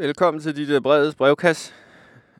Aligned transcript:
Velkommen 0.00 0.40
til 0.42 0.56
dit 0.56 0.68
øh, 0.68 0.80
bredes 0.80 1.14
brevkasse. 1.14 1.72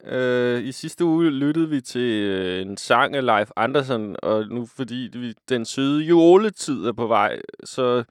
Øh, 0.07 0.65
I 0.65 0.73
sidste 0.73 1.05
uge 1.05 1.31
lyttede 1.31 1.69
vi 1.69 1.81
til 1.81 2.01
øh, 2.01 2.63
en 2.63 2.77
sang 2.77 3.17
af 3.17 3.27
Leif 3.27 3.51
Andersen, 3.57 4.17
og 4.23 4.47
nu 4.49 4.67
fordi 4.67 5.11
vi, 5.13 5.35
den 5.49 5.65
søde 5.65 6.03
juletid 6.03 6.87
er 6.87 6.93
på 6.93 7.07
vej, 7.07 7.39
så 7.65 8.05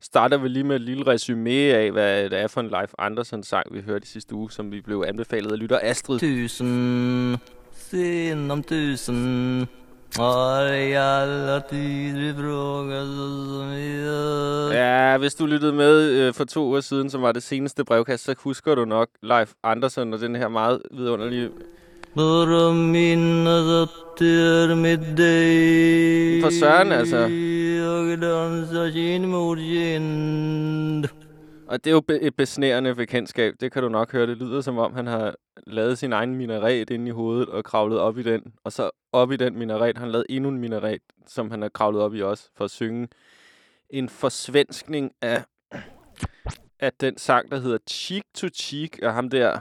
starter 0.00 0.36
vi 0.36 0.48
lige 0.48 0.64
med 0.64 0.76
et 0.76 0.82
lille 0.82 1.06
resume 1.06 1.50
af, 1.50 1.92
hvad 1.92 2.30
det 2.30 2.38
er 2.38 2.46
for 2.46 2.60
en 2.60 2.68
Leif 2.68 2.92
Andersen-sang, 2.98 3.74
vi 3.74 3.80
hørte 3.80 4.04
i 4.04 4.06
sidste 4.06 4.34
uge, 4.34 4.50
som 4.50 4.72
vi 4.72 4.80
blev 4.80 5.04
anbefalet 5.06 5.52
af 5.52 5.58
lytter 5.58 5.78
Astrid. 5.82 6.18
Tusind, 6.18 7.38
sind 7.72 8.52
om 8.52 8.62
tusind 8.62 9.66
har 10.16 10.72
i 10.72 10.92
frågat 12.36 13.06
så 13.06 13.64
videre. 13.74 14.74
Ja, 14.74 15.18
hvis 15.18 15.34
du 15.34 15.46
lyttede 15.46 15.72
med 15.72 16.10
øh, 16.10 16.34
for 16.34 16.44
to 16.44 16.64
uger 16.64 16.80
siden, 16.80 17.10
som 17.10 17.22
var 17.22 17.32
det 17.32 17.42
seneste 17.42 17.84
brevkast, 17.84 18.24
så 18.24 18.34
husker 18.38 18.74
du 18.74 18.84
nok 18.84 19.08
Leif 19.22 19.50
Andersen 19.62 20.14
og 20.14 20.20
den 20.20 20.36
her 20.36 20.48
meget 20.48 20.82
vidunderlige... 20.90 21.44
At 21.44 21.50
det 24.18 24.70
er 24.70 24.74
med 24.74 24.98
dig. 25.16 26.42
For 26.42 26.50
søren, 26.60 26.92
altså. 26.92 27.16
Danser 27.16 29.26
mod. 29.26 29.56
Og 31.72 31.84
det 31.84 31.90
er 31.90 31.94
jo 31.94 32.00
be- 32.00 32.20
et 32.20 32.36
besnærende 32.36 32.94
bekendtskab. 32.94 33.54
Det 33.60 33.72
kan 33.72 33.82
du 33.82 33.88
nok 33.88 34.12
høre. 34.12 34.26
Det 34.26 34.36
lyder 34.36 34.60
som 34.60 34.78
om, 34.78 34.94
han 34.94 35.06
har 35.06 35.34
lavet 35.66 35.98
sin 35.98 36.12
egen 36.12 36.36
minaret 36.36 36.90
inde 36.90 37.08
i 37.08 37.10
hovedet 37.10 37.48
og 37.48 37.64
kravlet 37.64 37.98
op 37.98 38.18
i 38.18 38.22
den. 38.22 38.54
Og 38.64 38.72
så 38.72 38.90
op 39.12 39.32
i 39.32 39.36
den 39.36 39.58
minaret 39.58 39.98
han 39.98 40.10
lavet 40.10 40.26
endnu 40.28 40.48
en 40.50 40.58
minaret, 40.58 41.02
som 41.26 41.50
han 41.50 41.62
har 41.62 41.68
kravlet 41.68 42.02
op 42.02 42.14
i 42.14 42.22
også, 42.22 42.48
for 42.56 42.64
at 42.64 42.70
synge 42.70 43.08
en 43.90 44.08
forsvenskning 44.08 45.12
af, 45.22 45.44
af 46.80 46.92
den 47.00 47.18
sang, 47.18 47.50
der 47.50 47.58
hedder 47.58 47.78
Cheek 47.88 48.24
to 48.34 48.48
Cheek 48.48 48.98
af 49.02 49.12
ham 49.12 49.30
der. 49.30 49.58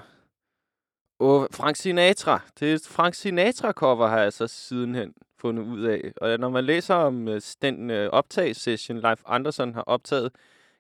Og 1.20 1.48
Frank 1.52 1.76
Sinatra. 1.76 2.40
Det 2.60 2.72
er 2.72 2.76
et 2.76 2.88
Frank 2.88 3.14
Sinatra-cover, 3.14 4.08
har 4.08 4.20
jeg 4.20 4.34
så 4.34 4.48
sidenhen 4.48 5.14
fundet 5.40 5.64
ud 5.64 5.84
af. 5.84 6.12
Og 6.22 6.40
når 6.40 6.50
man 6.50 6.64
læser 6.64 6.96
om 6.96 7.28
øh, 7.28 7.42
den 7.62 7.90
øh, 7.90 8.10
optagssession, 8.10 8.98
Leif 8.98 9.22
Andersen 9.26 9.74
har 9.74 9.82
optaget 9.82 10.32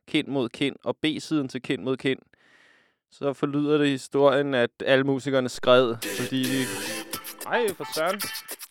kind 0.07 0.27
mod 0.27 0.49
kind, 0.49 0.75
og 0.85 0.97
B-siden 1.01 1.47
til 1.47 1.61
kind 1.61 1.83
mod 1.83 1.97
kind, 1.97 2.19
så 3.11 3.33
forlyder 3.33 3.77
det 3.77 3.89
historien, 3.89 4.53
at 4.53 4.69
alle 4.85 5.03
musikerne 5.03 5.49
skred, 5.49 5.95
fordi 6.19 6.43
de... 6.43 6.63
Ej, 7.47 7.67
for 7.77 7.85
søren. 7.93 8.19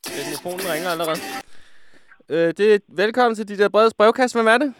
Telefonen 0.02 0.60
ringer 0.72 0.88
allerede. 0.90 1.18
Øh, 2.28 2.54
det 2.56 2.74
er 2.74 2.78
velkommen 2.88 3.34
til 3.36 3.48
de 3.48 3.58
der 3.58 3.68
brede 3.68 3.90
brevkast. 3.98 4.34
Hvem 4.34 4.46
er 4.46 4.58
det? 4.58 4.74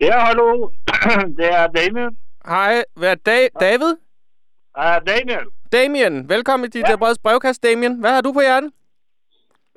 Ja, 0.00 0.18
hallo. 0.20 0.70
Det 1.38 1.46
er 1.52 1.66
Damien. 1.66 2.16
Hej, 2.46 2.84
hvad 2.94 3.10
er 3.10 3.14
da- 3.14 3.48
David? 3.60 3.92
Uh, 4.78 5.06
Daniel. 5.06 5.46
Damien, 5.72 6.28
velkommen 6.28 6.70
til 6.70 6.80
de 6.82 6.86
Ja. 6.86 6.92
der 6.92 6.98
brede 6.98 7.16
brevkast, 7.22 7.62
Damien. 7.62 8.00
Hvad 8.00 8.10
har 8.10 8.20
du 8.20 8.32
på 8.32 8.40
hjertet? 8.40 8.70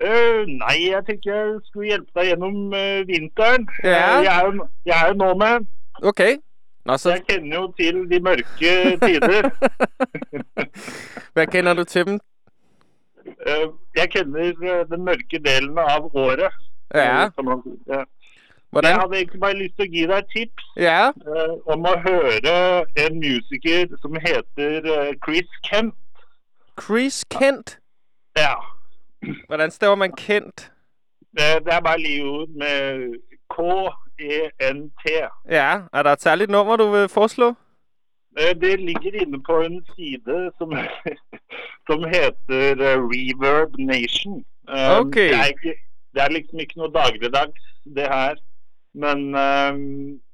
Uh, 0.04 0.44
nei, 0.48 0.78
jeg 0.94 1.02
tenkte 1.06 1.30
jeg 1.36 1.60
skulle 1.64 1.88
hjelpe 1.88 2.12
deg 2.16 2.26
gjennom 2.26 2.56
uh, 2.82 3.08
vinteren. 3.08 3.68
Ja. 3.84 4.20
Uh, 4.20 4.24
jeg, 4.26 4.40
er 4.42 4.46
jo, 4.46 4.68
jeg 4.86 4.96
er 5.04 5.08
jo 5.08 5.14
nordmann, 5.14 5.68
Okay. 6.04 6.38
Nå, 6.86 6.98
så 6.98 7.10
jeg 7.10 7.24
kjenner 7.30 7.56
jo 7.56 7.74
til 7.78 8.10
de 8.12 8.20
mørke 8.20 8.72
tider. 9.04 9.50
hvad 11.34 11.48
kender 11.48 11.74
du 11.74 11.84
til 11.84 12.06
dem? 12.06 12.20
Uh, 13.26 13.74
jeg 13.96 14.10
kjenner 14.12 14.54
uh, 14.54 14.90
den 14.92 15.06
mørke 15.06 15.40
delen 15.46 15.78
av 15.78 16.16
året. 16.16 16.54
Ja, 16.96 17.30
si. 17.36 17.70
ja. 17.88 17.98
Jeg 17.98 18.06
hvordan? 18.72 19.00
hadde 19.00 19.18
egentlig 19.18 19.40
bare 19.40 19.58
lyst 19.58 19.76
til 19.76 19.86
å 19.86 19.92
gi 19.94 20.02
deg 20.10 20.18
et 20.18 20.28
tips 20.34 20.66
Ja, 20.78 21.12
uh, 21.26 21.54
om 21.74 21.86
å 21.90 21.94
høre 22.06 22.56
en 23.02 23.20
musiker 23.22 23.96
som 24.02 24.18
heter 24.22 24.90
uh, 24.90 25.14
Chris 25.26 25.62
Kent. 25.66 25.96
Chris 26.82 27.26
Kent. 27.30 27.80
Ja. 28.38 28.56
Hvordan 29.48 29.72
staver 29.72 29.96
man 29.96 30.14
Kent? 30.18 30.72
Det, 31.38 31.66
det 31.66 31.74
er 31.74 31.82
bare 31.82 32.02
lige 32.02 32.26
ud 32.26 32.48
med 32.58 33.18
K-E-N-T. 33.50 34.09
Ja, 35.58 35.70
er 35.94 36.04
der 36.04 36.12
et 36.12 36.22
særligt 36.22 36.50
nummer, 36.52 36.76
du 36.78 36.92
vil 36.92 37.08
foreslå? 37.10 37.50
Eh, 38.40 38.54
Det 38.62 38.80
ligger 38.80 39.14
inne 39.22 39.40
på 39.44 39.56
en 39.62 39.86
side 39.96 40.52
som, 40.58 40.70
som 41.90 42.00
heter 42.16 42.72
eh, 42.90 42.98
Reverb 43.12 43.72
Nation. 43.80 44.46
Eh, 44.70 45.00
Ok. 45.00 45.16
Det, 45.16 45.36
er 45.44 45.46
ikke, 45.56 45.74
det 46.14 46.22
er 46.24 46.30
liksom 46.38 46.60
ikke 46.60 46.78
noe 46.78 46.92
dagligdags, 47.00 47.62
det 47.96 48.08
her. 48.16 48.36
Men, 49.04 49.20
eh, 49.46 49.74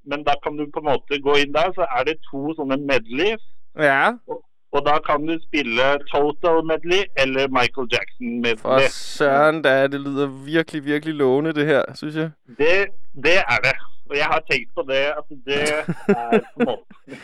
men 0.09 0.24
da 0.28 0.34
kan 0.44 0.57
du 0.57 0.66
på 0.74 0.79
en 0.84 0.90
måte 0.91 1.22
gå 1.28 1.34
inn 1.44 1.53
der, 1.53 1.72
så 1.78 1.84
er 1.97 2.03
det 2.09 2.18
to 2.31 2.53
sånne 2.57 2.78
medleys. 2.90 3.44
Ja, 3.79 4.12
Og 4.28 4.40
da 4.80 4.96
kan 5.08 5.28
du 5.28 5.40
spille 5.47 5.84
Total 6.12 6.66
Medley 6.66 7.03
eller 7.18 7.47
Michael 7.47 7.88
Jackson 7.91 8.59
for 8.62 8.69
Medley. 8.69 8.88
søren 8.90 9.62
da, 9.62 9.88
det 9.88 10.02
lyder 10.02 10.28
virkelig, 10.28 10.86
virkelig 10.86 11.16
lovende 11.16 11.53
det 11.53 11.66
her, 11.66 11.84
synes 11.96 12.16
jeg. 12.16 12.30
Det, 12.47 12.86
det 13.24 13.38
er 13.38 13.58
det. 13.63 13.75
Og 14.09 14.18
jeg 14.18 14.25
har 14.25 14.44
tenkt 14.52 14.69
på 14.75 14.84
det, 14.88 14.96
at 14.96 15.24
det 15.46 15.62
er 15.63 16.40
måte 16.66 16.84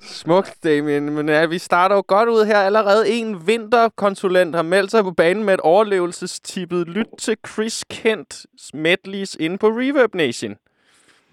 Smukt, 0.00 0.64
Damien. 0.64 1.14
Men 1.14 1.28
ja, 1.28 1.46
vi 1.46 1.58
starter 1.58 1.96
jo 1.96 2.04
godt 2.06 2.28
ud 2.28 2.44
her. 2.44 2.58
Allerede 2.58 3.08
en 3.08 3.46
vinterkonsulent 3.46 4.54
har 4.54 4.62
meldt 4.62 4.90
sig 4.90 5.04
på 5.04 5.10
banen 5.10 5.44
med 5.44 5.54
et 5.54 5.60
overlevelsestippet. 5.60 6.88
Lyt 6.88 7.06
til 7.18 7.36
Chris 7.48 7.84
Kent 7.90 8.46
medleys 8.74 9.34
inde 9.40 9.58
på 9.58 9.66
Reverb 9.66 10.14
Nation. 10.14 10.56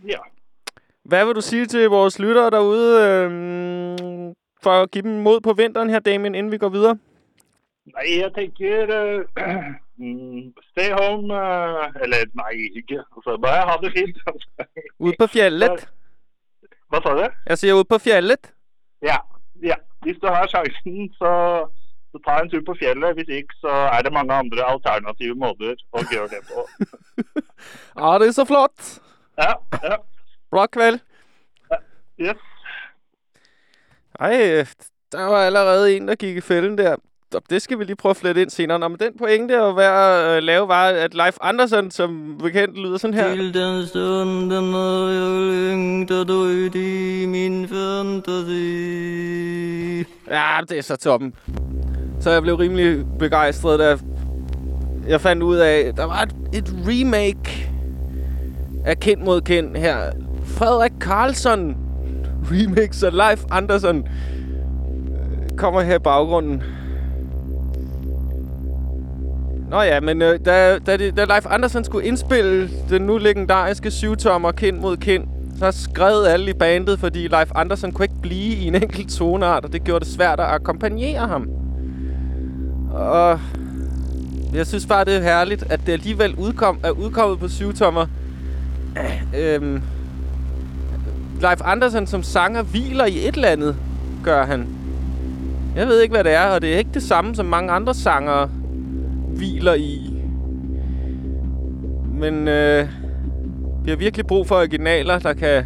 Ja. 0.08 0.18
Hvad 1.06 1.26
vil 1.26 1.36
du 1.36 1.42
sige 1.42 1.66
til 1.66 1.90
vores 1.90 2.20
lyttere 2.20 2.50
derude, 2.50 3.08
øhm, 3.08 4.34
for 4.64 4.84
at 4.84 4.92
give 4.92 5.04
dem 5.04 5.22
mod 5.24 5.42
på 5.42 5.54
vinteren 5.54 5.90
her, 5.90 6.00
Damien, 6.00 6.36
inden 6.36 6.52
vi 6.52 6.58
går 6.58 6.70
videre? 6.70 6.98
Nei, 7.92 8.06
jeg 8.22 8.32
tenker 8.36 8.92
eh, 8.96 9.64
mm, 10.00 10.54
Stay 10.72 10.94
home 10.96 11.36
eh, 11.36 12.04
Eller 12.04 12.30
nei, 12.40 12.54
ikke. 12.80 13.02
Altså, 13.16 13.38
bare 13.44 13.66
ha 13.68 13.76
det 13.82 13.92
fint. 13.98 14.18
Ude 15.00 15.16
på 15.20 15.28
fjellet. 15.28 15.84
Hva 16.90 17.02
sa 17.04 17.16
du? 17.18 17.26
Jeg 17.50 17.58
siger 17.60 17.80
ude 17.82 17.90
på 17.90 18.00
fjellet. 18.00 18.54
Ja. 19.04 19.18
ja. 19.64 19.76
Hvis 20.06 20.20
du 20.22 20.28
har 20.32 20.48
sjansen, 20.48 21.10
så, 21.20 21.34
så 22.12 22.24
ta 22.24 22.38
en 22.40 22.52
tur 22.54 22.64
på 22.68 22.78
fjellet. 22.80 23.18
Hvis 23.20 23.34
ikke, 23.42 23.60
så 23.66 23.74
er 23.92 24.06
det 24.06 24.14
mange 24.16 24.34
andre 24.34 24.68
alternative 24.70 25.36
måter 25.36 25.76
å 25.92 26.06
gjøre 26.12 26.30
det 26.38 26.44
på. 26.48 26.68
Åh, 28.04 28.16
det 28.22 28.30
er 28.30 28.38
så 28.38 28.48
flot. 28.48 28.96
Ja, 29.42 29.58
ja. 29.84 30.00
Bra 30.54 30.68
kveld. 30.72 31.02
Yes. 32.22 32.53
Ej, 34.20 34.66
der 35.12 35.24
var 35.24 35.38
allerede 35.38 35.96
en, 35.96 36.08
der 36.08 36.16
gik 36.16 36.38
i 36.38 36.42
fælden 36.42 36.78
der. 36.78 36.96
Det 37.50 37.62
skal 37.62 37.80
vi 37.80 37.84
lige 37.84 37.96
prøve 37.96 38.10
at 38.10 38.18
flette 38.18 38.42
ind 38.42 38.50
senere. 38.50 38.80
Nå, 38.80 38.88
men 38.88 39.00
den 39.00 39.18
pointe 39.18 39.56
at 39.56 39.76
være 39.76 40.38
øh, 40.38 40.44
lave 40.44 40.68
var, 40.68 40.88
at 40.88 41.14
Leif 41.14 41.38
Andersen, 41.42 41.92
som 41.92 42.38
bekendt, 42.44 42.78
lyder 42.78 42.98
sådan 42.98 43.14
her. 43.14 43.36
Til 43.36 43.54
den 43.54 44.50
når 44.72 45.10
jeg 45.10 45.54
længter 45.54 46.34
ud 46.34 46.76
i 46.76 47.26
min 47.26 47.68
fantasi. 47.68 48.64
Ja, 50.32 50.60
det 50.70 50.78
er 50.78 50.82
så 50.82 50.96
toppen. 50.96 51.34
Så 52.20 52.32
jeg 52.32 52.42
blev 52.42 52.56
rimelig 52.56 53.06
begejstret, 53.20 53.80
da 53.80 53.98
jeg 55.08 55.22
fandt 55.22 55.44
ud 55.44 55.56
af, 55.56 55.80
at 55.80 55.98
der 55.98 56.06
var 56.06 56.22
et, 56.22 56.36
et 56.54 56.76
remake 56.88 57.70
af 58.86 59.00
Kind 59.00 59.22
mod 59.22 59.42
Kind 59.42 59.76
her. 59.76 60.12
Frederik 60.46 60.92
Karlsson 61.02 61.83
remix 62.52 63.04
af 63.04 63.14
Leif 63.14 63.44
Andersen 63.52 63.98
øh, 63.98 65.58
kommer 65.58 65.82
her 65.82 65.96
i 65.96 66.00
baggrunden. 66.00 66.64
Nå 69.70 69.82
ja, 69.82 70.00
men 70.00 70.22
øh, 70.22 70.40
da, 70.46 70.80
da, 70.80 70.98
det, 70.98 71.18
da 71.18 71.24
Leif 71.24 71.46
Andersen 71.50 71.84
skulle 71.84 72.08
indspille 72.08 72.70
den 72.90 73.02
nu 73.02 73.18
legendariske 73.18 73.92
syvtommer 73.92 74.52
Kind 74.52 74.78
mod 74.78 74.98
Kind, 74.98 75.24
så 75.60 75.72
skred 75.72 76.26
alle 76.26 76.50
i 76.50 76.54
bandet, 76.54 77.00
fordi 77.00 77.28
Leif 77.28 77.52
Andersen 77.56 77.92
kunne 77.92 78.06
ikke 78.06 78.22
blive 78.22 78.56
i 78.56 78.68
en 78.68 78.76
enkelt 78.76 79.10
toneart, 79.10 79.66
og 79.66 79.74
det 79.74 79.84
gjorde 79.84 80.06
det 80.06 80.14
svært 80.14 80.40
at 80.40 80.46
akkompagnere 80.46 81.28
ham. 81.28 81.50
Og 82.92 83.40
jeg 84.54 84.68
synes 84.68 84.86
bare, 84.86 85.06
det 85.06 85.16
er 85.16 85.22
herligt, 85.22 85.64
at 85.70 85.80
det 85.86 85.94
alligevel 85.94 86.36
udkom, 86.36 86.80
er 86.84 86.92
udkommet 86.92 87.40
på 87.40 87.48
syvtommer. 87.48 88.06
Øh, 88.98 89.56
øhm, 89.56 89.82
Leif 91.44 91.62
Andersen 91.64 92.08
som 92.08 92.24
sanger 92.24 92.62
hviler 92.62 93.06
i 93.06 93.28
et 93.28 93.36
eller 93.36 93.48
andet, 93.48 93.76
gør 94.24 94.46
han. 94.46 94.68
Jeg 95.76 95.88
ved 95.88 96.02
ikke, 96.02 96.14
hvad 96.14 96.24
det 96.24 96.34
er, 96.34 96.46
og 96.46 96.62
det 96.62 96.74
er 96.74 96.78
ikke 96.78 96.92
det 96.94 97.04
samme, 97.04 97.36
som 97.36 97.46
mange 97.46 97.72
andre 97.72 97.94
sanger 97.94 98.46
hviler 99.36 99.74
i. 99.74 100.14
Men 102.14 102.48
øh, 102.48 102.88
vi 103.84 103.90
har 103.90 103.98
virkelig 103.98 104.28
brug 104.28 104.48
for 104.48 104.56
originaler, 104.56 105.20
der 105.20 105.34
kan 105.34 105.64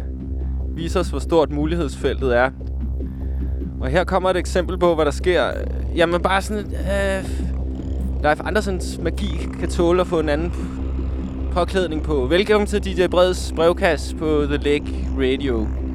vise 0.68 1.00
os, 1.00 1.08
hvor 1.08 1.18
stort 1.18 1.50
mulighedsfeltet 1.50 2.36
er. 2.36 2.50
Og 3.80 3.88
her 3.88 4.04
kommer 4.04 4.30
et 4.30 4.36
eksempel 4.36 4.78
på, 4.78 4.94
hvad 4.94 5.04
der 5.04 5.10
sker. 5.10 5.44
Jamen 5.96 6.22
bare 6.22 6.42
sådan... 6.42 6.64
Øh, 6.64 7.48
Leif 8.22 8.40
Andersens 8.44 8.98
magi 9.02 9.48
kan 9.60 9.68
tåle 9.68 10.00
at 10.00 10.06
få 10.06 10.20
en 10.20 10.28
anden 10.28 10.77
påklædning 11.52 12.02
på. 12.02 12.26
Velkommen 12.26 12.66
til 12.66 12.84
DJ 12.84 13.06
Breds 13.06 13.52
brevkasse 13.56 14.16
på 14.16 14.44
The 14.46 14.56
Lake 14.56 15.08
Radio. 15.18 15.87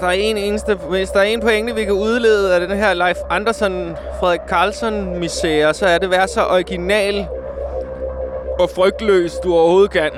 Der 0.00 0.06
er 0.06 0.12
en 0.12 0.36
eneste, 0.36 0.74
hvis 0.74 1.10
der 1.10 1.20
er 1.20 1.24
en 1.24 1.40
pointe, 1.40 1.74
vi 1.74 1.84
kan 1.84 1.92
udlede 1.92 2.54
af 2.54 2.60
den 2.60 2.78
her 2.78 2.94
Leif 2.94 3.16
Andersen, 3.30 3.96
Frederik 4.20 4.40
Carlson 4.48 5.18
misære, 5.18 5.74
så 5.74 5.86
er 5.86 5.98
det 5.98 6.10
være 6.10 6.28
så 6.28 6.44
original 6.44 7.26
og 8.58 8.70
frygtløs, 8.74 9.32
du 9.44 9.54
overhovedet 9.54 9.90
kan. 9.90 10.10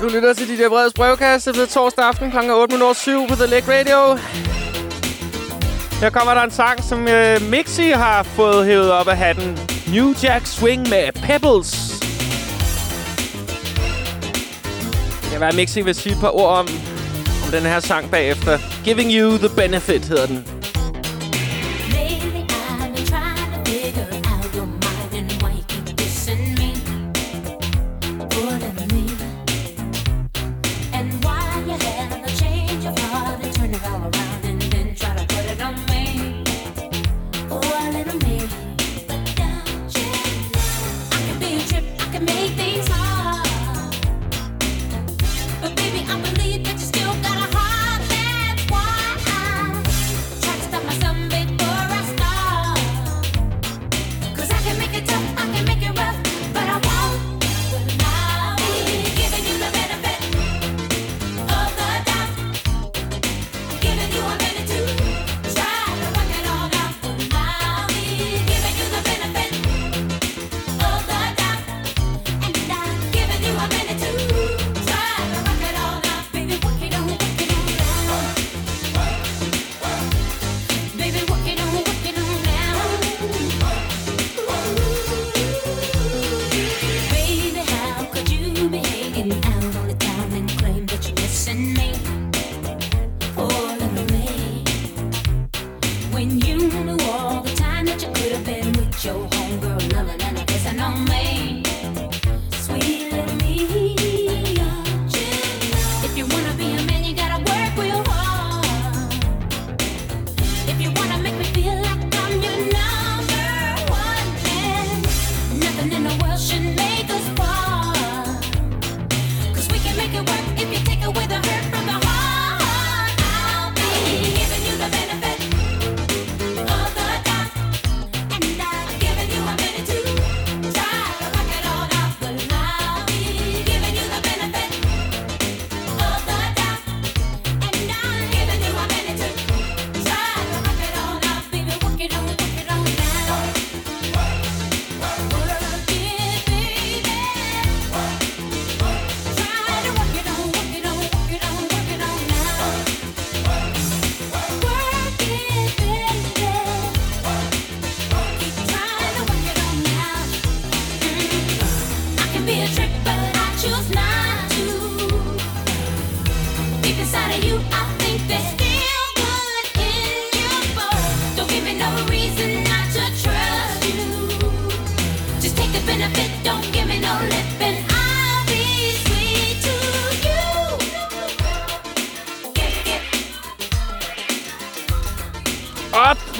Du 0.00 0.08
lytter 0.08 0.34
til 0.34 0.48
DJ 0.48 0.68
Breds 0.68 0.92
brevkasse 0.92 1.50
ved 1.56 1.66
torsdag 1.66 2.04
aften 2.04 2.30
kl. 2.30 2.36
8.07 2.36 3.28
på 3.28 3.34
The 3.34 3.46
Leg 3.46 3.64
Radio. 3.68 4.18
Her 6.00 6.10
kommer 6.10 6.34
der 6.34 6.42
en 6.42 6.50
sang, 6.50 6.84
som 6.84 7.00
uh, 7.00 7.50
Mixi 7.50 7.90
har 7.90 8.22
fået 8.22 8.66
hævet 8.66 8.92
op 8.92 9.08
af 9.08 9.16
hatten. 9.16 9.58
New 9.92 10.14
Jack 10.22 10.46
Swing 10.46 10.88
med 10.88 11.12
Pebbles. 11.22 11.79
Være, 15.40 15.48
at 15.48 15.56
Mixi 15.56 15.80
vil 15.80 15.94
sige 15.94 16.12
et 16.12 16.20
par 16.20 16.36
ord 16.36 16.58
om, 16.58 16.68
om 17.44 17.50
den 17.52 17.62
her 17.62 17.80
sang 17.80 18.10
bagefter. 18.10 18.58
Giving 18.84 19.12
You 19.12 19.38
The 19.38 19.48
Benefit 19.56 20.04
hedder 20.04 20.26
den. 20.26 20.59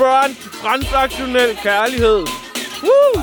Upfront, 0.00 0.37
transaktionel 0.62 1.59
kærlighed. 1.62 2.26
Woo! 2.83 3.23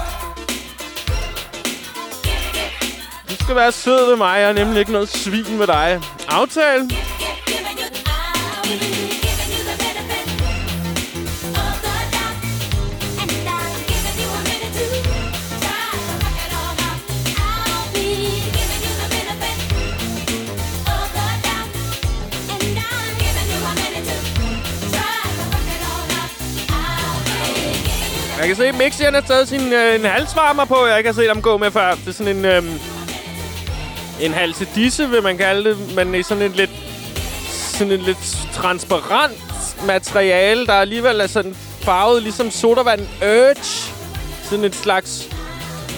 Du 3.30 3.36
skal 3.44 3.56
være 3.56 3.72
sød 3.72 4.10
ved 4.10 4.16
mig, 4.16 4.40
jeg 4.40 4.54
nemlig 4.54 4.80
ikke 4.80 4.92
noget 4.92 5.10
svin 5.10 5.58
med 5.58 5.68
dig. 5.68 6.02
Aftale. 6.28 6.90
Jeg 28.48 28.56
kan 28.56 28.64
se, 28.64 28.68
at 28.68 28.78
Mixi 28.78 29.04
har 29.04 29.22
taget 29.22 29.48
sin 29.48 29.74
øh, 29.74 29.96
en 29.96 30.06
halsvarmer 30.06 30.66
på. 30.66 30.86
Jeg 30.86 30.98
ikke 30.98 31.08
har 31.08 31.14
set 31.14 31.28
ham 31.28 31.42
gå 31.42 31.58
med 31.58 31.72
før. 31.72 31.96
Det 31.96 32.08
er 32.08 32.12
sådan 32.12 32.38
en... 32.38 32.46
Øh, 32.46 32.64
en 34.22 34.34
halse 34.34 34.68
disse, 34.76 35.10
vil 35.10 35.24
man 35.24 35.38
kalde 35.38 35.70
det. 35.70 35.96
Men 35.96 36.16
i 36.16 36.24
sådan 36.24 36.44
en 36.44 36.52
lidt... 36.52 36.70
Sådan 37.50 37.94
en 37.94 38.00
lidt 38.00 38.48
transparent 38.54 39.38
materiale, 39.86 40.66
der 40.66 40.74
alligevel 40.74 41.22
er 41.22 41.28
sådan 41.28 41.56
farvet 41.82 42.24
ligesom 42.24 42.52
sodavand 42.52 43.02
Urge. 43.22 43.92
Sådan 44.44 44.66
et 44.66 44.76
slags 44.76 45.30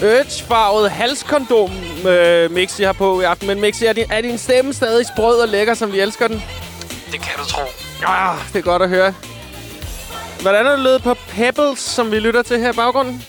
Urge-farvet 0.02 0.90
halskondom, 0.90 1.70
øh, 2.08 2.50
Mixi 2.50 2.82
har 2.82 2.92
på 2.92 3.20
i 3.20 3.24
aften. 3.24 3.46
Men 3.46 3.60
Mixi, 3.60 3.84
er 3.84 3.92
din, 3.92 4.06
er 4.10 4.20
din 4.20 4.38
stemme 4.38 4.72
stadig 4.72 5.06
sprød 5.06 5.40
og 5.40 5.48
lækker, 5.48 5.74
som 5.74 5.92
vi 5.92 6.00
elsker 6.00 6.28
den? 6.28 6.42
Det 7.12 7.20
kan 7.20 7.38
du 7.38 7.44
tro. 7.44 7.62
Ah, 8.06 8.36
det 8.52 8.58
er 8.58 8.62
godt 8.62 8.82
at 8.82 8.88
høre. 8.88 9.14
Hvordan 10.42 10.66
er 10.66 10.70
det 10.70 10.78
lød 10.80 10.98
på 10.98 11.14
Pebbles, 11.14 11.78
som 11.78 12.10
vi 12.10 12.18
lytter 12.18 12.42
til 12.42 12.60
her 12.60 12.72
i 12.72 12.76
baggrunden? 12.76 13.24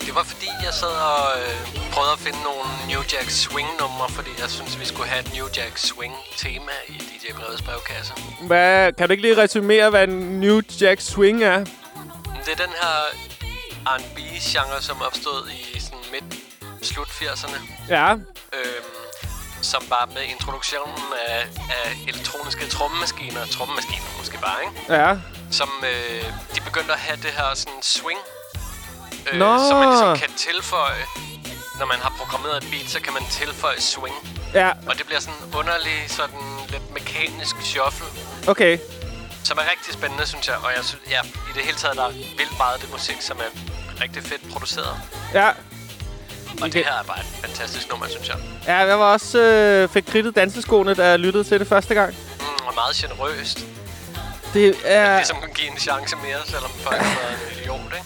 Det 0.00 0.14
var 0.14 0.22
fordi, 0.22 0.48
jeg 0.64 0.74
sad 0.74 0.88
og 1.12 1.26
øh, 1.40 1.90
prøvede 1.92 2.12
at 2.12 2.18
finde 2.18 2.38
nogle 2.48 2.66
New 2.88 3.02
Jack 3.12 3.30
Swing-numre, 3.30 4.08
fordi 4.08 4.30
jeg 4.42 4.50
synes, 4.50 4.80
vi 4.80 4.84
skulle 4.84 5.08
have 5.08 5.20
et 5.26 5.32
New 5.34 5.46
Jack 5.56 5.78
Swing-tema 5.78 6.72
i 6.88 6.92
DJ 6.92 7.32
Breds 7.32 7.62
brevkasse. 7.62 8.12
Hvad, 8.46 8.92
kan 8.92 9.08
du 9.08 9.12
ikke 9.12 9.22
lige 9.22 9.36
resumere, 9.42 9.90
hvad 9.90 10.08
en 10.08 10.40
New 10.40 10.60
Jack 10.80 11.00
Swing 11.00 11.42
er? 11.44 11.58
Det 12.44 12.52
er 12.56 12.60
den 12.66 12.74
her 12.82 12.96
R&B-genre, 13.94 14.82
som 14.82 14.96
opstod 15.06 15.48
i 15.74 15.80
sådan 15.80 15.98
midt 16.12 16.24
slut 16.82 17.08
80'erne. 17.08 17.58
Ja, 17.88 18.12
Øhm, 18.58 19.01
som 19.62 19.82
var 19.88 20.08
med 20.14 20.22
introduktionen 20.22 21.04
af, 21.28 21.40
af 21.70 21.88
elektroniske 22.08 22.66
trommemaskiner. 22.66 23.46
Trommemaskiner 23.46 24.08
måske 24.18 24.38
bare, 24.38 24.58
ikke? 24.66 24.94
ja. 24.94 25.16
Som 25.50 25.70
øh, 25.82 26.24
de 26.54 26.60
begyndte 26.60 26.92
at 26.92 26.98
have 26.98 27.16
det 27.16 27.30
her 27.30 27.48
sådan 27.54 27.82
swing. 27.82 28.20
Øh, 29.32 29.38
Nå. 29.38 29.58
Som 29.68 29.76
man 29.78 29.88
ligesom 29.88 30.16
kan 30.16 30.30
tilføje, 30.36 31.04
når 31.78 31.86
man 31.86 31.98
har 32.04 32.12
programmeret 32.18 32.56
et 32.64 32.70
beat, 32.70 32.90
så 32.90 33.00
kan 33.00 33.12
man 33.12 33.22
tilføje 33.30 33.80
swing. 33.80 34.14
Ja, 34.54 34.70
Og 34.88 34.98
det 34.98 35.06
bliver 35.06 35.20
sådan 35.20 35.40
underlig, 35.56 35.98
sådan 36.08 36.40
lidt 36.68 36.90
mekanisk 36.94 37.56
shuffle, 37.62 38.06
okay. 38.48 38.78
som 39.44 39.58
er 39.58 39.62
rigtig 39.70 39.94
spændende, 39.94 40.26
synes 40.26 40.48
jeg. 40.48 40.56
Og 40.56 40.70
jeg 40.76 40.84
synes, 40.84 41.02
ja, 41.10 41.20
i 41.22 41.52
det 41.54 41.62
hele 41.62 41.76
taget, 41.76 41.96
der 41.96 42.04
er 42.04 42.12
vildt 42.12 42.58
meget 42.58 42.74
af 42.74 42.80
det 42.80 42.90
musik, 42.90 43.16
som 43.20 43.36
er 43.38 43.50
rigtig 44.02 44.22
fedt 44.22 44.52
produceret. 44.52 44.96
Ja, 45.34 45.50
Og 46.60 46.72
det 46.72 46.74
her 46.84 46.92
er 46.92 47.02
bare 47.06 47.18
et 47.20 47.26
fantastisk 47.46 47.90
nummer, 47.90 48.06
synes 48.08 48.28
jeg. 48.28 48.36
ja 48.66 48.76
jeg 48.76 48.98
var 48.98 49.12
også 49.12 49.38
øh, 49.38 49.88
fik 49.88 50.04
kridtet 50.04 50.34
danseskoene, 50.36 50.94
da 50.94 51.08
jeg 51.08 51.18
lyttede 51.18 51.44
til 51.44 51.60
det 51.60 51.68
første 51.68 51.94
gang. 51.94 52.14
Mm, 52.40 52.66
og 52.66 52.74
meget 52.74 52.96
generøst. 52.96 53.64
Det 54.54 54.74
er... 54.84 55.16
Ligesom 55.16 55.36
kan 55.40 55.50
give 55.54 55.70
en 55.72 55.78
chance 55.78 56.16
mere, 56.16 56.38
selvom 56.46 56.70
folk 56.82 56.96
været 57.00 57.38
en 57.52 57.60
idiot, 57.62 57.80
ikke? 57.94 58.04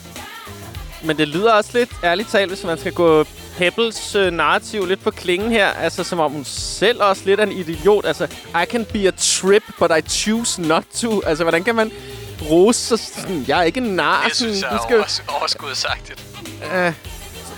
Men 1.03 1.17
det 1.19 1.29
lyder 1.29 1.53
også 1.53 1.71
lidt, 1.75 1.91
ærligt 2.05 2.31
talt, 2.31 2.51
hvis 2.51 2.65
man 2.65 2.79
skal 2.79 2.93
gå 2.93 3.25
Pebbles 3.59 4.15
øh, 4.15 4.33
narrativ 4.33 4.87
lidt 4.87 5.03
på 5.05 5.11
klingen 5.11 5.51
her. 5.51 5.67
Altså, 5.69 6.05
som 6.05 6.21
om 6.21 6.33
hun 6.33 6.45
selv 6.45 7.03
også 7.03 7.23
lidt 7.25 7.41
er 7.41 7.45
en 7.45 7.53
idiot. 7.53 8.07
Altså, 8.07 8.25
I 8.63 8.65
can 8.71 8.85
be 8.85 8.99
a 9.09 9.11
trip, 9.11 9.63
but 9.79 9.91
I 9.99 10.01
choose 10.09 10.63
not 10.63 10.85
to. 11.01 11.23
Altså, 11.27 11.45
hvordan 11.45 11.65
kan 11.65 11.75
man 11.75 11.93
rose 12.51 12.81
sig 12.81 12.99
sådan? 12.99 13.45
Jeg 13.49 13.59
er 13.59 13.63
ikke 13.63 13.81
en 13.81 13.97
nar. 13.97 14.25
Det 14.25 14.37
synes 14.37 14.63
jeg 14.63 14.75
er 14.75 14.79
skal, 14.89 14.99
overs- 15.01 15.23
overskudsagtigt. 15.41 16.25
øh, 16.75 16.93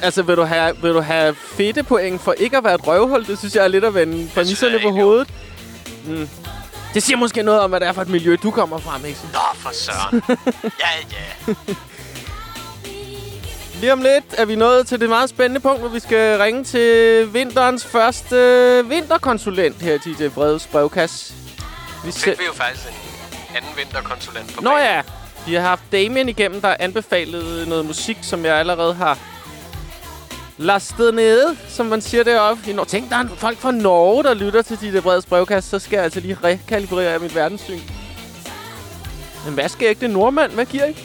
altså, 0.03 0.23
vil 0.23 0.37
du, 0.37 0.43
have, 0.43 0.77
vil 0.83 0.91
du 0.91 1.01
have 1.01 1.35
fedte 1.35 1.83
point 1.83 2.21
for 2.21 2.33
ikke 2.33 2.57
at 2.57 2.65
være 2.65 2.75
et 2.75 2.87
røvhul? 2.87 3.27
Det 3.27 3.39
synes 3.39 3.55
jeg 3.55 3.65
er 3.65 3.69
lidt 3.69 3.85
at 3.85 3.95
vende 3.95 4.31
præmisserne 4.35 4.79
på 4.83 4.91
hovedet. 4.91 5.29
Mm. 6.07 6.29
Det 6.95 7.03
siger 7.03 7.17
måske 7.17 7.43
noget 7.43 7.61
om, 7.61 7.71
hvad 7.71 7.81
det 7.81 7.89
er 7.89 7.93
for 7.93 8.03
et 8.03 8.09
miljø, 8.09 8.37
du 8.43 8.51
kommer 8.51 8.79
fra, 8.79 8.99
Mixen. 8.99 9.29
Nå, 9.33 9.39
for 9.55 9.71
søren. 9.73 10.23
ja, 10.65 10.89
ja. 11.13 11.55
Lige 13.81 13.93
om 13.93 14.03
lidt 14.03 14.25
er 14.39 14.45
vi 14.45 14.57
nået 14.57 14.87
til 14.87 15.01
det 15.01 15.09
meget 15.09 15.31
spændende 15.31 15.61
punkt, 15.61 15.81
hvor 15.81 15.89
vi 15.89 16.01
skal 16.01 16.39
ringe 16.39 16.65
til 16.65 17.29
vinterens 17.35 17.87
første 17.87 18.37
vinterkonsulent 18.89 19.83
her 19.83 19.95
i 19.95 19.99
DJ 19.99 20.29
Breds 20.29 20.67
brevkasse. 20.67 21.35
Vi 22.05 22.13
fik 22.13 22.39
vi 22.39 22.45
jo 22.47 22.53
faktisk 22.53 22.87
en 22.89 23.57
anden 23.57 23.71
vinterkonsulent 23.77 24.55
på 24.55 24.61
Nå 24.63 24.71
banen. 24.71 24.85
ja, 24.85 25.03
vi 25.47 25.55
har 25.55 25.61
haft 25.61 25.83
Damien 25.93 26.29
igennem, 26.29 26.61
der 26.61 26.77
anbefalede 26.79 27.69
noget 27.69 27.87
musik, 27.87 28.19
som 28.23 28.45
jeg 28.45 28.57
allerede 28.57 28.95
har 28.95 29.19
lastet 30.59 31.15
nede, 31.15 31.57
som 31.69 31.87
man 31.87 32.01
siger 32.01 32.25
deroppe. 32.25 32.71
I 32.71 32.73
Nor- 32.73 32.85
Tænk, 32.85 33.11
der 33.11 33.17
er 33.17 33.25
folk 33.37 33.59
fra 33.59 33.71
Norge, 33.71 34.25
der 34.25 34.35
lytter 34.35 34.63
til 34.63 34.77
DJ 34.81 34.99
Breds 35.01 35.27
brevkasse, 35.27 35.71
så 35.71 35.79
skal 35.79 35.97
jeg 35.97 36.05
altså 36.05 36.21
lige 36.21 36.39
rekalibrere 36.45 37.19
mit 37.19 37.35
verdenssyn. 37.35 37.81
Men 39.45 39.55
hvad 39.55 39.69
skal 39.69 39.89
ikke 39.89 40.01
det 40.01 40.11
nordmand? 40.11 40.53
Hvad 40.53 40.67
giver 40.67 40.85
I? 40.87 40.97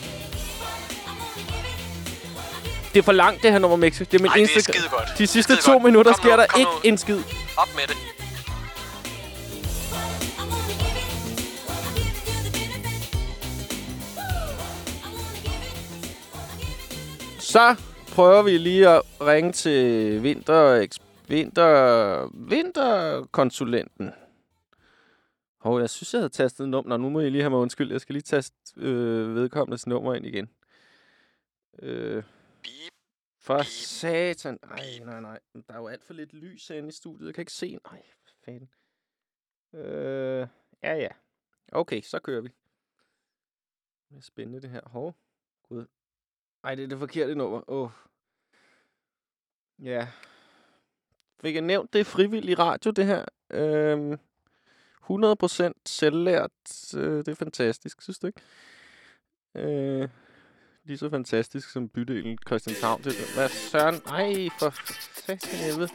Det 2.93 2.99
er 2.99 3.03
for 3.03 3.11
langt, 3.11 3.43
det 3.43 3.51
her 3.51 3.59
nummer, 3.59 3.77
Mixi. 3.77 4.03
Det 4.03 4.13
er 4.13 4.21
min 4.21 4.27
Ej, 4.27 4.33
det 4.33 4.39
eneste... 4.41 4.59
er 4.59 4.73
skide 4.73 4.89
godt. 4.89 5.17
De 5.17 5.27
sidste 5.27 5.55
to 5.55 5.71
godt. 5.71 5.83
minutter 5.83 6.11
Kom 6.13 6.23
sker 6.23 6.35
nu, 6.35 6.37
der 6.41 6.57
ikke 6.59 6.71
nu. 6.71 6.79
en 6.83 6.97
skid. 6.97 7.19
Op 7.57 7.67
med 7.75 7.83
det. 7.87 7.97
Så 17.39 17.75
prøver 18.13 18.43
vi 18.43 18.57
lige 18.57 18.89
at 18.89 19.01
ringe 19.21 19.51
til 19.51 20.23
vinter, 20.23 20.87
vinter, 21.27 22.29
vinterkonsulenten. 22.47 24.11
Hov, 25.57 25.79
jeg 25.79 25.89
synes, 25.89 26.13
jeg 26.13 26.19
havde 26.19 26.29
tastet 26.29 26.69
nummer. 26.69 26.97
Nu 26.97 27.09
må 27.09 27.19
I 27.19 27.29
lige 27.29 27.41
have 27.41 27.49
mig 27.49 27.59
undskyld. 27.59 27.91
Jeg 27.91 28.01
skal 28.01 28.13
lige 28.13 28.23
taste 28.23 28.55
øh, 28.77 29.35
vedkommendes 29.35 29.87
nummer 29.87 30.13
ind 30.13 30.25
igen. 30.25 30.49
Øh, 31.79 32.23
for 33.39 33.61
satan. 33.63 34.59
Ej, 34.63 34.99
nej, 35.05 35.21
nej. 35.21 35.39
Der 35.67 35.73
er 35.73 35.77
jo 35.77 35.87
alt 35.87 36.03
for 36.03 36.13
lidt 36.13 36.33
lys 36.33 36.67
herinde 36.67 36.89
i 36.89 36.91
studiet. 36.91 37.25
Jeg 37.25 37.33
kan 37.33 37.41
ikke 37.41 37.51
se. 37.51 37.77
Nej, 37.91 38.03
fanden. 38.45 38.69
Øh, 39.73 40.47
ja, 40.83 40.95
ja. 40.95 41.09
Okay, 41.71 42.01
så 42.01 42.19
kører 42.19 42.41
vi. 42.41 42.49
Det 44.09 44.17
er 44.17 44.21
spændende, 44.21 44.61
det 44.61 44.69
her. 44.69 44.81
Hov. 44.85 45.15
Gud. 45.69 45.85
Ej, 46.63 46.75
det 46.75 46.83
er 46.83 46.87
det 46.87 46.99
forkerte 46.99 47.35
nummer. 47.35 47.69
Åh. 47.69 47.83
Oh. 47.83 47.89
Ja. 49.83 50.07
Fik 51.41 51.55
jeg 51.55 51.61
nævnt, 51.61 51.93
det 51.93 51.99
er 52.01 52.05
frivillig 52.05 52.59
radio, 52.59 52.91
det 52.91 53.05
her. 53.05 53.25
Øhm, 53.51 54.17
100% 55.09 55.71
selvlært. 55.85 56.51
Øh, 56.97 57.17
det 57.17 57.27
er 57.27 57.35
fantastisk, 57.35 58.01
synes 58.01 58.19
du 58.19 58.27
ikke? 58.27 58.41
Øh, 59.55 60.09
lige 60.83 60.97
så 60.97 61.09
fantastisk 61.09 61.69
som 61.71 61.89
bydelen 61.89 62.37
Christianshavn. 62.47 63.03
Det, 63.03 63.13
hvad 63.35 63.49
søren? 63.49 63.95
Ej, 63.95 64.49
for 64.59 64.73
satan 65.21 65.59
helvede. 65.59 65.89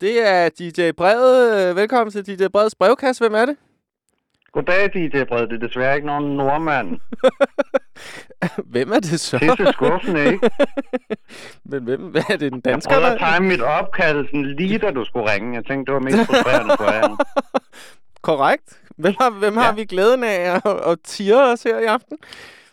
Det 0.00 0.28
er 0.28 0.48
DJ 0.48 0.90
Brede. 0.92 1.76
Velkommen 1.76 2.12
til 2.12 2.26
DJ 2.26 2.48
Bredes 2.48 2.74
brevkasse. 2.74 3.24
Hvem 3.24 3.34
er 3.34 3.46
det? 3.46 3.56
Goddag, 4.52 4.92
DJ 4.94 5.24
Bred. 5.24 5.48
Det 5.48 5.62
er 5.62 5.66
desværre 5.66 5.94
ikke 5.94 6.06
nogen 6.06 6.36
nordmand. 6.36 7.00
Hvem 8.72 8.92
er 8.92 9.00
det 9.00 9.20
så? 9.20 9.38
Pisse 9.38 9.72
skuffende, 9.72 10.24
ikke? 10.32 10.50
Men 11.70 11.82
hvem? 11.84 12.00
Hvad 12.00 12.22
er 12.30 12.36
det, 12.36 12.52
en 12.52 12.62
Jeg 12.64 12.72
dansker? 12.72 12.90
prøvede 12.94 13.10
der- 13.18 13.26
at 13.26 13.34
time 13.36 13.48
mit 13.48 13.60
opkald 13.62 14.26
sådan 14.26 14.54
lige 14.58 14.78
da 14.78 14.90
du 14.90 15.04
skulle 15.04 15.32
ringe. 15.32 15.54
Jeg 15.56 15.64
tænkte, 15.64 15.92
det 15.92 15.94
var 15.94 16.00
mest 16.00 16.16
frustrerende 16.26 16.74
for 16.76 16.92
jer. 16.92 17.16
Korrekt. 18.22 18.78
Hvem 18.96 19.14
har, 19.20 19.30
hvem 19.30 19.54
ja. 19.54 19.60
har 19.60 19.72
vi 19.72 19.84
glæden 19.84 20.24
af 20.24 20.40
at, 20.54 20.62
at 20.86 20.98
tire 21.04 21.52
os 21.52 21.62
her 21.62 21.78
i 21.78 21.84
aften? 21.84 22.18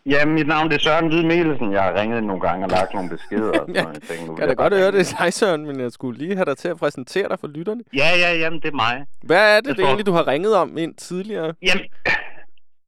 Ja, 0.05 0.25
mit 0.25 0.47
navn 0.47 0.69
det 0.69 0.75
er 0.75 0.79
Søren 0.79 1.07
Hvide 1.07 1.27
Mielsen. 1.27 1.71
Jeg 1.71 1.83
har 1.83 2.01
ringet 2.01 2.23
nogle 2.23 2.41
gange 2.41 2.65
og 2.65 2.71
lagt 2.71 2.93
nogle 2.93 3.09
beskeder. 3.09 3.49
Og 3.49 3.55
sådan 3.57 3.75
Ja. 3.75 3.81
Jeg 3.87 3.93
tænkte, 4.01 4.25
nu 4.25 4.31
Jeg 4.31 4.37
kan 4.39 4.47
da 4.47 4.53
godt 4.53 4.73
høre, 4.73 4.91
det 4.91 4.99
er 4.99 5.23
dig, 5.23 5.33
Søren, 5.33 5.65
men 5.65 5.79
jeg 5.79 5.91
skulle 5.91 6.17
lige 6.19 6.35
have 6.35 6.45
dig 6.45 6.57
til 6.57 6.67
at 6.67 6.77
præsentere 6.77 7.29
dig 7.29 7.39
for 7.39 7.47
lytterne. 7.47 7.81
Ja, 7.93 8.09
ja, 8.17 8.33
jamen, 8.37 8.59
det 8.59 8.67
er 8.67 8.75
mig. 8.75 9.05
Hvad 9.23 9.37
er 9.57 9.59
det, 9.61 9.67
Jeg 9.67 9.75
det 9.75 9.75
tror- 9.77 9.85
egentlig, 9.87 10.05
du 10.05 10.11
har 10.11 10.27
ringet 10.27 10.55
om 10.55 10.77
ind 10.77 10.95
tidligere? 10.95 11.53
Jamen, 11.61 11.83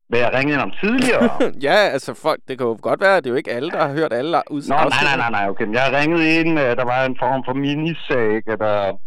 hvad 0.10 0.20
jeg 0.20 0.32
ringede 0.34 0.62
om 0.64 0.72
tidligere? 0.84 1.30
ja, 1.68 1.76
altså 1.96 2.14
folk, 2.14 2.40
det 2.48 2.58
kan 2.58 2.68
jo 2.68 2.78
godt 2.82 3.02
være, 3.02 3.18
at 3.18 3.24
det 3.24 3.30
er 3.30 3.34
jo 3.34 3.38
ikke 3.38 3.52
alle, 3.52 3.70
der 3.72 3.88
har 3.88 3.94
hørt 3.94 4.14
alle 4.14 4.32
Nå, 4.32 4.42
udsagn. 4.50 4.90
nej, 4.90 5.04
nej, 5.04 5.18
nej, 5.18 5.32
nej, 5.32 5.50
okay. 5.50 5.74
Jeg 5.74 5.82
har 5.82 6.00
ringet 6.02 6.22
ind, 6.40 6.60
øh, 6.60 6.76
der 6.80 6.86
var 6.86 7.06
en 7.06 7.18
form 7.20 7.44
for 7.48 7.54
minisag, 7.54 8.42
der 8.64 9.00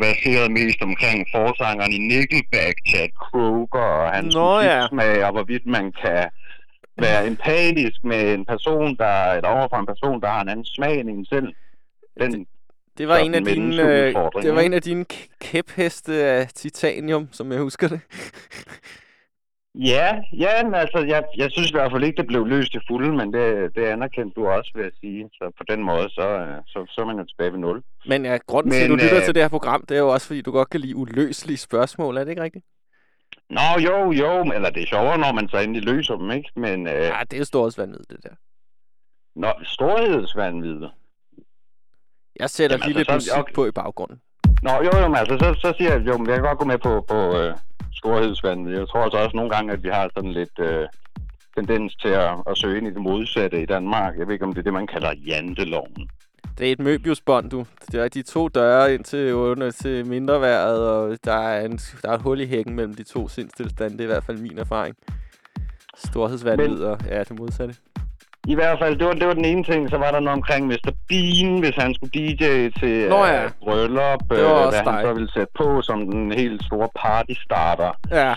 baseret 0.00 0.50
mest 0.50 0.82
omkring 0.82 1.26
forsangeren 1.34 1.92
i 1.92 1.98
Nickelback, 1.98 2.76
Chad 2.88 3.08
Kroger, 3.20 3.80
og 4.04 4.10
hans 4.12 4.34
Nå, 4.34 4.60
ja. 4.60 4.76
musiksmag, 4.78 5.24
og 5.24 5.32
hvorvidt 5.32 5.66
man 5.66 5.92
kan 6.02 6.28
være 6.98 7.26
empatisk 7.26 8.04
med 8.04 8.34
en 8.34 8.44
person, 8.44 8.96
der, 8.96 9.32
eller 9.32 9.48
overfor 9.48 9.76
en 9.76 9.86
person, 9.86 10.20
der 10.20 10.28
har 10.28 10.42
en 10.42 10.48
anden 10.48 10.64
smag 10.64 11.00
end 11.00 11.08
en 11.10 11.26
selv. 11.26 11.48
Den, 12.20 12.46
Det 12.98 13.08
var, 13.08 13.16
Så 13.16 13.24
en 13.24 13.34
af 13.34 13.44
dine, 13.44 13.82
øh, 13.82 14.14
det 14.42 14.54
var 14.54 14.60
en 14.60 14.72
af 14.72 14.82
dine 14.82 15.04
kæpheste 15.40 16.14
af 16.24 16.48
titanium, 16.48 17.28
som 17.32 17.52
jeg 17.52 17.60
husker 17.60 17.88
det. 17.88 18.00
ja, 19.80 20.08
ja, 20.32 20.64
men 20.64 20.74
altså, 20.74 20.98
jeg, 20.98 21.24
jeg 21.36 21.50
synes 21.50 21.70
i 21.70 21.74
hvert 21.74 21.90
fald 21.92 22.04
ikke, 22.04 22.16
det 22.16 22.26
blev 22.26 22.46
løst 22.46 22.74
i 22.74 22.78
fulde, 22.88 23.12
men 23.16 23.32
det, 23.32 23.74
det 23.76 23.84
anerkendte 23.86 24.40
du 24.40 24.46
også, 24.46 24.70
vil 24.74 24.82
jeg 24.82 24.92
sige. 25.00 25.30
Så 25.32 25.52
på 25.58 25.64
den 25.68 25.82
måde, 25.82 26.10
så, 26.10 26.28
øh, 26.28 26.56
så, 26.66 26.86
så 26.90 27.00
er 27.00 27.04
man 27.06 27.18
jo 27.18 27.24
tilbage 27.24 27.52
ved 27.52 27.58
nul. 27.58 27.82
Men 28.06 28.24
ja, 28.24 28.38
grunden 28.46 28.72
til, 28.72 28.80
at 28.84 28.88
du 28.90 28.94
lytter 28.94 29.16
øh, 29.18 29.24
til 29.24 29.34
det 29.34 29.42
her 29.42 29.48
program, 29.48 29.84
det 29.88 29.94
er 29.94 30.00
jo 30.00 30.08
også, 30.08 30.26
fordi 30.26 30.40
du 30.42 30.50
godt 30.52 30.70
kan 30.70 30.80
lide 30.80 30.96
uløselige 30.96 31.56
spørgsmål. 31.58 32.16
Er 32.16 32.24
det 32.24 32.30
ikke 32.30 32.42
rigtigt? 32.42 32.64
Nå, 33.50 33.60
jo, 33.88 34.12
jo, 34.12 34.42
eller 34.54 34.70
det 34.70 34.82
er 34.82 34.86
sjovere, 34.86 35.18
når 35.18 35.32
man 35.32 35.48
så 35.48 35.58
endelig 35.58 35.84
løser 35.94 36.16
dem, 36.16 36.30
ikke? 36.30 36.50
Men, 36.56 36.86
øh, 36.86 36.92
Ja, 36.94 37.20
det 37.20 37.32
er 37.34 37.38
jo 37.38 37.44
storhedsvanvid, 37.44 37.98
det 38.10 38.18
der. 38.22 38.34
Nå, 39.36 39.48
storhedsvandvid. 39.64 40.80
Jeg 42.40 42.50
sætter 42.50 42.76
Jamen, 42.76 42.88
lige 42.88 42.98
altså, 42.98 43.12
lidt 43.14 43.22
så- 43.22 43.30
musik 43.36 43.40
okay. 43.42 43.52
på 43.54 43.66
i 43.66 43.70
baggrunden. 43.70 44.20
Nå, 44.62 44.70
jo, 44.70 44.90
jo, 45.02 45.08
men 45.08 45.16
altså, 45.16 45.38
så, 45.38 45.54
så 45.60 45.74
siger 45.78 45.90
jeg, 45.94 46.06
jo, 46.06 46.16
men 46.18 46.26
jeg 46.26 46.34
kan 46.36 46.44
godt 46.44 46.58
gå 46.58 46.64
med 46.64 46.78
på, 46.78 47.04
på 47.08 47.14
øh, 47.38 47.54
storhedsvandvid. 48.02 48.78
Jeg 48.78 48.88
tror 48.88 49.02
altså 49.02 49.18
også 49.18 49.36
nogle 49.36 49.50
gange, 49.54 49.72
at 49.72 49.82
vi 49.82 49.88
har 49.88 50.10
sådan 50.16 50.32
lidt 50.40 50.56
øh, 50.58 50.86
tendens 51.56 51.96
til 52.02 52.08
at, 52.08 52.32
at 52.50 52.58
søge 52.58 52.76
ind 52.78 52.86
i 52.86 52.94
det 52.96 53.02
modsatte 53.10 53.62
i 53.62 53.66
Danmark. 53.66 54.18
Jeg 54.18 54.26
ved 54.26 54.34
ikke, 54.34 54.44
om 54.44 54.52
det 54.52 54.60
er 54.60 54.68
det, 54.68 54.72
man 54.80 54.86
kalder 54.86 55.12
janteloven. 55.26 56.10
Det 56.58 56.68
er 56.68 56.72
et 56.72 56.80
Möbiusbånd, 56.80 57.50
du. 57.50 57.66
Det 57.92 58.00
er 58.00 58.08
de 58.08 58.22
to 58.22 58.48
døre 58.48 58.94
ind 58.94 59.04
til, 59.04 59.34
under, 59.34 59.70
til 59.70 60.06
mindre 60.06 60.40
været, 60.40 60.88
og 60.88 61.18
der 61.24 61.32
er, 61.32 61.64
en, 61.64 61.78
der 62.02 62.10
er 62.10 62.14
et 62.14 62.22
hul 62.22 62.40
i 62.40 62.46
hækken 62.46 62.74
mellem 62.74 62.94
de 62.94 63.02
to 63.02 63.28
sindstilstande. 63.28 63.92
Det 63.92 64.00
er 64.00 64.04
i 64.04 64.12
hvert 64.12 64.24
fald 64.24 64.38
min 64.38 64.58
erfaring. 64.58 64.96
Storhedsvanvid 65.96 66.82
og 66.82 66.98
ja, 67.08 67.18
det 67.18 67.38
modsatte. 67.38 67.74
I 68.52 68.54
hvert 68.54 68.78
fald, 68.82 68.98
det 68.98 69.06
var, 69.06 69.12
det 69.12 69.26
var 69.26 69.34
den 69.34 69.44
ene 69.44 69.64
ting. 69.64 69.90
Så 69.90 69.96
var 69.98 70.10
der 70.10 70.20
noget 70.20 70.36
omkring 70.40 70.66
Mr. 70.66 70.90
Bean, 71.08 71.58
hvis 71.60 71.74
han 71.82 71.94
skulle 71.94 72.12
DJ 72.14 72.44
til 72.80 73.08
Nå 73.08 73.24
ja. 73.24 73.44
øh, 73.44 73.50
bryllup. 73.64 74.20
Det 74.30 74.44
var 74.44 74.54
øh, 74.60 74.66
også 74.66 74.82
hvad 74.82 74.92
han 74.92 75.02
dig. 75.04 75.08
så 75.08 75.12
ville 75.14 75.32
sætte 75.32 75.52
på 75.60 75.82
som 75.82 75.98
den 76.10 76.32
helt 76.32 76.64
store 76.64 76.88
partystarter. 76.96 77.90
Ja, 78.10 78.34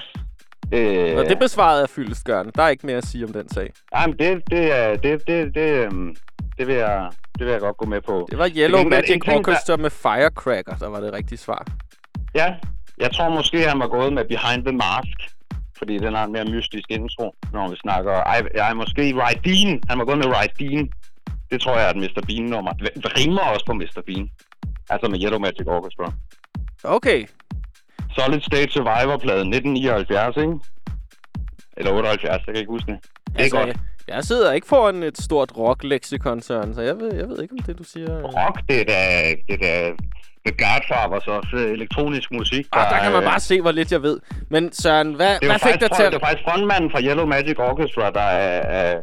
Øh, 0.74 1.18
og 1.18 1.26
det 1.30 1.40
besvarede 1.40 1.80
jeg 1.82 1.90
fyldestgørende. 1.90 2.52
Der 2.56 2.64
er 2.64 2.70
ikke 2.70 2.86
mere 2.86 2.98
at 2.98 3.06
sige 3.06 3.26
om 3.26 3.34
den 3.34 3.50
sag. 3.50 3.70
Jamen, 3.96 4.16
det, 4.20 4.42
det, 4.52 4.72
er- 4.80 4.96
det, 4.96 5.28
det, 5.28 5.56
det, 5.56 5.70
øhm, 5.86 6.16
det, 6.58 6.68
vil 6.68 6.76
jeg, 6.76 7.10
det 7.38 7.46
vil 7.46 7.52
jeg 7.52 7.60
godt 7.62 7.78
gå 7.78 7.86
med 7.86 8.02
på. 8.02 8.28
Det 8.32 8.38
var 8.40 8.50
Yellow 8.58 8.80
gengæld 8.80 9.00
Magic 9.02 9.08
ting, 9.10 9.26
der- 9.26 9.38
Orchestra 9.40 9.78
med 9.78 9.90
Firecracker, 9.90 10.76
der 10.76 10.90
var 10.90 11.00
det 11.00 11.14
rigtige 11.14 11.38
svar. 11.38 11.66
Ja, 12.36 12.54
jeg 13.00 13.12
tror 13.12 13.30
måske, 13.30 13.68
han 13.70 13.80
var 13.80 13.88
gået 13.88 14.14
med 14.14 14.26
Behind 14.26 14.66
the 14.66 14.76
Mask. 14.78 15.18
Fordi 15.78 15.98
den 15.98 16.14
har 16.14 16.24
en 16.26 16.32
mere 16.32 16.46
mystisk 16.46 16.86
intro, 16.90 17.36
når 17.54 17.70
vi 17.70 17.76
snakker... 17.76 18.12
Ej, 18.12 18.42
ej 18.56 18.74
måske 18.74 19.14
Rydeen. 19.22 19.82
Han 19.90 20.00
var 20.00 20.06
gået 20.06 20.18
med 20.18 20.26
Rydeen. 20.36 20.92
Det 21.52 21.62
tror 21.62 21.78
jeg 21.78 21.86
er 21.86 21.90
et 21.90 21.98
Mr. 21.98 22.22
Bean-nummer. 22.28 22.72
Det 22.72 23.12
rimer 23.18 23.42
også 23.42 23.66
på 23.66 23.74
Mr. 23.74 24.02
Bean. 24.06 24.30
Altså 24.90 25.08
med 25.12 25.20
Yellow 25.24 25.40
Magic 25.40 25.68
Orchestra. 25.68 26.14
Okay. 26.84 27.28
Solid 28.16 28.42
State 28.42 28.72
Survivor-pladen 28.72 29.54
1979, 29.54 30.38
ikke? 30.38 30.60
Eller 31.78 31.92
78, 31.92 32.32
jeg 32.32 32.40
kan 32.46 32.56
ikke 32.56 32.72
huske 32.72 32.92
det. 32.92 33.00
Det 33.28 33.40
er 33.40 33.44
Altså, 33.44 33.58
godt. 33.58 33.78
Jeg, 34.08 34.24
sidder 34.24 34.52
ikke 34.52 34.68
foran 34.68 35.04
et 35.04 35.18
stort 35.18 35.52
rock-leksikon, 35.58 36.42
så 36.42 36.54
jeg 36.78 37.00
ved, 37.00 37.16
jeg 37.16 37.30
ved 37.30 37.42
ikke, 37.42 37.54
om 37.60 37.64
det, 37.66 37.78
du 37.78 37.84
siger... 37.84 38.18
øh. 38.18 38.24
Rock, 38.24 38.60
det 38.70 38.82
er 38.82 38.86
da, 38.86 39.30
det 39.48 39.54
er 39.54 39.58
da 39.68 39.94
The 40.46 40.56
Godfathers 40.64 41.28
også 41.28 41.56
øh, 41.56 41.72
elektronisk 41.72 42.32
musik. 42.32 42.66
Ah, 42.72 42.92
der 42.92 43.00
kan 43.04 43.12
man 43.12 43.24
øh, 43.24 43.30
bare 43.30 43.40
se, 43.40 43.62
hvor 43.62 43.72
lidt 43.72 43.92
jeg 43.92 44.02
ved. 44.02 44.20
Men 44.50 44.72
Søren, 44.74 45.14
hvad, 45.14 45.38
hvad 45.46 45.60
fik 45.60 45.80
dig 45.82 45.92
til 45.92 46.04
at... 46.04 46.12
det 46.14 46.22
er 46.22 46.26
faktisk 46.28 46.44
frontmanden 46.50 46.92
fra 46.92 47.02
Yellow 47.02 47.26
Magic 47.26 47.60
Orchestra, 47.60 48.12
der 48.12 48.28
er, 48.48 48.62
er 48.82 49.02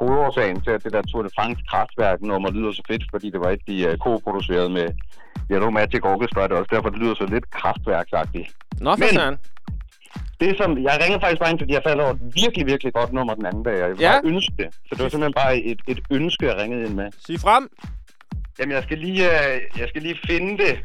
hovedårsagen 0.00 0.60
til, 0.60 0.70
at 0.70 0.84
det 0.84 0.92
der 0.92 1.02
Tour 1.02 1.22
de 1.22 1.28
France 1.36 1.60
kraftværk-nummer 1.70 2.50
lyder 2.50 2.72
så 2.72 2.82
fedt, 2.90 3.02
fordi 3.10 3.30
det 3.30 3.40
var 3.40 3.50
et, 3.50 3.60
de 3.68 3.88
uh, 3.88 3.94
co-producerede 4.04 4.70
med 4.78 4.88
Yellow 5.50 5.70
Magic 5.70 6.00
Orchestra. 6.04 6.42
Det 6.42 6.52
er 6.52 6.56
også 6.56 6.72
derfor, 6.74 6.88
det 6.88 6.98
lyder 6.98 7.14
så 7.14 7.26
lidt 7.26 7.50
kraftværksagtigt. 7.50 8.48
Nå, 8.80 8.90
for 8.90 8.98
Men- 8.98 9.14
Søren. 9.14 9.36
Det 10.40 10.56
som, 10.56 10.78
jeg 10.82 10.98
ringer 11.02 11.20
faktisk 11.20 11.40
bare 11.40 11.50
ind, 11.50 11.58
fordi 11.58 11.72
jeg 11.72 11.82
faldt 11.86 12.00
over 12.00 12.10
et 12.12 12.20
virkelig, 12.34 12.66
virkelig 12.66 12.92
godt 12.92 13.12
nummer 13.12 13.34
den 13.34 13.46
anden 13.46 13.62
dag, 13.62 13.82
og 13.82 13.88
jeg 13.90 14.00
Ja. 14.00 14.10
bare 14.12 14.20
ønske 14.24 14.52
det. 14.58 14.68
Så 14.74 14.90
det 14.94 15.02
var 15.02 15.08
simpelthen 15.08 15.34
bare 15.34 15.56
et, 15.56 15.80
et 15.88 16.00
ønske, 16.10 16.46
jeg 16.46 16.56
ringede 16.56 16.84
ind 16.86 16.94
med. 16.94 17.08
Sig 17.26 17.40
frem. 17.40 17.68
Jamen, 18.58 18.74
jeg 18.74 18.82
skal 18.82 18.98
lige, 18.98 19.24
øh, 19.30 19.60
jeg 19.78 19.88
skal 19.88 20.02
lige 20.02 20.18
finde 20.26 20.64
det. 20.64 20.78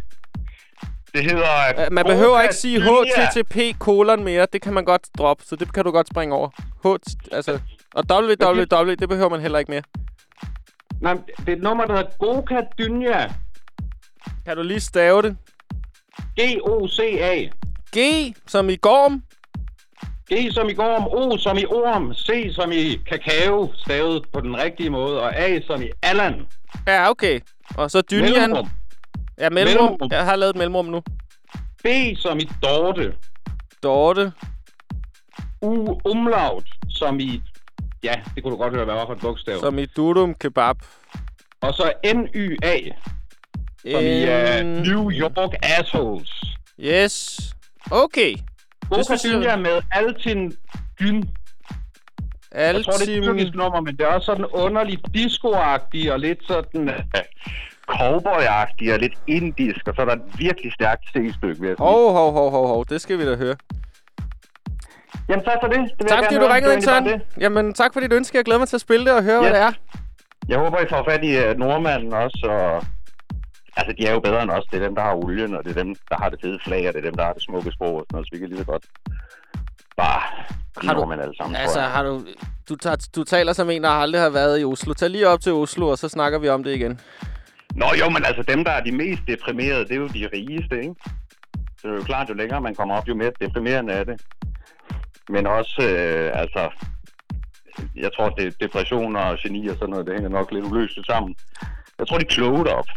Det 1.14 1.24
hedder... 1.24 1.86
Uh, 1.88 1.94
man 1.94 2.06
behøver 2.06 2.42
ikke 2.42 2.56
sige 2.56 2.82
HTTP 2.82 3.80
kolon 3.80 4.24
mere. 4.24 4.48
Det 4.54 4.62
kan 4.62 4.74
man 4.74 4.86
godt 4.86 5.02
droppe, 5.18 5.44
så 5.46 5.56
det 5.56 5.74
kan 5.74 5.84
du 5.86 5.92
godt 5.92 6.08
springe 6.08 6.36
over. 6.36 6.50
H, 6.84 6.88
altså, 7.32 7.60
og 7.96 8.04
www, 8.12 8.96
det 9.00 9.10
behøver 9.10 9.30
man 9.30 9.42
heller 9.42 9.60
ikke 9.60 9.72
mere. 9.72 9.82
Nej, 11.02 11.14
det 11.38 11.50
er 11.50 11.54
et 11.56 11.62
nummer, 11.64 11.86
der 11.86 11.96
hedder 11.96 12.10
Goka 12.20 12.62
Dynya. 12.80 13.28
Kan 14.46 14.58
du 14.58 14.64
lige 14.64 14.80
stave 14.80 15.22
det? 15.22 15.38
G-O-C-A. 16.40 17.48
G 17.98 18.34
som 18.48 18.70
i 18.70 18.76
gorm. 18.76 19.24
G 20.30 20.52
som 20.52 20.70
i 20.70 20.74
gorm, 20.74 21.08
O 21.08 21.38
som 21.38 21.58
i 21.58 21.66
orm, 21.66 22.14
C 22.14 22.54
som 22.54 22.72
i 22.72 22.98
kakao, 23.10 23.74
stavet 23.76 24.26
på 24.34 24.42
den 24.42 24.58
rigtige 24.58 24.90
måde, 24.90 25.22
og 25.22 25.36
A 25.36 25.62
som 25.62 25.82
i 25.82 25.90
Allan. 26.02 26.46
Ja, 26.88 27.10
okay. 27.10 27.40
Og 27.78 27.92
så 27.92 28.02
Dynjan. 28.02 28.32
Mellemrum. 28.32 28.70
Ja, 29.38 29.50
mellemrum. 29.50 29.84
Mellemrum. 29.84 30.12
Jeg 30.12 30.26
har 30.26 30.36
lavet 30.36 30.50
et 30.50 30.58
mellemrum 30.58 30.86
nu. 30.86 31.02
B 31.84 31.88
som 32.18 32.40
i 32.40 32.50
Dorte. 32.64 33.14
Dorte. 33.84 34.32
U 35.62 36.00
umlaut 36.06 36.68
som 36.90 37.20
i... 37.20 37.42
Ja, 38.04 38.16
det 38.36 38.44
kunne 38.44 38.52
du 38.52 38.58
godt 38.58 38.74
høre, 38.74 38.86
hvad 38.86 38.96
var 38.96 39.06
for 39.06 39.14
et 39.14 39.20
bogstav. 39.20 39.60
Som 39.60 39.80
i 39.80 39.86
Dudum 39.86 40.34
Kebab. 40.34 40.78
Og 41.62 41.74
så 41.74 41.94
N-Y-A, 42.14 42.78
som 43.92 44.04
i 44.04 44.24
uh, 44.24 44.66
New 44.66 45.12
York 45.12 45.54
Assholes. 45.64 46.44
Yes. 46.80 47.57
Okay. 47.92 48.36
Jeg- 48.92 49.20
Dynya 49.24 49.56
med 49.56 49.82
Altin 49.92 50.54
Gyn. 51.00 51.24
Jeg 52.56 52.76
tror, 52.86 52.92
det 52.92 53.02
er 53.02 53.04
et 53.04 53.10
Altim... 53.10 53.24
tyrkisk 53.24 53.54
nummer, 53.56 53.82
men 53.82 53.98
det 53.98 54.02
er 54.06 54.08
også 54.08 54.26
sådan 54.26 54.46
underligt 54.46 55.02
disco-agtigt 55.18 56.12
og 56.12 56.20
lidt 56.20 56.40
sådan... 56.48 56.90
Uh, 56.90 56.94
cowboy-agtigt 57.92 58.94
og 58.94 59.00
lidt 59.00 59.14
indisk, 59.28 59.88
og 59.88 59.94
så 59.96 60.02
er 60.02 60.06
der 60.06 60.14
et 60.14 60.22
virkelig 60.38 60.74
stærkt 60.74 61.04
C-stykke, 61.10 61.62
vil 61.62 61.68
jeg 61.68 61.78
sige. 61.78 61.88
Hov, 61.88 62.12
hov, 62.14 62.32
hov, 62.34 62.52
hov, 62.52 62.68
hov. 62.68 62.86
Det 62.90 63.02
skal 63.02 63.18
vi 63.18 63.26
da 63.26 63.36
høre. 63.36 63.56
Jamen, 65.30 65.46
tak 65.46 65.58
for 65.62 65.68
det. 65.68 65.80
det 65.80 65.92
vil 66.00 66.08
Tak 66.08 66.24
fordi 66.24 66.36
du 66.36 66.48
ringede 66.54 66.74
ind, 66.74 66.82
Søren. 66.82 67.22
Jamen, 67.40 67.74
tak 67.74 67.94
for 67.94 68.00
dit 68.00 68.14
ønske. 68.14 68.38
Jeg 68.38 68.46
glæder 68.46 68.60
mig 68.60 68.68
til 68.68 68.78
at 68.78 68.82
spille 68.82 69.06
det 69.06 69.14
og 69.14 69.24
høre, 69.24 69.40
hvad 69.42 69.50
Yes. 69.50 69.56
det 69.56 69.62
er. 69.64 69.72
Jeg 70.48 70.58
håber, 70.60 70.80
I 70.80 70.86
får 70.90 71.04
fat 71.10 71.24
i 71.24 71.38
uh, 71.52 71.58
nordmanden 71.60 72.14
også, 72.14 72.48
og... 72.50 72.86
Altså, 73.80 73.92
de 73.98 74.06
er 74.08 74.14
jo 74.14 74.20
bedre 74.20 74.44
end 74.44 74.52
os. 74.52 74.66
Det 74.72 74.78
er 74.82 74.86
dem, 74.88 74.96
der 74.96 75.02
har 75.02 75.14
olien, 75.14 75.56
og 75.56 75.64
det 75.64 75.70
er 75.78 75.84
dem, 75.84 75.96
der 76.12 76.18
har 76.22 76.30
det 76.30 76.40
fede 76.44 76.60
flag, 76.66 76.88
og 76.88 76.94
det 76.94 77.00
er 77.00 77.08
dem, 77.10 77.16
der 77.16 77.24
har 77.26 77.34
det 77.34 77.44
smukke 77.44 77.72
sprog 77.72 77.94
og 77.96 78.00
sådan 78.06 78.16
noget, 78.16 78.28
så 78.28 78.32
vi 78.34 78.40
kan 78.40 78.50
lige 78.50 78.60
så 78.60 78.66
godt 78.66 78.86
bare 79.98 80.22
Har 80.88 80.94
du- 80.94 81.12
alle 81.12 81.38
sammen, 81.38 81.56
Altså, 81.56 81.80
har 81.82 82.04
du, 82.04 82.26
du, 82.70 82.76
tager, 82.76 83.08
du 83.16 83.24
taler 83.24 83.54
som 83.54 83.70
en, 83.70 83.84
der 83.84 83.90
aldrig 83.90 84.22
har 84.22 84.30
været 84.30 84.62
i 84.62 84.64
Oslo. 84.64 84.94
Tag 84.94 85.10
lige 85.10 85.28
op 85.28 85.42
til 85.42 85.52
Oslo, 85.54 85.88
og 85.88 85.98
så 85.98 86.10
snakker 86.10 86.40
vi 86.40 86.50
om 86.50 86.64
det 86.64 86.76
igen. 86.76 87.00
Nå 87.76 87.86
jo, 88.00 88.10
men 88.10 88.26
altså 88.26 88.44
dem, 88.44 88.64
der 88.64 88.72
er 88.72 88.84
de 88.84 88.92
mest 88.92 89.22
deprimerede, 89.28 89.84
det 89.86 89.92
er 89.92 89.96
jo 89.96 90.08
de 90.08 90.30
rigeste, 90.34 90.76
ikke? 90.82 90.96
Så 91.80 91.88
det 91.88 91.92
er 91.94 91.96
jo 91.98 92.04
klart, 92.04 92.30
jo 92.30 92.34
længere 92.34 92.62
man 92.62 92.76
kommer 92.76 92.96
op, 92.98 93.08
jo 93.08 93.16
mere 93.16 93.32
deprimerende 93.42 93.94
er 93.94 94.04
det. 94.04 94.22
Men 95.30 95.48
også, 95.48 95.82
øh, 95.82 96.32
altså, 96.42 96.70
jeg 97.96 98.12
tror, 98.16 98.30
det 98.30 98.62
depression 98.62 99.16
og 99.16 99.38
geni 99.44 99.68
og 99.68 99.76
sådan 99.76 99.90
noget, 99.90 100.06
det 100.06 100.14
hænger 100.14 100.30
nok 100.30 100.52
lidt 100.52 100.66
uløseligt 100.66 101.08
sammen. 101.08 101.36
Jeg 102.00 102.08
tror, 102.08 102.18
de 102.18 102.24
er 102.24 102.30
kloge 102.36 102.66
deroppe. 102.66 102.92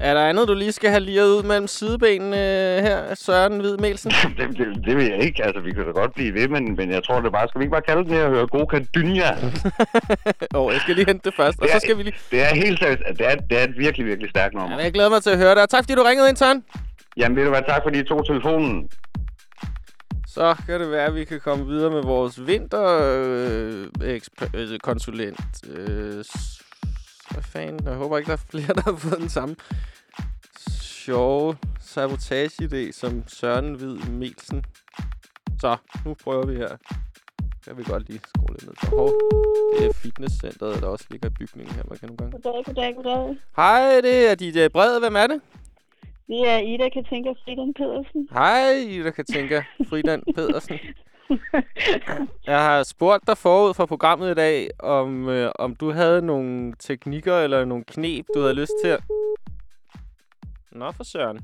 Er 0.00 0.14
der 0.14 0.28
andet, 0.28 0.48
du 0.48 0.54
lige 0.54 0.72
skal 0.72 0.90
have 0.90 1.00
lige 1.00 1.22
ud 1.22 1.42
mellem 1.42 1.66
sidebenene 1.66 2.36
øh, 2.36 2.82
her, 2.82 3.14
Søren 3.14 3.60
Hvid 3.60 3.76
Melsen? 3.76 4.10
det, 4.38 4.48
det, 4.58 4.66
det 4.86 4.96
vil 4.96 5.04
jeg 5.06 5.18
ikke. 5.22 5.44
Altså, 5.44 5.60
vi 5.62 5.72
kan 5.72 5.84
da 5.84 5.90
godt 5.90 6.14
blive 6.14 6.34
ved, 6.34 6.48
men, 6.48 6.76
men 6.76 6.90
jeg 6.90 7.04
tror 7.04 7.20
det 7.20 7.32
bare, 7.32 7.48
skal 7.48 7.58
vi 7.58 7.62
ikke 7.64 7.72
bare 7.72 7.82
kalde 7.82 8.04
den 8.04 8.12
her 8.12 8.24
og 8.24 8.30
høre 8.30 8.46
Goka 8.46 8.78
Dynya? 8.94 9.30
Åh, 10.54 10.60
oh, 10.62 10.72
jeg 10.72 10.80
skal 10.80 10.94
lige 10.94 11.06
hente 11.06 11.30
det 11.30 11.36
først, 11.36 11.58
og 11.58 11.62
Det 11.62 11.70
så 11.70 11.76
er- 11.76 11.80
skal 11.80 11.98
vi 11.98 12.02
lige... 12.02 12.14
Det 12.30 12.42
er 12.42 12.54
helt 12.54 12.78
seriøst, 12.78 13.02
det 13.18 13.26
er, 13.26 13.34
det 13.34 13.58
er 13.60 13.64
et 13.64 13.78
virkelig, 13.78 14.06
virkelig 14.06 14.30
stærkt 14.30 14.54
nummer. 14.54 14.70
Jamen, 14.70 14.84
jeg 14.84 14.92
glæder 14.92 15.10
mig 15.10 15.22
til 15.22 15.30
at 15.30 15.38
høre 15.38 15.54
det. 15.54 15.62
Og 15.62 15.70
tak 15.70 15.84
fordi 15.84 15.94
du 15.94 16.02
ringede 16.02 16.28
ind, 16.28 16.36
Søren. 16.36 16.64
Jamen, 17.16 17.36
ved 17.36 17.44
du 17.44 17.50
hvad, 17.50 17.62
tak 17.68 17.82
fordi 17.82 17.98
I 18.00 18.04
tog 18.04 18.26
telefonen. 18.26 18.88
Så 20.26 20.54
kan 20.66 20.80
det 20.80 20.90
være, 20.90 21.04
at 21.06 21.14
vi 21.14 21.24
kan 21.24 21.40
komme 21.40 21.66
videre 21.66 21.90
med 21.90 22.02
vores 22.02 22.46
vinterkonsulent. 22.46 25.40
Øh, 25.76 26.24
s- 26.24 26.62
hvad 27.38 27.62
fanden? 27.62 27.86
Jeg 27.86 27.94
håber 27.94 28.18
ikke, 28.18 28.28
der 28.28 28.32
er 28.32 28.46
flere, 28.50 28.74
der 28.74 28.82
har 28.82 28.96
fået 28.96 29.20
den 29.20 29.28
samme 29.28 29.56
sjove 30.80 31.56
sabotage-idé 31.80 32.92
som 32.92 33.12
Søren 33.26 33.74
Hvid 33.74 33.96
Melsen. 34.10 34.64
Så, 35.60 35.76
nu 36.04 36.14
prøver 36.24 36.46
vi 36.46 36.54
her. 36.54 36.76
Kan 37.64 37.78
vi 37.78 37.82
godt 37.84 38.08
lige 38.08 38.20
skrue 38.28 38.52
lidt 38.52 38.66
ned 38.66 38.74
for. 38.76 38.96
Hov, 38.96 39.10
det 39.78 39.86
er 39.86 39.92
fitnesscenteret, 39.92 40.82
der 40.82 40.88
også 40.88 41.06
ligger 41.10 41.28
i 41.28 41.32
bygningen 41.32 41.74
her. 41.74 41.82
Hvad 41.82 41.98
kan 41.98 42.08
nogle 42.08 42.18
gange? 42.18 42.32
Goddag, 42.32 42.64
goddag, 42.64 42.94
goddag. 42.94 43.36
Hej, 43.56 44.00
det 44.00 44.30
er 44.30 44.34
DJ 44.34 44.68
Bred. 44.68 45.00
Hvem 45.00 45.16
er 45.16 45.26
det? 45.26 45.40
Det 46.26 46.48
er 46.48 46.58
Ida 46.58 46.88
Katinka 46.88 47.30
Friden 47.44 47.74
Pedersen. 47.74 48.28
Hej, 48.32 48.70
Ida 48.88 49.10
Katinka 49.10 49.62
Fridan 49.88 50.22
Pedersen. 50.34 50.78
Jeg 52.46 52.64
har 52.64 52.82
spurgt 52.82 53.26
dig 53.26 53.38
forud 53.38 53.74
for 53.74 53.86
programmet 53.86 54.30
i 54.30 54.34
dag, 54.34 54.70
om, 54.78 55.28
øh, 55.28 55.52
om 55.58 55.76
du 55.76 55.92
havde 55.92 56.22
nogle 56.22 56.74
teknikker 56.78 57.38
eller 57.38 57.64
nogle 57.64 57.84
knep, 57.84 58.26
du 58.34 58.40
havde 58.40 58.54
lyst 58.54 58.72
til 58.84 58.88
at... 58.88 59.00
Nå 60.72 60.92
for 60.92 61.04
søren. 61.04 61.40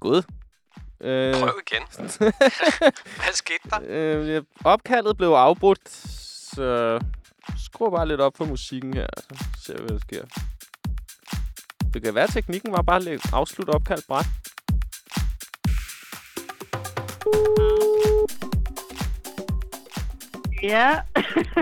Gud. 0.00 0.22
Øh, 1.00 1.34
Prøv 1.34 1.60
igen. 1.70 1.82
Hvad 3.22 3.32
skete 3.32 3.70
der? 3.70 3.80
øh, 3.84 4.42
opkaldet 4.64 5.16
blev 5.16 5.28
afbrudt, 5.28 5.88
så 5.88 7.00
skru 7.66 7.90
bare 7.90 8.08
lidt 8.08 8.20
op 8.20 8.36
for 8.36 8.44
musikken 8.44 8.94
her, 8.94 9.06
så 9.56 9.64
ser 9.64 9.72
vi, 9.72 9.82
hvad 9.82 9.88
der 9.88 9.98
sker. 9.98 10.24
Det 11.94 12.02
kan 12.02 12.14
være, 12.14 12.24
at 12.24 12.30
teknikken 12.30 12.72
var 12.72 12.82
bare 12.82 13.10
at 13.10 13.32
afslutte 13.32 13.70
opkaldt 13.70 14.06
bræt. 14.08 14.26
Ja, 20.62 20.90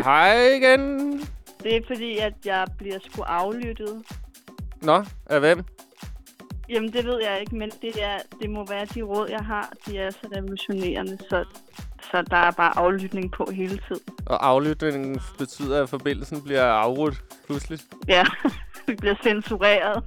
Hej 0.05 0.49
igen. 0.49 1.11
det 1.63 1.77
er 1.77 1.81
fordi, 1.87 2.19
at 2.19 2.33
jeg 2.45 2.67
bliver 2.79 2.99
sgu 3.11 3.23
aflyttet. 3.23 4.03
Nå, 4.83 5.05
af 5.27 5.41
hvem? 5.41 5.65
Jamen, 6.69 6.93
det 6.93 7.05
ved 7.05 7.21
jeg 7.23 7.41
ikke, 7.41 7.57
men 7.57 7.71
det, 7.83 8.05
er, 8.05 8.19
det 8.43 8.51
må 8.51 8.67
være 8.67 8.85
de 8.85 9.03
råd, 9.03 9.29
jeg 9.31 9.41
har. 9.41 9.73
De 9.87 9.99
er 9.99 10.11
så 10.11 10.29
revolutionerende, 10.37 11.19
så, 11.31 11.45
så 12.11 12.23
der 12.31 12.37
er 12.37 12.51
bare 12.51 12.79
aflytning 12.79 13.33
på 13.33 13.49
hele 13.53 13.81
tiden. 13.89 14.03
Og 14.27 14.47
aflytningen 14.49 15.21
betyder, 15.39 15.83
at 15.83 15.89
forbindelsen 15.89 16.43
bliver 16.43 16.65
afrudt 16.65 17.23
pludselig. 17.47 17.79
Ja, 18.09 18.25
vi 18.87 18.95
bliver 18.95 19.15
censureret. 19.23 20.05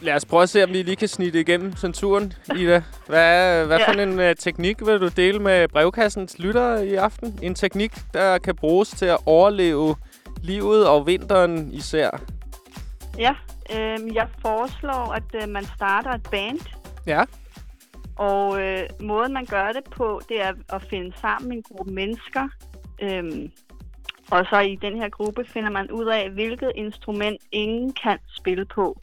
Lad 0.00 0.14
os 0.14 0.24
prøve 0.24 0.42
at 0.42 0.48
se, 0.48 0.64
om 0.64 0.70
vi 0.72 0.82
lige 0.82 0.96
kan 0.96 1.08
snitte 1.08 1.40
igennem 1.40 1.72
censuren, 1.76 2.32
Ida. 2.56 2.82
Hvad, 3.06 3.66
hvad 3.66 3.78
Ja. 3.78 3.88
for 3.88 3.92
en 3.92 4.18
uh, 4.18 4.36
teknik 4.38 4.80
vil 4.86 5.00
du 5.00 5.08
dele 5.08 5.38
med 5.38 5.68
brevkassens 5.68 6.38
lyttere 6.38 6.86
i 6.86 6.94
aften? 6.94 7.38
En 7.42 7.54
teknik, 7.54 7.92
der 8.14 8.38
kan 8.38 8.56
bruges 8.56 8.90
til 8.90 9.06
at 9.06 9.18
overleve 9.26 9.96
livet 10.42 10.88
og 10.88 11.06
vinteren 11.06 11.72
især. 11.72 12.10
Ja, 13.18 13.34
øh, 13.76 14.14
jeg 14.14 14.28
foreslår, 14.42 15.12
at 15.12 15.42
øh, 15.42 15.48
man 15.48 15.64
starter 15.64 16.10
et 16.10 16.28
band. 16.30 16.60
Ja. 17.06 17.22
Og 18.16 18.60
øh, 18.62 18.82
måden, 19.00 19.32
man 19.32 19.44
gør 19.44 19.72
det 19.72 19.84
på, 19.96 20.20
det 20.28 20.42
er 20.42 20.52
at 20.72 20.82
finde 20.90 21.12
sammen 21.20 21.52
en 21.52 21.62
gruppe 21.62 21.92
mennesker. 21.92 22.48
Øhm, 23.02 23.50
og 24.30 24.46
så 24.50 24.58
i 24.60 24.78
den 24.82 24.96
her 25.00 25.08
gruppe 25.08 25.44
finder 25.44 25.70
man 25.70 25.90
ud 25.90 26.06
af, 26.06 26.30
hvilket 26.30 26.72
instrument 26.74 27.42
ingen 27.52 27.92
kan 28.02 28.18
spille 28.36 28.64
på. 28.64 29.00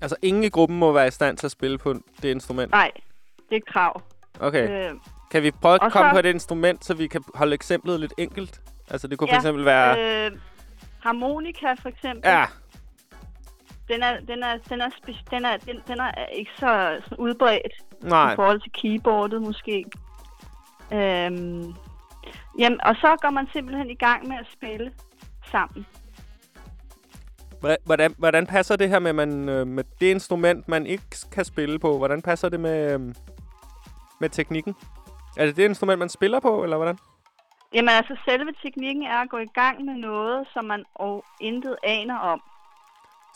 Altså, 0.00 0.16
ingen 0.22 0.44
i 0.44 0.48
gruppen 0.48 0.78
må 0.78 0.92
være 0.92 1.08
i 1.08 1.10
stand 1.10 1.36
til 1.36 1.46
at 1.46 1.50
spille 1.50 1.78
på 1.78 1.94
det 2.22 2.28
instrument. 2.30 2.70
Nej, 2.72 2.90
det 3.36 3.52
er 3.52 3.56
et 3.56 3.66
krav. 3.66 4.02
Okay. 4.40 4.90
Øh, 4.90 4.94
Kan 5.30 5.42
vi 5.42 5.50
prøve 5.50 5.74
at 5.84 5.92
komme 5.92 6.10
så- 6.10 6.14
på 6.14 6.18
et 6.18 6.26
instrument, 6.26 6.84
så 6.84 6.94
vi 6.94 7.06
kan 7.06 7.24
holde 7.34 7.54
eksemplet 7.54 8.00
lidt 8.00 8.12
enkelt? 8.18 8.60
Altså, 8.90 9.08
det 9.08 9.18
kunne 9.18 9.28
for 9.28 9.34
Ja, 9.34 9.38
eksempel 9.38 9.64
være... 9.64 10.26
Øh, 10.26 10.38
harmonika 11.00 11.72
for 11.82 11.88
eksempel. 11.88 12.30
Ja, 12.30 12.44
Den 13.88 14.02
er, 14.02 14.20
den 14.20 14.42
er, 14.42 14.56
den 14.68 14.80
er, 14.80 14.88
den 15.30 15.44
er, 15.44 15.56
den, 15.56 15.82
den 15.88 16.00
er 16.00 16.24
ikke 16.26 16.50
så 16.58 16.98
sådan 17.04 17.18
udbredt 17.18 17.72
nej. 18.02 18.32
i 18.32 18.36
forhold 18.36 18.60
til 18.60 18.72
keyboardet 18.72 19.42
måske. 19.42 19.84
Øhm, 20.92 21.74
jamen, 22.58 22.80
og 22.82 22.94
så 22.94 23.16
går 23.22 23.30
man 23.30 23.48
simpelthen 23.52 23.90
i 23.90 23.94
gang 23.94 24.28
med 24.28 24.36
at 24.36 24.46
spille 24.52 24.92
sammen. 25.50 25.86
Hvordan, 27.60 28.14
hvordan, 28.18 28.46
passer 28.46 28.76
det 28.76 28.88
her 28.88 28.98
med, 28.98 29.12
man, 29.12 29.48
øh, 29.48 29.66
med 29.66 29.84
det 30.00 30.06
instrument, 30.06 30.68
man 30.68 30.86
ikke 30.86 31.04
kan 31.32 31.44
spille 31.44 31.78
på? 31.78 31.98
Hvordan 31.98 32.22
passer 32.22 32.48
det 32.48 32.60
med, 32.60 32.94
øh, 32.94 33.00
med 34.20 34.28
teknikken? 34.28 34.74
Er 35.36 35.46
det 35.46 35.56
det 35.56 35.64
instrument, 35.64 35.98
man 35.98 36.08
spiller 36.08 36.40
på, 36.40 36.62
eller 36.64 36.76
hvordan? 36.76 36.98
Jamen 37.74 37.88
altså, 37.88 38.16
selve 38.28 38.52
teknikken 38.62 39.02
er 39.02 39.18
at 39.18 39.28
gå 39.30 39.38
i 39.38 39.46
gang 39.54 39.84
med 39.84 39.94
noget, 39.94 40.46
som 40.52 40.64
man 40.64 40.84
og 40.94 41.24
intet 41.40 41.76
aner 41.84 42.16
om. 42.18 42.42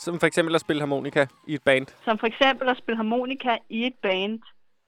Som 0.01 0.21
for 0.21 0.27
eksempel 0.27 0.55
at 0.55 0.61
spille 0.61 0.81
harmonika 0.81 1.27
i 1.47 1.55
et 1.55 1.63
band. 1.63 1.87
Som 2.05 2.19
for 2.19 2.27
eksempel 2.27 2.69
at 2.69 2.77
spille 2.79 2.97
harmonika 2.97 3.57
i 3.69 3.87
et 3.87 3.95
band, 4.03 4.41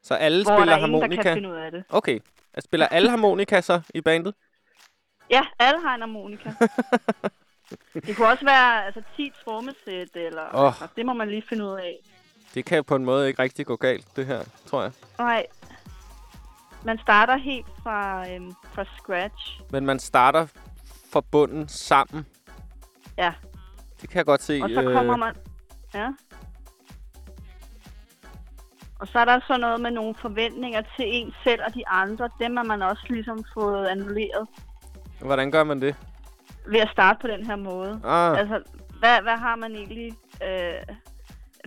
Så 0.03 0.15
alle 0.15 0.45
hvor 0.45 0.57
spiller 0.57 0.77
der 0.77 0.83
er 0.83 0.87
ingen, 0.87 1.01
der 1.03 1.09
kan 1.09 1.17
harmonika? 1.17 1.35
finde 1.35 1.49
ud 1.49 1.55
af 1.55 1.71
det. 1.71 1.85
Okay. 1.89 2.19
Jeg 2.55 2.63
spiller 2.63 2.87
alle 2.87 3.11
harmonika 3.11 3.61
så 3.61 3.81
i 3.95 4.01
bandet? 4.01 4.35
Ja, 5.31 5.43
alle 5.59 5.81
har 5.83 5.95
en 5.95 6.01
harmonika. 6.01 6.51
det 7.95 8.17
kunne 8.17 8.29
også 8.29 8.45
være 8.45 8.85
altså, 8.87 9.03
10 9.17 9.33
trommesæt, 9.45 10.09
eller 10.15 10.55
Åh. 10.55 10.67
altså, 10.67 10.87
det 10.97 11.07
må 11.07 11.13
man 11.13 11.29
lige 11.29 11.43
finde 11.49 11.65
ud 11.65 11.71
af. 11.73 11.97
Det 12.55 12.65
kan 12.65 12.85
på 12.85 12.97
en 12.97 13.05
måde 13.05 13.29
ikke 13.29 13.43
rigtig 13.43 13.67
gå 13.67 13.77
galt, 13.77 14.17
det 14.17 14.27
her, 14.27 14.41
tror 14.67 14.83
jeg. 14.83 14.93
Nej, 15.19 15.47
man 16.85 16.99
starter 16.99 17.37
helt 17.37 17.67
fra, 17.83 18.29
øhm, 18.31 18.53
fra 18.73 18.85
scratch. 18.99 19.61
Men 19.71 19.87
man 19.87 19.99
starter 19.99 20.47
fra 21.13 21.21
bunden 21.21 21.69
sammen. 21.69 22.27
Ja, 23.19 23.33
Det 24.01 24.11
kan 24.11 24.17
jeg 24.19 24.27
godt 24.27 24.43
se. 24.43 24.61
og 24.63 24.71
så 24.71 24.83
øh, 24.83 24.93
kommer 24.95 25.17
man... 25.17 25.35
Ja. 25.95 26.09
Og 29.01 29.07
så 29.09 29.19
er 29.19 29.25
der 29.25 29.41
så 29.47 29.57
noget 29.57 29.81
med 29.81 29.91
nogle 29.91 30.15
forventninger 30.15 30.81
til 30.97 31.05
en 31.17 31.35
selv 31.45 31.61
og 31.67 31.75
de 31.75 31.89
andre. 31.89 32.29
Dem 32.39 32.57
har 32.57 32.65
man 32.65 32.83
også 32.83 33.03
ligesom 33.09 33.45
fået 33.55 33.87
annulleret 33.87 34.49
Hvordan 35.21 35.51
gør 35.51 35.65
man 35.65 35.81
det? 35.81 35.97
Ved 36.69 36.81
at 36.81 36.89
starte 36.93 37.19
på 37.21 37.27
den 37.27 37.47
her 37.47 37.57
måde. 37.57 38.01
Ah, 38.05 38.39
Altså, 38.39 38.63
hvad, 38.99 39.23
hvad 39.23 39.37
har 39.37 39.57
man 39.57 39.73
egentlig 39.73 40.13
øh, 40.49 40.97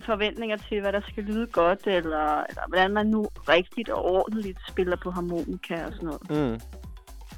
forventninger 0.04 0.56
til, 0.56 0.80
hvad 0.80 0.92
der 0.92 1.00
skal 1.08 1.24
lyde 1.24 1.46
godt, 1.46 1.86
eller, 1.86 2.44
eller 2.48 2.62
hvordan 2.68 2.90
man 2.90 3.06
nu 3.06 3.26
rigtigt 3.48 3.88
og 3.88 4.04
ordentligt 4.04 4.58
spiller 4.68 4.96
på 5.02 5.10
harmonika 5.10 5.86
og 5.86 5.92
sådan 5.92 6.06
noget. 6.08 6.30
mm. 6.30 6.60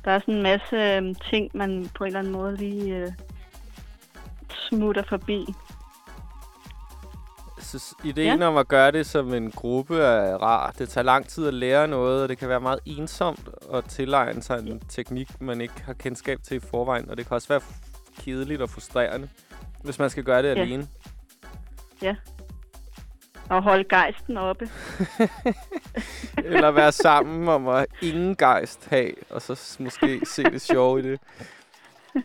Der 0.05 0.11
er 0.11 0.19
sådan 0.19 0.35
en 0.35 0.43
masse 0.43 0.77
øh, 0.77 1.15
ting, 1.31 1.51
man 1.55 1.91
på 1.95 2.05
en 2.05 2.09
eller 2.09 2.19
anden 2.19 2.33
måde 2.33 2.57
lige 2.57 2.97
øh, 2.97 3.09
smutter 4.69 5.03
forbi. 5.09 5.47
Synes, 7.63 7.95
ideen 8.05 8.39
ja. 8.41 8.47
om 8.47 8.57
at 8.57 8.69
gøre 8.69 8.91
det 8.91 9.07
som 9.07 9.35
en 9.35 9.51
gruppe 9.51 9.99
er 9.99 10.35
rar. 10.37 10.71
Det 10.79 10.89
tager 10.89 11.05
lang 11.05 11.29
tid 11.29 11.47
at 11.49 11.55
lære 11.55 11.89
noget, 11.89 12.23
og 12.23 12.29
det 12.29 12.39
kan 12.39 12.49
være 12.49 12.61
meget 12.61 12.81
ensomt 12.87 13.49
at 13.75 13.85
tilegne 13.85 14.43
sig 14.43 14.59
en 14.59 14.81
teknik, 14.89 15.41
man 15.41 15.61
ikke 15.61 15.83
har 15.85 15.93
kendskab 15.93 16.43
til 16.43 16.57
i 16.57 16.61
forvejen. 16.61 17.11
Og 17.11 17.17
det 17.17 17.27
kan 17.27 17.35
også 17.35 17.49
være 17.49 17.61
kedeligt 18.21 18.63
og 18.63 18.71
frustrerende, 18.71 19.29
hvis 19.85 19.99
man 19.99 20.11
skal 20.11 20.25
gøre 20.25 20.43
det 20.43 20.49
Ja. 20.57 20.61
alene. 20.61 20.89
Og 23.51 23.63
holde 23.63 23.85
gejsten 23.85 24.37
oppe. 24.37 24.71
Eller 26.45 26.71
være 26.71 26.93
sammen 26.93 27.49
om 27.49 27.69
at 27.69 27.87
ingen 28.03 28.37
gejst 28.37 28.89
have, 28.91 29.13
og 29.31 29.43
så 29.43 29.77
måske 29.81 30.21
se 30.27 30.43
det 30.43 30.61
sjove 30.63 30.99
i 30.99 31.03
det. 31.03 31.21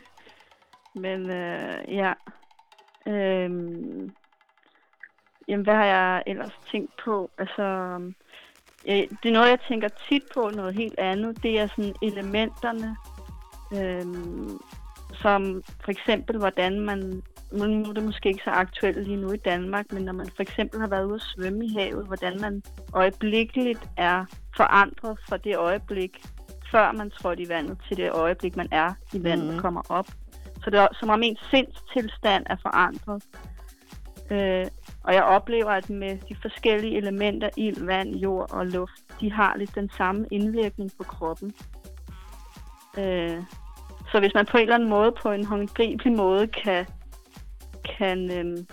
Men 1.03 1.29
øh, 1.29 1.95
ja. 1.95 2.13
Øhm, 3.07 4.11
jamen, 5.47 5.63
hvad 5.63 5.75
har 5.75 5.85
jeg 5.85 6.23
ellers 6.27 6.59
tænkt 6.71 6.91
på? 7.05 7.29
Altså, 7.37 7.63
øh, 8.87 8.95
det 8.95 9.29
er 9.29 9.31
noget, 9.31 9.49
jeg 9.49 9.59
tænker 9.67 9.87
tit 10.09 10.23
på, 10.33 10.51
noget 10.55 10.73
helt 10.73 10.99
andet. 10.99 11.43
Det 11.43 11.59
er 11.59 11.67
sådan 11.67 11.95
elementerne, 12.01 12.95
øhm, 13.73 14.59
som 15.13 15.63
for 15.83 15.91
eksempel, 15.91 16.37
hvordan 16.37 16.79
man... 16.79 17.23
Nu 17.51 17.89
er 17.89 17.93
det 17.93 18.03
måske 18.03 18.29
ikke 18.29 18.43
så 18.43 18.49
aktuelt 18.49 19.03
lige 19.03 19.17
nu 19.17 19.31
i 19.31 19.37
Danmark, 19.37 19.91
men 19.91 20.03
når 20.03 20.13
man 20.13 20.29
for 20.35 20.41
eksempel 20.41 20.79
har 20.79 20.87
været 20.87 21.05
ude 21.05 21.15
at 21.15 21.21
svømme 21.21 21.65
i 21.65 21.73
havet, 21.77 22.07
hvordan 22.07 22.41
man 22.41 22.63
øjeblikkeligt 22.93 23.89
er 23.97 24.25
forandret 24.57 25.19
fra 25.29 25.37
det 25.37 25.57
øjeblik, 25.57 26.21
før 26.71 26.91
man 26.91 27.09
trådte 27.09 27.43
i 27.43 27.49
vandet, 27.49 27.77
til 27.87 27.97
det 27.97 28.11
øjeblik, 28.11 28.55
man 28.55 28.67
er 28.71 28.93
i 29.13 29.23
vandet 29.23 29.55
og 29.55 29.61
kommer 29.61 29.81
op. 29.89 30.07
Så 30.63 30.69
det 30.69 30.79
er 30.79 30.87
som 30.99 31.09
om 31.09 31.23
ens 31.23 31.39
sindstilstand 31.51 32.45
er 32.49 32.55
forandret. 32.61 33.23
Øh, 34.31 34.65
og 35.07 35.13
jeg 35.13 35.23
oplever, 35.23 35.71
at 35.71 35.89
med 35.89 36.17
de 36.29 36.35
forskellige 36.41 36.97
elementer, 36.97 37.49
ild, 37.57 37.85
vand, 37.85 38.15
jord 38.15 38.53
og 38.53 38.65
luft, 38.67 39.01
de 39.21 39.31
har 39.31 39.57
lidt 39.57 39.75
den 39.75 39.89
samme 39.97 40.27
indvirkning 40.31 40.91
på 40.97 41.03
kroppen. 41.03 41.53
Øh, 42.97 43.43
så 44.11 44.19
hvis 44.19 44.33
man 44.33 44.45
på 44.45 44.57
en 44.57 44.63
eller 44.63 44.75
anden 44.75 44.89
måde, 44.89 45.11
på 45.21 45.31
en 45.31 45.45
håndgribelig 45.45 46.13
måde, 46.13 46.47
kan, 46.47 46.85
kan, 47.97 48.31
øhm, 48.31 48.67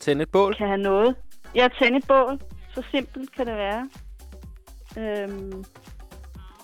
Tænd 0.00 0.22
et 0.22 0.30
bål. 0.30 0.54
kan 0.54 0.66
have 0.66 0.78
noget. 0.80 1.16
Ja, 1.54 1.68
tænde 1.78 1.98
et 1.98 2.06
bål. 2.08 2.40
Så 2.74 2.82
simpelt 2.90 3.32
kan 3.32 3.46
det 3.46 3.56
være. 3.56 3.88
Øhm, 4.98 5.64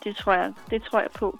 det 0.04 0.16
tror 0.16 0.32
jeg, 0.32 0.52
det 0.70 0.82
tror 0.82 1.00
jeg 1.00 1.10
på. 1.14 1.38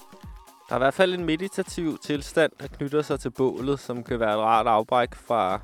Der 0.69 0.75
er 0.75 0.79
i 0.79 0.85
hvert 0.85 0.95
fald 0.95 1.15
en 1.15 1.25
meditativ 1.25 1.99
tilstand, 1.99 2.53
der 2.61 2.67
knytter 2.67 3.03
sig 3.03 3.21
til 3.21 3.31
bålet, 3.31 3.81
som 3.81 4.05
kan 4.05 4.21
være 4.21 4.33
et 4.33 4.39
rart 4.39 4.67
afbræk 4.67 5.15
fra, 5.15 5.61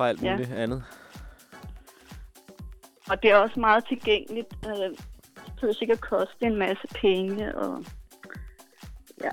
fra 0.00 0.08
alt 0.08 0.22
Ja. 0.22 0.32
muligt 0.32 0.52
andet. 0.52 0.84
Og 3.10 3.22
det 3.22 3.30
er 3.30 3.36
også 3.36 3.60
meget 3.60 3.84
tilgængeligt. 3.88 4.46
Øh, 4.66 4.72
det 4.74 5.00
behøver 5.54 5.74
sikkert 5.74 6.00
koste 6.00 6.46
en 6.46 6.56
masse 6.56 6.86
penge. 7.00 7.54
Og 7.58 7.84
ja, 9.24 9.28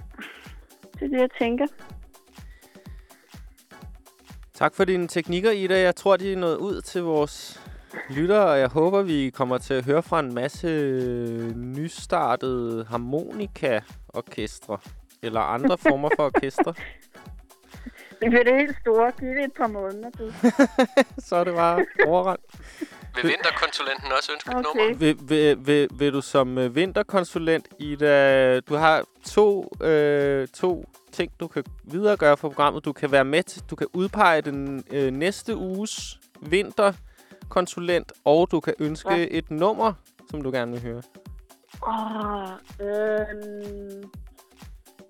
det 0.94 1.02
er 1.02 1.08
det, 1.08 1.20
jeg 1.20 1.30
tænker. 1.40 1.68
Tak 4.54 4.76
for 4.76 4.86
dine 4.86 5.08
teknikker, 5.08 5.52
Ida. 5.52 5.80
Jeg 5.82 5.96
tror, 5.96 6.18
de 6.18 6.34
er 6.34 6.38
nået 6.38 6.58
ud 6.58 6.82
til 6.82 7.02
vores 7.04 7.62
lyttere, 8.10 8.46
og 8.46 8.60
jeg 8.60 8.68
håber, 8.70 9.02
vi 9.02 9.30
kommer 9.30 9.58
til 9.58 9.74
at 9.74 9.86
høre 9.86 10.04
fra 10.04 10.20
en 10.20 10.34
masse 10.34 10.68
nystartede 11.56 12.86
harmonika-orkestre. 12.86 14.78
Eller 15.22 15.42
andre 15.42 15.78
former 15.78 16.10
for 16.16 16.26
orkestre. 16.26 16.74
Det 18.22 18.30
bliver 18.30 18.44
det 18.44 18.54
helt 18.56 18.78
store. 18.82 19.12
Giv 19.20 19.28
det 19.30 19.44
et 19.44 19.54
par 19.58 19.68
måneder, 19.68 20.10
du. 20.10 20.32
Så 21.28 21.36
er 21.36 21.44
det 21.44 21.54
bare 21.56 21.86
overrendt. 22.08 22.42
Vil 23.16 23.24
vinterkonsulenten 23.32 24.12
også 24.18 24.32
ønske 24.34 24.50
et 24.52 24.56
Okay. 24.56 24.80
nummer? 24.80 24.98
Vil, 24.98 25.18
vil, 25.30 25.68
vil, 25.68 25.88
vil 26.00 26.14
du 26.14 26.22
som 26.22 26.58
øh, 26.58 26.76
vinterkonsulent, 26.76 27.68
Ida, 27.80 28.60
du 28.60 28.76
har 28.76 29.04
to, 29.26 29.72
øh, 29.82 30.48
to 30.48 30.86
ting, 31.12 31.32
du 31.40 31.48
kan 31.48 31.64
videregøre 31.84 32.38
for 32.38 32.50
programmet. 32.50 32.86
Du 32.86 32.94
kan 32.94 33.12
være 33.12 33.26
med 33.26 33.44
til, 33.44 33.62
du 33.70 33.76
kan 33.76 33.88
udpege 33.94 34.42
den 34.42 34.84
øh, 34.92 35.12
næste 35.14 35.56
uges 35.56 36.20
vinterkonsulent, 36.42 38.12
og 38.26 38.52
du 38.52 38.60
kan 38.60 38.74
ønske 38.80 39.14
Ja. 39.16 39.28
et 39.32 39.52
nummer, 39.52 39.94
som 40.30 40.42
du 40.42 40.52
gerne 40.52 40.72
vil 40.72 40.82
høre. 40.82 41.02
Åh, 41.88 42.50
øhm, 42.88 44.04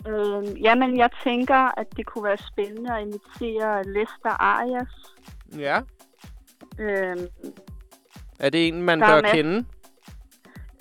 øhm, 0.07 0.57
jamen, 0.57 0.97
jeg 0.97 1.09
tænker, 1.23 1.79
at 1.79 1.87
det 1.97 2.05
kunne 2.05 2.23
være 2.23 2.37
spændende 2.37 2.95
at 2.95 3.01
invitere 3.01 3.83
Lester 3.83 4.41
Arias. 4.41 5.15
Ja. 5.57 5.81
Øhm, 6.79 7.27
Er 8.39 8.49
det 8.49 8.67
en, 8.67 8.81
man 8.81 8.99
bør 8.99 9.21
med. 9.21 9.31
kende? 9.31 9.65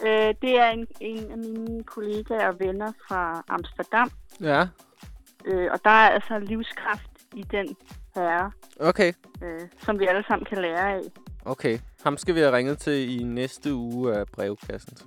øh, 0.07 0.35
det 0.43 0.59
er 0.59 0.67
en, 0.71 0.87
en 1.01 1.31
af 1.31 1.39
mine 1.39 1.83
kollegaer 1.85 2.49
og 2.49 2.57
venner 2.61 2.93
fra 3.09 3.45
Amsterdam. 3.49 4.11
Ja. 4.41 4.67
Øh, 5.47 5.69
og 5.73 5.79
der 5.85 5.91
er 5.91 6.09
altså 6.11 6.39
livskraft 6.39 7.11
i 7.35 7.43
den 7.43 7.77
herre, 8.15 8.51
Okay. 8.81 9.13
øh, 9.43 9.61
som 9.79 9.99
vi 9.99 10.07
alle 10.07 10.25
sammen 10.29 10.45
kan 10.47 10.59
lære 10.59 10.93
af. 10.95 11.01
Okay. 11.45 11.79
Ham 12.05 12.17
skal 12.17 12.35
vi 12.35 12.41
have 12.41 12.57
ringet 12.57 12.79
til 12.79 13.21
i 13.21 13.23
næste 13.23 13.75
uge 13.75 14.15
af 14.15 14.27
brevkassen. 14.27 14.97
Så. 14.97 15.05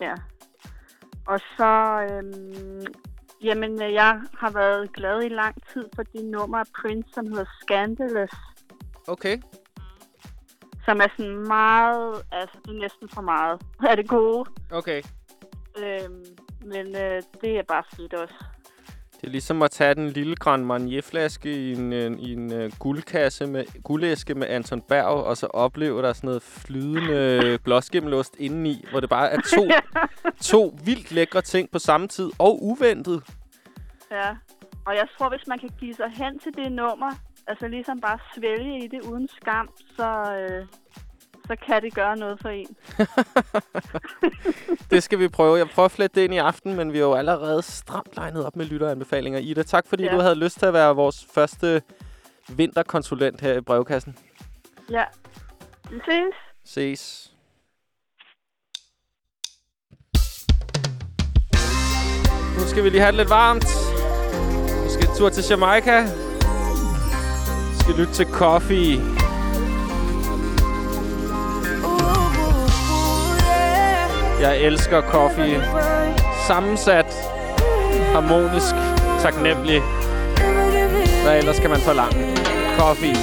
Ja. 0.00 0.14
Og 1.26 1.40
så, 1.56 2.02
øhm, 2.10 2.86
jamen, 3.46 3.82
øh, 3.82 3.92
jeg 3.92 4.20
har 4.38 4.50
været 4.50 4.92
glad 4.92 5.22
i 5.22 5.28
lang 5.28 5.54
tid 5.72 5.84
for 5.94 6.02
det 6.02 6.24
nummer 6.24 6.58
af 6.58 6.66
Prince, 6.80 7.08
som 7.14 7.26
hedder 7.26 7.44
Scandalous. 7.60 8.30
Okay. 9.08 9.38
Som 10.84 11.00
er 11.00 11.08
sådan 11.16 11.48
meget, 11.48 12.22
altså 12.32 12.58
det 12.64 12.76
er 12.76 12.80
næsten 12.80 13.08
for 13.08 13.20
meget 13.20 13.62
af 13.88 13.96
det 14.00 14.08
gode. 14.08 14.50
Okay. 14.70 15.02
Øhm, 15.78 16.24
men 16.60 16.86
øh, 16.96 17.22
det 17.40 17.58
er 17.58 17.62
bare 17.62 17.82
fedt 17.96 18.14
også. 18.14 18.44
Det 19.20 19.26
er 19.26 19.30
ligesom 19.30 19.62
at 19.62 19.70
tage 19.70 19.94
den 19.94 20.10
lille 20.10 20.36
Grand 20.36 20.64
Marnier-flaske 20.64 21.52
i 21.52 21.72
en, 21.72 21.92
øh, 21.92 22.18
i 22.18 22.32
en 22.32 22.52
uh, 22.52 22.70
guldkasse 22.78 23.46
med 23.46 23.82
guldæske 23.82 24.34
med 24.34 24.46
Anton 24.48 24.80
Berg, 24.80 25.04
og 25.04 25.36
så 25.36 25.46
opleve, 25.46 26.02
der 26.02 26.08
er 26.08 26.12
sådan 26.12 26.28
noget 26.28 26.42
flydende 26.42 27.58
blåskimmelost 27.64 28.36
indeni, 28.38 28.84
hvor 28.90 29.00
det 29.00 29.08
bare 29.08 29.30
er 29.30 29.40
to, 29.40 29.68
to 30.52 30.78
vildt 30.84 31.12
lækre 31.12 31.42
ting 31.42 31.70
på 31.70 31.78
samme 31.78 32.08
tid, 32.08 32.30
og 32.38 32.64
uventet. 32.64 33.22
Ja. 34.10 34.36
Og 34.86 34.94
jeg 34.94 35.08
tror, 35.18 35.28
hvis 35.28 35.46
man 35.46 35.58
kan 35.58 35.70
give 35.80 35.94
sig 35.94 36.10
hen 36.10 36.38
til 36.38 36.52
det 36.56 36.72
nummer, 36.72 37.12
altså 37.46 37.68
ligesom 37.68 38.00
bare 38.00 38.18
svælge 38.34 38.84
i 38.84 38.88
det 38.88 39.00
uden 39.02 39.28
skam, 39.28 39.68
så, 39.96 40.08
øh, 40.32 40.66
så 41.46 41.56
kan 41.66 41.82
det 41.82 41.94
gøre 41.94 42.16
noget 42.16 42.38
for 42.40 42.48
en. 42.48 42.76
Det 44.90 45.02
skal 45.02 45.18
vi 45.18 45.28
prøve. 45.28 45.56
Jeg 45.56 45.68
prøver 45.68 45.84
at 45.84 45.92
flette 45.92 46.20
det 46.20 46.24
ind 46.24 46.34
i 46.34 46.38
aften, 46.38 46.74
men 46.74 46.92
vi 46.92 46.98
er 46.98 47.02
jo 47.02 47.14
allerede 47.14 47.62
stramt 47.62 48.16
legnet 48.16 48.44
op 48.44 48.56
med 48.56 48.66
lytteranbefalinger. 48.66 49.38
Ida, 49.38 49.62
tak 49.62 49.86
fordi 49.86 50.04
ja. 50.04 50.14
Du 50.14 50.20
havde 50.20 50.34
lyst 50.34 50.58
til 50.58 50.66
at 50.66 50.72
være 50.72 50.94
vores 50.94 51.26
første 51.34 51.82
vinterkonsulent 52.48 53.40
her 53.40 53.54
i 53.54 53.60
brevkassen. 53.60 54.16
Ja. 54.90 55.04
Vi 55.90 56.00
ses. 56.04 56.34
Ses. 56.64 57.32
Nu 62.58 62.66
skal 62.66 62.84
vi 62.84 62.88
lige 62.88 63.00
have 63.00 63.12
det 63.12 63.18
lidt 63.18 63.30
varmt. 63.30 63.64
Vi 64.84 64.90
skal 64.90 65.08
en 65.08 65.16
tur 65.16 65.28
til 65.28 65.44
Jamaica. 65.50 66.02
Vi 67.70 67.78
skal 67.80 67.94
lytte 67.94 68.12
til 68.12 68.26
Coffee. 68.26 69.25
Jeg 74.40 74.56
elsker 74.58 75.02
Coffee. 75.02 75.62
Sammensat, 76.46 77.06
harmonisk, 78.12 78.74
taknemmelig. 79.22 79.82
Hvad 81.22 81.38
ellers 81.38 81.60
kan 81.60 81.70
man 81.70 81.80
forlange? 81.80 82.36
Coffee. 82.78 83.16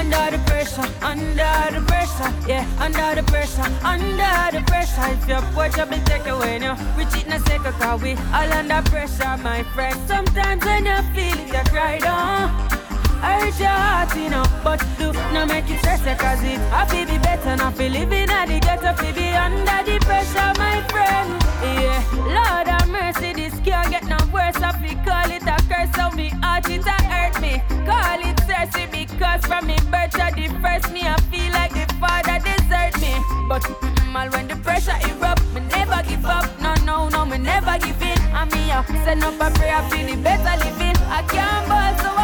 Under 0.00 0.30
the 0.30 0.40
pressure, 0.46 0.88
under 1.12 1.52
the 1.74 1.80
pressure, 1.90 2.30
yeah, 2.48 2.84
under 2.86 3.08
the 3.18 3.24
pressure, 3.32 3.66
under 3.92 4.34
the 4.52 4.62
pressure. 4.70 5.06
If 5.14 5.28
your 5.28 5.42
watch 5.56 5.78
up 5.82 5.92
and 5.92 6.06
take 6.06 6.26
away 6.34 6.58
now, 6.58 6.74
we 6.96 7.04
cheat 7.12 7.26
in 7.26 7.32
a 7.32 7.40
second, 7.40 7.74
cause 7.80 8.02
we 8.02 8.12
all 8.36 8.52
under 8.60 8.82
pressure, 8.90 9.36
my 9.42 9.62
friend. 9.74 9.96
Sometimes 10.08 10.64
when 10.64 10.86
you 10.86 10.98
feel 11.14 11.38
it, 11.42 11.48
you 11.54 11.64
cry 11.72 11.98
down. 11.98 12.89
I 13.22 13.40
hurt 13.40 13.60
your 13.60 13.68
heart, 13.68 14.16
you 14.16 14.30
know, 14.30 14.44
but 14.64 14.84
do 14.98 15.12
not 15.32 15.48
make 15.48 15.68
it 15.70 15.78
stress 15.78 16.00
cause 16.20 16.42
it 16.42 16.58
happy 16.70 17.04
be 17.04 17.18
better, 17.18 17.56
not 17.56 17.76
feel 17.76 17.92
living 17.92 18.30
at 18.30 18.46
the 18.48 18.58
ghetto, 18.60 18.92
feel 18.94 19.14
be 19.14 19.28
under 19.30 19.80
the 19.84 19.98
pressure, 20.04 20.52
my 20.58 20.82
friend. 20.88 21.28
Yeah, 21.62 22.02
Lord 22.16 22.66
have 22.68 22.88
mercy, 22.88 23.32
this 23.32 23.54
can't 23.60 23.90
get 23.90 24.04
no 24.04 24.16
worse, 24.32 24.56
I 24.56 24.72
feel 24.80 24.98
call 25.04 25.30
it 25.30 25.42
a 25.42 25.56
curse, 25.68 25.92
so 25.94 26.10
me 26.16 26.28
heart 26.42 26.68
it 26.70 26.86
a 26.86 26.96
hurt 27.04 27.40
me. 27.40 27.62
Call 27.84 28.20
it 28.20 28.40
thirsty 28.48 28.86
because 28.86 29.44
from 29.44 29.66
me 29.66 29.76
birth 29.90 30.12
the 30.12 30.48
first 30.62 30.92
me, 30.92 31.02
I 31.02 31.16
feel 31.30 31.52
like 31.52 31.72
the 31.72 31.86
father 32.00 32.38
desert 32.40 33.00
me. 33.00 33.14
But 33.48 33.62
mm, 33.62 34.32
when 34.32 34.48
the 34.48 34.56
pressure 34.56 34.96
erupt, 35.08 35.44
me 35.54 35.60
never 35.68 36.02
give 36.08 36.24
up, 36.24 36.48
no, 36.60 36.74
no, 36.84 37.08
no, 37.08 37.24
me 37.26 37.38
never 37.38 37.78
give 37.78 38.00
in. 38.00 38.18
And 38.32 38.50
me 38.52 38.70
up, 38.70 38.86
send 39.04 39.22
up 39.24 39.34
a 39.40 39.50
prayer, 39.58 39.76
I 39.76 39.88
feel 39.90 40.08
it 40.08 40.22
better 40.22 40.56
living. 40.64 40.96
I 41.08 41.22
can't 41.28 41.68
ball, 41.68 41.92
so 41.98 42.19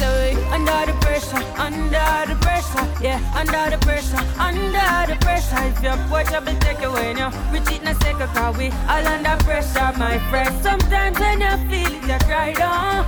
We 0.00 0.32
under 0.48 0.86
the 0.86 0.96
pressure, 1.02 1.44
under 1.60 2.24
the 2.24 2.34
pressure, 2.40 2.88
yeah, 3.02 3.20
under 3.36 3.76
the 3.76 3.78
pressure, 3.84 4.16
under 4.38 5.12
the 5.12 5.18
pressure. 5.20 5.60
If 5.68 5.82
your 5.82 5.96
watch 6.10 6.32
up 6.32 6.46
and 6.46 6.58
take 6.62 6.80
away 6.80 7.12
now, 7.12 7.28
reach 7.52 7.70
it 7.70 7.82
in 7.82 7.88
a 7.88 7.94
second, 7.96 8.28
cause 8.28 8.56
we 8.56 8.70
all 8.88 9.06
under 9.06 9.36
pressure, 9.44 9.92
my 9.98 10.16
friend. 10.30 10.56
Sometimes 10.62 11.18
when 11.20 11.42
you 11.42 11.54
feel 11.68 11.92
it, 11.92 12.08
you 12.08 12.18
cry 12.26 12.54
down. 12.54 13.04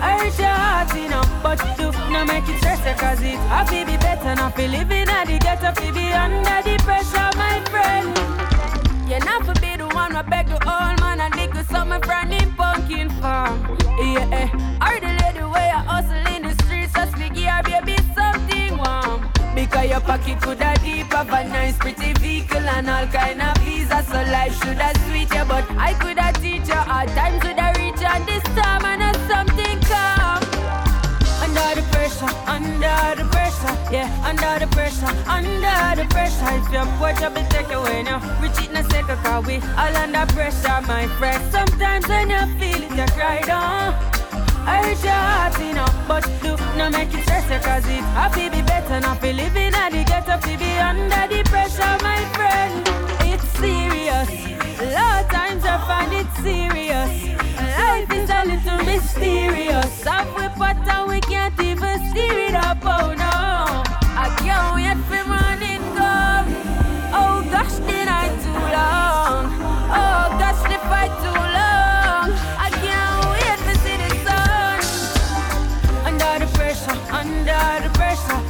Hurt 0.00 0.38
your 0.38 0.48
heart, 0.48 0.96
you 0.96 1.10
know, 1.10 1.22
but 1.42 1.58
do 1.76 1.92
not 2.08 2.26
make 2.26 2.48
it 2.48 2.56
stress 2.56 2.80
you, 2.88 2.94
cause 2.94 3.20
it 3.20 3.36
happy 3.52 3.84
be 3.84 3.98
better, 3.98 4.34
not 4.34 4.56
be 4.56 4.66
living 4.66 5.06
at 5.10 5.26
the 5.26 5.38
ghetto, 5.38 5.72
fi 5.78 5.90
be 5.90 6.10
under 6.10 6.62
the 6.64 6.82
pressure, 6.84 7.30
my 7.36 7.60
friend. 7.68 8.16
You're 9.06 9.20
not 9.20 9.44
for 9.44 9.60
be 9.60 9.76
the 9.76 9.88
one 9.88 10.14
who 10.14 10.22
beg 10.22 10.46
the 10.46 10.54
old 10.54 11.00
man 11.00 11.20
and 11.20 11.34
dig 11.34 11.52
with 11.52 11.68
something 11.68 12.00
from 12.00 12.30
him 12.30 12.54
pumpkin 12.54 13.10
farm. 13.20 13.76
Yeah, 13.98 14.28
eh. 14.32 14.48
Your 19.88 20.00
pocket 20.00 20.40
could 20.40 20.60
have 20.60 20.82
deep 20.82 21.12
of 21.14 21.28
a 21.28 21.44
nice 21.44 21.76
pretty 21.76 22.12
vehicle 22.14 22.58
and 22.58 22.88
all 22.88 23.06
kind 23.06 23.42
of 23.42 23.56
visa, 23.58 24.02
so 24.08 24.22
life 24.32 24.54
should 24.62 24.78
have 24.78 24.96
sweet 25.08 25.32
you, 25.34 25.44
but 25.44 25.64
I 25.76 25.94
could 25.94 26.18
have 26.18 26.40
teach 26.40 26.68
you 26.68 26.74
hard 26.74 27.08
times 27.10 27.42
would 27.44 27.58
have 27.58 27.76
reach 27.76 28.02
and 28.02 28.26
this 28.26 28.42
time 28.54 28.84
and 28.84 29.02
have 29.02 29.20
something 29.28 29.80
come. 29.90 30.42
Under 31.44 31.80
the 31.80 31.86
pressure, 31.92 32.32
under 32.46 33.22
the 33.22 33.28
pressure, 33.30 33.74
yeah, 33.92 34.08
under 34.24 34.64
the 34.64 34.70
pressure, 34.72 35.12
under 35.28 36.02
the 36.02 36.06
pressure. 36.08 36.48
If 36.56 36.72
your 36.72 36.86
watch 37.00 37.22
up 37.22 37.36
and 37.36 37.50
take 37.50 37.70
away 37.70 38.02
now, 38.04 38.20
reach 38.40 38.58
it 38.58 38.70
in 38.70 38.76
a 38.76 38.84
second, 38.90 39.18
cause 39.24 39.46
we 39.46 39.56
all 39.76 39.96
under 39.96 40.26
pressure, 40.32 40.80
my 40.86 41.06
friend. 41.18 41.42
Sometimes 41.52 42.08
when 42.08 42.30
you 42.30 42.46
feel 42.58 42.82
it, 42.82 42.96
you 42.96 43.06
cry 43.14 43.40
down. 43.40 44.23
I 44.66 44.82
hurt 44.82 45.04
your 45.04 45.12
heart, 45.12 45.58
know, 45.74 45.86
but 46.08 46.24
do 46.42 46.56
not 46.78 46.92
make 46.92 47.12
it 47.12 47.22
stress 47.22 47.44
cause 47.64 47.86
it 47.86 48.04
happy 48.16 48.48
be 48.48 48.62
better, 48.62 48.98
not 49.00 49.20
be 49.20 49.32
living 49.32 49.74
at 49.74 49.90
the 49.92 50.04
ghetto, 50.04 50.40
to 50.40 50.58
be 50.58 50.70
under 50.78 51.24
the 51.28 51.42
pressure, 51.44 51.96
my 52.02 52.20
friend. 52.32 52.82
It's 53.30 53.46
serious, 53.58 54.30
a 54.80 54.86
lot 54.94 55.24
of 55.24 55.30
times 55.30 55.64
I 55.64 55.76
find 55.86 56.12
it 56.12 56.28
serious. 56.42 57.12
Life 57.78 58.10
is 58.12 58.30
a 58.30 58.42
little 58.44 58.84
mysterious. 58.84 60.06
Up 60.06 60.26
we 60.36 60.48
pot 60.56 61.08
we 61.08 61.20
can't 61.20 61.60
even 61.60 61.98
steer 62.10 62.38
it 62.48 62.54
up. 62.54 62.78
Oh 62.82 63.12
no, 63.12 63.82
I 64.16 64.34
can't 64.38 64.74
wait 64.76 64.98
for 65.06 65.28
morning 65.28 65.43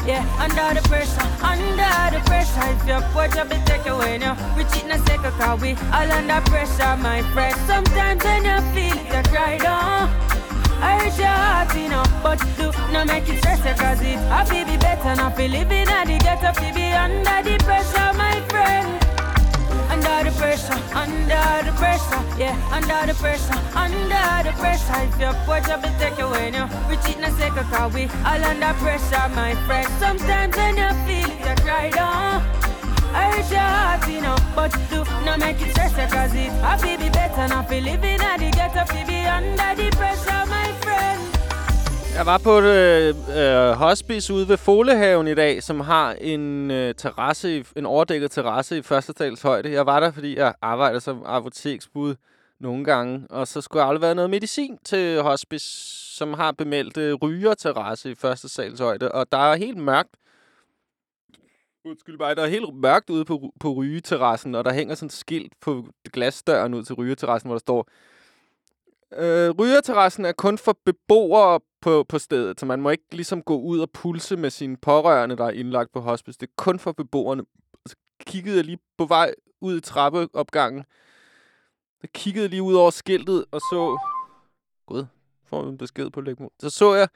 yeah, 0.07 0.25
under 0.38 0.81
the 0.81 0.87
pressure, 0.88 1.21
under 1.43 2.17
the 2.17 2.21
pressure. 2.27 2.61
If 2.73 2.87
your 2.87 3.01
watch 3.14 3.37
up 3.37 3.51
and 3.51 3.67
take 3.67 3.87
away 3.87 4.19
now, 4.19 4.37
it 4.59 4.83
in 4.83 4.90
a 4.90 4.99
second, 5.07 5.33
cause 5.33 5.61
we 5.61 5.73
all 5.93 6.12
under 6.12 6.40
pressure, 6.51 6.97
my 6.97 7.23
friend. 7.33 7.57
Sometimes 7.67 8.23
when 8.25 8.45
you 8.45 8.61
feel 8.73 8.99
it, 8.99 9.07
you 9.07 9.23
cry 9.33 9.59
down. 9.59 10.09
Hurt 10.81 11.19
your 11.19 11.29
heart, 11.29 11.75
you 11.77 11.88
know, 11.88 12.05
but 12.23 12.38
do 12.57 12.71
not 12.93 13.07
make 13.07 13.29
it 13.29 13.38
stress 13.38 13.64
you, 13.64 13.75
cause 13.75 14.01
it 14.01 14.19
happy 14.29 14.64
be 14.64 14.77
better, 14.77 15.14
not 15.17 15.37
be 15.37 15.49
living 15.49 15.88
at 15.88 16.07
the 16.07 16.19
ghetto, 16.19 16.53
fi 16.53 16.73
be 16.73 16.93
under 16.93 17.49
the 17.49 17.57
pressure, 17.64 18.12
my 18.17 18.40
friend. 18.49 19.04
Under 20.05 20.31
the 20.31 20.37
pressure, 20.37 20.73
under 20.95 21.64
the 21.64 21.73
pressure, 21.77 22.38
yeah, 22.38 22.55
under 22.71 23.11
the 23.11 23.19
pressure, 23.19 23.55
under 23.75 24.43
the 24.45 24.53
pressure. 24.59 25.09
If 25.09 25.19
your 25.19 25.33
watch 25.49 25.69
up 25.69 25.83
and 25.83 25.99
take 25.99 26.19
away 26.19 26.51
now, 26.51 26.69
reach 26.90 27.09
it 27.09 27.17
in 27.17 27.25
a 27.25 27.31
second, 27.38 27.64
cause 27.71 27.95
we 27.95 28.05
all 28.25 28.45
under 28.45 28.75
pressure, 28.75 29.29
my 29.35 29.55
friend. 29.67 29.88
Sometimes 29.99 30.57
when 30.57 30.77
you 30.77 30.90
feel 31.07 31.31
it, 31.31 31.38
you 31.40 31.64
cry 31.64 31.88
down. 31.88 32.43
Hurt 33.17 33.51
your 33.51 33.61
heart, 33.61 34.09
you 34.09 34.21
know, 34.21 34.37
but 34.55 34.73
do 34.90 35.05
not 35.25 35.38
make 35.38 35.61
it 35.62 35.71
stress 35.71 35.93
you, 35.93 36.07
cause 36.14 36.35
it 36.35 36.53
happy 36.61 36.97
be 36.99 37.09
better, 37.09 37.49
not 37.49 37.69
be 37.71 37.81
living 37.81 38.21
at 38.21 38.38
the 38.38 38.51
ghetto, 38.51 38.85
fi 38.85 39.05
be 39.05 39.25
under 39.25 39.83
the 39.83 39.90
pressure, 39.97 40.45
my 40.51 40.71
friend. 40.83 41.43
Jeg 42.14 42.27
var 42.27 42.38
på 42.38 42.50
et 42.50 42.64
øh, 43.38 43.70
hospice 43.72 44.35
ude 44.35 44.48
ved 44.48 44.57
Folehaven 44.57 45.29
i 45.29 45.35
dag, 45.35 45.62
som 45.62 45.81
har 45.81 46.12
en 46.12 46.70
øh, 46.70 46.94
terrasse, 46.94 47.59
i, 47.59 47.64
en 47.77 47.87
overdækket 47.87 48.31
terrasse 48.31 48.79
i 48.79 48.83
første 48.83 49.11
etals 49.11 49.42
højde. 49.42 49.72
Jeg 49.72 49.87
var 49.87 50.00
der, 50.00 50.12
fordi 50.12 50.37
jeg 50.37 50.55
arbejder 50.62 50.98
som 50.98 51.22
apoteksbud 51.27 52.14
nogle 52.61 52.85
gange, 52.85 53.27
og 53.31 53.48
så 53.48 53.61
skulle 53.61 53.81
jeg 53.81 53.88
aflevere 53.88 54.14
noget 54.14 54.31
medicin 54.31 54.79
til 54.85 55.22
hospice, 55.22 55.66
som 56.16 56.35
har 56.35 56.53
bemeldt 56.53 56.96
øh, 56.96 57.14
rygerterrasse 57.14 58.11
i 58.11 58.14
første 58.14 58.48
sals 58.48 58.81
højde, 58.81 59.12
og 59.12 59.27
der 59.33 59.38
er 59.38 59.57
helt 59.57 59.79
mørkt. 59.79 60.16
Undskyld 61.85 62.18
mig, 62.18 62.37
der 62.37 62.42
er 62.42 62.46
helt 62.46 62.74
mørkt 62.74 63.11
ude 63.11 63.24
på, 63.24 63.53
på 63.61 63.72
rygeterrassen, 63.72 64.55
og 64.55 64.64
der 64.64 64.72
hænger 64.72 64.94
sådan 64.94 65.07
et 65.07 65.12
skilt 65.12 65.53
på 65.61 65.87
glasdøren 66.12 66.74
ud 66.74 66.83
til 66.83 66.94
rygeterrassen, 66.94 67.48
hvor 67.48 67.55
der 67.55 67.61
står, 67.61 67.88
Øh, 69.16 69.50
rygerterrassen 69.50 70.24
er 70.24 70.33
kun 70.33 70.59
for 70.59 70.79
beboere 70.85 71.61
på, 71.81 72.05
på 72.09 72.18
stedet, 72.18 72.61
så 72.61 72.66
man 72.66 72.81
må 72.81 72.90
ikke 72.90 73.05
ligesom 73.12 73.42
gå 73.42 73.61
ud 73.61 73.79
og 73.79 73.90
pulse 73.90 74.37
med 74.37 74.50
sine 74.50 74.77
pårørende, 74.77 75.37
der 75.37 75.44
er 75.44 75.50
indlagt 75.50 75.92
på 75.92 76.00
hospice. 76.00 76.38
Det 76.40 76.46
er 76.46 76.53
kun 76.57 76.79
for 76.79 76.92
beboerne. 76.92 77.44
Så 77.87 77.96
kiggede 78.27 78.57
jeg 78.57 78.64
lige 78.64 78.79
på 78.98 79.05
vej 79.07 79.35
ud 79.61 79.77
i 79.77 79.81
trappeopgangen. 79.81 80.85
Så 82.00 82.07
kiggede 82.14 82.48
lige 82.48 82.62
ud 82.62 82.74
over 82.74 82.90
skiltet 82.90 83.44
og 83.50 83.61
så... 83.61 83.98
Gud, 84.87 85.07
får 85.46 85.62
vi 85.62 85.68
en 85.68 85.79
besked 85.79 86.11
på 86.11 86.20
lægmod. 86.20 86.50
Så 86.61 86.70
så 86.70 86.94
jeg 86.94 87.09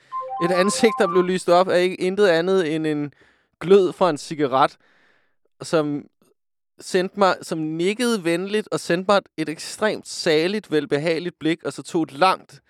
et 0.45 0.51
ansigt, 0.51 0.93
der 0.99 1.07
blev 1.07 1.23
lyst 1.23 1.49
op 1.49 1.69
af 1.69 1.83
ikke 1.83 2.01
intet 2.01 2.27
andet 2.27 2.75
end 2.75 2.87
en 2.87 3.13
glød 3.61 3.93
fra 3.93 4.11
en 4.11 4.19
cigaret, 4.19 4.77
som 5.63 6.05
sendte 6.81 7.19
mig, 7.19 7.37
som 7.43 7.59
nikkede 7.59 8.25
venligt 8.25 8.69
og 8.73 8.81
sendte 8.81 9.13
mig 9.13 9.23
et 9.37 9.49
ekstremt 9.49 10.09
saligt, 10.09 10.71
velbehageligt 10.71 11.39
blik, 11.39 11.65
og 11.65 11.73
så 11.73 11.83
tog 11.83 12.03
et 12.03 12.13
langt 12.13 12.63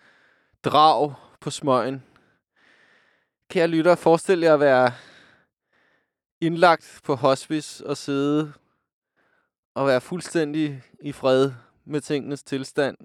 drag 0.64 1.14
på 1.40 1.50
smøgen. 1.50 2.02
Kære 3.50 3.66
lytter, 3.66 3.94
forestil 3.94 4.40
jer 4.40 4.54
at 4.54 4.60
være 4.60 4.92
indlagt 6.40 7.00
på 7.04 7.14
hospice 7.14 7.86
og 7.86 7.96
sidde 7.96 8.52
og 9.74 9.86
være 9.86 10.00
fuldstændig 10.00 10.82
i 11.00 11.12
fred 11.12 11.52
med 11.84 12.00
tingenes 12.00 12.42
tilstand. 12.42 12.96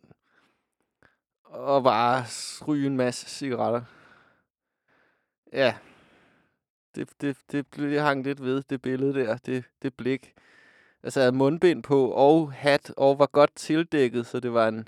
Og 1.44 1.84
bare 1.84 2.26
ryge 2.68 2.88
en 2.88 2.98
masse 2.98 3.30
cigaretter. 3.30 3.82
Ja. 5.54 5.76
Det, 6.96 7.10
det, 7.22 7.38
det, 7.52 7.68
blev- 7.68 7.90
det 7.90 8.02
hang 8.02 8.24
lidt 8.24 8.42
ved, 8.44 8.64
det 8.64 8.82
billede 8.82 9.14
der. 9.14 9.38
Det, 9.38 9.64
det 9.82 9.94
blik. 9.94 10.34
Altså, 11.04 11.20
havde 11.20 11.32
mundbind 11.32 11.84
på 11.84 12.12
og 12.12 12.54
hat, 12.54 12.92
og 12.98 13.20
var 13.20 13.26
godt 13.26 13.56
tildækket, 13.56 14.28
så 14.28 14.40
det 14.40 14.54
var 14.54 14.68
en... 14.68 14.88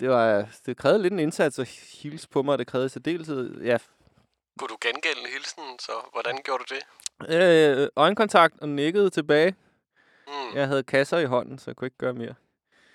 Det, 0.00 0.08
var, 0.10 0.48
det 0.66 0.76
krævede 0.76 1.02
lidt 1.02 1.12
en 1.12 1.18
indsats 1.18 1.58
at 1.58 1.68
hilse 2.02 2.28
på 2.28 2.42
mig. 2.42 2.58
Det 2.58 2.66
krævede 2.66 2.86
i 2.86 2.88
særdeleshed, 2.88 3.62
ja, 3.62 3.78
Kunne 4.58 4.68
du 4.68 4.76
gengælde 4.80 5.28
hilsen, 5.34 5.62
så 5.80 5.92
hvordan 6.12 6.38
gjorde 6.44 6.64
du 6.68 6.74
det? 6.74 6.82
øh, 7.82 7.88
øjenkontakt 7.96 8.54
og 8.60 8.68
nikkede 8.68 9.10
tilbage. 9.10 9.54
Mm, 10.26 10.32
Jeg 10.56 10.66
havde 10.68 10.82
kasser 10.82 11.18
i 11.18 11.24
hånden, 11.24 11.58
så 11.58 11.64
jeg 11.70 11.76
kunne 11.76 11.86
ikke 11.86 11.98
gøre 11.98 12.12
mere. 12.14 12.34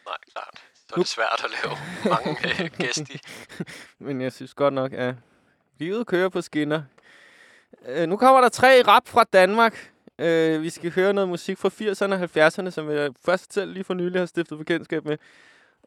Nej, 0.05 0.17
klart. 0.33 0.63
Så 0.75 0.93
er 0.93 0.97
det 0.97 1.07
svært 1.07 1.41
at 1.43 1.51
lave 1.63 1.77
mange 2.09 2.37
øh, 2.63 2.71
gæsti. 2.77 3.19
Men 3.99 4.21
jeg 4.21 4.33
synes 4.33 4.53
godt 4.53 4.73
nok, 4.73 4.93
at 4.93 5.15
livet 5.77 6.07
kører 6.07 6.29
på 6.29 6.41
skinner. 6.41 6.83
Øh, 7.85 8.07
nu 8.09 8.17
kommer 8.17 8.41
der 8.41 8.49
tre 8.49 8.81
rap 8.87 9.07
fra 9.07 9.23
Danmark. 9.23 9.91
Øh, 10.19 10.61
vi 10.61 10.69
skal 10.69 10.91
høre 10.91 11.13
noget 11.13 11.29
musik 11.29 11.57
fra 11.57 11.69
80'erne 11.69 12.13
og 12.13 12.47
70'erne, 12.47 12.69
som 12.69 12.89
jeg 12.89 13.11
først 13.25 13.53
selv 13.53 13.73
lige 13.73 13.83
for 13.83 13.93
nylig 13.93 14.21
har 14.21 14.25
stiftet 14.25 14.57
bekendtskab 14.57 15.05
med. 15.05 15.17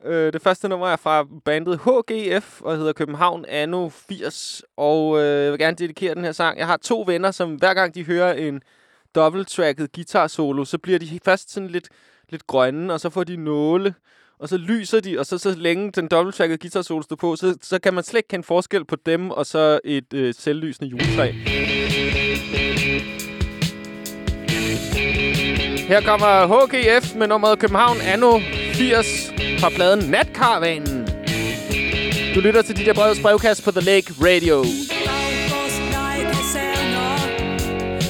Øh, 0.04 0.32
det 0.32 0.42
første 0.42 0.68
nummer 0.68 0.88
er 0.88 0.96
fra 0.96 1.26
bandet 1.44 1.80
HGF 1.80 2.60
og 2.60 2.76
hedder 2.76 2.92
København 2.92 3.44
Anno 3.48 3.88
80. 3.88 4.62
Og 4.76 5.18
øh, 5.18 5.44
jeg 5.44 5.50
vil 5.52 5.58
gerne 5.58 5.76
dedikere 5.76 6.14
den 6.14 6.24
her 6.24 6.32
sang. 6.32 6.58
Jeg 6.58 6.66
har 6.66 6.76
to 6.76 7.04
venner, 7.06 7.30
som 7.30 7.54
hver 7.54 7.74
gang 7.74 7.94
de 7.94 8.04
hører 8.04 8.32
en 8.32 8.62
dobbelttracket 9.14 9.92
guitar 9.92 10.26
solo, 10.26 10.64
så 10.64 10.78
bliver 10.78 10.98
de 10.98 11.20
først 11.24 11.52
sådan 11.52 11.68
lidt, 11.68 11.88
lidt 12.28 12.46
grønne, 12.46 12.92
og 12.92 13.00
så 13.00 13.10
får 13.10 13.24
de 13.24 13.36
nåle, 13.36 13.94
og 14.38 14.48
så 14.48 14.56
lyser 14.56 15.00
de, 15.00 15.18
og 15.18 15.26
så, 15.26 15.38
så 15.38 15.54
længe 15.56 15.92
den 15.92 16.08
dobbelttrackede 16.08 16.58
guitar 16.58 16.82
solo 16.82 17.02
står 17.02 17.16
på, 17.16 17.36
så, 17.36 17.56
så 17.62 17.78
kan 17.78 17.94
man 17.94 18.04
slet 18.04 18.18
ikke 18.18 18.28
kende 18.28 18.46
forskel 18.46 18.84
på 18.84 18.96
dem, 19.06 19.30
og 19.30 19.46
så 19.46 19.80
et 19.84 20.12
øh, 20.12 20.34
selvlysende 20.34 20.90
juletræ. 20.90 21.32
Her 25.90 26.00
kommer 26.00 26.46
HGF 26.46 27.14
med 27.14 27.26
nummeret 27.26 27.59
København 27.59 27.96
Anno 28.00 28.38
80 28.74 29.07
fra 29.61 29.68
pladen 29.68 30.11
Natkaravanen. 30.11 31.07
Du 32.35 32.40
lytter 32.40 32.62
til 32.62 32.76
dit 32.76 32.87
der 32.87 32.94
brevets 32.94 33.20
brevkast 33.20 33.64
på 33.64 33.70
The 33.70 33.81
Lake 33.81 34.14
Radio. 34.20 34.57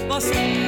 Vores 0.08 0.59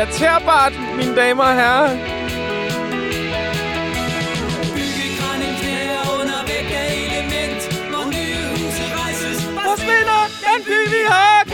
Relaterbart, 0.00 0.72
mine 0.96 1.16
damer 1.16 1.44
og 1.44 1.54
herrer. 1.54 1.88
Hvor 9.52 9.76
den 10.46 10.64
by, 10.64 10.90
vi 10.90 11.02
har 11.08 11.49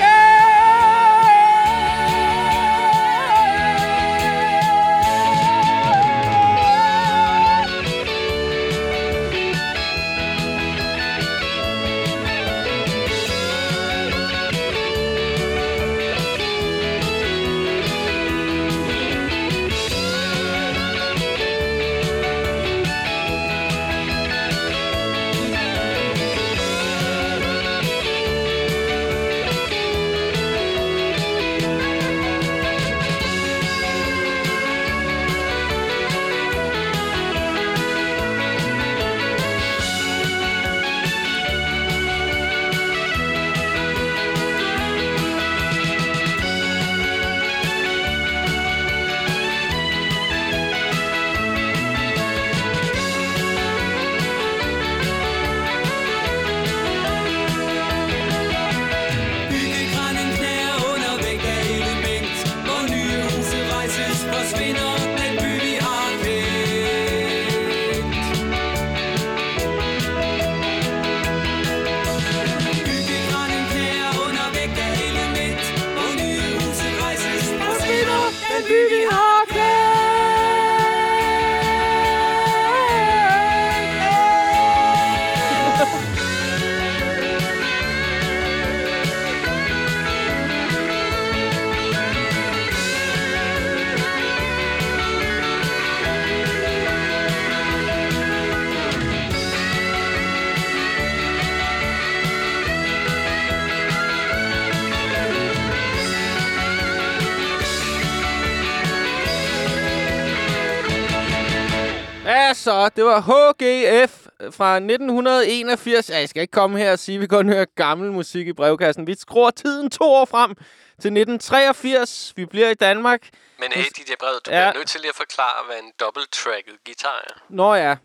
så. 112.87 112.93
Det 112.97 113.05
var 113.05 113.21
HGF 113.21 114.27
fra 114.51 114.77
1981. 114.77 116.11
Ja, 116.11 116.19
jeg 116.19 116.29
skal 116.29 116.41
ikke 116.43 116.53
komme 116.53 116.79
her 116.79 116.93
og 116.93 116.99
sige, 116.99 117.15
at 117.17 117.21
vi 117.23 117.27
kun 117.27 117.49
hører 117.49 117.65
gammel 117.77 118.13
musik 118.13 118.47
i 118.49 118.53
brevkassen. 118.53 119.07
Vi 119.07 119.15
skruer 119.19 119.51
tiden 119.51 119.91
to 119.91 120.05
år 120.05 120.25
frem 120.25 120.55
til 121.01 121.09
1983. 121.13 122.33
Vi 122.37 122.45
bliver 122.47 122.71
i 122.71 122.75
Danmark. 122.75 123.29
Men 123.61 123.73
hey, 123.73 123.83
DJ 123.97 124.13
Brevet, 124.21 124.47
du 124.47 124.51
Ja. 124.51 124.71
bliver 124.71 124.79
nødt 124.81 124.89
til 124.89 125.01
lige 125.01 125.09
at 125.09 125.15
forklare, 125.17 125.65
hvad 125.67 125.77
en 125.77 125.93
dobbelt-tracket 126.01 126.75
guitar 126.85 127.25
er. 127.29 127.43
Nå 127.49 127.75
ja. 127.75 127.97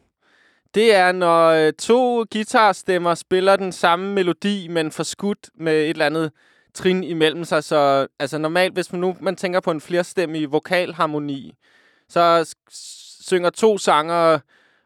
Det 0.76 0.96
er, 0.96 1.12
når 1.12 1.48
øh, 1.50 1.74
to 1.74 2.26
guitarstemmer 2.34 3.16
spiller 3.16 3.56
den 3.56 3.72
samme 3.72 4.14
melodi, 4.14 4.68
men 4.68 4.92
forskudt 4.92 5.50
med 5.56 5.74
et 5.84 5.90
eller 5.90 6.06
andet 6.06 6.32
trin 6.74 7.04
imellem 7.04 7.46
sig. 7.46 7.64
Så 7.64 8.08
altså 8.20 8.38
normalt, 8.38 8.74
hvis 8.74 8.92
man 8.92 9.02
nu 9.02 9.16
man 9.20 9.36
tænker 9.36 9.60
på 9.60 9.72
en 9.72 9.82
flerstemmig 9.82 10.52
vokalharmoni, 10.52 11.54
så 12.10 12.56
synger 13.30 13.50
to 13.50 13.78
sanger 13.78 14.40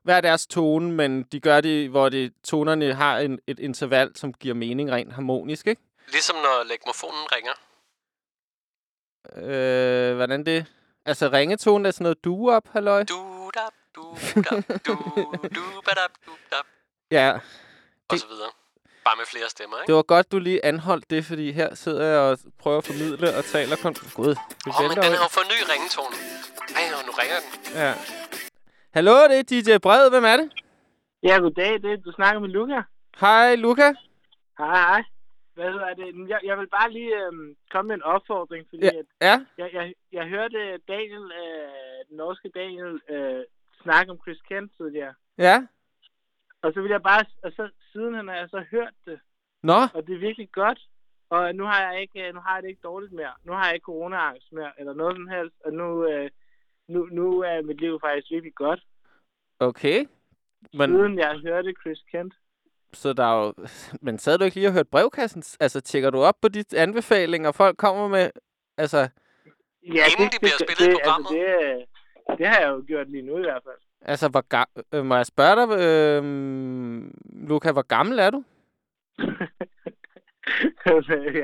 hver 0.06 0.22
deres 0.22 0.48
tone, 0.48 0.92
men 0.92 1.24
de 1.24 1.40
gør 1.40 1.62
det, 1.62 1.90
hvor 1.90 2.10
det, 2.10 2.34
tonerne 2.44 2.94
har 2.94 3.18
en, 3.18 3.40
et 3.48 3.60
interval, 3.60 4.12
som 4.16 4.34
giver 4.34 4.56
mening 4.56 4.92
rent 4.92 5.14
harmonisk, 5.14 5.68
ikke? 5.68 5.82
Ligesom 6.08 6.36
når 6.36 6.64
legmofonen 6.64 7.26
ringer. 7.36 7.54
Øh, 9.36 10.16
hvordan 10.16 10.46
det? 10.46 10.66
Altså 11.06 11.30
ringetonen 11.30 11.86
er 11.86 11.92
sådan 11.92 12.04
noget 12.04 12.24
du-op, 12.24 12.68
halløj? 12.70 13.04
Du 13.04 13.52
da 13.56 13.66
du 13.96 14.18
da 14.36 14.62
du 14.88 14.94
du 15.56 15.82
badab 15.86 16.12
du 16.26 16.32
da 16.52 16.56
Ja, 17.12 17.40
og 18.10 18.20
så 18.20 18.28
videre. 18.28 18.50
Bare 19.06 19.16
med 19.18 19.26
flere 19.26 19.50
stemmer, 19.50 19.78
ikke? 19.78 19.88
Det 19.88 19.96
var 19.96 20.02
godt, 20.02 20.32
du 20.32 20.40
lige 20.40 20.66
anholdt 20.66 21.10
det, 21.10 21.26
fordi 21.26 21.52
her 21.52 21.76
sidder 21.76 22.06
jeg 22.06 22.20
og 22.20 22.38
prøver 22.60 22.78
at 22.78 22.86
formidle 22.86 23.36
og 23.38 23.46
taler 23.46 23.76
kun... 23.76 23.96
Gud, 24.14 24.36
Åh, 24.68 24.80
oh, 24.80 24.88
men 24.88 24.98
den 24.98 25.04
har 25.04 25.24
jo 25.24 25.28
fået 25.30 25.48
ny 25.48 25.72
ringetone. 25.74 26.16
Ej, 26.76 27.04
nu 27.06 27.12
ringer 27.12 27.36
den. 27.40 27.74
Ja. 27.74 27.94
Hallo, 28.96 29.16
det 29.30 29.38
er 29.40 29.50
DJ 29.52 29.70
Bred. 29.86 30.10
Hvem 30.14 30.24
er 30.32 30.38
det? 30.42 30.48
Ja, 31.24 31.36
goddag. 31.40 31.74
Det, 31.84 32.06
du 32.06 32.12
snakker 32.12 32.40
med 32.40 32.50
Luca. 32.50 32.82
Hej, 33.20 33.56
Luca. 33.56 33.88
Hej, 34.58 34.76
hej. 34.92 35.04
Hvad 35.54 35.72
hedder 35.74 35.94
det? 35.94 36.30
Jeg, 36.30 36.40
jeg 36.44 36.58
vil 36.60 36.68
bare 36.68 36.92
lige 36.92 37.26
øhm, 37.26 37.56
komme 37.72 37.88
med 37.88 37.96
en 37.96 38.04
opfordring, 38.04 38.66
fordi 38.70 38.84
Ja. 38.86 38.92
at 39.00 39.06
Ja, 39.22 39.36
jeg, 39.58 39.70
jeg, 39.74 39.94
jeg 40.12 40.26
hørte 40.28 40.78
Daniel, 40.88 41.26
øh, 41.42 42.00
den 42.10 42.18
norske 42.18 42.50
Daniel, 42.56 43.02
øh, 43.10 43.44
snakke 43.84 44.12
om 44.12 44.20
Chris 44.24 44.42
Kent 44.50 44.72
tidligere. 44.78 45.14
ja. 45.38 45.58
Og 46.62 46.74
så 46.74 46.82
vil 46.82 46.92
jeg 46.92 47.04
bare, 47.04 47.26
og 47.44 47.52
så 47.56 47.70
siden 47.92 48.14
han 48.14 48.28
har 48.28 48.36
jeg 48.36 48.50
så 48.50 48.64
hørt 48.72 48.94
det, 49.06 49.20
Nå, 49.64 49.80
og 49.94 50.08
det 50.08 50.16
er 50.16 50.20
virkelig 50.28 50.50
godt. 50.52 50.80
Og 51.30 51.56
nu 51.56 51.64
har 51.64 51.80
jeg 51.92 52.02
ikke, 52.02 52.28
øh, 52.28 52.34
nu 52.34 52.40
har 52.40 52.54
jeg 52.56 52.64
det 52.64 52.70
ikke 52.70 52.82
dårligt 52.92 53.12
mere. 53.14 53.34
Nu 53.44 53.52
har 53.54 53.66
jeg 53.66 53.74
ikke 53.74 53.86
coronaangst 53.86 54.52
mere, 54.52 54.72
eller 54.80 54.94
noget 54.94 55.16
som 55.16 55.28
helst. 55.28 55.56
Og 55.66 55.74
nu, 55.74 56.08
øh, 56.10 56.30
nu, 56.88 57.08
nu 57.12 57.40
er 57.42 57.62
mit 57.62 57.82
liv 57.82 58.00
faktisk 58.04 58.32
virkelig 58.32 58.56
godt. 58.56 58.82
okay. 59.60 60.06
Men, 60.74 60.90
Siden 60.90 61.20
jeg 61.20 61.40
hørte 61.46 61.74
Chris 61.82 62.00
Kent. 62.12 62.34
så 62.94 63.14
der 63.14 63.24
er 63.26 63.46
jo... 63.46 63.54
Men 64.02 64.18
sad 64.20 64.38
du 64.38 64.44
ikke 64.44 64.56
lige 64.56 64.68
og 64.68 64.74
hørt 64.74 64.88
brevkassen? 64.88 65.44
Altså, 65.60 65.82
tjekker 65.82 66.10
du 66.10 66.20
op 66.24 66.36
på 66.42 66.48
de 66.48 66.64
anbefalinger, 66.78 67.52
folk 67.52 67.78
kommer 67.78 68.08
med? 68.08 68.30
Altså, 68.78 69.10
Ja, 69.84 70.04
Inden 70.12 70.30
de 70.34 70.38
bliver 70.40 70.58
spillet 70.60 70.82
i 70.88 70.90
det, 70.92 71.00
programmet. 71.04 71.28
Altså, 71.28 71.86
det, 72.30 72.38
det 72.38 72.48
har 72.48 72.60
jeg 72.60 72.70
jo 72.70 72.84
gjort 72.88 73.10
lige 73.10 73.22
nu 73.22 73.38
i 73.38 73.42
hvert 73.42 73.64
fald. 73.64 73.78
altså 74.02 74.30
hvor 74.30 74.44
ga- 74.56 74.82
øh, 74.94 75.06
må 75.06 75.16
jeg 75.16 75.26
spørge 75.26 75.56
dig, 75.56 75.68
øh, 75.86 76.24
Luca, 77.50 77.72
hvor 77.72 77.82
gammel 77.88 78.20
er 78.20 78.30
du? 78.30 78.44
jeg 80.86 80.94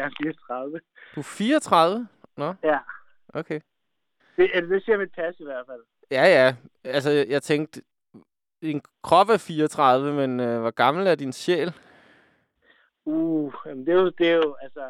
er 0.05 0.09
34. 0.21 0.79
Du 1.15 1.19
er 1.19 1.23
34? 1.23 2.07
Nå, 2.37 2.53
Ja, 2.63 2.77
okay. 3.33 3.59
Det, 4.41 4.51
altså, 4.53 4.73
det 4.73 4.83
siger 4.83 4.97
mit 4.97 5.11
pas 5.11 5.39
i 5.39 5.43
hvert 5.43 5.65
fald. 5.65 5.81
Ja, 6.11 6.25
ja. 6.25 6.55
Altså, 6.83 7.09
jeg 7.29 7.43
tænkte, 7.43 7.81
din 8.61 8.81
krop 9.03 9.29
er 9.29 9.37
34, 9.37 10.13
men 10.13 10.39
øh, 10.39 10.59
hvor 10.61 10.71
gammel 10.71 11.07
er 11.07 11.15
din 11.15 11.33
sjæl? 11.33 11.73
Uh, 13.05 13.53
jamen, 13.65 13.85
det 13.85 13.91
er 13.93 14.01
jo, 14.01 14.09
det 14.09 14.29
er 14.29 14.35
jo, 14.35 14.55
altså, 14.61 14.83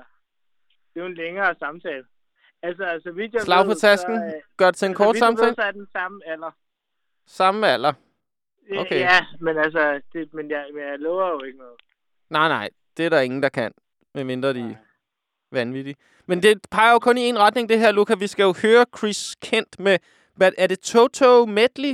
det 0.93 0.99
er 0.99 1.03
jo 1.03 1.05
en 1.05 1.15
længere 1.15 1.55
samtale. 1.59 2.05
Altså, 2.61 2.83
altså, 2.83 3.11
vidt 3.11 3.33
jeg 3.33 3.41
Slag 3.41 3.65
på 3.65 3.67
ved, 3.67 3.75
tasken. 3.75 4.17
Så, 4.17 4.25
øh, 4.25 4.41
Gør 4.57 4.65
det 4.65 4.75
til 4.75 4.85
en 4.85 4.91
altså, 4.91 5.03
kort 5.03 5.15
jeg 5.15 5.21
ved, 5.21 5.27
samtale? 5.27 5.55
så 5.55 5.61
er 5.61 5.71
den 5.71 5.87
samme 5.91 6.21
alder. 6.25 6.51
Samme 7.27 7.67
alder. 7.67 7.93
Okay. 8.77 8.99
Ja, 8.99 9.25
men 9.39 9.57
altså, 9.57 10.01
det, 10.13 10.33
men, 10.33 10.49
jeg, 10.49 10.65
men 10.73 10.83
jeg 10.83 10.99
lover 10.99 11.29
jo 11.29 11.43
ikke 11.43 11.57
noget. 11.57 11.73
Nej, 12.29 12.47
nej. 12.47 12.69
Det 12.97 13.05
er 13.05 13.09
der 13.09 13.19
ingen, 13.19 13.43
der 13.43 13.49
kan. 13.49 13.71
Medmindre 14.15 14.53
de 14.53 14.59
er 14.59 14.75
vanvittige. 15.51 15.95
Men 16.25 16.43
det 16.43 16.67
peger 16.71 16.91
jo 16.91 16.99
kun 16.99 17.17
i 17.17 17.21
en 17.21 17.39
retning, 17.39 17.69
det 17.69 17.79
her, 17.79 17.91
Luca. 17.91 18.15
Vi 18.15 18.27
skal 18.27 18.43
jo 18.43 18.53
høre 18.63 18.85
Chris 18.97 19.35
Kent 19.41 19.79
med... 19.79 19.97
Hvad, 20.35 20.51
er 20.57 20.67
det 20.67 20.79
Toto 20.79 21.45
Medley? 21.45 21.93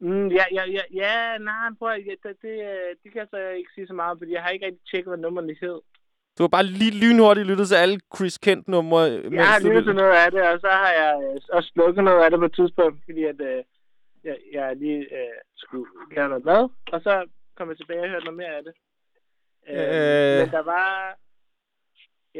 Mm, 0.00 0.28
ja, 0.28 0.44
ja, 0.52 0.64
ja, 0.76 0.82
ja, 0.94 1.38
nej, 1.38 1.68
prøv 1.78 1.88
at, 1.88 2.00
det, 2.22 2.36
det, 2.42 2.56
øh, 2.70 2.90
det 3.02 3.12
kan 3.12 3.20
jeg 3.20 3.26
så 3.30 3.38
ikke 3.48 3.70
sige 3.74 3.86
så 3.86 3.94
meget, 3.94 4.18
fordi 4.18 4.32
jeg 4.32 4.42
har 4.42 4.50
ikke 4.50 4.66
rigtig 4.66 4.82
tjekket, 4.90 5.08
hvad 5.10 5.18
nummerne 5.18 5.56
hed. 5.60 5.80
Du 6.38 6.42
har 6.42 6.48
bare 6.48 6.62
lige 6.80 6.98
lynhurtigt 7.02 7.46
lyttet 7.46 7.68
til 7.68 7.74
alle 7.74 8.00
Chris 8.16 8.38
Kent-numre. 8.38 9.00
Jeg 9.40 9.48
har 9.48 9.60
lyttet 9.66 9.84
til 9.84 9.94
noget 9.94 10.16
af 10.24 10.30
det, 10.30 10.42
og 10.42 10.60
så 10.60 10.68
har 10.68 10.92
jeg 11.02 11.12
øh, 11.24 11.40
også 11.56 11.70
slukket 11.72 12.04
noget 12.04 12.24
af 12.24 12.30
det 12.30 12.38
på 12.38 12.44
et 12.44 12.54
tidspunkt, 12.54 12.98
fordi 13.04 13.24
at, 13.24 13.40
øh, 13.40 13.64
jeg, 14.24 14.36
jeg 14.52 14.76
lige 14.76 15.00
øh, 15.18 15.36
skulle 15.56 15.86
lave 16.16 16.28
noget 16.28 16.44
mad, 16.44 16.68
og 16.92 17.00
så 17.00 17.24
kom 17.56 17.68
jeg 17.68 17.76
tilbage 17.76 18.02
og 18.02 18.08
hørte 18.08 18.24
noget 18.24 18.36
mere 18.36 18.56
af 18.58 18.62
det. 18.64 18.74
Øh, 19.68 19.78
Øh. 19.78 20.38
Men 20.40 20.50
der 20.50 20.62
var... 20.62 21.16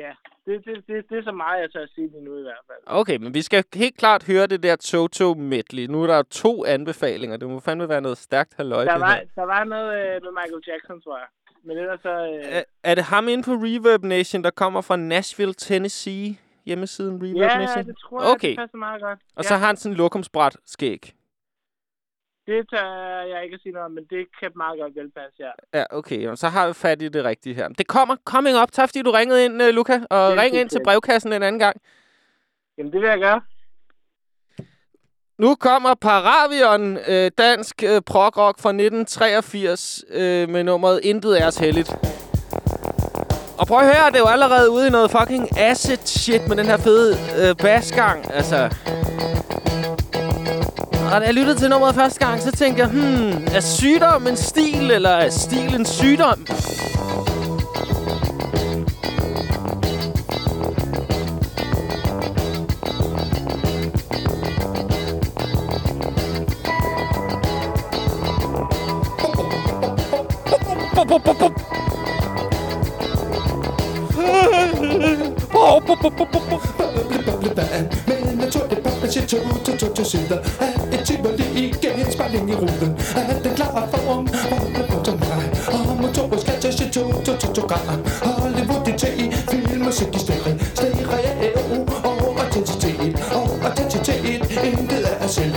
Ja, 0.02 0.12
det, 0.46 0.54
det, 0.66 0.74
det, 0.88 0.94
det 1.10 1.18
er 1.18 1.22
så 1.22 1.32
meget, 1.32 1.60
jeg 1.62 1.72
tør 1.72 1.82
at 1.82 1.88
sige 1.94 2.06
lige 2.12 2.24
nu 2.24 2.38
i 2.38 2.42
hvert 2.42 2.64
fald. 2.66 2.78
Okay, 2.86 3.16
men 3.16 3.34
vi 3.34 3.42
skal 3.42 3.64
helt 3.74 3.96
klart 3.96 4.26
høre 4.26 4.46
det 4.46 4.62
der 4.62 4.76
Toto 4.76 5.34
Medley. 5.34 5.86
Nu 5.86 6.02
er 6.02 6.06
der 6.06 6.22
to 6.22 6.64
anbefalinger. 6.64 7.36
Det 7.36 7.48
må 7.48 7.60
fandme 7.60 7.88
være 7.88 8.00
noget 8.00 8.18
stærkt 8.18 8.54
halløj, 8.56 8.84
Der 8.84 8.98
var, 8.98 9.20
der 9.34 9.42
var 9.42 9.64
noget 9.64 9.88
øh, 9.98 10.22
med 10.22 10.30
Michael 10.40 10.62
Jackson, 10.66 11.00
tror 11.00 11.18
jeg. 11.18 11.26
Men 11.64 11.78
ellers 11.78 12.00
så... 12.02 12.08
Øh, 12.08 12.56
Er, 12.56 12.62
er 12.84 12.94
det 12.94 13.04
ham 13.04 13.28
inde 13.28 13.42
på 13.42 13.50
Reverb 13.50 14.02
Nation, 14.04 14.44
der 14.44 14.50
kommer 14.50 14.80
fra 14.80 14.96
Nashville, 14.96 15.54
Tennessee? 15.54 16.36
Hjemmesiden 16.66 17.22
Reverb 17.22 17.36
ja, 17.50 17.58
Nation? 17.58 17.86
det 17.86 17.96
tror 17.98 18.22
jeg, 18.22 18.30
Okay. 18.30 18.50
det 18.50 18.58
passer 18.58 18.78
meget 18.78 19.02
godt. 19.02 19.18
Og 19.36 19.42
ja, 19.44 19.48
så 19.48 19.54
har 19.56 19.66
han 19.66 19.76
sådan 19.76 19.92
en 19.92 19.96
lokumsbræt 19.96 20.56
skæg. 20.66 21.12
Det 22.46 22.68
tør 22.70 23.22
jeg 23.32 23.44
ikke 23.44 23.54
at 23.54 23.60
sige 23.62 23.72
noget 23.72 23.84
om, 23.84 23.90
men 23.92 24.04
det 24.10 24.26
kan 24.40 24.50
meget 24.56 24.80
godt 24.80 24.96
velpasse, 24.96 25.36
ja. 25.38 25.78
Ja, 25.78 25.84
okay. 25.90 26.34
Så 26.34 26.48
har 26.48 26.66
vi 26.66 26.72
fat 26.72 27.02
i 27.02 27.08
det 27.08 27.24
rigtige 27.24 27.54
her. 27.54 27.68
Det 27.68 27.86
kommer 27.86 28.16
coming 28.24 28.56
up. 28.62 28.72
Tak 28.72 28.88
fordi 28.88 29.02
du 29.02 29.10
ringede 29.10 29.44
ind, 29.44 29.62
uh, 29.62 29.68
Luca. 29.68 30.00
Og 30.10 30.30
Det 30.30 30.40
ring 30.40 30.56
ind 30.56 30.68
til 30.68 30.80
brevkassen 30.84 31.32
en 31.32 31.42
anden 31.42 31.58
gang. 31.58 31.76
Jamen, 32.78 32.92
det 32.92 33.00
vil 33.00 33.08
jeg 33.08 33.18
gøre. 33.18 33.40
Nu 35.38 35.54
kommer 35.54 35.94
Paravion, 35.94 36.98
øh, 37.08 37.30
dansk 37.38 37.82
øh, 37.82 38.00
prog-rock 38.06 38.58
fra 38.60 38.70
1983 38.70 40.04
øh, 40.10 40.48
med 40.48 40.64
nummeret 40.64 41.00
Intet 41.02 41.42
er 41.42 41.46
os 41.46 41.56
heldigt. 41.56 41.90
Og 43.58 43.66
prøv 43.66 43.78
at 43.78 43.84
høre, 43.84 44.10
det 44.10 44.16
er 44.16 44.20
jo 44.20 44.26
allerede 44.26 44.70
ude 44.70 44.86
i 44.86 44.90
noget 44.90 45.10
fucking 45.10 45.58
acid 45.58 45.96
shit 45.96 46.48
med 46.48 46.56
den 46.56 46.66
her 46.66 46.76
fede 46.76 47.16
øh, 47.40 47.56
basgang. 47.56 48.34
Altså... 48.34 48.70
Og 51.14 51.20
da 51.20 51.26
jeg 51.26 51.34
lyttede 51.34 51.58
til 51.58 51.70
nummeret 51.70 51.94
første 51.94 52.26
gang, 52.26 52.42
så 52.42 52.50
tænkte 52.50 52.82
jeg, 52.82 52.90
hmm, 52.90 53.46
er 53.54 53.60
sygdom 53.60 54.26
en 54.26 54.36
stil, 54.36 54.90
eller 54.90 55.10
er 55.10 55.30
stil 55.30 55.74
en 55.74 55.86
sygdom? 55.86 56.46
Bup, 75.52 76.92
det 77.48 77.56
der 77.56 77.62
er 77.62 77.82
Bup, 77.82 78.16
bup, 78.26 78.48
bup, 78.48 78.68
bup, 78.68 78.82
bup, 78.82 79.00
bup. 79.00 79.10
To, 79.26 79.38
to, 79.64 79.76
to, 79.76 79.94
to 79.94 80.04
sider. 80.04 80.38
Er 80.60 80.98
et 80.98 81.04
tivoli 81.06 81.44
igen 81.54 82.12
spejling 82.12 82.50
i 82.50 82.54
ruden 82.54 82.96
Er 83.16 83.40
den 83.42 83.54
klar 83.54 83.88
form, 83.92 84.28
holde 84.50 84.88
på 84.88 85.04
som 85.04 85.18
mig 85.18 85.50
Og 85.72 85.96
motorer 85.96 86.26
motorisk 86.26 86.48
attaché 86.48 86.90
to, 86.90 87.02
to, 87.24 87.32
to, 87.36 87.52
to 87.52 87.62
grader 87.66 87.98
Hollywood 88.24 88.88
i 88.88 88.92
te, 88.98 89.32
filmmusik 89.50 90.14
i 90.14 90.18
stereo 90.18 90.58
Stereo 90.74 91.86
og 92.04 92.44
autenticitet 92.44 93.16
Og 93.32 93.48
autenticitet, 93.68 94.42
intet 94.64 95.04
er 95.20 95.26
selv 95.26 95.54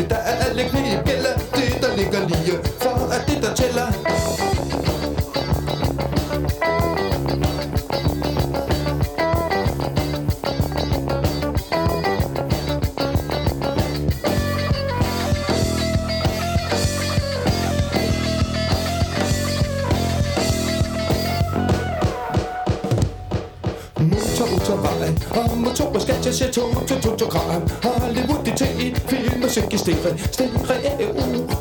jeg 26.30 26.36
ser 26.36 26.52
tog 26.52 26.86
til 26.88 26.88
se 26.88 27.02
to, 27.02 27.02
to, 27.02 27.10
to, 27.10 27.16
to 27.18 27.26
gram 27.26 27.64
Hollywood 27.84 28.48
i 28.48 28.52
te 28.60 28.68
Filmmusik 29.10 29.74
i 29.74 29.78
stereo 29.78 30.18
Stereo 30.32 31.08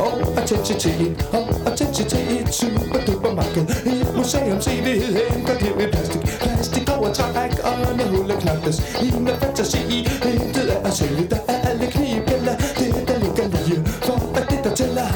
Og 0.04 0.12
intensitet 0.40 1.28
Og 1.32 1.70
intensitet 1.70 2.54
Super 2.54 3.00
duper 3.06 3.34
marked 3.34 3.66
Et 3.86 4.16
museums 4.16 4.66
evighed 4.66 5.14
Henter 5.20 5.58
det 5.58 5.76
med 5.76 5.88
plastik. 5.92 6.20
Plastik 6.42 6.90
over 6.96 7.12
træk 7.12 7.52
Og 7.68 7.96
med 7.96 8.06
hulle 8.16 8.34
knappes. 8.40 8.76
I 9.02 9.18
med 9.18 9.34
fantasi 9.40 9.80
Intet 10.32 10.72
er 10.74 10.86
at 10.88 10.92
sælge. 10.92 11.28
Der 11.30 11.40
er 11.48 11.68
alle 11.68 11.86
knibgælder 11.86 12.56
Det 12.78 13.08
der 13.08 13.18
ligger 13.24 13.46
lige 13.66 13.86
For 13.86 14.36
at 14.38 14.50
det 14.50 14.60
der 14.64 14.74
tæller. 14.74 15.08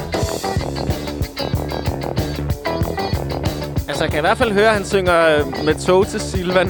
Altså, 3.88 4.04
jeg 4.04 4.10
kan 4.10 4.18
i 4.18 4.26
hvert 4.28 4.38
fald 4.38 4.52
høre, 4.52 4.68
at 4.68 4.74
han 4.74 4.84
synger 4.84 5.18
øh, 5.38 5.64
med 5.64 5.74
tog 5.74 6.06
til 6.06 6.20
Silvan. 6.20 6.68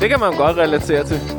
Det 0.00 0.08
kan 0.10 0.20
man 0.20 0.36
godt 0.36 0.56
relatere 0.56 1.04
til. 1.04 1.35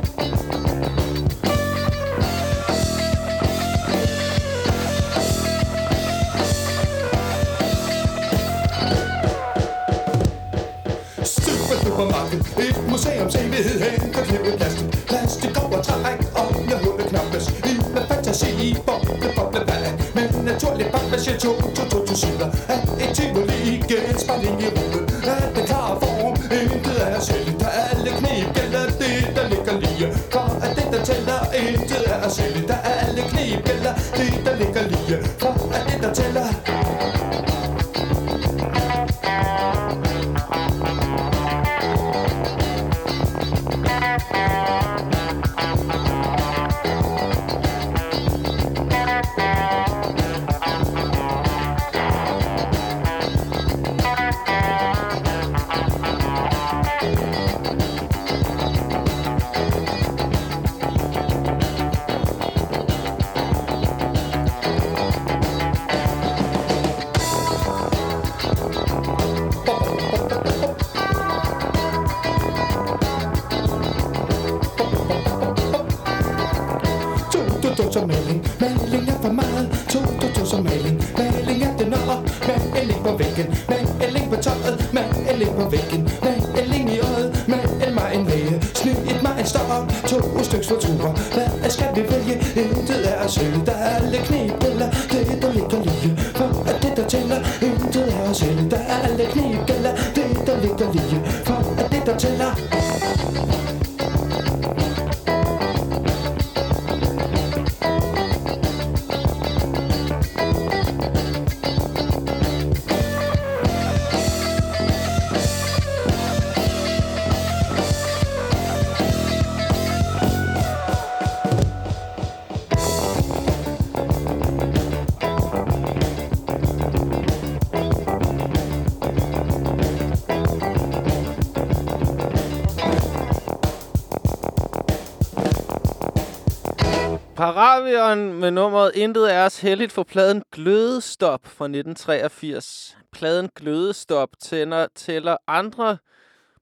Paravion 137.88 138.33
med 138.33 138.51
nummeret 138.51 138.95
Intet 138.95 139.33
er 139.33 139.45
os 139.45 139.61
heldigt 139.61 139.91
for 139.91 140.03
pladen 140.03 140.43
Glødestop 140.51 141.45
fra 141.45 141.65
1983. 141.65 142.97
Pladen 143.11 143.49
Glødestop 143.55 144.29
tænder, 144.39 144.88
tæller 144.95 145.38
andre 145.47 145.97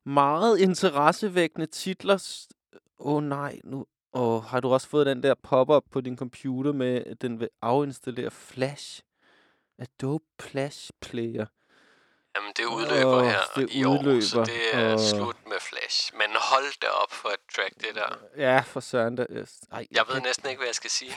meget 0.06 0.60
interessevækkende 0.60 1.66
titler. 1.66 2.46
Åh 3.00 3.16
oh, 3.16 3.24
nej, 3.24 3.60
nu 3.64 3.86
oh, 4.14 4.44
har 4.44 4.60
du 4.60 4.74
også 4.74 4.88
fået 4.88 5.06
den 5.06 5.24
der 5.24 5.34
pop-up 5.44 5.84
på 5.92 6.02
din 6.02 6.18
computer 6.18 6.74
med, 6.74 7.04
at 7.06 7.22
den 7.22 7.40
vil 7.40 7.50
afinstallere 7.62 8.32
Flash. 8.32 9.02
Adobe 9.80 10.26
Flash 10.40 10.92
Player. 11.02 11.46
Jamen, 12.36 12.52
det 12.58 12.66
udløber 12.66 13.18
Åh, 13.18 13.26
her 13.26 13.40
det 13.56 13.70
i 13.72 13.84
år, 13.84 13.96
så 13.96 14.00
udløber. 14.00 14.46
det 14.46 14.74
er 14.74 14.94
Åh. 14.94 15.00
slut 15.00 15.36
med 15.48 15.58
Flash. 15.62 16.14
Men 16.14 16.28
hold 16.36 16.80
da 16.82 16.88
op 16.88 17.12
for 17.12 17.30
et 17.30 17.40
track, 17.56 17.74
det 17.76 17.96
der. 17.96 18.18
Ja, 18.38 18.60
for 18.60 18.80
søren. 18.80 19.18
Der. 19.18 19.26
Ej, 19.72 19.86
Jeg 19.92 20.04
ved 20.14 20.22
næsten 20.22 20.50
ikke, 20.50 20.60
hvad 20.60 20.68
jeg 20.68 20.76
skal 20.76 20.90
sige. 20.90 21.12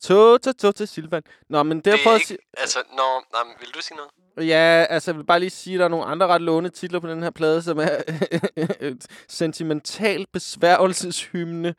To, 0.00 0.38
to, 0.38 0.52
to 0.52 0.72
til 0.72 0.88
Silvan. 0.88 1.22
Nå, 1.48 1.62
men 1.62 1.76
det, 1.76 1.84
det 1.84 1.92
er 2.06 2.14
ikke, 2.14 2.26
sige... 2.26 2.38
altså, 2.56 2.78
nå, 2.96 3.22
nej, 3.32 3.44
men 3.44 3.54
vil 3.60 3.68
du 3.74 3.80
sige 3.82 3.96
noget? 3.96 4.48
Ja, 4.48 4.86
altså 4.90 5.10
jeg 5.10 5.18
vil 5.18 5.24
bare 5.24 5.40
lige 5.40 5.50
sige, 5.50 5.74
at 5.74 5.78
der 5.78 5.84
er 5.84 5.88
nogle 5.88 6.04
andre 6.04 6.26
ret 6.26 6.40
låne 6.42 6.68
titler 6.68 7.00
på 7.00 7.08
den 7.08 7.22
her 7.22 7.30
plade, 7.30 7.62
som 7.62 7.78
er 7.78 7.90
et 8.80 9.06
sentimental 9.28 10.26
besværgelseshymne, 10.32 11.74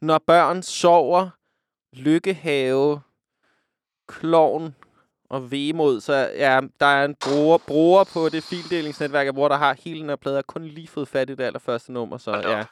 når 0.00 0.18
børn 0.26 0.62
sover, 0.62 1.28
lykkehave, 1.92 3.00
klovn 4.08 4.74
og 5.32 5.50
vemod. 5.50 6.00
Så 6.00 6.12
ja, 6.36 6.60
der 6.80 6.86
er 6.86 7.04
en 7.04 7.14
bruger, 7.14 7.58
bruger 7.58 8.04
på 8.04 8.28
det 8.28 8.44
fildelingsnetværk, 8.44 9.26
jeg 9.26 9.34
bruger, 9.34 9.48
der 9.48 9.56
har 9.56 9.76
hele 9.84 10.00
den 10.00 10.08
her 10.08 10.16
plade. 10.16 10.36
Har 10.36 10.42
kun 10.42 10.64
lige 10.64 10.88
fået 10.88 11.08
fat 11.08 11.30
i 11.30 11.34
det 11.34 11.44
allerførste 11.44 11.92
nummer, 11.92 12.18
så 12.18 12.36
ja. 12.36 12.64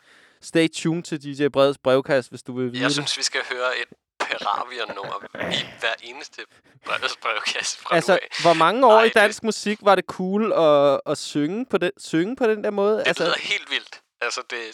Stay 0.42 0.68
tuned 0.68 1.02
til 1.02 1.22
DJ 1.22 1.48
Breds 1.48 1.78
brevkast, 1.78 2.30
hvis 2.30 2.42
du 2.42 2.56
vil 2.56 2.72
vide 2.72 2.82
Jeg 2.82 2.84
det. 2.84 2.92
synes, 2.92 3.18
vi 3.18 3.22
skal 3.22 3.40
høre 3.50 3.78
et 3.82 3.88
Peravion-nummer 4.18 5.18
i 5.52 5.66
hver 5.80 5.94
eneste 6.02 6.42
brevets 6.84 7.16
brevkasse 7.16 7.78
fra 7.78 7.94
Altså, 7.94 8.18
hvor 8.42 8.52
mange 8.52 8.86
år 8.86 8.98
Ej, 8.98 9.04
i 9.04 9.08
dansk 9.08 9.42
musik 9.42 9.78
var 9.82 9.94
det 9.94 10.04
cool 10.04 10.52
at, 10.52 11.00
at 11.06 11.18
synge, 11.18 11.66
på 11.66 11.78
den, 11.78 11.90
synge 11.98 12.36
på 12.36 12.46
den 12.46 12.64
der 12.64 12.70
måde? 12.70 12.98
Det 12.98 13.08
altså, 13.08 13.24
lyder 13.24 13.38
helt 13.38 13.70
vildt. 13.70 14.00
Altså, 14.20 14.42
det 14.50 14.64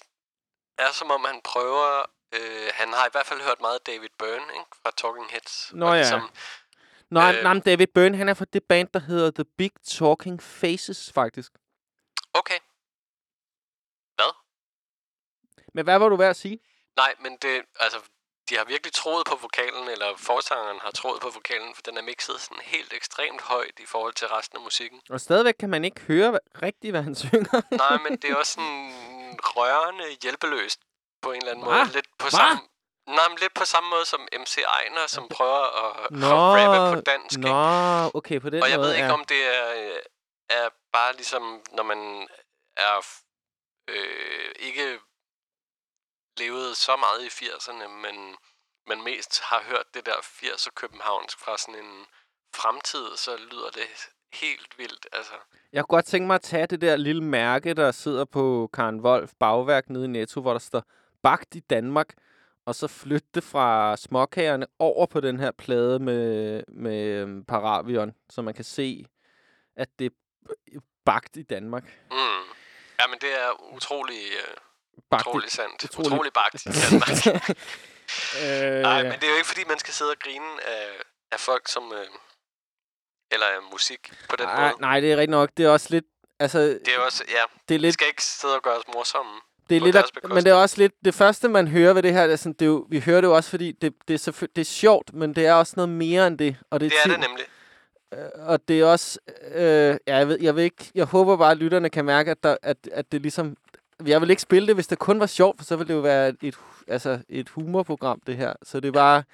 er 0.79 0.93
som 0.93 1.11
om, 1.11 1.25
han 1.25 1.41
prøver... 1.45 2.03
Øh, 2.35 2.71
han 2.75 2.89
har 2.89 3.07
i 3.07 3.09
hvert 3.13 3.27
fald 3.27 3.41
hørt 3.41 3.61
meget 3.61 3.87
David 3.87 4.13
Byrne, 4.19 4.49
ikke? 4.59 4.71
Fra 4.83 4.91
Talking 4.97 5.31
Heads. 5.31 5.71
Nå 5.73 5.87
og 5.87 5.93
ja. 5.93 5.99
ligesom, 5.99 6.23
Nå, 7.17 7.23
øh, 7.29 7.43
nej, 7.43 7.55
men 7.55 7.63
David 7.63 7.87
Byrne, 7.95 8.17
han 8.17 8.29
er 8.29 8.35
fra 8.35 8.45
det 8.53 8.65
band, 8.65 8.89
der 8.95 9.01
hedder 9.01 9.31
The 9.31 9.45
Big 9.59 9.73
Talking 9.97 10.43
Faces, 10.43 11.13
faktisk. 11.13 11.53
Okay. 12.41 12.59
Hvad? 14.17 14.33
Men 15.75 15.85
hvad 15.85 15.99
var 15.99 16.09
du 16.09 16.17
ved 16.17 16.27
at 16.27 16.37
sige? 16.37 16.59
Nej, 16.97 17.15
men 17.21 17.33
det... 17.43 17.63
Altså, 17.81 17.99
de 18.49 18.57
har 18.57 18.65
virkelig 18.65 18.93
troet 18.93 19.27
på 19.27 19.37
vokalen, 19.43 19.89
eller 19.89 20.17
forsangeren 20.17 20.79
har 20.83 20.91
troet 20.91 21.21
på 21.21 21.31
vokalen, 21.31 21.75
for 21.75 21.83
den 21.83 21.97
er 21.97 22.03
mixet 22.03 22.41
sådan 22.41 22.63
helt 22.63 22.93
ekstremt 22.93 23.41
højt 23.43 23.77
i 23.79 23.87
forhold 23.87 24.15
til 24.15 24.29
resten 24.29 24.57
af 24.59 24.63
musikken. 24.63 25.01
Og 25.11 25.21
stadigvæk 25.21 25.55
kan 25.61 25.71
man 25.71 25.85
ikke 25.85 26.01
høre 26.01 26.29
hva- 26.35 26.61
rigtigt, 26.63 26.93
hvad 26.93 27.03
han 27.03 27.15
synger. 27.25 27.63
Nej, 27.77 27.99
men 28.09 28.13
det 28.23 28.31
er 28.31 28.37
også 28.37 28.53
sådan 28.53 28.93
rørende 29.43 30.05
hjælpeløst 30.23 30.81
på 31.23 31.33
en 31.33 31.37
eller 31.37 31.51
anden 31.51 31.65
måde. 31.65 31.77
Hva? 31.77 31.85
Lidt 31.93 32.07
på 32.19 32.25
Hva? 32.25 32.31
samme... 32.31 32.63
Nej, 33.07 33.29
men 33.29 33.39
lidt 33.39 33.55
på 33.55 33.65
samme 33.65 33.91
måde 33.91 34.05
som 34.05 34.21
MC 34.41 34.59
Ejner, 34.59 35.07
som 35.07 35.29
prøver 35.29 35.65
at, 35.85 36.11
Nå, 36.11 36.27
at 36.27 36.33
rappe 36.33 36.97
på 36.97 37.01
dansk. 37.01 37.39
ikke? 37.39 37.49
nå, 37.49 38.11
okay, 38.15 38.41
på 38.41 38.51
den 38.51 38.63
og 38.63 38.71
jeg 38.71 38.79
måde, 38.79 38.89
ved 38.89 38.95
ikke, 38.95 39.07
ja. 39.07 39.13
om 39.13 39.25
det 39.25 39.43
er, 39.57 39.99
er 40.51 40.69
bare 40.93 41.13
ligesom, 41.13 41.63
når 41.73 41.83
man 41.83 42.29
er 42.77 42.97
øh, 43.89 44.51
ikke 44.59 44.99
levet 46.39 46.77
så 46.77 46.97
meget 46.97 47.23
i 47.25 47.29
80'erne, 47.45 47.89
men, 47.89 48.37
men 48.87 49.05
mest 49.05 49.41
har 49.43 49.63
hørt 49.63 49.87
det 49.95 50.07
der 50.07 50.17
80'er 50.17 50.71
københavnsk 50.75 51.39
fra 51.39 51.59
sådan 51.59 51.85
en 51.85 52.07
fremtid, 52.55 53.17
så 53.17 53.37
lyder 53.37 53.71
det 53.71 53.89
helt 54.33 54.79
vildt, 54.79 55.07
altså. 55.13 55.35
Jeg 55.73 55.85
kunne 55.85 55.97
godt 55.97 56.07
tænke 56.07 56.27
mig 56.27 56.35
at 56.35 56.43
tage 56.43 56.67
det 56.67 56.81
der 56.81 56.97
lille 56.97 57.25
mærke, 57.25 57.75
der 57.75 57.91
sidder 57.91 58.25
på 58.25 58.71
Karen 58.73 59.01
Wolf 59.01 59.33
bagværk 59.41 59.89
nede 59.91 60.05
i 60.05 60.09
Netto, 60.09 60.41
hvor 60.41 60.53
der 60.53 60.59
står 60.59 60.83
bagt 61.23 61.55
i 61.55 61.61
Danmark, 61.61 62.15
og 62.67 62.75
så 62.75 62.89
flytte 62.89 63.29
det 63.35 63.45
fra 63.45 63.97
småkagerne 63.97 64.67
over 64.79 65.07
på 65.07 65.21
den 65.21 65.41
her 65.41 65.51
plade 65.51 65.99
med, 65.99 66.63
med 66.69 67.03
øhm, 67.05 67.45
Paravion, 67.45 68.15
så 68.31 68.43
man 68.43 68.55
kan 68.55 68.65
se, 68.65 69.07
at 69.77 69.89
det 69.99 70.07
er 70.07 70.79
bagt 71.05 71.37
i 71.37 71.43
Danmark. 71.43 71.85
Mm. 72.11 72.17
Ja, 73.01 73.07
men 73.07 73.19
det 73.21 73.33
er 73.43 73.75
utrolig, 73.75 74.23
øh, 74.33 74.55
Bagt 75.11 75.27
utrolig 75.27 75.51
sandt. 75.51 75.85
utrolig- 75.85 76.13
Utrolig, 76.13 76.33
bagt 76.33 76.67
i 76.67 76.69
Danmark. 76.91 77.27
øh, 78.43 78.83
Nej, 78.83 79.03
men 79.03 79.13
det 79.13 79.25
er 79.25 79.29
jo 79.31 79.37
ikke, 79.37 79.47
fordi 79.49 79.65
man 79.69 79.79
skal 79.79 79.95
sidde 79.95 80.11
og 80.11 80.19
grine 80.19 80.51
af, 80.67 80.89
af 81.33 81.41
folk, 81.41 81.69
som... 81.69 81.93
Øh, 81.93 82.07
eller 83.31 83.47
af 83.47 83.63
musik 83.73 84.13
på 84.31 84.37
den 84.37 84.47
nej, 84.47 84.69
måde. 84.71 84.81
nej, 84.81 85.01
det 85.01 85.13
er 85.13 85.17
rigtigt 85.17 85.31
nok. 85.31 85.51
Det 85.57 85.65
er 85.65 85.71
også 85.71 85.87
lidt... 85.91 86.05
Altså, 86.41 86.59
Det 86.59 86.95
er 86.95 86.99
også, 86.99 87.25
ja, 87.29 87.43
det 87.69 87.75
er 87.75 87.79
vi 87.79 87.87
lidt, 87.87 87.95
skal 87.95 88.07
ikke 88.07 88.25
sidde 88.25 88.55
og 88.55 88.63
gøre 88.63 88.77
os 88.77 88.85
morsomme. 88.95 89.41
Det 89.71 89.77
er 89.77 89.81
lidt, 89.81 89.97
at, 89.97 90.05
men 90.29 90.37
det 90.45 90.47
er 90.47 90.55
også 90.55 90.79
lidt, 90.79 90.93
det 91.05 91.15
første 91.15 91.49
man 91.49 91.69
hører 91.69 91.93
ved 91.93 92.03
det 92.03 92.13
her, 92.13 92.23
det 92.23 92.33
er 92.33 92.37
sådan, 92.37 92.53
det 92.53 92.63
er 92.63 92.67
jo, 92.67 92.87
vi 92.91 93.01
hører 93.01 93.21
det 93.21 93.29
jo 93.29 93.35
også, 93.37 93.51
fordi 93.51 93.73
det, 93.73 93.95
det, 94.09 94.15
er 94.15 94.33
selvfø- 94.33 94.53
det 94.57 94.61
er 94.61 94.65
sjovt, 94.65 95.15
men 95.15 95.35
det 95.35 95.47
er 95.47 95.53
også 95.53 95.73
noget 95.77 95.89
mere 95.89 96.27
end 96.27 96.39
det. 96.39 96.57
Og 96.71 96.81
det, 96.81 96.91
Det 96.91 97.13
er 97.13 97.17
det 97.17 97.29
nemlig. 97.29 97.45
Øh, 98.15 98.47
og 98.49 98.69
det 98.69 98.81
er 98.81 98.85
også, 98.87 99.19
øh, 99.55 99.63
ja, 100.07 100.17
jeg, 100.17 100.29
ved, 100.29 100.39
jeg 100.41 100.57
ved 100.57 100.65
ikke, 100.65 100.91
jeg 100.95 101.05
håber 101.05 101.37
bare, 101.37 101.51
at 101.51 101.57
lytterne 101.57 101.91
kan 101.91 102.05
mærke, 102.05 102.31
at, 102.31 102.43
der, 102.43 102.57
at, 102.63 102.77
at 102.93 103.13
det 103.13 103.23
ligesom, 103.23 103.57
jeg 104.07 104.21
vil 104.21 104.31
ikke 104.31 104.43
spille 104.43 104.67
det, 104.67 104.75
hvis 104.75 104.87
det 104.87 104.99
kun 104.99 105.21
var 105.21 105.27
sjovt, 105.27 105.59
for 105.59 105.65
så 105.65 105.77
ville 105.77 105.89
det 105.89 105.95
jo 105.95 106.01
være 106.01 106.29
et, 106.29 106.37
et, 106.43 106.55
altså 106.89 107.19
et 107.29 107.49
humorprogram, 107.49 108.21
det 108.27 108.37
her. 108.37 108.53
Så 108.63 108.81
det 108.81 108.95
var, 108.95 109.25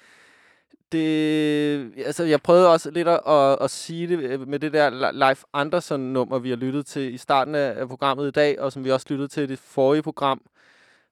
det, 0.93 2.05
altså 2.05 2.23
jeg 2.23 2.41
prøvede 2.41 2.71
også 2.71 2.91
lidt 2.91 3.07
at, 3.07 3.19
at, 3.27 3.57
at 3.61 3.71
sige 3.71 4.07
det 4.07 4.19
øh, 4.19 4.47
med 4.47 4.59
det 4.59 4.73
der 4.73 5.11
Life 5.29 5.45
Anderson-nummer, 5.53 6.39
vi 6.39 6.49
har 6.49 6.55
lyttet 6.55 6.85
til 6.85 7.13
i 7.13 7.17
starten 7.17 7.55
af, 7.55 7.87
programmet 7.87 8.27
i 8.27 8.31
dag, 8.31 8.59
og 8.59 8.71
som 8.71 8.83
vi 8.83 8.91
også 8.91 9.05
lyttede 9.09 9.27
til 9.27 9.43
i 9.43 9.47
det 9.47 9.59
forrige 9.59 10.03
program, 10.03 10.41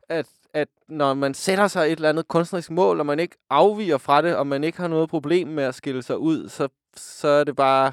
at, 0.10 0.28
at 0.54 0.68
når 0.88 1.14
man 1.14 1.34
sætter 1.34 1.68
sig 1.68 1.86
et 1.86 1.92
eller 1.92 2.10
andet 2.10 2.28
kunstnerisk 2.28 2.72
mål, 2.72 3.00
og 3.00 3.06
man 3.06 3.20
ikke 3.20 3.36
afviger 3.50 3.98
fra 3.98 4.22
det, 4.22 4.36
og 4.36 4.48
man 4.48 4.64
ikke 4.64 4.78
har 4.78 4.88
noget 4.88 5.10
problem 5.10 5.48
med 5.48 5.64
at 5.64 5.76
skille 5.76 6.04
sig 6.04 6.18
ud, 6.18 6.50
så, 6.50 6.68
så 6.96 7.28
er 7.28 7.44
det 7.44 7.56
bare 7.56 7.92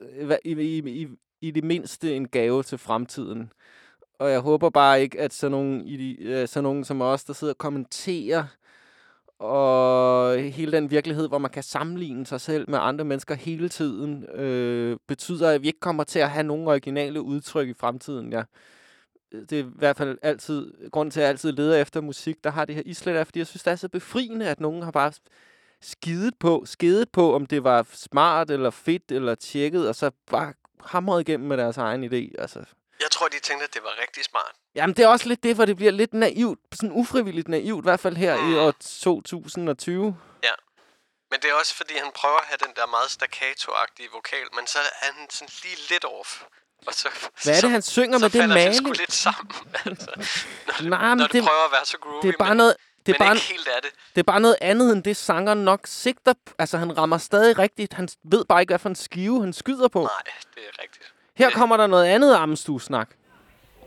øh, 0.00 0.36
i, 0.44 0.52
i, 0.52 1.02
i, 1.02 1.08
i 1.40 1.50
det 1.50 1.64
mindste 1.64 2.16
en 2.16 2.28
gave 2.28 2.62
til 2.62 2.78
fremtiden. 2.78 3.52
Og 4.18 4.30
jeg 4.30 4.40
håber 4.40 4.70
bare 4.70 5.02
ikke, 5.02 5.20
at 5.20 5.32
sådan 5.32 5.50
nogen, 5.50 5.86
i 5.86 5.96
de, 5.96 6.22
øh, 6.22 6.48
sådan 6.48 6.62
nogen 6.62 6.84
som 6.84 7.00
os, 7.02 7.24
der 7.24 7.32
sidder 7.32 7.52
og 7.52 7.58
kommenterer, 7.58 8.44
og 9.38 10.38
hele 10.38 10.72
den 10.72 10.90
virkelighed, 10.90 11.28
hvor 11.28 11.38
man 11.38 11.50
kan 11.50 11.62
sammenligne 11.62 12.26
sig 12.26 12.40
selv 12.40 12.70
med 12.70 12.78
andre 12.82 13.04
mennesker 13.04 13.34
hele 13.34 13.68
tiden, 13.68 14.24
øh, 14.24 14.96
betyder, 15.08 15.50
at 15.50 15.62
vi 15.62 15.66
ikke 15.66 15.80
kommer 15.80 16.04
til 16.04 16.18
at 16.18 16.30
have 16.30 16.44
nogen 16.44 16.68
originale 16.68 17.22
udtryk 17.22 17.68
i 17.68 17.74
fremtiden. 17.74 18.32
Ja. 18.32 18.42
Det 19.32 19.52
er 19.52 19.64
i 19.64 19.68
hvert 19.74 19.96
fald 19.96 20.18
altid, 20.22 20.90
grunden 20.90 21.10
til, 21.10 21.20
at 21.20 21.22
jeg 21.22 21.30
altid 21.30 21.52
leder 21.52 21.76
efter 21.76 22.00
musik, 22.00 22.44
der 22.44 22.50
har 22.50 22.64
det 22.64 22.74
her 22.74 22.82
islet 22.86 23.14
af, 23.14 23.26
fordi 23.26 23.38
jeg 23.38 23.46
synes, 23.46 23.62
det 23.62 23.70
er 23.70 23.76
så 23.76 23.88
befriende, 23.88 24.48
at 24.48 24.60
nogen 24.60 24.82
har 24.82 24.90
bare 24.90 25.12
skidet 25.80 26.34
på, 26.40 26.62
skidet 26.66 27.10
på, 27.10 27.34
om 27.34 27.46
det 27.46 27.64
var 27.64 27.86
smart 27.92 28.50
eller 28.50 28.70
fedt 28.70 29.12
eller 29.12 29.34
tjekket, 29.34 29.88
og 29.88 29.94
så 29.94 30.10
bare 30.30 30.52
hamret 30.84 31.28
igennem 31.28 31.48
med 31.48 31.56
deres 31.56 31.76
egen 31.76 32.04
idé. 32.04 32.32
Altså, 32.38 32.60
jeg 33.00 33.10
tror, 33.10 33.28
de 33.28 33.38
tænkte, 33.40 33.64
at 33.64 33.74
det 33.74 33.82
var 33.82 33.94
rigtig 34.02 34.24
smart. 34.24 34.52
Jamen, 34.74 34.96
det 34.96 35.04
er 35.04 35.08
også 35.08 35.28
lidt 35.28 35.42
det, 35.42 35.54
hvor 35.54 35.64
det 35.64 35.76
bliver 35.76 35.92
lidt 35.92 36.14
naivt, 36.14 36.58
sådan 36.74 36.92
ufrivilligt 36.92 37.48
naivt, 37.48 37.82
i 37.84 37.86
hvert 37.86 38.00
fald 38.00 38.16
her 38.16 38.34
i 38.50 38.54
år 38.58 38.70
2020. 39.00 40.16
Ja. 40.42 40.50
Men 41.30 41.40
det 41.42 41.50
er 41.50 41.54
også, 41.54 41.74
fordi 41.74 41.94
han 41.96 42.10
prøver 42.14 42.36
at 42.38 42.44
have 42.46 42.58
den 42.66 42.72
der 42.76 42.86
meget 42.86 43.08
staccato-agtige 43.10 44.08
vokal, 44.14 44.46
men 44.56 44.66
så 44.66 44.78
er 44.78 45.04
han 45.06 45.30
sådan 45.30 45.48
lige 45.62 45.76
lidt 45.90 46.04
off. 46.04 46.42
Og 46.86 46.94
så, 46.94 47.08
Hvad 47.44 47.56
er 47.56 47.60
det, 47.60 47.70
han 47.70 47.82
synger 47.82 48.18
så 48.18 48.24
med 48.24 48.30
det 48.30 48.40
falder 48.40 48.54
det 48.56 48.64
maling? 48.64 48.84
sgu 48.86 48.92
lidt 48.92 49.12
sammen, 49.12 49.54
altså. 49.86 50.10
Når, 50.16 50.88
Nej, 50.88 51.08
men 51.08 51.18
når 51.18 51.24
det- 51.26 51.32
det, 51.32 51.42
prøver 51.44 51.64
at 51.64 51.72
være 51.72 51.84
så 51.84 51.98
groovy, 51.98 52.22
det 52.22 52.28
er 52.34 52.38
bare 52.38 52.48
men, 52.48 52.56
noget- 52.56 52.76
det 53.06 53.14
er 53.14 53.18
bare 53.18 53.34
ikke 53.34 53.46
helt 53.46 53.68
er 53.68 53.80
det. 53.80 53.90
Det 54.14 54.20
er 54.20 54.24
bare 54.24 54.40
noget 54.40 54.56
andet 54.60 54.92
end 54.92 55.04
det, 55.04 55.16
sangeren 55.16 55.64
nok 55.64 55.80
sigter 55.84 56.34
Altså, 56.58 56.78
han 56.78 56.98
rammer 56.98 57.18
stadig 57.18 57.58
rigtigt. 57.58 57.92
Han 57.92 58.08
ved 58.24 58.44
bare 58.44 58.60
ikke, 58.60 58.70
hvad 58.70 58.78
for 58.78 58.88
en 58.88 58.94
skive 58.96 59.40
han 59.40 59.52
skyder 59.52 59.88
på. 59.88 60.00
Nej, 60.02 60.10
det 60.54 60.62
er 60.68 60.82
rigtigt. 60.82 61.13
Her 61.36 61.50
kommer 61.50 61.76
der 61.76 61.86
noget 61.86 62.04
andet 62.04 62.34
Amstue-snak. 62.34 63.10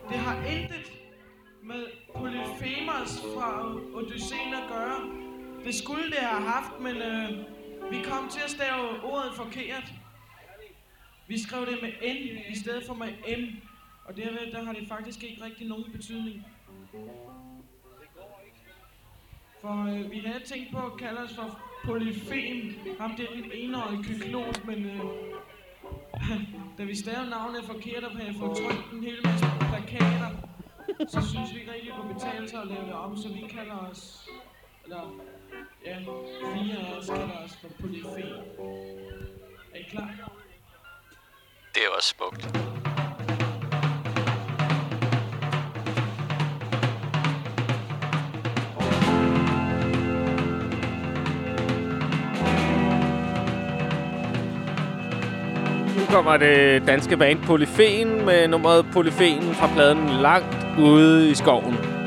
Det 0.08 0.16
har 0.18 0.36
intet 0.46 0.92
med 1.62 1.86
Polyphemus 2.16 3.10
fra 3.34 3.74
Odysseen 3.94 4.54
at 4.54 4.68
gøre. 4.68 5.00
Det 5.64 5.74
skulle 5.74 6.04
det 6.06 6.18
have 6.18 6.42
haft, 6.42 6.80
men 6.80 6.96
øh, 6.96 7.30
vi 7.90 8.02
kom 8.02 8.28
til 8.28 8.40
at 8.44 8.50
stave 8.50 9.02
ordet 9.04 9.32
forkert. 9.34 9.92
Vi 11.28 11.42
skrev 11.42 11.66
det 11.66 11.78
med 11.82 11.92
N 12.14 12.52
i 12.52 12.58
stedet 12.58 12.86
for 12.86 12.94
med 12.94 13.08
M. 13.38 13.42
Og 14.04 14.16
derved 14.16 14.52
der 14.52 14.64
har 14.64 14.72
det 14.72 14.88
faktisk 14.88 15.22
ikke 15.24 15.44
rigtig 15.44 15.68
nogen 15.68 15.92
betydning. 15.92 16.46
For 19.60 19.86
øh, 19.94 20.10
vi 20.10 20.18
havde 20.18 20.44
tænkt 20.44 20.72
på 20.72 20.78
at 20.78 20.98
kalde 20.98 21.20
os 21.20 21.34
for 21.34 21.60
Polyphem. 21.84 22.74
Ham 23.00 23.16
det 23.16 23.24
er 23.30 23.34
den 23.34 23.50
enårige 23.54 24.04
kyklon, 24.04 24.54
men 24.64 24.86
øh, 24.86 25.00
da 26.78 26.84
vi 26.84 26.96
stavede 26.96 27.30
navnet 27.30 27.64
forkert 27.64 28.04
og 28.04 28.16
havde 28.16 28.34
fået 28.38 28.56
trykt 28.56 28.92
en 28.92 29.04
hel 29.04 29.20
masse 29.24 29.46
plakater, 29.60 30.30
så 31.08 31.20
synes 31.30 31.54
vi 31.54 31.60
ikke 31.60 31.72
rigtig, 31.72 31.86
det 31.90 32.00
kunne 32.00 32.14
betale 32.14 32.48
sig 32.48 32.60
at 32.60 32.66
lave 32.66 32.86
det 32.86 32.92
om, 32.92 33.16
så 33.16 33.28
vi 33.28 33.44
kalder 33.50 33.76
os, 33.90 34.28
eller 34.84 35.02
ja, 35.84 35.98
fire 36.54 36.76
af 36.86 36.98
os 36.98 37.06
kalder 37.06 37.38
os 37.44 37.56
for 37.56 37.68
Polyphem. 37.80 38.26
Er 39.74 39.78
I 39.78 39.82
klar? 39.90 40.10
Det 41.74 41.82
er 41.86 41.96
også 41.96 42.08
smukt. 42.08 42.87
Kommer 56.18 56.36
det 56.36 56.86
danske 56.86 57.16
band 57.16 57.38
Polyfen 57.46 58.26
med 58.26 58.48
nummeret 58.48 58.86
Polyfen 58.92 59.54
fra 59.54 59.66
pladen 59.74 60.08
Langt 60.20 60.66
ude 60.78 61.30
i 61.30 61.34
skoven. 61.34 61.97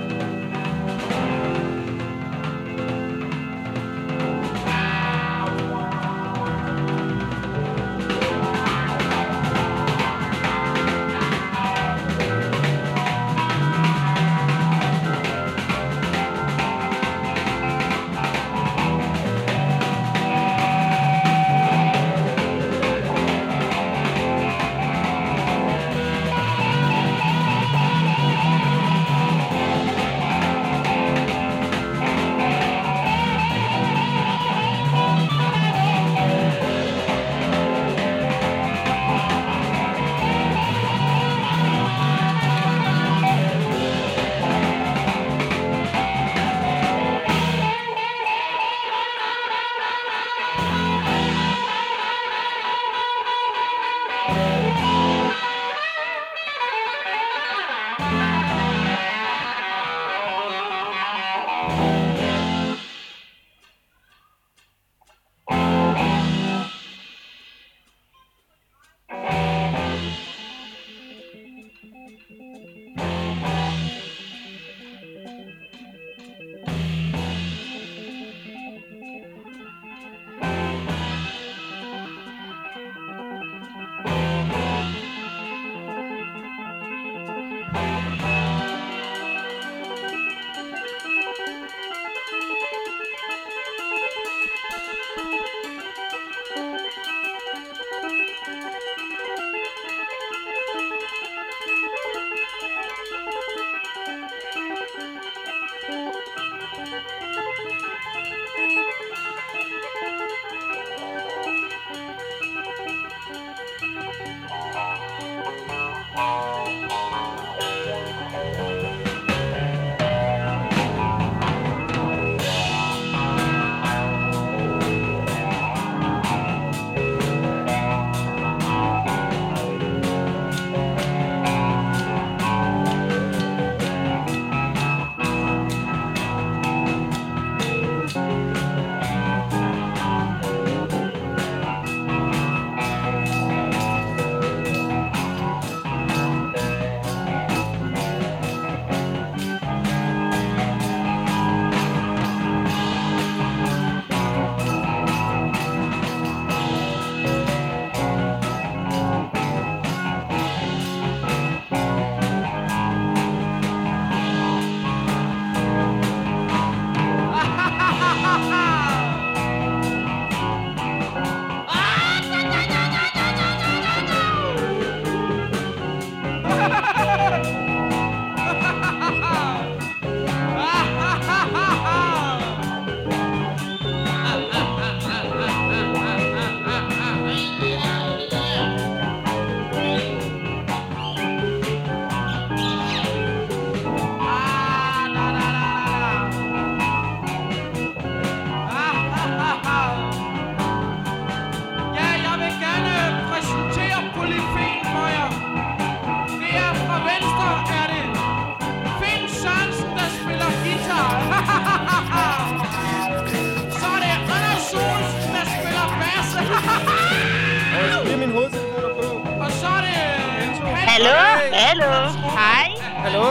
Hallo? 220.92 221.16
Hallo? 221.54 221.92
Hej. 222.40 222.70
Hallo? 223.04 223.24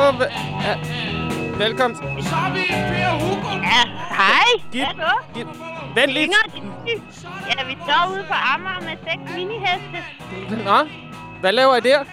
Velkommen. 1.59 1.97
Så 2.23 2.35
har 2.35 2.51
vi 2.55 2.61
Per 2.69 3.11
Hugo. 3.21 3.49
Ja, 3.63 3.83
hej. 4.21 4.51
Giv- 4.73 4.85
Hallo? 4.85 5.13
Vent 5.95 6.13
lidt. 6.13 6.31
Ja, 7.49 7.65
vi 7.65 7.77
står 7.85 8.11
ude 8.13 8.25
på 8.29 8.35
Amager 8.55 8.81
med 8.81 8.97
seks 9.07 9.23
miniheste. 9.37 9.99
Nå, 10.65 10.79
hvad 11.41 11.53
laver 11.53 11.77
I 11.77 11.81
der? 11.81 12.01
Øhm, 12.01 12.09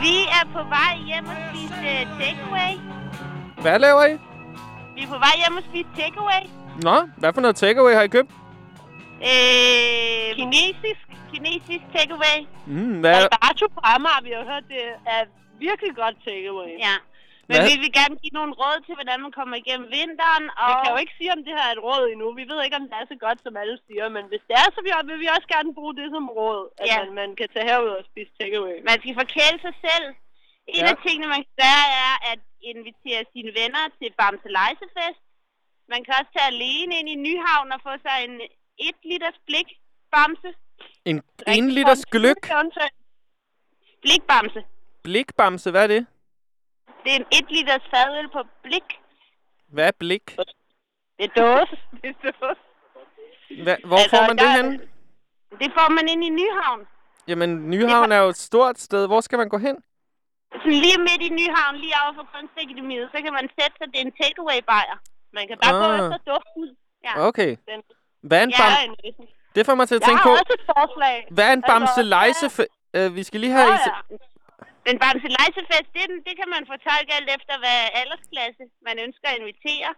vi 0.00 0.16
er 0.38 0.44
på 0.52 0.58
vej 0.68 0.98
hjem 1.06 1.26
og 1.26 1.36
spise 1.50 1.74
uh, 1.74 2.18
takeaway. 2.20 2.72
Hvad 3.60 3.78
laver 3.78 4.04
I? 4.04 4.12
Vi 4.94 5.02
er 5.02 5.06
på 5.08 5.18
vej 5.18 5.34
hjem 5.46 5.56
og 5.56 5.62
spise 5.70 5.88
takeaway. 5.98 6.42
Nå, 6.82 6.96
hvad 7.16 7.32
for 7.32 7.40
noget 7.40 7.56
takeaway 7.56 7.94
har 7.94 8.02
I 8.02 8.08
købt? 8.08 8.30
Øh, 9.22 10.36
kinesisk. 10.36 11.06
Kinesisk 11.32 11.84
takeaway. 11.96 12.38
Mm, 12.74 12.96
hvad? 13.02 13.14
Alberto 13.18 13.64
på 13.76 13.80
Amager, 13.94 14.22
vi 14.26 14.30
har 14.36 14.44
hørt, 14.52 14.64
det 14.74 14.82
er 15.16 15.22
virkelig 15.66 15.92
godt 16.02 16.16
takeaway. 16.28 16.72
Ja. 16.86 16.96
Men 17.48 17.56
Hvad? 17.58 17.68
vi 17.70 17.74
vil 17.82 17.92
gerne 18.00 18.16
give 18.22 18.34
nogle 18.40 18.52
råd 18.62 18.78
til, 18.86 18.94
hvordan 18.98 19.18
man 19.26 19.32
kommer 19.38 19.56
igennem 19.62 19.88
vinteren. 19.98 20.44
Og... 20.62 20.68
Jeg 20.70 20.76
kan 20.82 20.92
jo 20.94 21.00
ikke 21.04 21.16
sige, 21.18 21.30
om 21.36 21.40
det 21.46 21.52
her 21.58 21.64
er 21.68 21.74
et 21.76 21.84
råd 21.88 22.04
endnu. 22.12 22.26
Vi 22.40 22.44
ved 22.50 22.58
ikke, 22.64 22.78
om 22.80 22.86
det 22.90 22.96
er 23.02 23.06
så 23.12 23.18
godt, 23.26 23.38
som 23.44 23.54
alle 23.62 23.76
siger. 23.86 24.04
Men 24.16 24.24
hvis 24.30 24.44
det 24.48 24.54
er, 24.62 24.68
så 24.76 24.80
vil- 24.84 25.08
vil 25.10 25.20
vi 25.24 25.28
også 25.36 25.48
gerne 25.54 25.70
bruge 25.78 25.94
det 26.00 26.08
som 26.14 26.24
råd. 26.38 26.62
At 26.82 26.86
Ja. 26.90 26.96
man, 27.00 27.08
man 27.20 27.30
kan 27.38 27.48
tage 27.54 27.68
herud 27.70 27.92
og 28.00 28.04
spise 28.10 28.32
takeaway. 28.40 28.76
Man 28.88 28.96
skal 29.00 29.14
forkæle 29.22 29.58
sig 29.66 29.74
selv. 29.86 30.06
En 30.76 30.84
Ja. 30.86 30.90
af 30.92 30.96
tingene, 31.06 31.26
man 31.34 31.42
kan 31.48 31.56
gøre, 31.66 31.84
er 32.06 32.14
at 32.32 32.40
invitere 32.72 33.22
sine 33.34 33.50
venner 33.60 33.84
til 33.98 34.08
Bamse 34.18 34.48
Lejsefest. 34.58 35.22
Man 35.92 36.00
kan 36.04 36.12
også 36.18 36.30
tage 36.36 36.50
alene 36.54 36.92
ind 37.00 37.08
i 37.14 37.16
Nyhavn 37.26 37.68
og 37.74 37.80
få 37.86 37.92
sig 38.06 38.16
en 38.26 38.34
1 38.88 38.96
liters 39.10 39.38
blik 39.48 39.68
bamse. 40.14 40.50
En 41.04 41.22
1 41.46 41.72
liters 41.72 42.06
gløk? 42.06 42.36
Blikbamse. 44.02 44.64
Blikbamse, 45.02 45.70
hvad 45.70 45.82
er 45.82 45.86
det? 45.86 46.06
Det 47.04 47.10
er 47.12 47.16
en 47.16 47.26
1 47.32 47.50
liters 47.50 47.82
fadøl 47.94 48.28
på 48.32 48.40
blik. 48.62 48.88
Hvad 49.68 49.86
er 49.86 49.92
blik? 49.98 50.26
Det 51.18 51.24
er 51.30 51.34
dåse. 51.42 51.76
Det 52.02 52.08
er 52.24 52.30
dåse. 52.40 52.60
Hva, 53.64 53.76
hvor 53.84 53.96
Altså, 53.96 54.16
får 54.16 54.26
man 54.30 54.38
det 54.38 54.46
der- 54.46 54.56
hen? 54.62 54.80
Det 55.62 55.70
får 55.78 55.88
man 55.96 56.08
ind 56.08 56.24
i 56.24 56.28
Nyhavn. 56.28 56.80
Jamen, 57.28 57.70
Nyhavn 57.70 58.12
er 58.12 58.18
jo 58.24 58.28
et 58.28 58.36
stort 58.36 58.78
sted. 58.78 59.06
Hvor 59.06 59.20
skal 59.20 59.38
man 59.38 59.48
gå 59.48 59.58
hen? 59.58 59.76
Sådan 60.52 60.72
lige 60.84 60.98
midt 60.98 61.22
i 61.28 61.30
Nyhavn, 61.38 61.76
lige 61.76 61.94
over 62.04 62.12
for 62.18 62.26
Kunstakademiet, 62.34 63.08
så 63.14 63.18
kan 63.24 63.32
man 63.32 63.46
sætte 63.58 63.74
sig, 63.78 63.86
det 63.92 63.96
er 64.00 64.04
en 64.10 64.14
takeaway-bajer. 64.22 64.96
Man 65.32 65.44
kan 65.48 65.56
bare 65.62 65.74
gå 65.82 65.84
Ah. 65.92 65.98
efter 65.98 66.18
duften. 66.32 66.76
Ja. 67.04 67.12
Okay. 67.28 67.50
Den, 67.68 67.80
Hvad 68.28 68.38
er 68.38 68.42
en 68.44 68.50
ja, 68.50 68.56
bam... 68.86 68.96
en, 69.04 69.14
Det 69.54 69.62
får 69.66 69.74
mig 69.74 69.86
til 69.88 69.94
at 69.94 70.00
jeg 70.00 70.08
tænke 70.08 70.22
har 70.22 70.28
på... 70.28 70.32
også 70.40 70.52
et 70.58 70.64
forslag. 70.74 71.16
Hvad 71.36 71.44
er 71.48 71.52
en 71.52 71.64
Altså, 71.64 71.72
bamselejse? 71.72 72.46
Øh, 72.96 73.08
vi 73.18 73.22
skal 73.28 73.40
lige 73.40 73.52
have... 73.52 73.72
Ja. 73.72 73.92
Den 74.88 74.98
Bamse 75.04 75.28
Lejsefest, 75.38 75.88
det, 75.96 76.04
det 76.28 76.34
kan 76.40 76.48
man 76.54 76.62
fortolke 76.72 77.10
alt 77.18 77.30
efter, 77.36 77.54
hvad 77.64 77.78
aldersklasse 78.00 78.62
man 78.88 78.96
ønsker 79.04 79.26
at 79.32 79.36
invitere. 79.40 79.90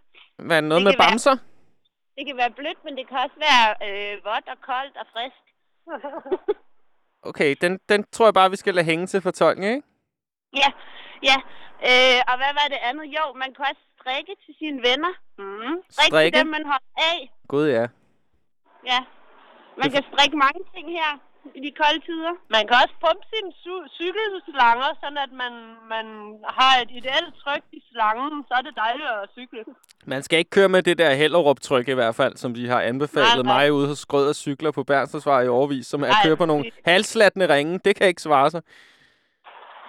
Hvad 0.46 0.57
er 0.57 0.61
noget 0.61 0.80
Det 0.80 0.84
med 0.86 0.92
kan 0.92 0.98
være- 0.98 1.11
bamser? 1.11 1.36
Det 2.16 2.22
kan 2.28 2.36
være 2.42 2.50
blødt, 2.59 2.80
men 2.86 2.92
det 2.98 3.05
kan 3.09 3.18
også 3.26 3.38
være 3.48 3.66
øh, 3.86 4.12
vådt 4.28 4.46
og 4.55 4.59
koldt 4.70 4.96
og 5.02 5.07
frisk. 5.14 5.42
Okay, 7.30 7.55
den, 7.61 7.72
den 7.88 8.05
tror 8.12 8.26
jeg 8.26 8.34
bare, 8.34 8.50
vi 8.50 8.57
skal 8.57 8.74
lade 8.74 8.86
hænge 8.86 9.07
til 9.07 9.20
fortolkning, 9.22 9.74
ikke? 9.74 9.86
ja, 10.62 10.68
ja. 11.30 11.36
Øh, 11.90 12.18
og 12.30 12.36
hvad 12.40 12.52
var 12.61 12.66
det 12.74 12.78
andet? 12.88 13.05
Jo, 13.16 13.24
man 13.42 13.55
kan 13.55 13.64
også 13.70 13.82
strikke 14.00 14.32
til 14.44 14.55
sine 14.59 14.78
venner. 14.88 15.12
Mm. 15.38 15.76
Strikke 15.90 16.36
til 16.36 16.40
dem, 16.40 16.46
man 16.46 16.64
holder 16.72 16.92
af. 17.12 17.18
Gud, 17.48 17.66
ja. 17.68 17.86
Ja. 18.92 19.00
Man 19.83 19.89
kan 19.95 20.03
strikke 20.11 20.37
mange 20.45 20.61
ting 20.75 20.87
her 20.99 21.11
i 21.59 21.61
de 21.66 21.70
kolde 21.81 22.01
tider. 22.09 22.33
Man 22.57 22.62
kan 22.68 22.77
også 22.83 22.95
pumpe 23.05 23.25
sine 23.33 23.51
cy- 23.62 23.89
cykelslanger, 23.99 24.89
sådan 25.03 25.18
at 25.27 25.33
man, 25.43 25.53
man 25.95 26.07
har 26.59 26.72
et 26.83 26.91
ideelt 27.01 27.35
tryk 27.45 27.64
i 27.72 27.81
slangen, 27.93 28.45
så 28.49 28.53
er 28.59 28.62
det 28.66 28.75
dejligt 28.85 29.09
at 29.22 29.29
cykle. 29.37 29.61
Man 30.05 30.22
skal 30.22 30.39
ikke 30.39 30.51
køre 30.51 30.68
med 30.68 30.83
det 30.83 30.99
der 30.99 31.14
Hellerup-tryk 31.14 31.89
i 31.89 31.93
hvert 31.93 32.14
fald, 32.14 32.37
som 32.37 32.55
de 32.55 32.68
har 32.68 32.81
anbefalet 32.81 33.29
Nej, 33.35 33.43
nej. 33.43 33.59
mig 33.62 33.72
ude 33.72 33.89
hos 33.89 33.99
Skrød 33.99 34.29
og 34.29 34.35
Cykler 34.35 34.70
på 34.70 34.85
Bernstorvsvej 34.85 35.43
i 35.43 35.49
overvis, 35.49 35.87
som 35.87 36.03
er 36.03 36.07
at 36.07 36.14
køre 36.25 36.37
på 36.37 36.47
nogle 36.47 36.64
halslattende 36.85 37.55
ringe. 37.55 37.81
Det 37.85 37.97
kan 37.97 38.07
ikke 38.07 38.22
svare 38.22 38.51
sig. 38.51 38.62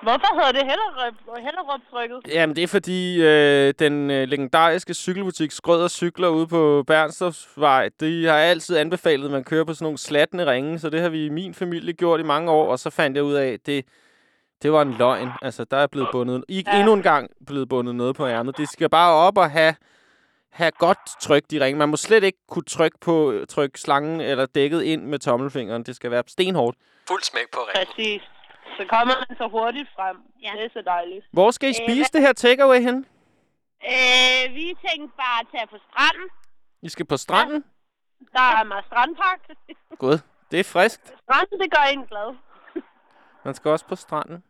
Hvorfor 0.06 0.36
hedder 0.36 0.52
det 0.52 0.62
Hellerup, 0.72 1.14
Hellerup-trykket? 1.46 2.20
Jamen, 2.34 2.56
det 2.56 2.64
er 2.64 2.68
fordi 2.68 3.22
øh, 3.24 3.74
den 3.80 4.12
øh, 4.12 4.28
legendariske 4.28 4.94
cykelbutik 4.94 5.52
Skrød 5.52 5.84
og 5.84 5.92
Cykler 5.92 6.28
ude 6.28 6.48
på 6.48 6.84
Bernstorvsvej, 6.88 7.90
de 8.00 8.26
har 8.26 8.38
altid 8.38 8.78
anbefalet, 8.78 9.26
at 9.26 9.32
man 9.32 9.44
kører 9.44 9.64
på 9.64 9.74
sådan 9.74 9.86
nogle 9.86 9.98
slattende 9.98 10.52
ringe, 10.52 10.80
så 10.80 10.90
det 10.90 11.02
har 11.02 11.10
vi 11.10 11.26
i 11.26 11.30
min 11.30 11.54
familie 11.54 11.94
gjort 11.94 12.20
i 12.20 12.24
mange 12.24 12.52
år, 12.52 12.72
og 12.72 12.80
så 12.80 12.90
fandt 12.90 13.18
jeg 13.18 13.24
ud 13.24 13.34
af, 13.34 13.48
at 13.48 13.66
det, 13.66 13.86
det 14.64 14.72
var 14.72 14.82
en 14.82 14.96
løgn. 15.00 15.30
Altså, 15.42 15.64
der 15.64 15.78
er 15.78 15.88
blevet 15.88 16.10
bundet, 16.12 16.44
ikke 16.50 16.72
Ja. 16.74 16.78
endnu 16.80 16.94
en 16.94 17.02
gang 17.04 17.30
blevet 17.48 17.70
bundet 17.70 17.96
noget 17.96 18.16
på 18.16 18.28
ærmet. 18.28 18.58
Det 18.58 18.70
skal 18.70 18.90
bare 18.90 19.14
op 19.14 19.38
og 19.38 19.52
have, 19.52 19.76
have 20.52 20.72
godt 20.72 21.00
tryk 21.22 21.44
de 21.52 21.66
ringe. 21.66 21.80
Man 21.80 21.90
må 21.90 21.98
slet 21.98 22.24
ikke 22.24 22.40
kunne 22.50 22.64
trykke 22.64 22.98
på 23.02 23.34
trykke 23.50 23.80
slangen 23.80 24.22
eller 24.22 24.46
dækket 24.46 24.82
ind 24.84 25.04
med 25.06 25.20
tommelfingeren. 25.20 25.84
Det 25.84 25.96
skal 25.96 26.12
være 26.12 26.24
stenhårdt. 26.28 26.78
Fuld 27.08 27.24
smæk 27.24 27.52
på 27.54 27.60
ringen. 27.60 27.88
Præcis. 27.96 28.22
Så 28.78 28.86
kommer 28.90 29.14
man 29.28 29.38
så 29.38 29.48
hurtigt 29.48 29.90
frem. 29.96 30.18
Ja. 30.44 30.52
Det 30.58 30.66
er 30.66 30.70
så 30.74 30.82
dejligt. 30.82 31.26
Hvor 31.32 31.52
skal 31.52 31.70
I 31.70 31.76
Øh, 31.80 31.86
spise 31.88 32.12
det 32.14 32.22
her 32.22 32.34
takeaway 32.34 32.80
hen? 32.82 32.98
Øh, 33.94 34.56
vi 34.56 34.66
tænkte 34.88 35.14
bare 35.24 35.38
at 35.42 35.48
tage 35.54 35.68
på 35.68 35.78
stranden. 35.90 36.28
I 36.82 36.90
skal 36.90 37.06
på 37.06 37.18
stranden? 37.18 37.64
Der 38.34 38.42
er 38.60 38.64
meget 38.64 38.86
strandpark. 38.86 39.42
Gud, 40.04 40.18
det 40.52 40.60
er 40.60 40.64
friskt. 40.64 41.06
Stranden, 41.24 41.60
det 41.60 41.72
gør 41.76 41.86
en 41.94 42.06
glad. 42.12 42.30
Man 43.46 43.54
skal 43.56 43.72
også 43.72 43.86
på 43.86 43.96
stranden. 43.96 44.44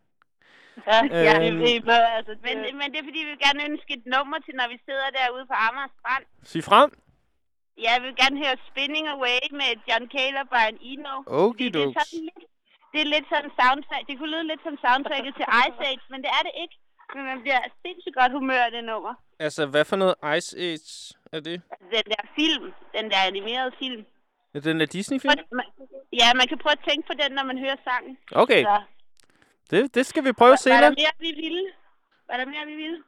Ja, 0.87 0.99
ja 1.27 1.47
Øhm. 1.47 1.59
det, 1.59 1.85
det, 1.85 1.91
altså, 2.17 2.31
det, 2.33 2.41
Men, 2.43 2.77
men 2.79 2.87
det 2.91 2.97
er 2.99 3.03
fordi, 3.09 3.19
vi 3.23 3.29
vil 3.33 3.39
gerne 3.47 3.63
ønske 3.69 3.93
et 3.97 4.03
nummer 4.15 4.37
til, 4.45 4.53
når 4.55 4.67
vi 4.73 4.77
sidder 4.85 5.07
derude 5.19 5.45
på 5.51 5.53
Amager 5.67 5.91
Strand. 5.99 6.23
Sig 6.43 6.63
frem. 6.63 6.89
Ja, 7.77 7.91
jeg 7.93 8.01
vil 8.03 8.15
gerne 8.15 8.37
høre 8.43 8.55
Spinning 8.69 9.07
Away 9.07 9.39
med 9.61 9.71
John 9.89 10.05
Cale 10.15 10.37
og 10.43 10.47
Brian 10.51 10.77
Eno. 10.91 11.13
Fordi 11.51 11.69
det 11.69 11.81
er 11.83 11.93
sådan 11.99 12.23
lidt, 12.29 12.43
det 12.95 13.01
er 13.05 13.09
lidt 13.15 13.27
sådan 13.33 13.51
soundtrack. 13.61 14.03
Det 14.09 14.15
kunne 14.17 14.31
lyde 14.35 14.47
lidt 14.51 14.61
som 14.67 14.75
soundtracket 14.85 15.31
til 15.39 15.45
Ice 15.65 15.79
Age, 15.89 16.03
men 16.11 16.19
det 16.23 16.29
er 16.37 16.43
det 16.47 16.53
ikke. 16.63 16.75
Men 17.15 17.23
man 17.31 17.37
bliver 17.43 17.61
sindssygt 17.83 18.15
godt 18.19 18.31
humør 18.31 18.61
af 18.67 18.71
det 18.71 18.83
nummer. 18.91 19.13
Altså, 19.45 19.61
hvad 19.73 19.85
for 19.85 19.95
noget 20.01 20.15
Ice 20.37 20.51
Age 20.67 20.89
er 21.35 21.39
det? 21.47 21.57
Den 21.95 22.05
der 22.13 22.21
film, 22.39 22.65
den 22.97 23.05
der 23.11 23.19
animerede 23.29 23.71
film. 23.81 24.01
Er 24.55 24.59
det 24.59 24.71
en 24.71 24.87
Disney-film? 24.97 25.39
Ja, 26.21 26.27
man 26.39 26.47
kan 26.47 26.57
prøve 26.57 26.71
at 26.79 26.83
tænke 26.89 27.07
på 27.07 27.13
den, 27.21 27.31
når 27.37 27.43
man 27.43 27.57
hører 27.59 27.75
sangen. 27.89 28.17
Okay. 28.31 28.63
Så, 28.63 28.81
Det, 29.71 29.95
det 29.95 30.05
skal 30.05 30.23
vi 30.25 30.31
prøve 30.31 30.49
var 30.49 30.55
der 30.55 30.61
senere. 30.61 30.89
mere, 31.01 31.13
vi 31.19 31.31
ville? 31.43 31.63
Var 32.29 32.35
der 32.39 32.45
mere, 32.53 32.65
vi 32.71 32.75
ville? 32.83 32.99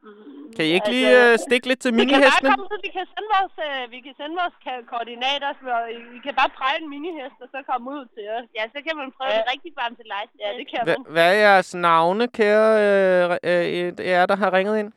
Kan 0.55 0.65
I 0.69 0.71
ikke 0.77 0.89
lige 0.95 1.07
Altså, 1.09 1.33
øh, 1.33 1.39
stikke 1.47 1.65
lidt 1.69 1.79
til 1.83 1.91
Vi 1.93 1.97
kan 1.97 2.07
bare 2.07 2.17
minihestene? 2.17 2.49
komme 2.51 2.65
ud, 2.73 2.79
vi 2.87 2.91
kan 2.97 3.05
sende 3.13 3.27
vores, 3.35 3.55
øh, 3.67 3.81
vi 3.93 3.99
kan 4.05 4.13
sende 4.19 4.35
vores 4.41 4.55
koordinater, 4.93 5.49
så 5.61 5.69
vi 6.15 6.19
kan 6.25 6.33
bare 6.41 6.51
præge 6.59 6.77
en 6.83 6.89
minihest, 6.95 7.37
og 7.43 7.47
så 7.53 7.57
komme 7.71 7.85
ud 7.95 8.03
til 8.13 8.21
jer. 8.29 8.39
Ja, 8.57 8.63
så 8.73 8.79
kan 8.85 8.93
man 9.01 9.07
prøve 9.17 9.31
Ja. 9.33 9.37
det 9.39 9.45
rigtig 9.53 9.71
varmt 9.81 9.95
til 9.99 10.07
lejse. 10.15 10.33
Ja, 10.43 10.49
det 10.59 10.65
kan 10.71 10.79
Hva, 10.87 10.95
man. 10.97 11.05
hvad 11.15 11.27
er 11.33 11.37
jeres 11.47 11.69
navne, 11.87 12.23
kære 12.37 12.69
øh, 12.85 13.25
øh, 13.51 14.07
jer, 14.11 14.25
der 14.31 14.35
har 14.43 14.49
ringet 14.57 14.75
ind? 14.81 14.89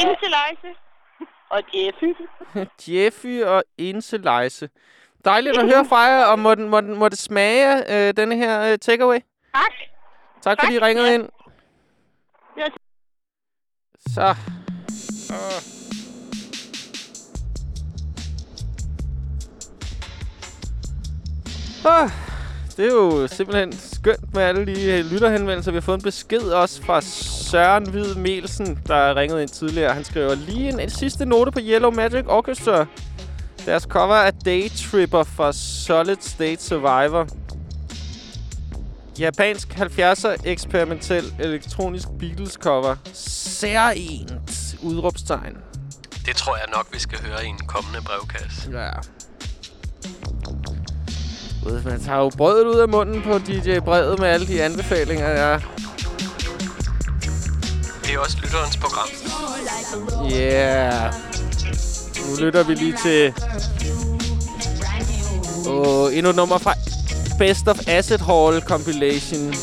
Indtil 0.00 0.30
lejse. 0.40 0.68
Og 1.54 1.60
Jeffy. 1.74 2.08
Jeffy 2.92 3.34
og 3.52 3.60
Inselejse. 3.78 4.66
Dejligt 5.24 5.58
at 5.58 5.64
høre 5.72 5.84
fra 5.92 6.00
jer, 6.00 6.24
og 6.32 6.38
må, 6.38 6.54
den, 6.54 6.68
må, 6.68 6.80
den, 6.80 6.94
må 7.02 7.08
det 7.08 7.18
smage 7.18 7.68
øh, 7.94 8.14
denne 8.16 8.36
her 8.36 8.72
øh, 8.72 8.78
takeaway? 8.78 9.18
Tak. 9.54 9.72
Tak, 10.42 10.56
fordi 10.62 10.74
I 10.74 10.78
ringede 10.78 11.14
ind. 11.14 11.28
Så. 14.08 14.34
Åh. 15.30 15.74
Åh, 21.86 22.10
det 22.76 22.84
er 22.86 22.92
jo 22.92 23.26
simpelthen 23.26 23.72
skønt 23.72 24.34
med 24.34 24.42
alle 24.42 24.66
de 24.66 24.84
øh, 24.92 25.04
lytterhenvendelser. 25.04 25.70
Vi 25.70 25.76
har 25.76 25.80
fået 25.80 25.96
en 25.96 26.02
besked 26.02 26.40
også 26.40 26.82
fra 26.82 27.00
Søren 27.00 27.90
Hvid 27.90 28.14
Melsen, 28.14 28.78
der 28.86 29.16
ringede 29.16 29.42
ind 29.42 29.50
tidligere. 29.50 29.94
Han 29.94 30.04
skriver 30.04 30.34
lige 30.34 30.68
en, 30.68 30.80
en 30.80 30.90
sidste 30.90 31.26
note 31.26 31.50
på 31.50 31.60
Yellow 31.62 31.90
Magic 31.90 32.24
Orchestra. 32.28 32.86
Deres 33.66 33.82
cover 33.82 34.14
af 34.14 34.32
Daytripper 34.34 35.22
fra 35.22 35.52
Solid 35.52 36.16
State 36.20 36.62
Survivor. 36.62 37.26
Japansk 39.18 39.68
70'er 39.68 40.36
eksperimentel 40.44 41.34
elektronisk 41.38 42.08
Beatles 42.18 42.52
cover. 42.52 42.96
Særligt 43.12 44.34
udråbstegn. 44.82 45.56
Det 46.26 46.36
tror 46.36 46.56
jeg 46.56 46.64
nok, 46.76 46.88
vi 46.92 46.98
skal 46.98 47.18
høre 47.18 47.44
i 47.44 47.48
en 47.48 47.58
kommende 47.66 48.00
brevkasse. 48.04 48.70
Ja. 48.72 48.90
Ved, 51.64 51.82
Man 51.82 52.00
tager 52.00 52.18
jo 52.18 52.30
brødet 52.36 52.66
ud 52.66 52.80
af 52.80 52.88
munden 52.88 53.22
på 53.22 53.38
DJ 53.38 53.78
Brevet 53.78 54.18
med 54.18 54.28
alle 54.28 54.46
de 54.46 54.62
anbefalinger, 54.62 55.28
ja. 55.28 55.58
Det 58.02 58.14
er 58.14 58.18
også 58.18 58.36
lytterens 58.42 58.76
program. 58.76 59.08
Yeah. 60.32 61.14
Nu 62.30 62.36
lytter 62.44 62.62
vi 62.62 62.74
lige 62.74 62.96
til... 63.02 63.34
Åh, 65.68 66.16
endnu 66.16 66.30
et 66.30 66.36
nummer 66.36 66.58
fra 66.58 66.74
Best 67.38 67.68
of 67.68 67.88
Acid 67.88 68.20
Hall 68.20 68.60
compilation. 68.60 69.40
And 69.46 69.54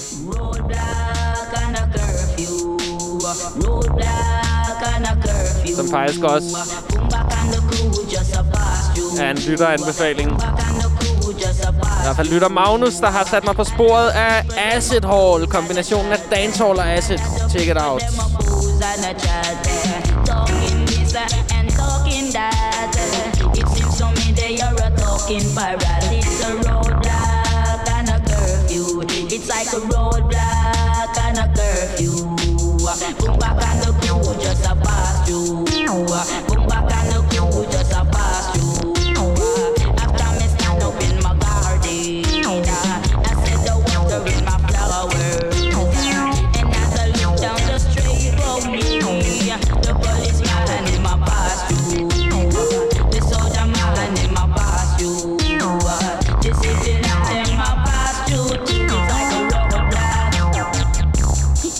curfew. 5.24 5.76
Som 5.76 5.90
faktisk 5.92 6.24
også 6.24 6.58
er 9.20 9.32
en 9.32 9.38
lytteranbefaling. 9.38 10.32
I 10.32 10.36
hvert 12.04 12.16
fald 12.16 12.30
lytter 12.30 12.50
Magnus, 12.50 12.94
der 12.94 13.10
har 13.10 13.28
sat 13.32 13.44
mig 13.44 13.56
på 13.56 13.64
sporet 13.64 14.10
af 14.10 14.46
Acid 14.58 15.06
Hall. 15.06 15.48
Kombinationen 15.48 16.12
af 16.12 16.20
dancehall 16.32 16.80
og 16.80 16.90
acid. 16.90 17.18
Check 17.50 17.68
it 17.68 17.78
out. 17.78 18.04
And. 18.04 19.18
Talking 20.26 20.88
and 21.58 21.70
talking 21.70 22.32
that. 22.34 22.96
It 23.56 23.68
seems 23.76 23.98
to 23.98 24.06
me 24.06 24.34
they 24.36 24.60
are 24.60 24.76
a 24.88 24.90
talking 24.98 25.46
pirate. 25.56 26.21
It's 29.44 29.50
like 29.50 29.74
a 29.74 29.84
roadblock 29.88 31.18
and 31.18 31.38
a 31.40 31.48
curfew. 31.56 32.14
Boom 33.18 33.40
back 33.40 33.58
and 33.64 33.82
the 33.82 33.92
crew 34.00 34.22
just 34.40 34.66
a 34.68 34.76
pass 34.76 35.28
through. 35.28 35.66
Boom 35.66 36.68
back 36.68 36.91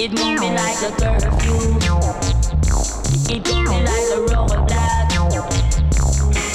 It 0.04 0.10
move 0.14 0.40
me 0.40 0.50
like 0.56 0.82
a 0.82 0.90
curfew. 0.98 1.78
It 3.30 3.46
move 3.46 3.70
me 3.70 3.78
like 3.86 4.10
a 4.10 4.20
roadblock. 4.34 5.12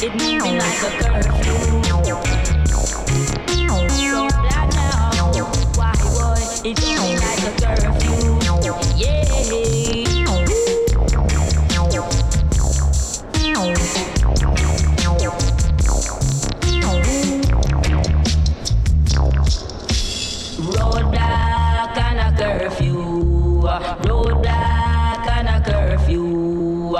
It 0.02 0.10
move 0.16 0.42
me 0.42 0.50
like 0.58 0.82
a 0.82 0.90
curfew. 0.98 1.54
Roadblock 4.10 4.68
now. 4.74 5.30
Why 5.76 5.92
boy? 6.02 6.42
It 6.68 6.74
move 6.80 6.98
me 7.06 7.12
like 7.20 7.42
a 7.46 7.50
curfew. 7.62 7.95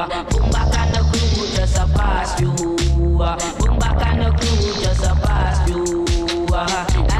Boom 0.07 0.51
back 0.51 0.73
and 0.79 0.95
the 0.95 1.01
crew 1.01 1.47
just 1.57 1.77
a 1.79 1.87
pass 1.99 2.39
through. 2.39 2.55
Boom 2.55 3.79
back 3.79 4.07
and 4.07 4.23
the 4.23 4.31
crew 4.39 4.73
just 4.81 5.03
a 5.03 5.15
pass 5.27 5.69
through. 5.69 6.05
A 6.49 6.55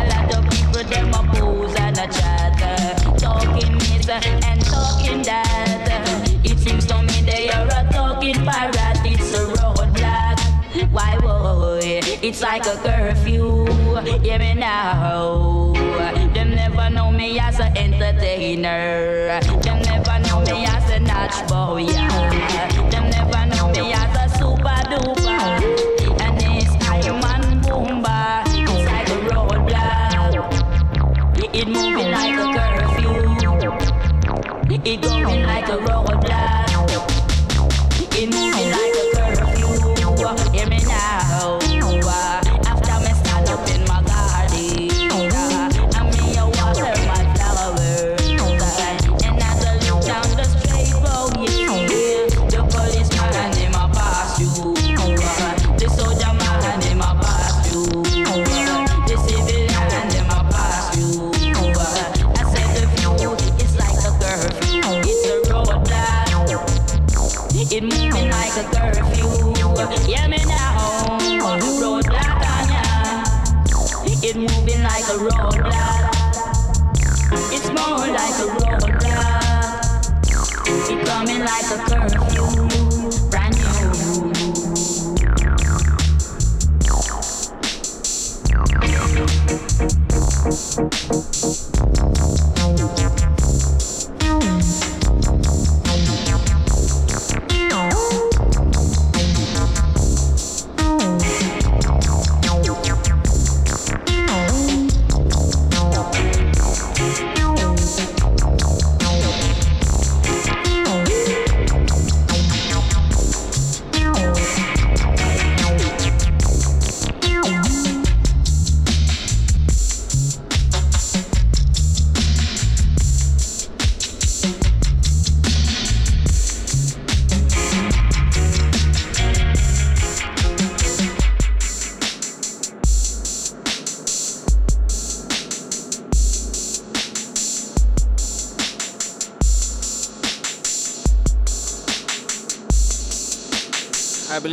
lot 0.07 0.35
of 0.37 0.49
people 0.49 0.85
them 0.85 1.13
a 1.13 1.23
pose 1.35 1.75
and 1.75 1.99
a 1.99 2.07
chat, 2.07 3.19
talking 3.19 3.79
this 3.79 4.09
and 4.09 4.65
talking 4.65 5.23
that. 5.23 6.31
It 6.45 6.59
seems 6.61 6.87
to 6.87 7.03
me 7.03 7.23
they 7.23 7.51
are 7.51 7.67
a 7.67 7.93
talking 7.93 8.45
pirate. 8.45 9.01
It's 9.05 9.35
a 9.35 9.47
roadblock. 9.47 10.93
Why 10.93 11.19
boy? 11.19 12.01
It's 12.23 12.41
like 12.41 12.67
a 12.67 12.77
curfew. 12.77 13.67
Hear 14.23 14.39
me 14.39 14.55
now. 14.55 15.73
Them 16.35 16.55
never 16.55 16.89
know 16.91 17.11
me 17.11 17.39
as 17.41 17.59
an 17.59 17.77
entertainer. 17.77 19.41
Them 19.63 19.83
never 19.83 20.19
know 20.21 20.41
me 20.43 20.67
as 20.67 20.91
a 20.91 21.01
oh 21.57 21.77
yeah. 21.79 22.91
Them 22.91 23.06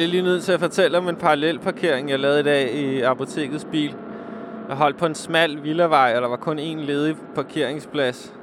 Jeg 0.04 0.10
bliver 0.10 0.22
lige 0.22 0.32
nødt 0.32 0.44
til 0.44 0.52
at 0.52 0.60
fortælle 0.60 0.98
om 0.98 1.10
en 1.10 1.16
parallelparkering, 1.16 2.10
jeg 2.10 2.20
lavede 2.20 2.40
i 2.40 2.44
dag 2.44 2.74
i 2.74 3.02
apotekets 3.02 3.68
bil. 3.72 3.96
Jeg 4.68 4.76
holdt 4.76 4.98
på 4.98 5.06
en 5.06 5.16
smal 5.16 5.64
villavej, 5.64 6.14
og 6.16 6.22
der 6.22 6.28
var 6.28 6.36
kun 6.36 6.60
én 6.60 6.80
ledig 6.80 7.16
parkeringsplads. 7.36 8.34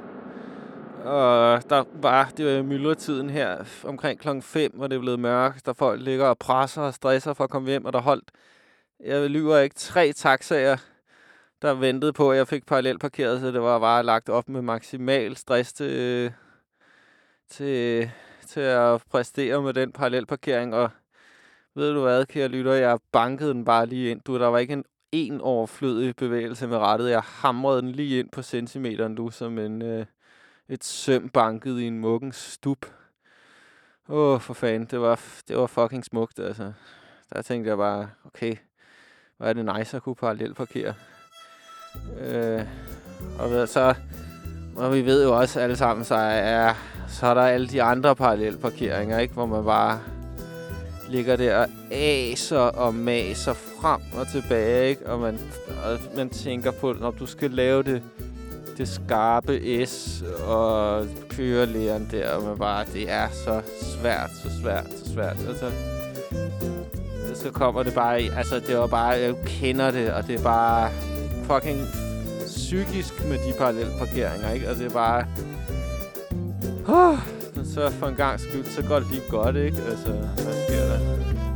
Og 1.03 1.69
der 1.69 1.83
var, 1.93 2.31
det 2.37 2.45
var 2.45 2.63
myldretiden 2.63 3.29
her, 3.29 3.63
omkring 3.83 4.19
klokken 4.19 4.41
5, 4.41 4.71
hvor 4.75 4.87
det 4.87 4.95
er 4.95 4.99
blevet 4.99 5.19
mørkt, 5.19 5.65
der 5.65 5.73
folk 5.73 6.01
ligger 6.01 6.25
og 6.25 6.37
presser 6.37 6.81
og 6.81 6.93
stresser 6.93 7.33
for 7.33 7.43
at 7.43 7.49
komme 7.49 7.69
hjem, 7.69 7.85
og 7.85 7.93
der 7.93 8.01
holdt, 8.01 8.31
jeg 9.05 9.29
lyver 9.29 9.57
ikke, 9.57 9.75
tre 9.75 10.13
taxaer, 10.13 10.77
der 11.61 11.73
ventede 11.73 12.13
på, 12.13 12.31
at 12.31 12.37
jeg 12.37 12.47
fik 12.47 12.65
parallelparkeret, 12.65 13.41
så 13.41 13.51
det 13.51 13.61
var 13.61 13.79
bare 13.79 14.03
lagt 14.03 14.29
op 14.29 14.49
med 14.49 14.61
maksimal 14.61 15.35
stress 15.35 15.73
til, 15.73 16.33
til, 17.49 18.09
til 18.47 18.61
at 18.61 19.01
præstere 19.11 19.61
med 19.61 19.73
den 19.73 19.91
parallelparkering, 19.91 20.75
og 20.75 20.89
ved 21.75 21.93
du 21.93 22.01
hvad, 22.01 22.25
kære 22.25 22.47
lytter, 22.47 22.73
jeg 22.73 22.99
bankede 23.11 23.53
den 23.53 23.65
bare 23.65 23.85
lige 23.85 24.11
ind. 24.11 24.21
Du, 24.21 24.39
der 24.39 24.47
var 24.47 24.57
ikke 24.57 24.73
en 24.73 24.83
en 25.11 25.41
overflødig 25.41 26.15
bevægelse 26.15 26.67
med 26.67 26.77
rettet. 26.77 27.09
Jeg 27.09 27.21
hamrede 27.25 27.81
den 27.81 27.91
lige 27.91 28.19
ind 28.19 28.29
på 28.29 28.41
centimeteren, 28.41 29.15
du, 29.15 29.29
som 29.29 29.59
en, 29.59 29.81
øh, 29.81 30.05
et 30.69 30.83
søm 30.83 31.29
banket 31.29 31.79
i 31.79 31.87
en 31.87 31.99
muggens 31.99 32.35
stup. 32.35 32.85
Åh, 34.09 34.33
oh, 34.33 34.39
for 34.39 34.53
fanden, 34.53 34.87
det 34.91 35.01
var, 35.01 35.19
det 35.47 35.57
var 35.57 35.67
fucking 35.67 36.05
smukt, 36.05 36.39
altså. 36.39 36.73
Der 37.33 37.41
tænkte 37.41 37.69
jeg 37.69 37.77
bare, 37.77 38.09
okay, 38.25 38.55
hvor 39.37 39.45
er 39.45 39.53
det 39.53 39.77
nice 39.77 39.97
at 39.97 40.03
kunne 40.03 40.15
parallelt 40.15 40.57
parkere. 40.57 40.93
Øh, 42.19 42.61
og 43.39 43.49
ved- 43.51 43.67
så... 43.67 43.95
Og 44.75 44.93
vi 44.93 45.05
ved 45.05 45.23
jo 45.23 45.37
også 45.39 45.59
alle 45.59 45.75
sammen, 45.75 46.05
så 46.05 46.15
er, 46.15 46.73
så 47.07 47.27
er 47.27 47.33
der 47.33 47.41
alle 47.41 47.67
de 47.67 47.83
andre 47.83 48.15
parallelparkeringer, 48.15 49.19
ikke? 49.19 49.33
Hvor 49.33 49.45
man 49.45 49.63
bare 49.63 50.01
ligger 51.11 51.35
der 51.35 51.57
og 51.57 51.67
aser 51.91 52.57
og 52.57 52.95
maser 52.95 53.53
frem 53.53 54.01
og 54.19 54.27
tilbage, 54.27 54.89
ikke? 54.89 55.05
Og 55.05 55.19
man, 55.19 55.39
og 55.85 55.99
man 56.15 56.29
tænker 56.29 56.71
på, 56.71 56.93
når 56.93 57.11
du 57.11 57.25
skal 57.25 57.51
lave 57.51 57.83
det, 57.83 58.01
det 58.77 58.87
skarpe 58.87 59.85
S 59.85 60.23
og 60.47 61.05
kørelæren 61.29 62.07
der, 62.11 62.31
og 62.31 62.43
man 62.43 62.57
bare, 62.57 62.85
det 62.93 63.11
er 63.11 63.27
så 63.45 63.61
svært, 63.81 64.29
så 64.43 64.61
svært, 64.61 64.87
så 65.05 65.13
svært. 65.13 65.37
Altså, 65.47 65.71
så 67.33 67.51
kommer 67.51 67.83
det 67.83 67.93
bare 67.93 68.17
altså 68.37 68.59
det 68.59 68.77
var 68.77 68.87
bare, 68.87 69.09
jeg 69.09 69.35
kender 69.45 69.91
det, 69.91 70.13
og 70.13 70.27
det 70.27 70.39
er 70.39 70.43
bare 70.43 70.89
fucking 71.43 71.87
psykisk 72.45 73.25
med 73.25 73.37
de 73.37 73.53
parallelparkeringer, 73.57 74.51
ikke? 74.51 74.69
Og 74.69 74.75
det 74.75 74.85
er 74.85 74.89
bare... 74.89 75.25
Uh, 76.87 77.40
så 77.65 77.89
for 77.89 78.07
en 78.07 78.15
gang 78.15 78.39
skyld, 78.39 78.65
så 78.65 78.83
går 78.87 78.99
det 78.99 79.07
lige 79.11 79.21
godt, 79.29 79.55
ikke? 79.55 79.81
Altså, 79.81 80.11
hvad 80.11 80.53
sker 80.67 80.85
der? 80.85 81.50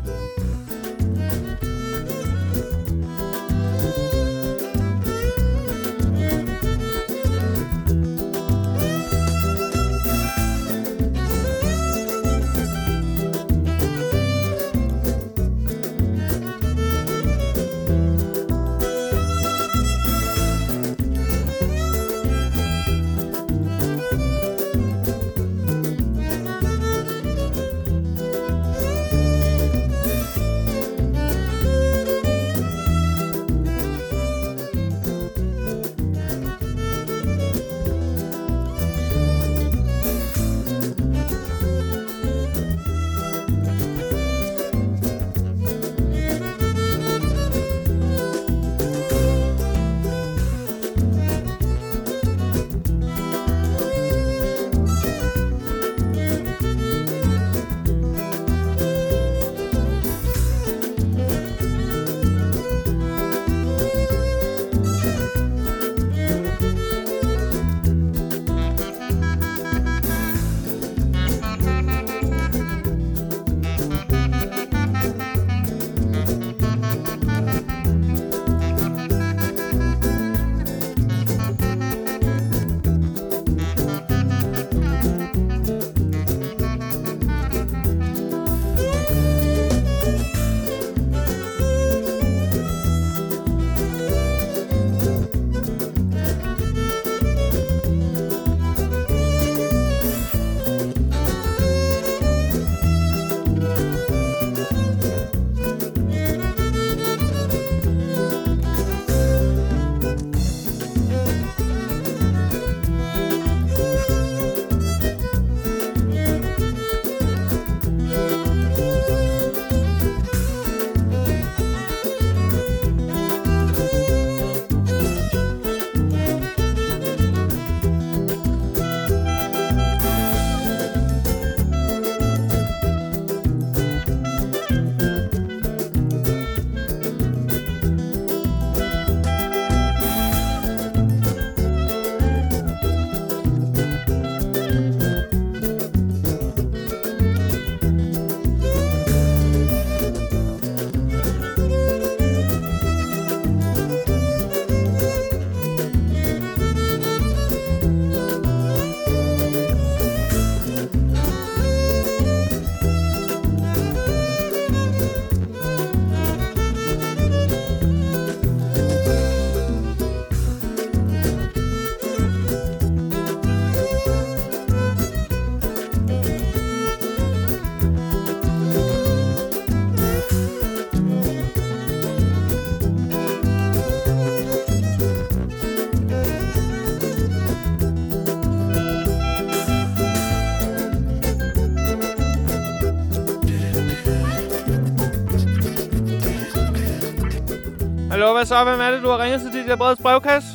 Hvad 198.36 198.46
så? 198.46 198.64
Hvem 198.64 198.80
er 198.80 198.92
det, 198.92 199.04
du 199.04 199.10
har 199.10 199.24
ringet 199.24 199.42
til 199.42 199.52
dit 199.54 199.68
der 199.68 199.76
breds 199.76 200.00
brevkasse? 200.02 200.50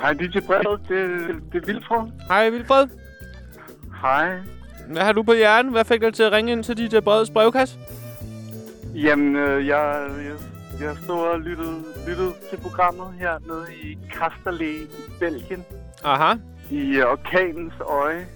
Hej, 0.00 0.12
DJ 0.12 0.38
Brevet. 0.46 0.80
Det, 0.88 1.08
det 1.52 1.62
er 1.62 1.66
Vilfred. 1.66 2.10
Hej, 2.28 2.50
Vilfred. 2.50 2.88
Hej. 4.00 4.38
Hvad 4.88 5.02
har 5.02 5.12
du 5.12 5.22
på 5.22 5.32
hjernen? 5.32 5.72
Hvad 5.72 5.84
fik 5.84 6.00
dig 6.00 6.14
til 6.14 6.22
at 6.22 6.32
ringe 6.32 6.52
ind 6.52 6.64
til 6.64 6.76
dit 6.76 6.90
der 6.90 7.00
breds 7.00 7.30
brevkasse? 7.30 7.78
Jamen, 8.94 9.36
øh, 9.36 9.66
jeg, 9.66 10.10
jeg, 10.24 10.36
jeg 10.86 10.96
stod 11.04 11.20
og 11.20 11.40
lyttede, 11.40 11.84
lyttede 12.08 12.32
til 12.50 12.56
programmet 12.56 13.06
her 13.18 13.38
nede 13.46 13.66
i 13.82 13.98
Kasterle 14.12 14.74
i 14.74 14.86
Belgien. 15.20 15.64
Aha. 16.04 16.34
I 16.70 16.96
øh, 16.96 17.06
orkanens 17.06 17.74
øje, 17.80 18.26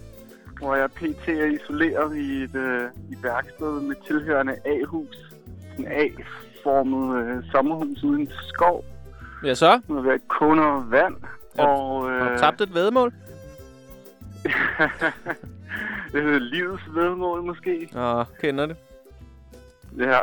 hvor 0.58 0.74
jeg 0.74 0.90
pt. 0.90 1.28
er 1.28 1.44
isoleret 1.46 2.16
i 2.16 2.42
et 2.42 2.54
øh, 2.54 2.82
i 3.10 3.16
værksted 3.22 3.80
med 3.80 3.96
tilhørende 4.06 4.56
A-hus. 4.64 5.16
En 5.78 5.86
A-formet 5.86 7.24
øh, 7.24 7.44
sommerhus 7.52 8.02
uden 8.04 8.30
skov. 8.48 8.84
Ja, 9.44 9.54
så? 9.54 9.80
Med 9.88 10.02
været 10.02 10.28
kun 10.28 10.58
og 10.58 10.90
vand. 10.90 11.16
Og, 11.58 12.10
øh, 12.10 12.22
Har 12.22 12.32
du 12.32 12.38
tabt 12.38 12.60
et 12.60 12.74
vedmål? 12.74 13.12
det 16.12 16.22
hedder 16.22 16.38
livets 16.38 16.82
vedmål 16.94 17.42
måske. 17.42 17.88
Åh, 17.96 18.24
kender 18.40 18.66
det. 18.66 18.76
Ja. 19.98 20.18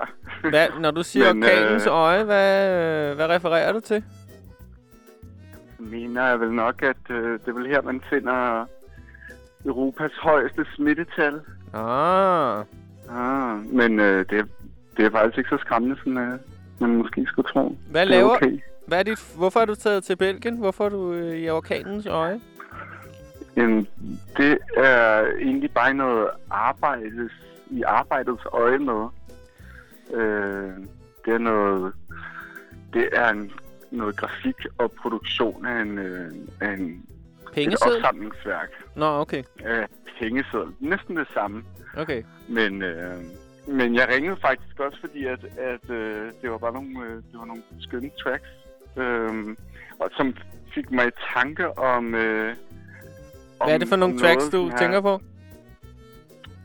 Hvad, 0.49 0.68
når 0.80 0.91
du 0.91 1.03
siger 1.03 1.34
Men, 1.34 1.44
orkanens 1.44 1.86
øh, 1.86 1.94
øje, 1.94 2.24
hvad, 2.24 3.15
hvad 3.15 3.30
refererer 3.30 3.72
du 3.72 3.80
til? 3.80 4.03
mener 5.80 6.28
jeg 6.28 6.40
vel 6.40 6.52
nok, 6.52 6.84
at 6.84 6.98
øh, 7.10 7.40
det 7.40 7.48
er 7.48 7.53
vel 7.53 7.68
her, 7.68 7.82
man 7.82 8.02
finder 8.10 8.65
Europas 9.65 10.11
højeste 10.22 10.65
smittetal. 10.76 11.41
Ah. 11.74 12.64
Ah, 13.10 13.74
men 13.74 13.99
øh, 13.99 14.26
det, 14.30 14.45
det 14.98 15.06
er 15.06 15.10
faktisk 15.11 15.38
ikke 15.38 15.49
så 15.49 15.57
skræmmende, 15.57 15.95
som 16.03 16.18
øh, 16.18 16.40
man 16.80 16.90
måske 16.95 17.26
skulle 17.26 17.49
tro. 17.49 17.78
Hvad 17.91 18.02
er 18.02 18.06
laver, 18.06 18.36
Okay. 18.36 18.60
Hvad 18.88 18.99
er 18.99 19.03
dit, 19.03 19.34
hvorfor 19.38 19.60
er 19.60 19.65
du 19.65 19.76
taget 19.76 20.03
til 20.03 20.15
Belgien? 20.15 20.57
Hvorfor 20.57 20.86
er 20.86 20.90
du 20.90 21.14
øh, 21.14 21.38
i 21.38 21.49
orkanens 21.49 22.06
øje? 22.06 22.41
Jamen, 23.56 23.88
det 24.38 24.57
er 24.78 25.26
egentlig 25.41 25.72
bare 25.72 25.94
noget 25.94 26.28
arbejdes, 26.49 27.32
i 27.69 27.82
arbejdets 27.82 28.44
øje 28.53 28.78
med. 28.80 29.07
Øh, 30.14 30.74
det 31.26 31.34
er 31.34 31.38
noget, 31.38 31.94
det 32.94 33.10
er 33.14 33.30
en, 33.30 33.52
noget 33.91 34.15
grafik 34.18 34.56
og 34.78 34.91
produktion 34.91 35.65
af 35.65 35.82
en, 35.82 35.98
øh, 35.98 36.32
af 36.61 36.74
en 36.74 36.82
et 36.90 37.53
Pengeseddel? 37.53 37.95
opsamlingsværk. 37.95 38.69
Nå, 38.95 39.06
okay. 39.06 39.44
Af 39.65 39.88
pengeseddel. 40.19 40.74
Næsten 40.80 41.18
det 41.18 41.28
samme. 41.34 41.64
Okay. 41.98 42.24
Men, 42.49 42.82
øh, 42.82 43.18
men 43.68 43.95
jeg 43.95 44.07
ringede 44.15 44.38
faktisk 44.41 44.80
også, 44.80 44.98
fordi 44.99 45.26
at, 45.26 45.45
at 45.57 45.89
øh, 45.89 46.31
det 46.41 46.52
var 46.52 46.57
bare 46.57 46.73
nogle, 46.73 46.99
øh, 47.06 47.15
det 47.15 47.34
var 47.39 47.45
nogle 47.45 47.64
skønne 47.80 48.10
tracks, 48.23 48.49
øh, 48.98 49.56
og 49.99 50.10
som 50.18 50.35
fik 50.73 50.91
mig 50.91 51.07
i 51.07 51.11
tanke 51.35 51.77
om... 51.77 52.15
Øh, 52.15 52.56
Hvad 53.65 53.73
er 53.73 53.77
det 53.77 53.88
for 53.88 53.95
nogle 53.95 54.19
tracks, 54.19 54.49
du 54.49 54.72
tænker 54.80 55.02
på? 55.02 55.22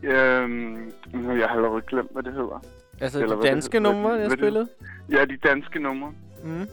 Øhm, 0.02 0.92
jeg 1.12 1.48
har 1.48 1.56
allerede 1.56 1.82
glemt, 1.86 2.12
hvad 2.12 2.22
det 2.22 2.32
hedder. 2.32 2.64
Altså 3.00 3.22
Eller 3.22 3.36
de 3.36 3.42
det 3.42 3.50
danske 3.50 3.78
hedder. 3.78 3.92
numre, 3.92 4.10
jeg 4.12 4.30
det- 4.30 4.38
spillede? 4.38 4.68
Ja, 5.10 5.24
de 5.24 5.36
danske 5.36 5.78
numre. 5.78 6.12
Mm. 6.44 6.68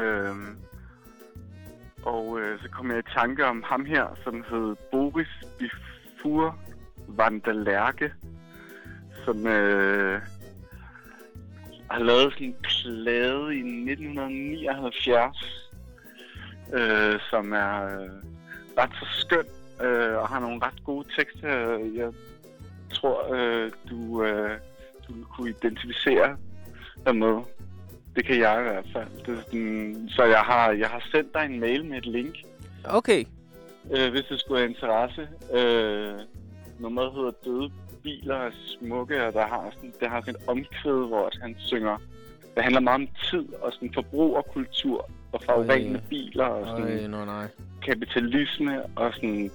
Øhm, 0.00 0.56
og 2.02 2.40
øh, 2.40 2.58
så 2.62 2.68
kom 2.70 2.90
jeg 2.90 2.98
i 2.98 3.02
tanke 3.14 3.46
om 3.46 3.62
ham 3.66 3.84
her, 3.84 4.06
som 4.24 4.44
hed 4.50 4.76
Boris 4.92 5.28
Bifur 5.58 6.56
Vandalerke, 7.08 8.12
som 9.24 9.46
øh, 9.46 10.20
har 11.90 11.98
lavet 11.98 12.32
sådan 12.32 12.46
en 12.46 12.56
plade 12.62 13.54
i 13.54 13.58
1979, 13.58 15.36
øh, 16.72 17.20
som 17.30 17.52
er 17.52 17.84
øh, 17.84 18.10
ret 18.78 18.90
så 19.00 19.06
skøn 19.20 19.46
øh, 19.86 20.16
og 20.16 20.28
har 20.28 20.40
nogle 20.40 20.60
ret 20.66 20.84
gode 20.84 21.08
tekster. 21.16 21.48
Jeg 21.96 22.12
tror, 22.92 23.34
øh, 23.34 23.70
du, 23.90 24.24
øh, 24.24 24.58
du 25.08 25.12
vil 25.12 25.24
kunne 25.24 25.50
identificere 25.50 26.36
dig 27.06 27.16
med. 27.16 27.40
Det 28.16 28.26
kan 28.26 28.38
jeg 28.38 28.60
i 28.60 28.62
hvert 28.62 28.86
fald. 28.92 29.08
Det 29.26 29.38
er 29.38 29.42
sådan, 29.42 30.08
så 30.10 30.24
jeg 30.24 30.40
har, 30.40 30.70
jeg 30.70 30.88
har 30.88 31.02
sendt 31.12 31.34
dig 31.34 31.44
en 31.44 31.60
mail 31.60 31.84
med 31.84 31.98
et 31.98 32.06
link, 32.06 32.34
Okay. 32.84 33.24
øh, 33.96 34.10
hvis 34.10 34.24
det 34.24 34.40
skulle 34.40 34.60
have 34.60 34.70
interesse. 34.70 35.28
Øh, 35.52 36.14
nummeret 36.78 37.12
hedder 37.12 37.32
Døde 37.44 37.72
biler 38.02 38.36
er 38.36 38.50
smukke, 38.78 39.26
og 39.26 39.32
der 39.32 39.46
har 39.46 39.70
sådan, 39.74 39.92
det 40.00 40.08
har 40.08 40.20
sådan 40.20 40.34
et 40.34 40.48
omkvæd, 40.48 41.08
hvor 41.08 41.30
han 41.42 41.56
synger. 41.58 41.96
Det 42.54 42.62
handler 42.62 42.80
meget 42.80 43.00
om 43.00 43.08
tid 43.30 43.54
og 43.62 43.72
sådan 43.72 43.90
forbrug 43.94 44.36
og 44.36 44.46
kultur 44.46 45.10
og 45.32 45.40
Øj. 45.48 45.80
biler 46.08 46.44
og 46.44 46.66
sådan 46.66 46.98
Øj, 46.98 47.06
nå 47.06 47.24
nej. 47.24 47.46
kapitalisme 47.82 48.82
og 48.96 49.14
sådan... 49.14 49.50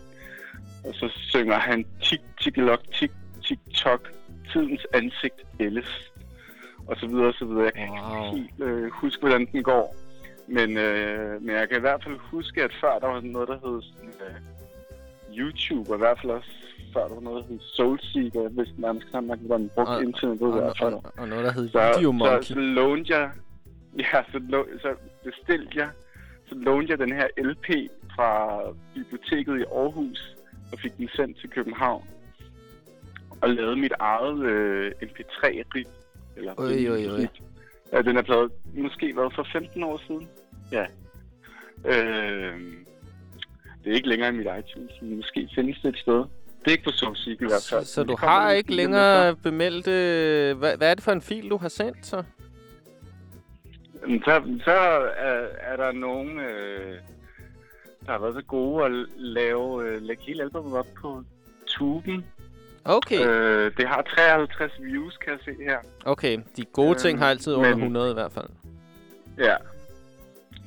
Og 0.83 0.93
så 0.93 1.09
synger 1.13 1.55
han 1.55 1.85
tik, 2.03 2.19
tikkelok, 2.41 2.79
tik, 2.93 3.11
tik, 3.43 3.59
tok, 3.73 4.11
tidens 4.51 4.87
ansigt 4.93 5.45
ældes. 5.59 6.11
Og 6.87 6.97
så 6.97 7.07
videre, 7.07 7.27
og 7.27 7.33
så 7.33 7.45
videre. 7.45 7.63
Jeg 7.63 7.73
kan 7.73 7.89
wow. 7.89 8.35
ikke 8.35 8.37
helt 8.37 8.69
øh, 8.69 8.91
huske, 8.91 9.19
hvordan 9.19 9.47
den 9.51 9.63
går. 9.63 9.95
Men, 10.47 10.77
øh, 10.77 11.41
men 11.41 11.55
jeg 11.55 11.69
kan 11.69 11.77
i 11.77 11.81
hvert 11.81 12.03
fald 12.03 12.17
huske, 12.17 12.63
at 12.63 12.71
før 12.81 12.99
der 12.99 13.07
var 13.07 13.21
noget, 13.21 13.47
der 13.47 13.59
hed 13.63 13.81
sådan, 13.81 14.13
øh, 14.27 14.35
YouTube, 15.37 15.89
og 15.89 15.95
i 15.95 15.97
hvert 15.99 16.19
fald 16.21 16.31
også 16.31 16.49
før 16.93 17.07
der 17.07 17.13
var 17.13 17.21
noget, 17.21 17.43
der 17.43 17.49
hed 17.49 17.59
Soulseeker, 17.61 18.49
hvis 18.49 18.67
knap 18.77 18.95
nok, 19.23 19.39
hvordan 19.39 19.61
man 19.61 19.69
brugte 19.75 19.89
Og- 19.91 20.03
internettet 20.03 20.41
i 20.41 20.43
og- 20.43 20.51
hvert 20.53 20.77
fald. 20.81 20.93
og- 20.93 21.13
og 21.17 21.27
noget, 21.27 21.45
der 21.45 21.51
hed 21.51 21.69
så, 21.69 21.93
Videomonkey. 21.97 22.41
Så, 22.41 22.53
så 22.53 22.59
lånte 22.59 23.13
jeg, 23.17 23.31
ja, 24.13 24.23
så, 24.31 24.37
lå- 24.37 24.81
så 24.81 24.89
bestilte 25.23 25.77
jeg, 25.77 25.89
så 26.49 26.55
lånte 26.55 26.91
jeg 26.91 26.99
den 26.99 27.11
her 27.11 27.27
LP 27.37 27.67
fra 28.15 28.61
biblioteket 28.95 29.59
i 29.59 29.63
Aarhus, 29.63 30.35
og 30.71 30.79
fik 30.79 30.97
den 30.97 31.09
sendt 31.15 31.39
til 31.39 31.49
København. 31.49 32.03
Og 33.41 33.49
lavede 33.49 33.75
mit 33.75 33.93
eget 33.99 34.39
øh, 34.45 34.91
MP3-rip. 35.03 35.87
Eller 36.37 36.53
Øj, 36.59 36.85
øj, 36.87 37.05
øj. 37.05 37.27
Ja, 37.93 38.01
den 38.01 38.17
er 38.17 38.21
blevet 38.21 38.51
måske 38.75 39.15
været 39.17 39.33
for 39.35 39.47
15 39.51 39.83
år 39.83 40.01
siden. 40.07 40.27
Ja. 40.71 40.85
Øh, 41.85 42.53
det 43.87 43.91
er 43.93 43.95
ikke 43.95 44.09
længere 44.09 44.29
i 44.29 44.37
mit 44.37 44.47
iTunes, 44.59 44.91
men 45.01 45.15
måske 45.17 45.49
findes 45.55 45.77
det 45.81 45.89
et 45.89 45.97
sted. 45.97 46.13
Det 46.15 46.67
er 46.67 46.71
ikke 46.71 46.83
på 46.83 46.91
Soulseek 46.91 47.41
i 47.41 47.45
hvert 47.45 47.67
fald. 47.69 47.85
Så 47.85 48.01
men 48.01 48.07
du 48.07 48.15
har 48.19 48.51
ikke 48.51 48.75
længere 48.75 49.35
bemeldt... 49.35 49.87
Øh, 49.87 50.57
hvad, 50.57 50.77
hvad 50.77 50.91
er 50.91 50.93
det 50.95 51.03
for 51.03 51.11
en 51.11 51.21
fil, 51.21 51.49
du 51.49 51.57
har 51.57 51.69
sendt 51.69 52.05
så? 52.05 52.23
Jamen, 54.01 54.21
Så, 54.23 54.41
så 54.63 54.71
er, 55.17 55.47
er 55.59 55.75
der 55.77 55.91
nogen, 55.91 56.39
øh, 56.39 56.95
der 58.05 58.11
har 58.11 58.19
været 58.19 58.35
så 58.35 58.41
gode 58.41 58.85
at 58.85 58.91
lave, 59.17 59.83
øh, 59.87 60.01
lægge 60.01 60.23
hele 60.23 60.43
albumet 60.43 60.77
op 60.79 60.87
på 61.01 61.23
tuben. 61.67 62.25
Okay. 62.85 63.27
Øh, 63.27 63.71
det 63.77 63.87
har 63.87 64.01
53 64.01 64.71
views, 64.81 65.17
kan 65.17 65.33
jeg 65.33 65.39
se 65.55 65.63
her. 65.63 65.77
Okay, 66.05 66.37
de 66.57 66.65
gode 66.65 66.95
ting 66.95 67.13
Øhm, 67.15 67.21
har 67.21 67.29
altid 67.29 67.53
under 67.53 67.69
men- 67.69 67.77
100 67.79 68.11
i 68.11 68.13
hvert 68.13 68.31
fald. 68.31 68.49
Ja, 69.37 69.55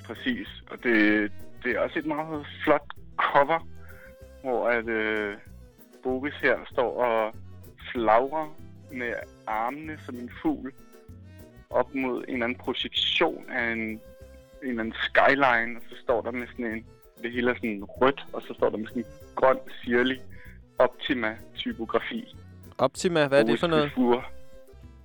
præcis. 0.06 0.48
Og 0.70 0.78
det, 0.82 1.32
det 1.64 1.72
er 1.76 1.80
også 1.80 1.98
et 1.98 2.06
meget 2.06 2.47
flot 2.64 2.82
cover, 3.20 3.68
hvor 4.42 4.68
at 4.68 4.88
øh, 4.88 5.36
Boris 6.02 6.34
her 6.34 6.56
står 6.72 7.05
og 7.05 7.34
flagrer 7.92 8.55
med 8.92 9.14
armene 9.47 9.98
som 10.06 10.14
en 10.14 10.30
fugl 10.42 10.72
op 11.70 11.94
mod 11.94 12.24
en 12.28 12.34
eller 12.34 12.44
anden 12.44 12.59
projektion 12.59 13.51
af 13.51 13.72
en, 13.72 13.78
en 13.78 14.01
eller 14.62 14.80
anden 14.80 14.94
skyline, 14.94 15.76
og 15.76 15.82
så 15.88 15.97
står 16.02 16.22
der 16.22 16.30
med 16.30 16.47
sådan 16.47 16.66
en, 16.66 16.86
det 17.22 17.32
hele 17.32 17.51
er 17.51 17.55
sådan 17.55 17.84
rødt, 17.84 18.26
og 18.32 18.42
så 18.42 18.55
står 18.55 18.70
der 18.70 18.76
med 18.76 18.86
sådan 18.86 19.02
en 19.02 19.09
grøn, 19.34 19.59
sirlig 19.84 20.22
Optima-typografi. 20.78 22.36
Optima, 22.78 23.26
hvad 23.26 23.40
er 23.40 23.44
det 23.47 23.60
for 23.60 23.66
noget? 23.66 23.92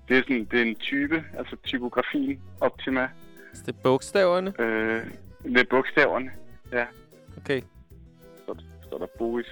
Det 0.08 0.18
er, 0.18 0.22
sådan, 0.22 0.46
det 0.52 0.60
er 0.60 0.64
en 0.64 0.76
type, 0.76 1.24
altså 1.38 1.56
typografien 1.64 2.42
Optima. 2.62 3.10
Så 3.54 3.64
det 3.66 3.76
er 3.76 3.80
bogstaverne? 3.84 4.54
Øh, 4.60 5.06
det 5.44 5.58
er 5.58 5.66
bogstaverne, 5.70 6.32
ja. 6.72 6.86
Okay. 7.38 7.62
Så 8.96 9.00
står 9.00 9.06
der 9.06 9.14
Boris. 9.18 9.46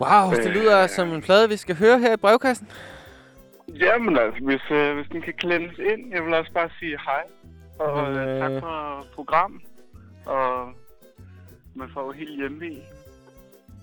Wow, 0.00 0.30
det 0.30 0.46
Øh, 0.48 0.52
lyder 0.54 0.86
som 0.86 1.08
en 1.08 1.22
plade, 1.22 1.48
vi 1.48 1.56
skal 1.56 1.76
høre 1.76 1.98
her 1.98 2.12
i 2.12 2.16
brevkassen. 2.16 2.68
Jamen 3.68 4.18
altså, 4.18 4.44
hvis, 4.44 4.60
øh, 4.70 4.94
hvis 4.96 5.06
den 5.12 5.22
kan 5.22 5.34
klemmes 5.34 5.78
ind, 5.78 6.14
jeg 6.14 6.24
vil 6.24 6.34
også 6.34 6.52
bare 6.52 6.70
sige 6.78 6.98
hej. 7.04 7.22
Og 7.78 8.08
Men, 8.12 8.18
øh, 8.18 8.34
øh, 8.34 8.40
tak 8.40 8.62
for 8.62 9.06
program. 9.14 9.60
Og 10.26 10.68
man 11.74 11.88
får 11.94 12.04
jo 12.04 12.12
helt 12.12 12.36
hjemme 12.36 12.66
i. 12.66 12.78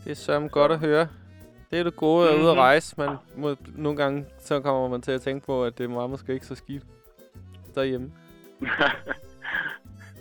Det 0.03 0.11
er 0.11 0.15
sørme 0.15 0.47
godt 0.47 0.71
at 0.71 0.79
høre. 0.79 1.07
Det 1.71 1.79
er 1.79 1.83
det 1.83 1.95
gode 1.95 2.29
at 2.29 2.35
ude 2.35 2.49
at 2.49 2.55
Mhm. 2.55 2.59
rejse. 2.59 2.95
Man 2.97 3.15
må, 3.35 3.55
nogle 3.75 3.97
gange 3.97 4.25
så 4.39 4.59
kommer 4.61 4.87
man 4.87 5.01
til 5.01 5.11
at 5.11 5.21
tænke 5.21 5.45
på, 5.45 5.63
at 5.65 5.77
det 5.77 5.89
var 5.89 6.07
måske 6.07 6.33
ikke 6.33 6.45
så 6.45 6.55
skidt 6.55 6.83
derhjemme. 7.75 8.11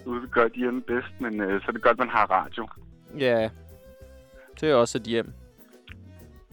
Ude 0.07 0.29
godt 0.29 0.53
hjemme 0.53 0.83
bedst, 0.83 1.21
men 1.21 1.41
øh, 1.41 1.61
så 1.61 1.65
er 1.69 1.73
det 1.73 1.83
godt, 1.83 1.99
man 1.99 2.09
har 2.09 2.27
radio. 2.31 2.69
Ja, 3.19 3.51
det 4.63 4.71
er 4.71 4.75
også 4.75 4.99
et 4.99 5.05
hjem. 5.05 5.33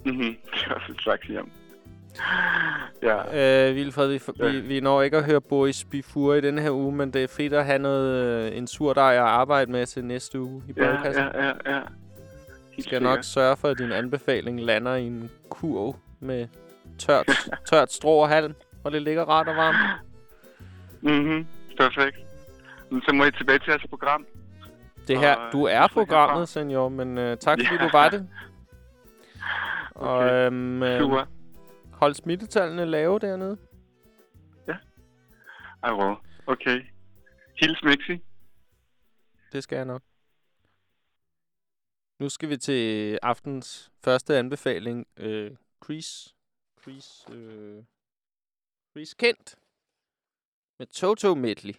Mhm, 0.06 0.16
det 0.54 0.64
er 0.70 0.74
også 0.74 0.92
et 0.92 1.02
slags 1.02 1.28
hjem. 1.28 1.50
Ja. 3.04 3.70
Øh, 3.70 3.76
Vilfred, 3.76 4.08
vi, 4.08 4.20
vi, 4.52 4.60
vi 4.60 4.80
når 4.80 5.02
ikke 5.02 5.18
at 5.18 5.24
høre 5.26 5.42
Boris 5.42 5.84
Bifur 5.92 6.34
i 6.34 6.42
denne 6.42 6.62
her 6.62 6.72
uge, 6.72 6.92
men 6.96 7.14
det 7.14 7.24
er 7.24 7.28
fedt 7.28 7.54
at 7.54 7.66
have 7.66 7.80
noget, 7.80 8.26
øh, 8.52 8.58
en 8.58 8.68
surdej 8.68 9.14
at 9.14 9.20
arbejde 9.20 9.72
med 9.72 9.86
til 9.86 10.06
næste 10.06 10.40
uge 10.42 10.64
i 10.68 10.74
Ja, 10.78 10.84
brevkassen. 10.84 11.24
ja, 11.34 11.46
ja, 11.48 11.54
ja. 11.76 11.82
Vi 12.76 12.82
skal 12.84 13.02
nok 13.02 13.20
sørge 13.24 13.58
for, 13.58 13.68
at 13.68 13.78
din 13.78 13.92
anbefaling 13.92 14.62
lander 14.62 14.96
i 14.96 15.04
en 15.08 15.30
kurv 15.50 15.96
med 16.20 16.48
tørt, 17.00 17.30
tørt 17.72 17.92
strå 17.94 18.10
og 18.22 18.30
halm, 18.30 18.54
og 18.84 18.92
det 18.92 19.02
ligger 19.02 19.24
rart 19.24 19.48
og 19.48 19.56
varmt. 19.56 19.78
Mhm, 21.02 21.48
perfekt. 21.78 22.18
Men 22.92 23.02
så 23.02 23.14
må 23.16 23.26
I 23.26 23.32
tilbage 23.32 23.60
til 23.60 23.68
jeres 23.72 23.84
program. 23.90 24.26
Det 25.10 25.20
her, 25.20 25.36
Og, 25.36 25.52
du 25.52 25.68
øh, 25.68 25.74
er 25.74 25.88
programmet, 25.88 26.50
senior, 26.50 26.90
men 26.90 27.18
uh, 27.18 27.24
tak 27.38 27.60
fordi 27.60 27.64
Ja. 27.82 27.86
du 27.86 27.90
var 27.92 28.10
det. 28.10 28.30
Og 29.96 30.18
Okay, 30.18 30.46
øhm, 30.48 30.84
øhm, 30.84 31.00
super. 31.02 31.26
hold 31.94 32.14
smittetallene 32.14 32.86
lave 32.86 33.20
dernede. 33.20 33.58
Ej, 35.84 35.92
well. 35.94 36.16
Okay. 36.48 36.82
Hils 37.60 37.84
Mixi. 37.84 38.24
Det 39.52 39.64
skal 39.64 39.76
jeg 39.76 39.86
nok. 39.86 40.02
Nu 42.20 42.30
skal 42.30 42.50
vi 42.50 42.58
til 42.58 43.20
aftens 43.22 43.92
første 44.04 44.38
anbefaling. 44.38 45.08
Øh, 45.18 45.52
Chris. 45.84 46.36
Chris. 46.82 47.26
Øh, 47.32 47.84
Chris 48.92 49.14
Kent. 49.14 49.56
Med 50.80 50.88
Toto 50.88 51.36
Medley. 51.36 51.74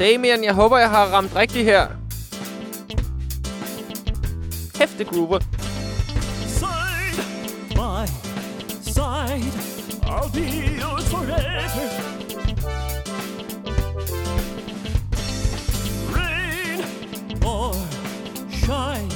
Damien, 0.00 0.44
jeg 0.44 0.54
håber, 0.54 0.78
jeg 0.78 0.90
har 0.90 1.06
ramt 1.06 1.36
rigtigt 1.36 1.64
her. 1.64 1.86
Kæft, 4.74 4.98
det 4.98 5.06
groover. 5.06 5.38
Side 6.46 7.22
by 7.74 8.06
side, 8.82 9.52
I'll 10.02 10.32
be 10.32 10.46
yours 10.80 11.04
forever. 11.14 11.86
Rain 16.16 16.78
or 17.44 17.74
shine, 18.50 19.10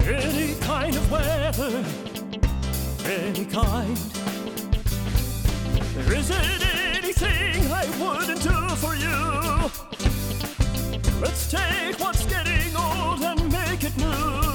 any 0.00 0.54
kind 0.70 0.96
of 0.96 1.12
weather, 1.12 1.84
any 3.04 3.44
kind. 3.44 3.96
There 5.94 6.18
isn't 6.18 6.62
anything 6.96 7.70
I 7.70 7.84
wouldn't 8.00 8.42
do 8.42 8.76
for 8.76 8.94
you. 8.94 9.45
Let's 11.20 11.50
take 11.50 11.98
what's 11.98 12.26
getting 12.26 12.76
old 12.76 13.22
and 13.22 13.50
make 13.50 13.84
it 13.84 13.96
new. 13.96 14.45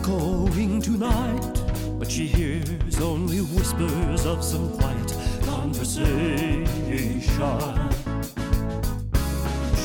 Echoing 0.00 0.80
tonight, 0.80 1.62
but 1.98 2.10
she 2.10 2.26
hears 2.26 3.00
only 3.00 3.38
whispers 3.38 4.24
of 4.24 4.42
some 4.42 4.72
quiet 4.78 5.14
conversation. 5.42 6.66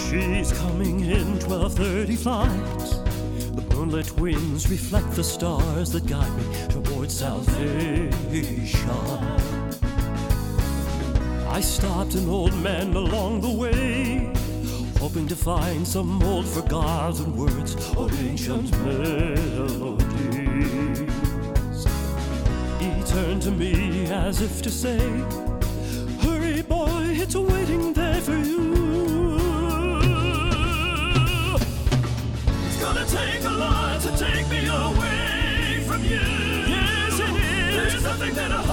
She's 0.08 0.54
coming 0.54 1.02
in 1.02 1.40
12:30 1.40 2.16
flight. 2.16 2.80
The 3.56 3.64
moonlit 3.76 4.18
winds 4.18 4.70
reflect 4.70 5.12
the 5.16 5.24
stars 5.24 5.92
that 5.92 6.06
guide 6.08 6.34
me 6.38 6.46
towards 6.70 7.14
salvation. 7.14 8.12
I 11.50 11.62
stopped 11.62 12.16
an 12.16 12.30
old 12.30 12.56
man 12.62 12.96
along 12.96 13.42
the 13.42 13.52
way, 13.52 14.32
hoping 15.06 15.27
to 15.27 15.36
find 15.36 15.88
some 15.88 16.19
old 16.23 16.48
forgotten 16.48 17.38
words 17.38 17.76
or 17.95 18.10
ancient 18.27 18.72
melodies. 18.80 20.02
He 22.80 22.90
turned 23.14 23.44
to 23.44 23.52
me 23.52 24.07
as 24.07 24.41
if 24.41 24.64
to 24.64 24.72
say, 24.72 24.98
Hurry, 26.23 26.64
boy, 26.64 27.03
it's 27.22 27.36
waiting 27.36 27.94
there 27.94 28.19
for 28.19 28.36
you. 28.36 29.38
It's 32.65 32.82
gonna 32.82 33.06
take 33.06 33.44
a 33.44 33.56
lot 33.64 34.02
to 34.02 34.11
take 34.18 34.49
me 34.49 34.65
away 34.65 35.84
from 35.88 36.03
you. 36.03 36.26
Yes, 36.76 37.19
it 37.19 37.30
is. 37.30 37.94
There's 37.94 38.03
nothing 38.03 38.34
that 38.34 38.49
a 38.49 38.65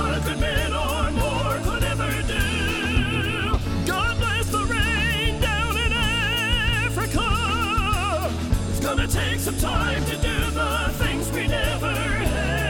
some 9.43 9.57
time 9.59 10.05
to 10.05 10.17
do 10.19 10.51
the 10.53 10.93
things 10.99 11.29
we 11.33 11.49
never 11.49 11.91
had. 11.91 12.63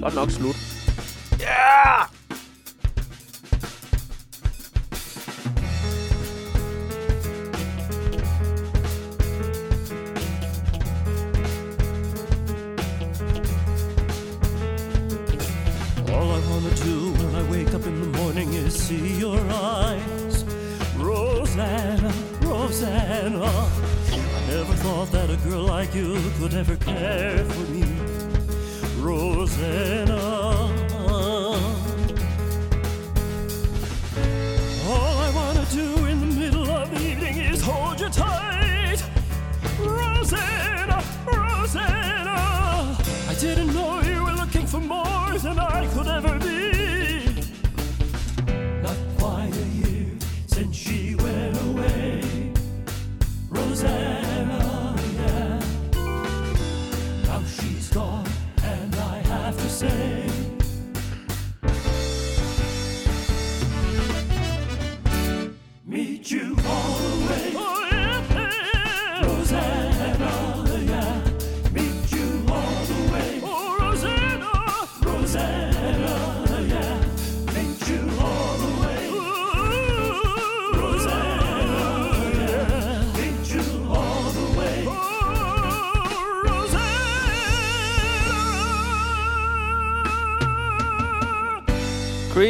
Så 0.00 0.08
er 0.08 0.61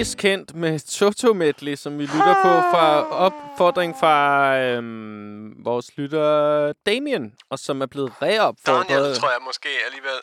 Chris 0.03 0.15
Kent 0.15 0.55
med 0.55 0.81
Toto 0.81 1.33
Medley, 1.33 1.75
som 1.77 1.99
vi 1.99 2.03
lytter 2.03 2.35
på 2.35 2.49
fra 2.71 3.09
opfordring 3.11 3.95
fra 4.01 4.57
øhm, 4.59 5.65
vores 5.65 5.97
lytter 5.97 6.73
Damien, 6.87 7.35
og 7.51 7.59
som 7.59 7.83
er 7.83 7.87
blevet 7.87 8.13
reopfordret. 8.23 8.89
Daniel, 8.89 9.15
tror 9.17 9.29
jeg 9.31 9.39
måske 9.45 9.69
alligevel. 9.87 10.21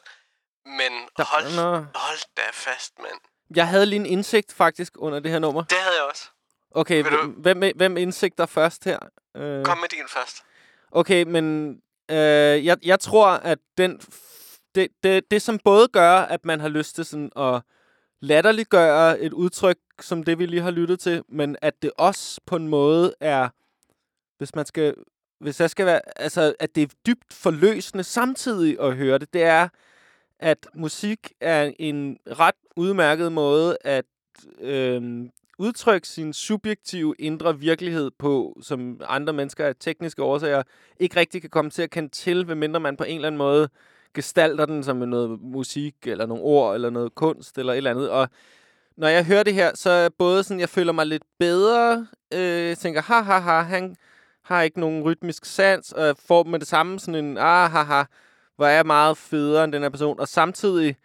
Men 0.66 0.92
Der- 1.18 1.24
hold, 1.24 1.56
Nå. 1.56 1.72
hold 1.96 2.36
da 2.38 2.42
fast, 2.54 2.94
mand. 3.00 3.20
Jeg 3.56 3.68
havde 3.68 3.86
lige 3.86 4.00
en 4.00 4.06
indsigt 4.06 4.54
faktisk 4.54 4.94
under 4.98 5.20
det 5.20 5.32
her 5.32 5.40
nummer. 5.40 5.64
Det 5.64 5.78
havde 5.78 5.96
jeg 5.96 6.04
også. 6.10 6.30
Okay, 6.72 7.04
du- 7.04 7.34
hvem, 7.38 7.64
hvem 7.76 7.98
indsigter 7.98 8.46
først 8.46 8.84
her? 8.86 9.00
Øh, 9.38 9.66
Kom 9.66 9.78
med 9.78 9.90
din 9.90 10.08
først. 10.08 10.38
Okay, 10.92 11.24
men 11.24 11.70
øh, 12.12 12.66
jeg, 12.66 12.78
jeg 12.84 13.00
tror, 13.00 13.28
at 13.28 13.58
den 13.78 14.02
det, 14.76 14.88
det, 15.04 15.32
det, 15.32 15.42
som 15.42 15.60
både 15.60 15.88
gør, 15.88 16.16
at 16.18 16.46
man 16.46 16.60
har 16.60 16.70
lyst 16.70 16.96
til 16.96 17.06
sådan 17.06 17.32
at 17.38 17.62
latterliggøre 18.22 19.20
et 19.20 19.34
udtryk, 19.34 19.78
som 20.02 20.24
det, 20.24 20.40
vi 20.40 20.46
lige 20.46 20.62
har 20.62 20.72
lyttet 20.72 21.00
til, 21.00 21.24
men 21.30 21.56
at 21.62 21.82
det 21.82 21.92
også 21.98 22.42
på 22.46 22.56
en 22.56 22.68
måde 22.68 23.14
er, 23.20 23.50
hvis 24.38 24.56
man 24.56 24.66
skal, 24.66 24.96
hvis 25.40 25.60
jeg 25.62 25.70
skal 25.70 25.86
være, 25.86 26.02
altså, 26.16 26.56
at 26.60 26.76
det 26.76 26.84
er 26.84 26.96
dybt 27.08 27.34
forløsende 27.34 28.04
samtidig 28.04 28.80
at 28.82 28.96
høre 28.96 29.18
det, 29.18 29.34
det 29.34 29.44
er, 29.44 29.68
at 30.40 30.68
musik 30.74 31.32
er 31.42 31.72
en 31.80 32.18
ret 32.28 32.56
udmærket 32.76 33.32
måde 33.32 33.78
at 33.82 34.06
øh, 34.62 35.30
udtrykke 35.58 36.08
sin 36.08 36.34
subjektive 36.34 37.16
indre 37.20 37.60
virkelighed 37.60 38.12
på, 38.12 38.60
som 38.62 39.02
andre 39.08 39.34
mennesker 39.34 39.66
af 39.66 39.76
tekniske 39.80 40.24
årsager 40.24 40.64
ikke 41.00 41.16
rigtig 41.20 41.42
kan 41.42 41.50
komme 41.50 41.72
til 41.72 41.82
at 41.82 41.90
kende 41.90 42.10
til, 42.10 42.48
medmindre 42.48 42.80
man 42.80 42.98
på 42.98 43.04
en 43.04 43.16
eller 43.16 43.28
anden 43.28 43.38
måde 43.38 43.70
gestalter 44.14 44.66
den 44.66 44.84
som 44.84 44.98
noget 44.98 45.42
musik, 45.42 45.96
eller 46.06 46.26
nogle 46.26 46.44
ord, 46.44 46.76
eller 46.76 46.90
noget 46.90 47.16
kunst, 47.16 47.58
eller 47.58 47.74
et 47.74 47.78
eller 47.78 47.92
andet. 47.92 48.10
Og 48.10 48.30
når 48.98 49.08
jeg 49.08 49.26
hører 49.26 49.44
det 49.44 49.54
her, 49.54 49.72
så 49.76 49.90
er 49.90 50.10
både 50.18 50.44
sådan, 50.44 50.60
jeg 50.60 50.70
føler 50.70 50.92
mig 50.92 51.06
lidt 51.06 51.24
bedre, 51.40 52.08
øh, 52.34 52.76
tænker, 52.76 53.02
ha, 53.02 53.22
ha, 53.22 53.40
ha, 53.40 53.62
han 53.62 53.96
har 54.44 54.62
ikke 54.62 54.80
nogen 54.80 55.04
rytmisk 55.04 55.46
sans, 55.46 55.92
og 55.92 56.06
jeg 56.06 56.16
får 56.18 56.44
med 56.44 56.60
det 56.60 56.68
samme 56.68 57.00
sådan 57.00 57.26
en, 57.26 57.38
ah, 57.38 57.72
ha, 57.72 57.84
ha, 57.84 58.04
hvor 58.56 58.66
er 58.66 58.76
jeg 58.76 58.86
meget 58.86 59.18
federe 59.18 59.64
end 59.64 59.74
den 59.74 59.82
her 59.82 59.90
person. 59.90 60.20
Og 60.20 60.28
samtidig 60.28 60.96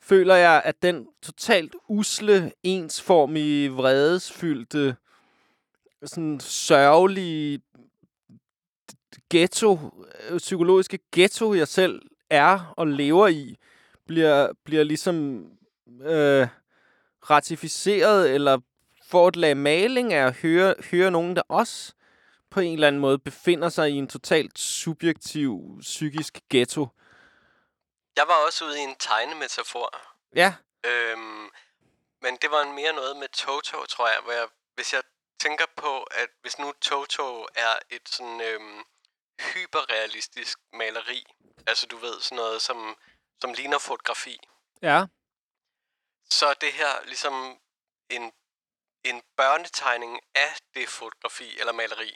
føler 0.00 0.34
jeg, 0.34 0.62
at 0.64 0.82
den 0.82 1.06
totalt 1.22 1.76
usle, 1.88 2.52
ensformige, 2.62 3.70
vredesfyldte, 3.70 4.96
sådan 6.04 6.40
sørgelige 6.40 7.60
ghetto, 9.30 9.78
øh, 10.30 10.38
psykologiske 10.38 10.98
ghetto, 11.12 11.54
jeg 11.54 11.68
selv 11.68 12.02
er 12.30 12.74
og 12.76 12.86
lever 12.86 13.28
i, 13.28 13.56
bliver, 14.06 14.52
bliver 14.64 14.84
ligesom 14.84 15.44
øh, 16.02 16.48
ratificeret, 17.30 18.30
eller 18.30 18.58
får 19.10 19.28
et 19.28 19.36
lag 19.36 19.56
maling 19.56 20.12
af 20.12 20.26
at 20.26 20.36
høre, 20.36 20.74
høre 20.90 21.10
nogen, 21.10 21.36
der 21.36 21.42
også 21.48 21.92
på 22.50 22.60
en 22.60 22.72
eller 22.74 22.86
anden 22.86 23.00
måde 23.00 23.18
befinder 23.18 23.68
sig 23.68 23.90
i 23.90 23.94
en 23.94 24.08
totalt 24.08 24.58
subjektiv 24.58 25.78
psykisk 25.80 26.38
ghetto. 26.50 26.88
Jeg 28.16 28.24
var 28.26 28.46
også 28.46 28.64
ude 28.64 28.78
i 28.78 28.82
en 28.82 28.96
tegnemetafor. 28.98 29.96
Ja, 30.34 30.54
Øhm, 30.84 31.50
men 32.20 32.36
det 32.42 32.50
var 32.50 32.64
mere 32.64 32.92
noget 32.92 33.16
med 33.16 33.28
Toto, 33.28 33.86
tror 33.86 34.08
jeg, 34.08 34.18
hvor 34.22 34.32
jeg, 34.32 34.46
hvis 34.74 34.92
jeg 34.92 35.02
tænker 35.38 35.64
på, 35.76 36.02
at 36.02 36.28
hvis 36.42 36.58
nu 36.58 36.72
Toto 36.80 37.46
er 37.54 37.74
et 37.90 38.08
sådan 38.08 38.40
øhm, 38.40 38.80
hyperrealistisk 39.54 40.58
maleri, 40.72 41.26
altså 41.66 41.86
du 41.86 41.96
ved, 41.96 42.20
sådan 42.20 42.36
noget, 42.36 42.62
som, 42.62 42.96
som 43.40 43.52
ligner 43.52 43.78
fotografi, 43.78 44.38
ja, 44.82 45.04
så 46.30 46.46
er 46.46 46.54
det 46.54 46.72
her 46.72 47.04
ligesom 47.04 47.58
en, 48.10 48.32
en 49.04 49.22
børnetegning 49.36 50.20
af 50.34 50.56
det 50.74 50.88
fotografi 50.88 51.58
eller 51.60 51.72
maleri. 51.72 52.12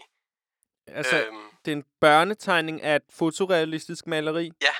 altså 0.86 1.16
Øhm. 1.24 1.50
det 1.64 1.72
er 1.72 1.76
en 1.76 1.86
børnetegning 2.00 2.82
af 2.82 2.96
et 2.96 3.02
fotorealistisk 3.10 4.06
maleri. 4.06 4.52
Ja. 4.62 4.74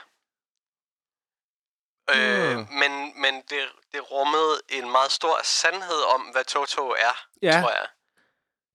Øh, 2.11 2.55
Hmm. 2.57 2.67
Men, 2.75 3.21
men 3.21 3.35
det, 3.43 3.69
det 3.93 4.11
rummede 4.11 4.61
en 4.69 4.91
meget 4.91 5.13
stor 5.13 5.41
sandhed 5.45 6.03
om, 6.15 6.21
hvad 6.23 6.45
Toto 6.45 6.89
er, 6.91 7.27
Ja. 7.43 7.61
tror 7.61 7.71
jeg. 7.71 7.89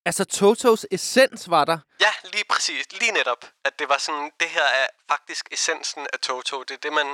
Altså 0.10 0.26
Totos 0.26 0.86
essens 0.92 1.50
var 1.50 1.66
der. 1.66 1.80
Ja, 2.02 2.14
lige 2.24 2.44
præcis. 2.50 2.92
Lige 3.00 3.12
netop. 3.12 3.46
At 3.64 3.80
det 3.80 3.90
var 3.90 3.98
sådan, 3.98 4.32
det 4.40 4.50
her 4.50 4.64
er 4.64 4.88
faktisk 5.08 5.48
essensen 5.52 6.08
af 6.14 6.20
Toto. 6.20 6.64
Det 6.64 6.72
er 6.72 6.78
det, 6.78 6.94
man, 6.94 7.08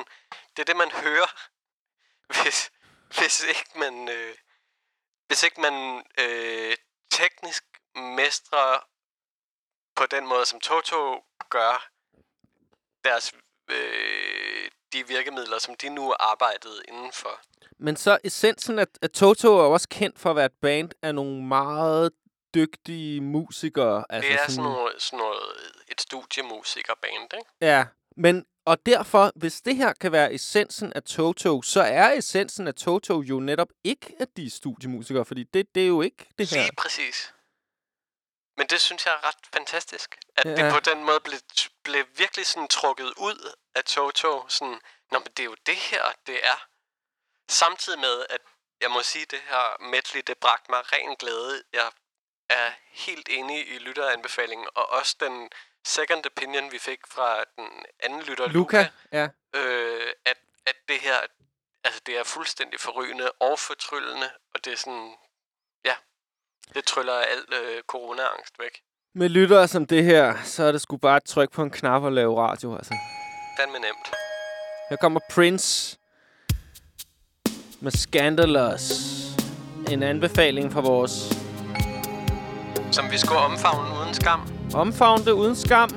det, 0.54 0.60
er 0.60 0.64
det, 0.64 0.78
man 0.78 0.92
hører, 0.92 1.30
hvis, 2.44 2.72
hvis 3.20 3.44
ikke 3.44 3.72
man, 3.76 4.10
øh, 4.10 4.36
hvis 5.28 5.44
ikke 5.44 5.62
man 5.62 6.04
øh, 6.20 6.76
teknisk 7.12 7.64
mestrer 7.96 8.88
på 9.96 10.06
den 10.06 10.28
måde, 10.28 10.46
som 10.46 10.60
Toto 10.60 11.24
gør 11.50 11.88
deres, 13.04 13.34
øh, 13.70 14.70
de 14.94 15.08
virkemidler, 15.08 15.60
som 15.60 15.76
de 15.76 15.90
nu 15.90 16.14
arbejdede 16.20 16.84
indenfor. 16.88 17.42
Men 17.80 17.96
så 17.96 18.18
essensen 18.24 18.80
af, 18.80 18.88
af 19.02 19.10
Toto 19.10 19.58
er 19.58 19.64
også 19.64 19.90
kendt 19.90 20.20
for 20.20 20.30
at 20.30 20.36
være 20.36 20.46
et 20.46 20.60
band 20.62 20.92
af 21.02 21.16
nogle 21.16 21.44
meget 21.44 22.12
dygtige 22.56 23.22
musikere. 23.22 24.06
Altså 24.10 24.32
det 24.32 24.42
er 24.42 24.48
sådan 24.48 24.64
noget, 24.64 25.02
sådan 25.02 25.20
noget 25.20 25.42
et 25.88 26.02
studiemusikerband, 26.02 27.34
ikke? 27.34 27.50
Ja, 27.62 27.86
men 28.18 28.46
og 28.66 28.86
derfor, 28.86 29.32
hvis 29.36 29.62
det 29.62 29.76
her 29.76 29.94
kan 29.94 30.12
være 30.12 30.34
essensen 30.34 30.94
af 30.94 31.04
Toto, 31.04 31.62
så 31.62 31.82
er 31.82 32.12
essensen 32.12 32.68
af 32.68 32.76
Toto 32.76 33.22
jo 33.22 33.40
netop 33.40 33.70
ikke, 33.84 34.16
at 34.20 34.38
de 34.38 34.46
er 34.46 34.50
studiemusikere, 34.50 35.26
fordi 35.26 35.44
det, 35.44 35.76
det 35.76 35.84
er 35.84 35.88
jo 35.88 36.02
ikke 36.02 36.28
det 36.38 36.50
her. 36.54 36.62
Lige 36.62 36.76
præcis. 36.78 37.34
Men 38.58 38.68
det 38.68 38.82
synes 38.82 39.06
jeg 39.06 39.14
er 39.14 39.28
ret 39.28 39.44
fantastisk. 39.54 40.18
At 40.38 40.46
ja. 40.46 40.66
Det 40.66 40.74
på 40.74 40.80
den 40.80 41.04
måde 41.04 41.20
blev, 41.24 41.40
blev 41.84 42.06
virkelig 42.18 42.46
sådan 42.46 42.68
trukket 42.68 43.14
ud 43.18 43.54
af 43.76 43.84
Toto. 43.84 44.46
Sådan, 44.48 44.80
Nå, 45.12 45.20
men 45.20 45.32
det 45.38 45.40
er 45.40 45.50
jo 45.54 45.56
det 45.66 45.76
her, 45.76 46.04
det 46.28 46.46
er. 46.46 46.68
Samtidig 47.50 48.00
med, 48.00 48.26
at 48.30 48.42
jeg 48.82 48.92
må 48.92 49.02
sige, 49.02 49.26
det 49.26 49.40
her 49.40 49.66
medley, 49.92 50.22
det 50.28 50.38
bragte 50.38 50.72
mig 50.72 50.82
ren 50.94 51.16
glæde. 51.16 51.64
Jeg 51.74 51.92
er 52.50 52.70
helt 52.92 53.30
enig 53.30 53.76
i 53.76 53.78
lytteranbefalingen, 53.78 54.68
og 54.76 54.92
også 54.92 55.16
den 55.20 55.50
second 55.86 56.26
opinion, 56.26 56.72
vi 56.72 56.80
fik 56.80 57.00
fra 57.08 57.44
den 57.56 57.68
anden 58.04 58.22
lytter, 58.22 58.48
Luca, 58.48 58.78
Luca 58.78 58.88
ja. 59.12 59.28
øh, 59.56 60.08
at, 60.26 60.38
at 60.66 60.76
det 60.88 61.00
her, 61.00 61.18
altså 61.84 62.02
det 62.06 62.18
er 62.18 62.24
fuldstændig 62.24 62.80
forrygende 62.80 63.32
og 63.32 63.60
fortryllende, 63.60 64.30
og 64.54 64.66
det 64.66 64.74
er 64.74 64.78
sådan, 64.78 65.14
ja, 65.86 65.94
det 66.74 66.86
tryller 66.86 67.14
alt 67.14 67.54
øh, 67.54 67.82
corona-angst 67.84 68.60
væk. 68.60 68.82
Med 69.16 69.30
lyttere 69.30 69.68
som 69.68 69.86
det 69.86 70.04
her, 70.04 70.44
så 70.44 70.64
er 70.64 70.72
det 70.72 70.82
sgu 70.82 70.98
bare 70.98 71.16
at 71.16 71.24
trykke 71.24 71.54
på 71.54 71.62
en 71.62 71.72
knap 71.72 72.04
og 72.04 72.12
lave 72.12 72.42
radio, 72.42 72.76
altså. 72.76 72.94
Fandme 73.60 73.80
nemt. 73.80 74.16
Her 74.90 74.98
kommer 74.98 75.20
Prince 75.32 75.98
med 77.82 77.92
Scandalous. 77.92 79.16
En 79.92 80.04
anbefaling 80.04 80.74
fra 80.74 80.82
vores 80.82 81.35
som 82.92 83.06
vi 83.12 83.18
skulle 83.18 83.40
omfavne 83.40 83.90
uden 84.02 84.14
skam. 84.14 84.40
omfavnte 84.74 85.34
uden 85.34 85.56
skam. 85.56 85.90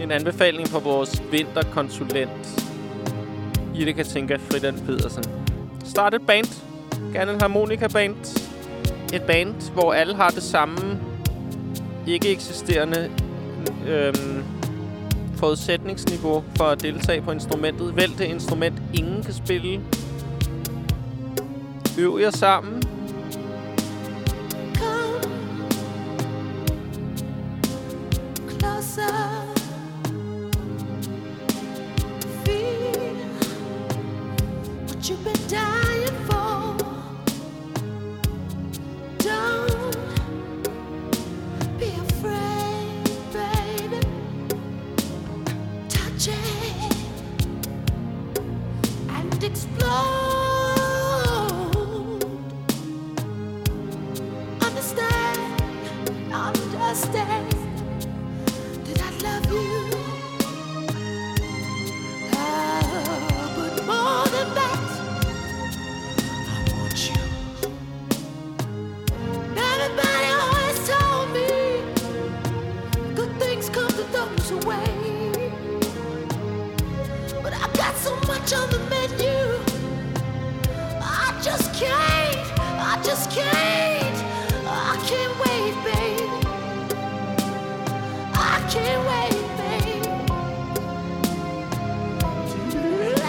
En 0.00 0.10
anbefaling 0.10 0.68
fra 0.68 0.78
vores 0.78 1.22
vinterkonsulent, 1.30 2.64
Ida 3.74 3.92
Katinka 3.92 4.36
Fridan 4.50 4.74
Pedersen. 4.86 5.24
Start 5.84 6.14
et 6.14 6.26
band. 6.26 6.46
Gerne 7.12 7.32
en 7.32 7.40
harmonika-band. 7.40 8.16
Et 9.12 9.22
band, 9.22 9.72
hvor 9.72 9.92
alle 9.92 10.14
har 10.14 10.30
det 10.30 10.42
samme 10.42 11.00
ikke 12.06 12.32
eksisterende 12.32 13.10
øhm, 13.86 14.44
forudsætningsniveau 15.36 16.44
for 16.56 16.64
at 16.64 16.82
deltage 16.82 17.22
på 17.22 17.30
instrumentet. 17.30 17.96
Vælg 17.96 18.18
det 18.18 18.24
instrument, 18.24 18.82
ingen 18.94 19.22
kan 19.22 19.34
spille. 19.34 19.80
Øv 21.98 22.18
jer 22.20 22.30
sammen. 22.30 22.82
You've 35.08 35.24
been 35.24 35.48
dying 35.48 36.26
for. 36.26 36.37
So 78.08 78.14
much 78.26 78.52
on 78.54 78.70
the 78.70 78.78
menu. 78.92 79.38
I 81.02 81.38
just 81.42 81.74
can't, 81.74 82.38
I 82.90 82.94
just 83.04 83.30
can't, 83.30 84.18
I 84.66 84.94
can't 85.08 85.34
wait, 85.44 85.74
baby. 85.88 86.26
I 88.52 88.56
can't 88.72 89.02
wait, 89.10 89.40
babe. 89.60 90.06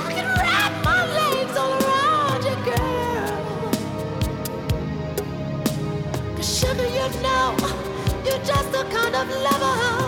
I 0.05 0.09
can 0.17 0.29
wrap 0.39 0.73
my 0.89 1.01
legs 1.17 1.55
all 1.61 1.73
around 1.83 2.41
you, 2.49 2.57
girl. 2.69 3.37
'Cause 6.35 6.63
you 6.63 6.73
know, 7.25 7.47
you're 8.25 8.43
just 8.51 8.71
the 8.71 8.83
kind 8.95 9.15
of 9.21 9.27
lover 9.45 9.98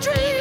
dream. 0.00 0.35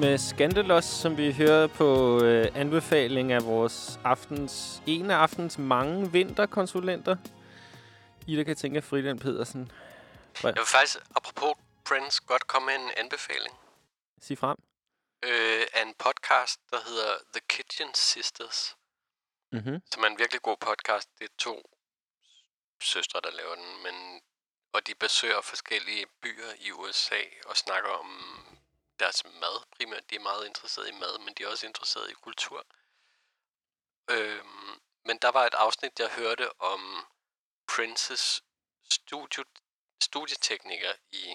Med 0.00 0.18
Scandalous, 0.18 0.84
som 0.84 1.16
vi 1.16 1.32
hører 1.32 1.66
på 1.66 2.20
øh, 2.24 2.46
anbefaling 2.54 3.32
af 3.32 3.44
vores 3.44 4.00
aftens, 4.04 4.82
en 4.86 5.10
af 5.10 5.16
aftens 5.16 5.58
mange 5.58 6.12
vinterkonsulenter. 6.12 7.16
Ida 8.26 8.44
kan 8.44 8.56
tænke 8.56 8.82
Friden 8.82 9.18
Pedersen. 9.18 9.72
Jeg 10.42 10.54
vil 10.54 10.66
faktisk, 10.66 10.98
apropos 11.16 11.52
Prince, 11.84 12.22
godt 12.26 12.46
komme 12.46 12.66
med 12.66 12.74
en 12.74 12.90
anbefaling 12.96 13.54
Sig 14.20 14.38
frem. 14.38 14.56
øh, 15.24 15.62
af 15.74 15.82
en 15.82 15.94
podcast, 15.98 16.60
der 16.70 16.80
hedder 16.88 17.12
The 17.34 17.40
Kitchen 17.48 17.88
Sisters. 17.94 18.76
Mhm. 19.52 19.80
Som 19.92 20.02
er 20.02 20.06
en 20.06 20.18
virkelig 20.18 20.42
god 20.42 20.56
podcast. 20.60 21.08
Det 21.18 21.24
er 21.24 21.34
to 21.38 21.62
søstre, 22.82 23.20
der 23.24 23.30
laver 23.30 23.54
den, 23.54 23.82
men 23.82 24.20
og 24.72 24.86
de 24.86 24.94
besøger 24.94 25.40
forskellige 25.40 26.06
byer 26.22 26.52
i 26.60 26.72
USA 26.72 27.20
og 27.46 27.56
snakker 27.56 27.90
om 27.90 28.08
deres 28.98 29.24
mad 29.24 29.66
primært. 29.76 30.10
De 30.10 30.14
er 30.16 30.20
meget 30.20 30.46
interesserede 30.46 30.88
i 30.90 30.92
mad, 30.92 31.18
men 31.18 31.34
de 31.34 31.42
er 31.42 31.48
også 31.48 31.66
interesserede 31.66 32.10
i 32.10 32.14
kultur. 32.14 32.66
Øhm, 34.10 34.80
men 35.04 35.18
der 35.18 35.28
var 35.28 35.46
et 35.46 35.54
afsnit, 35.54 35.98
jeg 35.98 36.08
hørte 36.08 36.60
om 36.60 37.06
Princes 37.68 38.42
studio, 38.90 39.44
studietekniker 40.02 40.92
i 41.10 41.34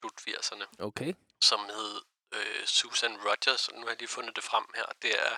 slut 0.00 0.20
80'erne 0.20 0.64
Okay. 0.78 1.14
som 1.40 1.60
hed 1.64 2.02
øh, 2.32 2.66
Susan 2.66 3.16
Rogers, 3.16 3.68
og 3.68 3.74
nu 3.74 3.80
har 3.80 3.88
jeg 3.88 3.98
lige 3.98 4.08
fundet 4.08 4.36
det 4.36 4.44
frem 4.44 4.66
her. 4.74 4.86
Det 5.02 5.20
er 5.26 5.36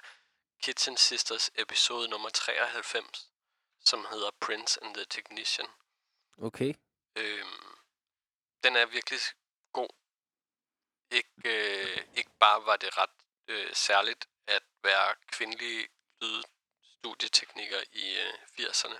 Kitchen 0.62 0.96
Sisters 0.96 1.50
episode 1.54 2.08
nummer 2.08 2.28
93, 2.28 3.30
som 3.84 4.06
hedder 4.10 4.30
Prince 4.40 4.82
and 4.82 4.94
the 4.94 5.04
Technician. 5.04 5.68
Okay. 6.42 6.74
Øhm, 7.16 7.76
den 8.64 8.76
er 8.76 8.86
virkelig. 8.86 9.20
Ikke, 11.18 11.34
øh, 11.44 11.98
ikke 12.16 12.30
bare 12.40 12.60
var 12.66 12.76
det 12.76 12.98
ret 12.98 13.16
øh, 13.48 13.70
særligt 13.72 14.22
at 14.46 14.62
være 14.84 15.14
kvindelig 15.32 15.76
lydstudietekniker 16.22 17.80
i 17.92 18.06
øh, 18.24 18.66
80'erne, 18.66 18.98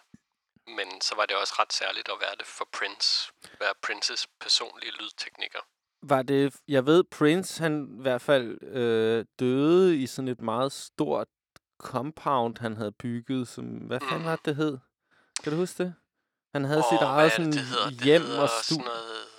men 0.77 1.01
så 1.01 1.15
var 1.15 1.27
det 1.27 1.37
også 1.37 1.55
ret 1.59 1.73
særligt 1.73 2.09
at 2.09 2.15
være 2.21 2.37
det 2.39 2.47
for 2.47 2.69
Prince. 2.73 3.33
Være 3.61 3.75
Princes 3.83 4.27
personlige 4.41 4.93
lydtekniker. 4.93 5.61
Var 6.03 6.23
det... 6.23 6.57
Jeg 6.69 6.87
ved, 6.87 7.05
Prince, 7.05 7.63
han 7.63 7.97
i 7.99 8.03
hvert 8.03 8.23
fald 8.23 8.63
øh, 8.63 9.25
døde 9.39 9.97
i 9.97 10.07
sådan 10.07 10.29
et 10.29 10.41
meget 10.41 10.73
stort 10.73 11.29
compound, 11.79 12.59
han 12.59 12.77
havde 12.77 12.93
bygget. 12.93 13.49
Som, 13.49 13.65
hvad 13.65 14.01
fanden 14.01 14.25
var 14.25 14.37
det, 14.37 14.45
det 14.45 14.57
hed? 14.57 14.79
Kan 15.43 15.53
du 15.53 15.59
huske 15.59 15.83
det? 15.83 15.95
Han 16.55 16.65
havde 16.65 16.83
sit 16.93 17.03
Åh, 17.03 17.09
eget 17.09 17.25
det, 17.25 17.33
sådan 17.33 17.53
det 17.53 17.61
hedder? 17.61 17.89
Det 17.91 18.05
hjem 18.05 18.23
hedder 18.23 18.43
og 18.43 18.49
sådan 18.49 18.63
studie. 18.65 18.85
noget... 18.85 19.34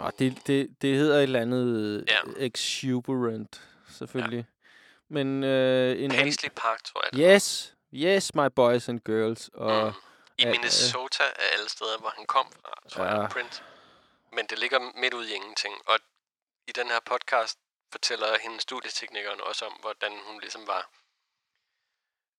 Nå, 0.00 0.10
det, 0.18 0.46
det, 0.46 0.82
det 0.82 0.96
hedder 0.96 1.16
et 1.16 1.22
eller 1.22 1.40
andet 1.40 2.04
Ja. 2.08 2.14
ja. 2.26 2.46
exuberant, 2.46 3.62
selvfølgelig. 3.98 4.46
Ja. 4.48 4.68
Men 5.08 5.44
øh, 5.44 5.90
en 5.90 6.04
anden... 6.04 6.10
Paisley 6.18 6.50
Park, 6.56 6.84
tror 6.84 7.04
jeg. 7.12 7.34
Yes, 7.36 7.74
yes, 7.94 8.34
my 8.34 8.46
boys 8.56 8.88
and 8.88 9.00
girls. 9.00 9.50
Og, 9.54 9.86
Mm. 9.86 10.44
I 10.44 10.46
øh, 10.46 10.50
Minnesota 10.50 11.22
af 11.22 11.46
alle 11.52 11.68
steder, 11.68 11.98
hvor 11.98 12.12
han 12.16 12.26
kom 12.26 12.46
fra, 12.62 12.74
tror 12.90 13.04
ja. 13.04 13.20
Jeg, 13.20 13.30
Prince. 13.30 13.62
Men 14.32 14.46
det 14.46 14.58
ligger 14.58 14.78
midt 15.00 15.14
ude 15.14 15.30
i 15.30 15.34
ingenting. 15.34 15.74
Og 15.86 15.98
i 16.68 16.72
den 16.72 16.86
her 16.86 17.00
podcast 17.04 17.58
fortæller 17.92 18.38
hendes 18.38 18.62
studieteknikeren 18.62 19.40
også 19.40 19.64
om, 19.66 19.72
hvordan 19.80 20.12
hun 20.26 20.40
ligesom 20.40 20.66
var 20.66 20.90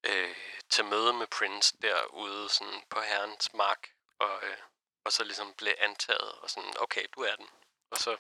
øh, 0.10 0.36
til 0.70 0.86
møde 0.86 1.14
med 1.14 1.28
Prince 1.38 1.78
derude 1.82 2.50
sådan 2.50 2.80
på 2.90 3.00
herrens 3.10 3.54
mark. 3.54 3.88
Og, 4.20 4.34
øh, 4.44 4.58
og 5.06 5.12
så 5.12 5.24
ligesom 5.24 5.54
blev 5.58 5.74
antaget 5.80 6.32
og 6.42 6.50
sådan, 6.50 6.74
okay, 6.80 7.06
du 7.16 7.22
er 7.22 7.36
den. 7.36 7.48
Og 7.92 7.98
så, 7.98 8.18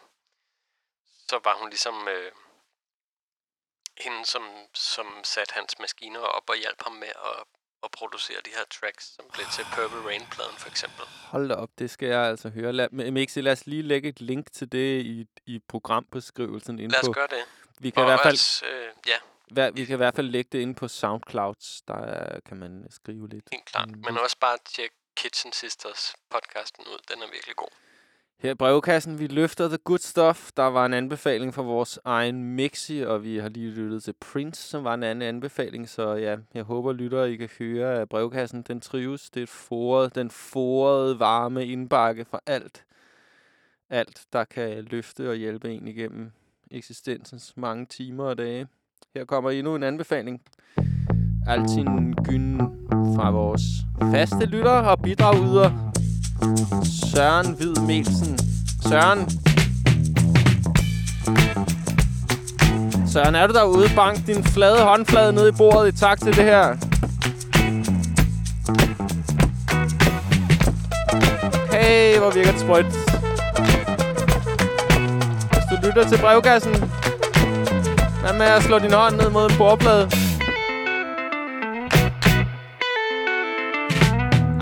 så 1.29 1.39
var 1.43 1.55
hun 1.59 1.69
ligesom 1.69 2.07
øh, 2.07 2.31
hende, 3.97 4.25
som, 4.25 4.43
som 4.73 5.07
satte 5.23 5.53
hans 5.53 5.79
maskiner 5.79 6.19
op 6.19 6.49
og 6.49 6.55
hjalp 6.55 6.83
ham 6.83 6.93
med 6.93 7.07
at, 7.07 7.43
at 7.83 7.91
producere 7.91 8.37
de 8.45 8.49
her 8.49 8.65
tracks, 8.65 9.05
som 9.15 9.25
blev 9.33 9.45
til 9.55 9.65
Purple 9.75 10.01
Rain-pladen 10.09 10.57
for 10.57 10.69
eksempel. 10.69 11.05
Hold 11.33 11.49
da 11.49 11.55
op, 11.55 11.69
det 11.79 11.89
skal 11.91 12.07
jeg 12.07 12.21
altså 12.21 12.49
høre. 12.49 12.73
Lad, 12.73 13.11
Mixi, 13.11 13.41
lad 13.41 13.51
os 13.51 13.65
lige 13.65 13.81
lægge 13.81 14.09
et 14.09 14.21
link 14.21 14.51
til 14.51 14.71
det 14.71 15.05
i, 15.05 15.27
i 15.45 15.59
programbeskrivelsen 15.67 16.79
inde 16.79 16.91
Lad 16.91 17.01
os 17.01 17.07
på 17.07 17.13
gøre 17.13 17.27
det. 17.27 17.43
Vi 17.79 17.89
kan 17.89 18.03
og 18.03 18.07
i 18.07 18.09
hvert 18.09 18.19
fald... 18.23 18.33
også, 18.33 18.65
øh, 18.65 18.93
ja, 19.07 19.17
Hver, 19.51 19.71
vi 19.71 19.85
kan 19.85 19.93
i 19.93 19.97
hvert 19.97 20.15
fald 20.15 20.27
lægge 20.27 20.49
det 20.51 20.59
ind 20.59 20.75
på 20.75 20.87
SoundCloud. 20.87 21.83
Der 21.87 21.93
er, 21.93 22.39
kan 22.39 22.57
man 22.57 22.87
skrive 22.89 23.29
lidt. 23.29 23.45
helt 23.51 23.65
klart. 23.65 23.89
Men 23.89 24.17
også 24.17 24.37
bare 24.39 24.57
tjek 24.65 24.91
Kitchen 25.15 25.53
Sisters 25.53 26.13
podcasten 26.29 26.83
ud. 26.87 26.99
Den 27.07 27.21
er 27.21 27.31
virkelig 27.31 27.55
god. 27.55 27.67
Her 28.39 28.51
i 28.51 28.55
brevkassen, 28.55 29.19
vi 29.19 29.27
løfter 29.27 29.67
The 29.67 29.77
Good 29.77 29.99
Stuff. 29.99 30.51
Der 30.57 30.63
var 30.63 30.85
en 30.85 30.93
anbefaling 30.93 31.53
fra 31.53 31.61
vores 31.61 31.99
egen 32.05 32.43
Mixi, 32.55 33.01
og 33.01 33.23
vi 33.23 33.37
har 33.37 33.49
lige 33.49 33.71
lyttet 33.71 34.03
til 34.03 34.13
Prince, 34.13 34.61
som 34.61 34.83
var 34.83 34.93
en 34.93 35.03
anden 35.03 35.27
anbefaling. 35.27 35.89
Så 35.89 36.13
ja, 36.13 36.37
jeg 36.53 36.63
håber, 36.63 36.93
lyttere, 36.93 37.31
I 37.31 37.35
kan 37.35 37.49
høre, 37.59 38.01
at 38.01 38.09
brevkassen 38.09 38.61
den 38.61 38.81
trives. 38.81 39.29
Det 39.29 39.39
er 39.39 39.43
et 39.43 39.49
foret, 39.49 40.15
den 40.15 40.31
forede 40.31 41.19
varme 41.19 41.67
indbakke 41.67 42.25
for 42.25 42.43
alt. 42.45 42.85
Alt, 43.89 44.25
der 44.33 44.43
kan 44.43 44.83
løfte 44.83 45.29
og 45.29 45.35
hjælpe 45.35 45.69
en 45.69 45.87
igennem 45.87 46.31
eksistensens 46.71 47.57
mange 47.57 47.85
timer 47.85 48.25
og 48.25 48.37
dage. 48.37 48.67
Her 49.15 49.25
kommer 49.25 49.51
endnu 49.51 49.75
en 49.75 49.83
anbefaling. 49.83 50.41
Altin 51.47 52.13
Gyn 52.23 52.57
fra 53.15 53.31
vores 53.31 53.61
faste 54.11 54.45
lytter 54.45 54.71
og 54.71 54.99
bidragyder. 55.03 55.71
Søren 56.83 57.55
Hvid 57.57 57.75
Melsen. 57.87 58.37
Søren. 58.81 59.29
Søren, 63.07 63.35
er 63.35 63.47
du 63.47 63.53
derude? 63.53 63.89
Bank 63.95 64.27
din 64.27 64.43
flade 64.43 64.81
håndflade 64.81 65.33
ned 65.33 65.47
i 65.47 65.51
bordet 65.57 65.93
i 65.93 65.97
tak 65.97 66.19
til 66.19 66.35
det 66.35 66.43
her. 66.43 66.75
Hey, 71.71 72.19
hvor 72.19 72.31
virker 72.31 72.51
det 72.51 72.59
sprøjt. 72.59 72.85
Hvis 75.51 75.65
du 75.71 75.87
lytter 75.87 76.09
til 76.09 76.17
brevkassen, 76.21 76.73
hvad 78.21 78.33
med 78.37 78.45
at 78.45 78.63
slå 78.63 78.79
din 78.79 78.93
hånd 78.93 79.15
ned 79.15 79.29
mod 79.29 79.49
en 79.49 79.57
bordplade? 79.57 80.20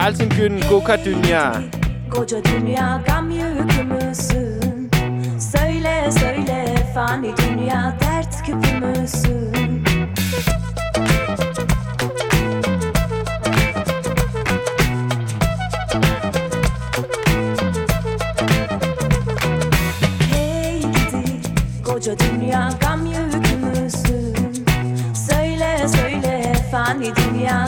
Altin 0.09 0.29
Gyn 0.29 0.59
Goka 0.69 0.97
Dünya. 1.05 1.53
Koca 2.11 2.43
dünya 2.43 3.01
gam 3.07 3.29
yükümüzsün 3.31 4.89
Söyle 5.39 6.11
söyle 6.11 6.75
fani 6.93 7.33
dünya 7.37 7.95
dert 8.01 8.43
küpümüzsün 8.45 9.83
Hey 20.33 20.79
gidi 20.79 21.41
koca 21.85 22.15
dünya 22.19 22.69
gam 22.81 23.05
yükümüzsün 23.05 24.65
Söyle 25.27 25.87
söyle 25.87 26.53
fani 26.71 27.11
dünya 27.15 27.67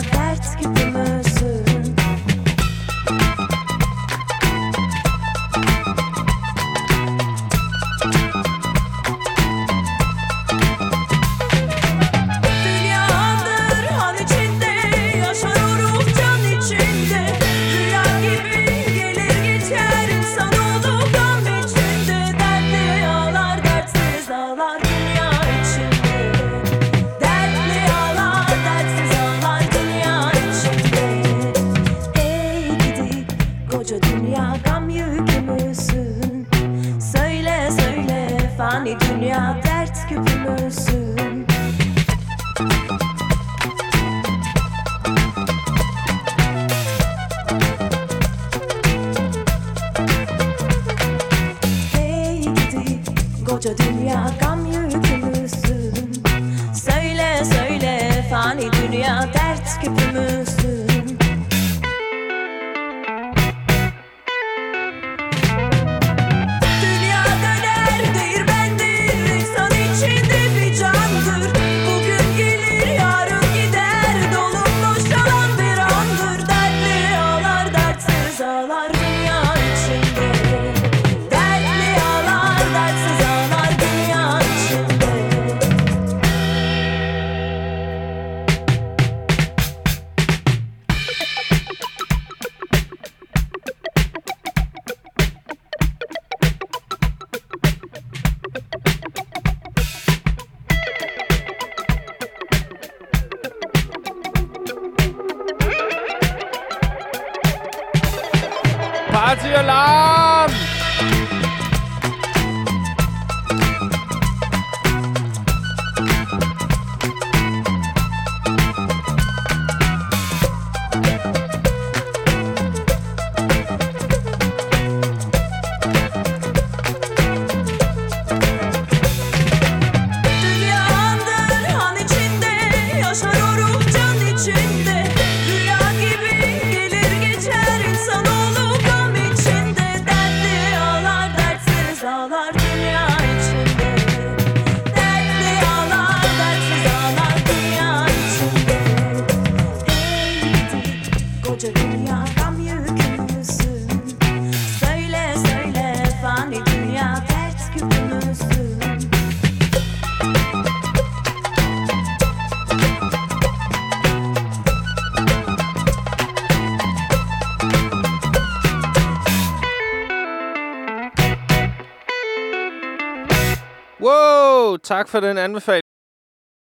tak 174.94 175.08
for 175.08 175.20
den 175.20 175.38
anbefaling. 175.38 175.88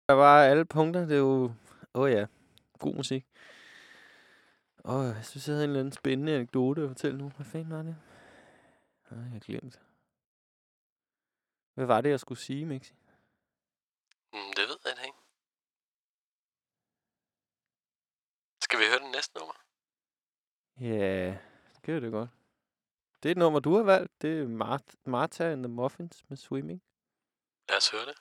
Der 0.09 0.15
var 0.24 0.44
alle 0.51 0.65
punkter. 0.65 1.01
Det 1.01 1.16
er 1.20 1.24
jo... 1.31 1.53
Åh 1.94 2.03
oh, 2.03 2.11
ja, 2.11 2.27
god 2.78 2.94
musik. 2.94 3.23
Åh, 4.85 4.94
oh, 4.94 5.05
jeg 5.16 5.24
synes, 5.24 5.49
jeg 5.49 5.55
havde 5.55 5.65
en 5.65 5.70
eller 5.70 5.81
anden 5.81 5.93
spændende 5.93 6.35
anekdote 6.35 6.82
at 6.82 6.89
fortælle 6.89 7.19
nu. 7.19 7.28
Hvad 7.36 7.47
fanden 7.47 7.70
var 7.77 7.82
det? 7.82 7.97
Nej, 9.11 9.20
jeg 9.23 9.31
har 9.32 9.40
glemt. 9.40 9.82
Hvad 11.74 11.86
var 11.86 12.01
det, 12.01 12.11
jeg 12.11 12.20
skulle 12.20 12.40
sige, 12.40 12.66
Mixi? 12.66 12.94
Mm, 14.32 14.51
det 14.57 14.65
ved 14.70 14.78
jeg 14.85 15.05
ikke. 15.05 15.19
Skal 18.65 18.78
vi 18.78 18.85
høre 18.90 19.03
den 19.05 19.12
næste 19.16 19.39
nummer? 19.39 19.57
Ja, 20.81 21.39
det 21.74 21.82
kan 21.82 22.03
det 22.03 22.12
godt. 22.12 22.31
Det 23.23 23.28
er 23.28 23.32
et 23.32 23.39
nummer, 23.39 23.61
du 23.61 23.74
har 23.77 23.82
valgt. 23.82 24.23
Det 24.23 24.40
er 24.40 24.49
Mart- 24.49 24.97
Martha 25.05 25.53
and 25.53 25.62
the 25.62 25.73
Muffins 25.73 26.24
med 26.28 26.36
Swimming. 26.36 26.82
Lad 27.73 27.78
os 27.78 27.90
høre 27.90 28.07
det. 28.07 28.15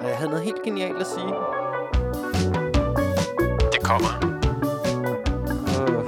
Og 0.00 0.08
jeg 0.08 0.16
havde 0.16 0.30
noget 0.30 0.44
helt 0.44 0.62
genialt 0.62 1.00
at 1.00 1.06
sige. 1.06 1.34
Det 3.72 3.82
kommer. 3.82 4.12
Åh. 5.78 6.06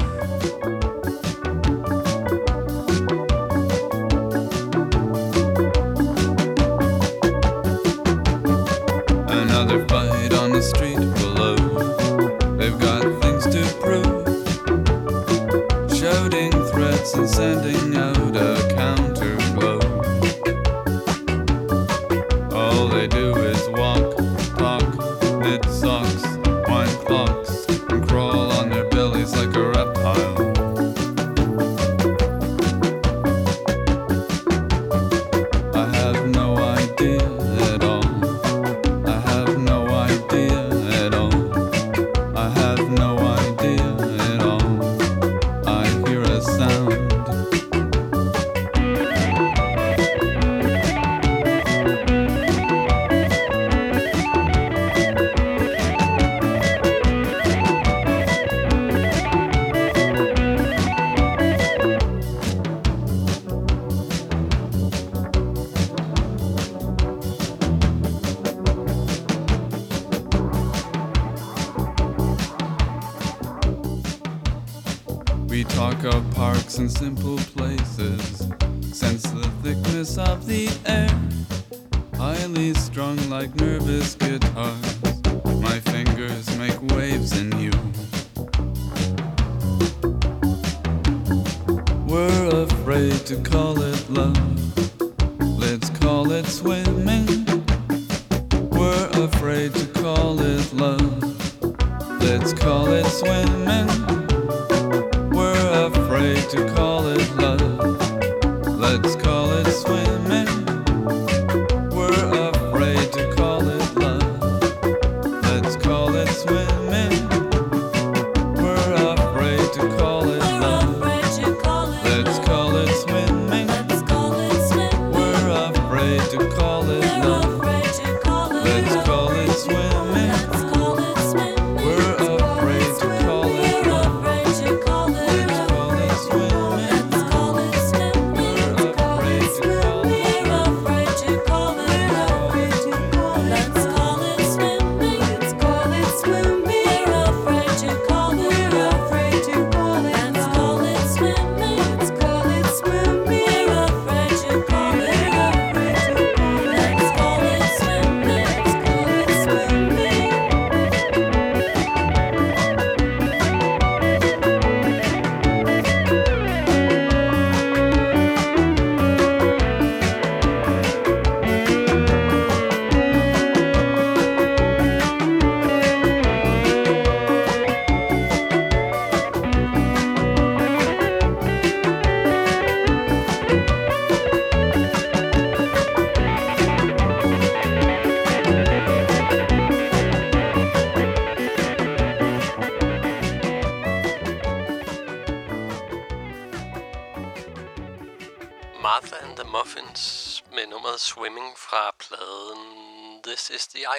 Another 9.40 9.88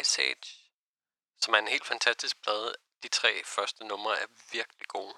Ice 0.02 0.22
Age, 0.22 0.72
som 1.42 1.54
er 1.54 1.58
en 1.58 1.68
helt 1.68 1.86
fantastisk 1.86 2.42
plade. 2.44 2.76
De 3.04 3.08
tre 3.08 3.44
første 3.46 3.84
numre 3.86 4.20
er 4.20 4.28
virkelig 4.52 4.88
gode. 4.88 5.16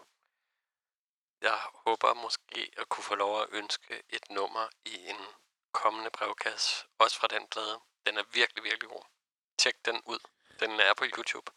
Jeg 1.42 1.58
håber 1.86 2.14
måske 2.14 2.72
at 2.78 2.90
kunne 2.90 3.04
få 3.04 3.16
lov 3.16 3.42
at 3.42 3.48
ønske 3.52 4.04
et 4.10 4.30
nummer 4.30 4.68
i 4.86 4.96
en 5.10 5.18
kommende 5.74 6.10
brevkasse, 6.12 6.86
også 7.00 7.18
fra 7.20 7.28
den 7.28 7.48
plade. 7.48 7.80
Den 8.06 8.18
er 8.18 8.24
virkelig, 8.34 8.64
virkelig 8.64 8.90
god. 8.90 9.04
Tjek 9.58 9.86
den 9.86 10.02
ud. 10.06 10.20
Den 10.60 10.80
er 10.80 10.94
på 10.94 11.06
YouTube. 11.06 11.52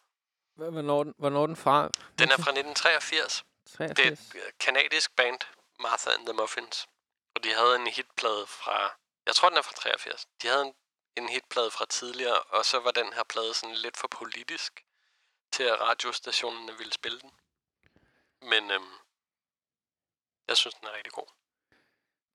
Hvornår, 0.55 1.05
den- 1.05 1.15
hvornår 1.19 1.47
den 1.47 1.57
fra? 1.57 1.91
Den 2.19 2.31
er 2.31 2.37
fra 2.37 2.51
1983. 2.53 3.45
Det 3.67 3.81
er 3.81 3.95
83. 3.95 4.21
et 4.21 4.35
øh, 4.35 4.53
kanadisk 4.61 5.17
band, 5.17 5.41
Martha 5.81 6.11
and 6.11 6.27
the 6.27 6.33
Muffins. 6.33 6.87
Og 7.35 7.45
de 7.45 7.55
havde 7.55 7.77
en 7.77 7.87
hitplade 7.87 8.47
fra... 8.47 8.95
Jeg 9.27 9.35
tror, 9.35 9.49
den 9.49 9.59
er 9.59 9.63
fra 9.63 9.73
83. 9.73 10.27
De 10.43 10.49
havde 10.49 10.63
en, 10.63 10.75
en 11.17 11.29
hitplade 11.29 11.71
fra 11.71 11.87
tidligere, 11.87 12.41
og 12.43 12.65
så 12.65 12.81
var 12.81 12.91
den 12.91 13.13
her 13.13 13.25
plade 13.33 13.55
sådan 13.55 13.77
lidt 13.77 13.97
for 13.97 14.09
politisk 14.09 14.85
til, 15.53 15.63
at 15.63 15.81
radiostationerne 15.81 16.79
ville 16.79 16.93
spille 16.93 17.21
den. 17.21 17.31
Men 18.41 18.71
øhm, 18.71 18.95
jeg 20.49 20.57
synes, 20.57 20.75
den 20.75 20.89
er 20.89 20.97
rigtig 20.97 21.13
god. 21.13 21.27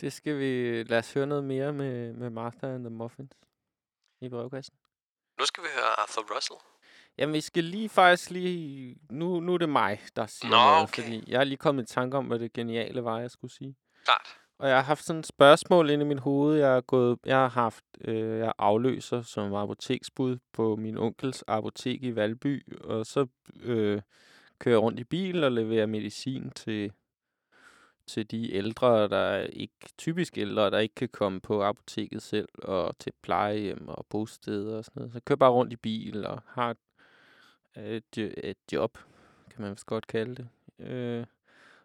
Det 0.01 0.13
skal 0.13 0.39
vi... 0.39 0.83
Lad 0.83 0.97
os 0.97 1.13
høre 1.13 1.27
noget 1.27 1.43
mere 1.43 1.73
med, 1.73 2.13
med 2.13 2.29
Martha 2.29 2.67
and 2.67 2.83
the 2.83 2.89
Muffins 2.89 3.31
i 4.21 4.29
brevkassen. 4.29 4.75
Nu 5.39 5.45
skal 5.45 5.63
vi 5.63 5.69
høre 5.75 5.99
Arthur 5.99 6.35
Russell. 6.35 6.59
Jamen, 7.17 7.33
vi 7.33 7.41
skal 7.41 7.63
lige 7.63 7.89
faktisk 7.89 8.29
lige... 8.29 8.95
Nu, 9.09 9.39
nu 9.39 9.53
er 9.53 9.57
det 9.57 9.69
mig, 9.69 10.01
der 10.15 10.27
siger 10.27 10.49
Nå, 10.49 10.55
noget, 10.55 10.83
okay. 10.83 11.03
fordi 11.03 11.23
jeg 11.27 11.39
har 11.39 11.43
lige 11.43 11.57
kommet 11.57 11.83
i 11.91 11.93
tanke 11.93 12.17
om, 12.17 12.25
hvad 12.25 12.39
det 12.39 12.53
geniale 12.53 13.03
var, 13.03 13.19
jeg 13.19 13.31
skulle 13.31 13.53
sige. 13.53 13.75
Klart. 14.03 14.39
Og 14.59 14.67
jeg 14.67 14.77
har 14.77 14.83
haft 14.83 15.03
sådan 15.03 15.19
et 15.19 15.25
spørgsmål 15.25 15.89
inde 15.89 16.05
i 16.05 16.07
mit 16.07 16.19
hoved. 16.19 16.57
Jeg 16.57 16.73
har 16.73 16.81
gået, 16.81 17.19
jeg 17.25 17.37
har 17.37 17.49
haft, 17.49 17.85
øh, 18.01 18.39
jeg 18.39 18.53
afløser 18.57 19.21
som 19.21 19.53
apoteksbud 19.53 20.37
på 20.53 20.75
min 20.75 20.97
onkels 20.97 21.43
apotek 21.47 22.03
i 22.03 22.15
Valby, 22.15 22.77
og 22.83 23.05
så 23.05 23.27
øh, 23.63 24.01
kører 24.59 24.75
jeg 24.75 24.81
rundt 24.81 24.99
i 24.99 25.03
bil 25.03 25.43
og 25.43 25.51
leverer 25.51 25.85
medicin 25.85 26.51
til 26.51 26.91
til 28.09 28.31
de 28.31 28.53
ældre, 28.53 29.07
der 29.07 29.17
er 29.17 29.43
ikke 29.43 29.73
typisk 29.97 30.37
ældre, 30.37 30.71
der 30.71 30.79
ikke 30.79 30.95
kan 30.95 31.09
komme 31.09 31.39
på 31.39 31.63
apoteket 31.63 32.21
selv, 32.21 32.49
og 32.63 32.97
til 32.99 33.11
plejehjem 33.21 33.87
og 33.87 34.05
bosteder 34.09 34.77
og 34.77 34.85
sådan 34.85 34.99
noget. 34.99 35.11
Så 35.11 35.15
jeg 35.15 35.25
kører 35.25 35.37
bare 35.37 35.51
rundt 35.51 35.73
i 35.73 35.75
bil 35.75 36.25
og 36.25 36.41
har 36.45 36.71
et, 36.71 38.17
et, 38.17 38.33
et 38.43 38.57
job, 38.71 38.97
kan 39.49 39.61
man 39.61 39.71
vist 39.71 39.85
godt 39.85 40.07
kalde 40.07 40.35
det. 40.35 40.47
Øh, 40.87 41.25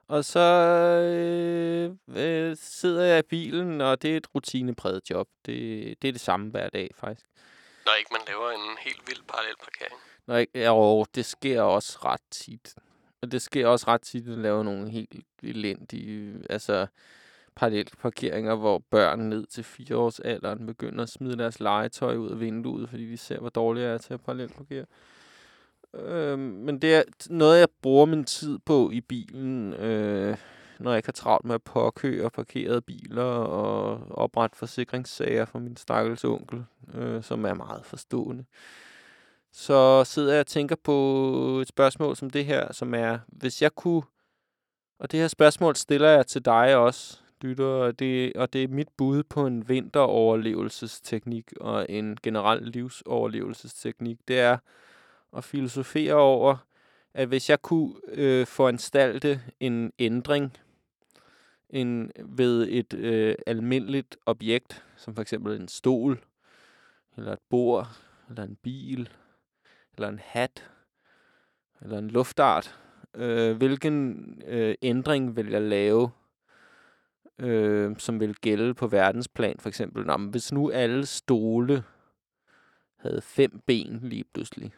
og 0.09 0.25
så 0.25 0.41
øh, 0.41 1.91
øh, 2.17 2.57
sidder 2.61 3.05
jeg 3.05 3.19
i 3.19 3.29
bilen, 3.29 3.81
og 3.81 4.03
det 4.03 4.13
er 4.13 4.17
et 4.17 4.35
rutinepræget 4.35 5.11
job. 5.11 5.29
Det, 5.47 6.03
det 6.03 6.09
er 6.09 6.13
det 6.13 6.21
samme 6.21 6.51
hver 6.51 6.69
dag, 6.69 6.91
faktisk. 6.95 7.27
Når 7.87 7.93
ikke 7.99 8.11
man 8.13 8.21
laver 8.27 8.51
en 8.51 8.77
helt 8.85 9.03
vild 9.07 9.23
parallelparkering. 9.29 9.95
Når 10.27 10.37
jeg, 10.37 10.47
ja, 10.55 10.75
og 10.75 11.07
det 11.15 11.25
sker 11.25 11.63
også 11.63 11.99
ret 12.05 12.21
tit. 12.31 12.75
Og 13.23 13.33
det 13.33 13.43
sker 13.43 13.67
også 13.67 13.87
ret 13.89 14.03
tit, 14.03 14.23
at 14.23 14.29
jeg 14.29 14.39
laver 14.39 14.63
nogle 14.63 14.91
helt 14.91 15.15
elendige, 15.43 16.35
altså 16.51 16.87
parallelt 17.57 17.99
parkeringer, 17.99 18.55
hvor 18.55 18.79
børn 18.91 19.19
ned 19.19 19.47
til 19.47 19.65
fire 19.65 19.97
års 19.97 20.21
alderen 20.21 20.67
begynder 20.67 21.03
at 21.03 21.09
smide 21.09 21.39
deres 21.39 21.61
legetøj 21.61 22.17
ud 22.17 22.31
af 22.31 22.41
vinduet, 22.41 22.89
fordi 22.89 23.11
de 23.11 23.17
ser, 23.17 23.39
hvor 23.39 23.49
dårlig 23.49 23.83
jeg 23.83 23.95
er 23.95 23.99
til 23.99 24.15
at 24.15 24.21
parallelt 24.21 24.57
parkere. 24.57 24.87
Øh, 25.99 26.39
men 26.39 26.79
det 26.79 26.95
er 26.95 27.03
noget, 27.31 27.61
jeg 27.61 27.69
bruger 27.83 28.07
min 28.07 28.25
tid 28.25 28.59
på 28.59 28.91
i 28.91 29.01
bilen, 29.01 29.73
øh, 29.73 30.37
når 30.79 30.91
jeg 30.91 30.99
ikke 30.99 31.07
har 31.07 31.13
travlt 31.13 31.45
med 31.45 31.55
at 31.55 31.63
påkøre 31.63 32.31
parkerede 32.31 32.81
biler 32.81 33.23
og 33.23 34.01
oprette 34.11 34.57
forsikringssager 34.57 35.45
for 35.45 35.59
min 35.59 35.77
stakkels 35.77 36.25
onkel, 36.25 36.65
øh, 36.95 37.23
som 37.23 37.45
er 37.45 37.55
meget 37.55 37.85
forstående. 37.85 38.45
Så 39.53 40.05
sidder 40.05 40.33
jeg 40.33 40.41
og 40.41 40.47
tænker 40.47 40.77
på 40.85 41.59
et 41.61 41.69
spørgsmål 41.69 42.17
som 42.17 42.31
det 42.31 42.45
her, 42.45 42.73
som 42.73 42.95
er, 42.95 43.19
hvis 43.29 43.63
jeg 43.63 43.75
kunne, 43.75 44.03
og 44.99 45.13
det 45.13 45.21
her 45.21 45.29
spørgsmål 45.29 45.77
stiller 45.77 46.09
jeg 46.09 46.27
til 46.27 46.45
dig 46.45 46.77
også, 46.77 47.19
lytter, 47.41 47.65
og 47.65 47.99
det, 47.99 48.33
og 48.37 48.53
det 48.53 48.65
er 48.65 48.69
mit 48.69 48.89
bud 48.97 49.23
på 49.23 49.47
en 49.47 49.69
vinteroverlevelsesteknik 49.69 51.53
og 51.61 51.87
en 51.89 52.19
generel 52.23 52.63
livsoverlevelsesteknik, 52.63 54.19
det 54.29 54.41
er 54.41 54.59
at 55.37 55.45
filosofere 55.45 56.15
over, 56.15 56.57
at 57.15 57.29
hvis 57.29 57.51
jeg 57.51 57.63
kunne 57.63 57.95
øh, 58.09 58.47
foranstalte 58.47 59.41
en 59.61 59.93
ændring 59.99 60.57
en, 61.71 62.13
ved 62.25 62.69
et 62.71 62.95
øh, 62.95 63.35
almindeligt 63.47 64.17
objekt, 64.27 64.85
som 64.97 65.15
for 65.15 65.23
eksempel 65.23 65.61
en 65.61 65.69
stol, 65.69 66.25
eller 67.17 67.33
et 67.33 67.39
bord, 67.51 67.89
eller 68.29 68.43
en 68.43 68.57
bil, 68.63 69.09
eller 69.95 70.09
en 70.09 70.21
hat, 70.25 70.71
eller 71.81 71.99
en 71.99 72.11
luftart, 72.11 72.79
øh, 73.15 73.57
hvilken 73.57 74.25
øh, 74.47 74.75
ændring 74.83 75.37
vil 75.37 75.51
jeg 75.51 75.63
lave, 75.63 76.11
øh, 77.39 77.97
som 77.99 78.21
vil 78.21 78.35
gælde 78.35 78.75
på 78.75 78.87
verdensplan, 78.87 79.57
for 79.59 79.69
eksempel? 79.69 80.07
Nå, 80.07 80.17
men 80.17 80.31
hvis 80.31 80.53
nu 80.53 80.71
alle 80.71 81.07
stole 81.07 81.85
havde 82.97 83.23
fem 83.23 83.61
ben 83.67 84.01
lige 84.03 84.25
pludselig, 84.35 84.73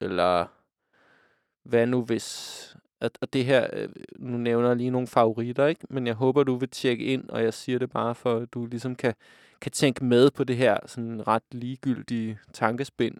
eller 0.00 0.46
hvad 1.62 1.86
nu 1.86 2.04
hvis... 2.04 2.76
At, 3.00 3.18
og 3.20 3.32
det 3.32 3.44
her, 3.44 3.66
øh, 3.72 3.88
nu 4.18 4.36
nævner 4.38 4.68
jeg 4.68 4.76
lige 4.76 4.90
nogle 4.90 5.06
favoritter, 5.06 5.66
ikke? 5.66 5.86
Men 5.90 6.06
jeg 6.06 6.14
håber, 6.14 6.42
du 6.42 6.56
vil 6.56 6.68
tjekke 6.68 7.04
ind, 7.04 7.28
og 7.28 7.42
jeg 7.42 7.54
siger 7.54 7.78
det 7.78 7.90
bare 7.90 8.14
for, 8.14 8.36
at 8.36 8.54
du 8.54 8.66
ligesom 8.66 8.94
kan, 8.94 9.14
kan 9.60 9.72
tænke 9.72 10.04
med 10.04 10.30
på 10.30 10.44
det 10.44 10.56
her 10.56 10.78
sådan 10.86 11.26
ret 11.28 11.42
ligegyldige 11.52 12.38
tankespind. 12.52 13.16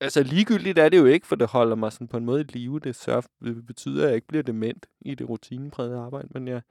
Altså 0.00 0.22
ligegyldigt 0.22 0.78
er 0.78 0.88
det 0.88 0.98
jo 0.98 1.04
ikke, 1.04 1.26
for 1.26 1.36
det 1.36 1.48
holder 1.48 1.76
mig 1.76 1.92
sådan 1.92 2.08
på 2.08 2.16
en 2.16 2.24
måde 2.24 2.40
i 2.40 2.44
live. 2.44 2.80
Det, 2.80 3.06
det 3.44 3.66
betyder, 3.66 4.02
at 4.02 4.08
jeg 4.08 4.14
ikke 4.14 4.26
bliver 4.26 4.42
dement 4.42 4.86
i 5.00 5.14
det 5.14 5.28
rutineprægede 5.28 5.98
arbejde, 5.98 6.28
men 6.30 6.48
jeg, 6.48 6.62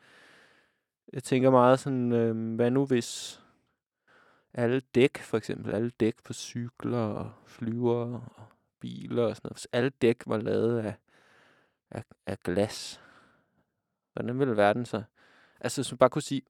jeg 1.14 1.24
tænker 1.24 1.50
meget 1.50 1.80
sådan, 1.80 2.12
øh, 2.12 2.56
hvad 2.56 2.72
nu 2.72 2.86
hvis 2.86 3.42
alle 4.54 4.82
dæk, 4.96 5.18
for 5.18 5.38
eksempel 5.38 5.74
alle 5.74 5.90
dæk 5.90 6.16
på 6.24 6.34
cykler 6.34 6.98
og 6.98 7.32
flyver 7.46 8.24
og 8.38 8.48
biler 8.80 9.24
og 9.24 9.36
sådan 9.36 9.48
noget, 9.48 9.56
hvis 9.56 9.68
alle 9.72 9.90
dæk 9.90 10.24
var 10.26 10.38
lavet 10.38 10.80
af, 10.80 10.94
af, 11.92 12.04
af 12.26 12.40
glas, 12.40 13.02
hvordan 14.14 14.40
ville 14.40 14.58
verden 14.58 14.86
så? 14.86 15.04
Altså, 15.60 15.82
hvis 15.82 15.92
man 15.92 15.98
bare 15.98 16.10
kunne 16.10 16.22
sige, 16.22 16.42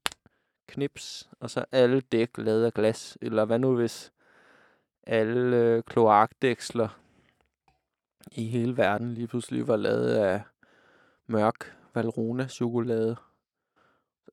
knips, 0.68 1.30
og 1.40 1.50
så 1.50 1.66
alle 1.72 2.02
dæk 2.02 2.38
lavet 2.38 2.66
af 2.66 2.74
glas, 2.74 3.18
eller 3.22 3.46
hvad 3.46 3.60
nu 3.60 3.76
hvis 3.76 4.12
alle 5.04 5.58
øh, 5.58 5.84
kloakdæksler 5.84 7.00
i 8.32 8.48
hele 8.48 8.78
verden 8.78 9.14
lige 9.14 9.28
pludselig 9.28 9.68
var 9.68 9.76
lavet 9.76 10.16
af 10.16 10.42
mørk 11.28 11.78
Valrona-chokolade. 11.94 13.16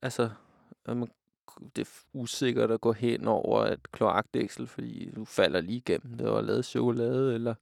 Altså, 0.03 0.31
man, 0.87 1.09
det 1.77 1.83
er 1.89 1.91
usikkert 2.13 2.71
at 2.71 2.81
gå 2.81 2.93
hen 2.93 3.29
over 3.29 3.67
et 3.67 3.93
kloakdæksel, 3.93 4.67
fordi 4.67 5.11
du 5.17 5.25
falder 5.25 5.61
lige 5.61 5.77
igennem. 5.77 6.15
Det 6.15 6.27
var 6.27 6.41
lavet 6.41 6.65
chokolade, 6.65 7.35
eller 7.35 7.55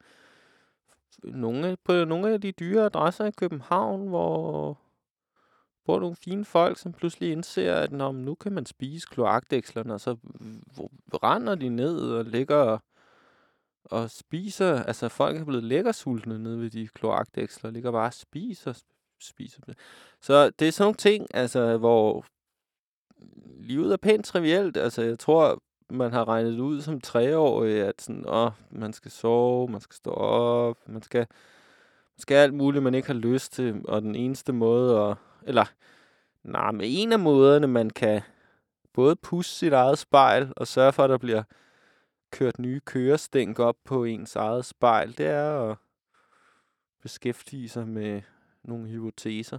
nogle, 1.25 1.77
på 1.85 2.05
nogle 2.05 2.33
af 2.33 2.41
de 2.41 2.53
dyre 2.53 2.85
adresser 2.85 3.25
i 3.25 3.31
København, 3.31 4.09
hvor 4.09 4.79
bor 5.85 6.01
nogle 6.01 6.17
fine 6.17 6.45
folk, 6.45 6.79
som 6.79 6.93
pludselig 6.93 7.33
indser, 7.33 7.75
at 7.75 7.93
Nå, 7.93 8.13
nu 8.13 8.35
kan 8.35 8.53
man 8.53 8.67
spise 8.67 9.07
kloakdækslerne, 9.11 9.95
og 9.95 10.01
så 10.01 10.17
render 11.23 11.55
de 11.55 11.69
ned 11.69 12.01
og 12.01 12.25
ligger 12.25 12.57
og, 12.57 12.81
og 13.85 14.11
spiser. 14.11 14.83
Altså, 14.83 15.09
folk 15.09 15.41
er 15.41 15.45
blevet 15.45 15.65
lækkersultne 15.65 16.39
nede 16.39 16.61
ved 16.61 16.71
de 16.71 16.89
kloakdæksler, 16.89 17.69
og 17.69 17.73
ligger 17.73 17.93
bare 17.93 18.07
og 18.07 18.15
spiser, 18.15 18.83
spiser. 19.21 19.61
Så 20.21 20.51
det 20.51 20.69
er 20.69 20.73
sådan 20.73 20.85
nogle 20.85 20.97
ting, 20.97 21.27
altså, 21.35 21.77
hvor 21.77 22.25
livet 23.61 23.93
er 23.93 23.97
pænt 23.97 24.25
trivielt. 24.25 24.77
Altså, 24.77 25.03
jeg 25.03 25.19
tror, 25.19 25.63
man 25.93 26.13
har 26.13 26.29
regnet 26.29 26.59
ud 26.61 26.81
som 26.81 27.01
treårig, 27.01 27.83
at 27.83 28.03
sådan, 28.03 28.25
åh, 28.29 28.51
man 28.71 28.93
skal 28.93 29.11
sove, 29.11 29.69
man 29.69 29.81
skal 29.81 29.95
stå 29.95 30.11
op, 30.11 30.77
man 30.87 31.03
skal, 31.03 31.27
man 32.17 32.19
skal 32.19 32.35
alt 32.35 32.55
muligt, 32.55 32.85
man 32.85 32.95
ikke 32.95 33.07
har 33.07 33.15
lyst 33.15 33.53
til. 33.53 33.81
Og 33.85 34.03
den 34.03 34.15
eneste 34.15 34.53
måde 34.53 35.01
at, 35.01 35.17
eller, 35.43 35.65
nej, 36.43 36.73
men 36.73 36.81
en 36.85 37.13
af 37.13 37.19
måderne, 37.19 37.67
man 37.67 37.91
kan 37.91 38.23
både 38.93 39.17
pusse 39.17 39.55
sit 39.55 39.73
eget 39.73 39.99
spejl 39.99 40.53
og 40.57 40.67
sørge 40.67 40.93
for, 40.93 41.05
at 41.05 41.11
der 41.11 41.19
bliver 41.19 41.43
kørt 42.31 42.59
nye 42.59 42.81
kørestænk 42.81 43.59
op 43.59 43.77
på 43.85 44.05
ens 44.05 44.37
eget 44.37 44.65
spejl, 44.65 45.19
det 45.19 45.27
er 45.27 45.71
at 45.71 45.77
beskæftige 47.03 47.69
sig 47.69 47.89
med 47.89 48.23
nogle 48.63 48.89
hypoteser. 48.89 49.59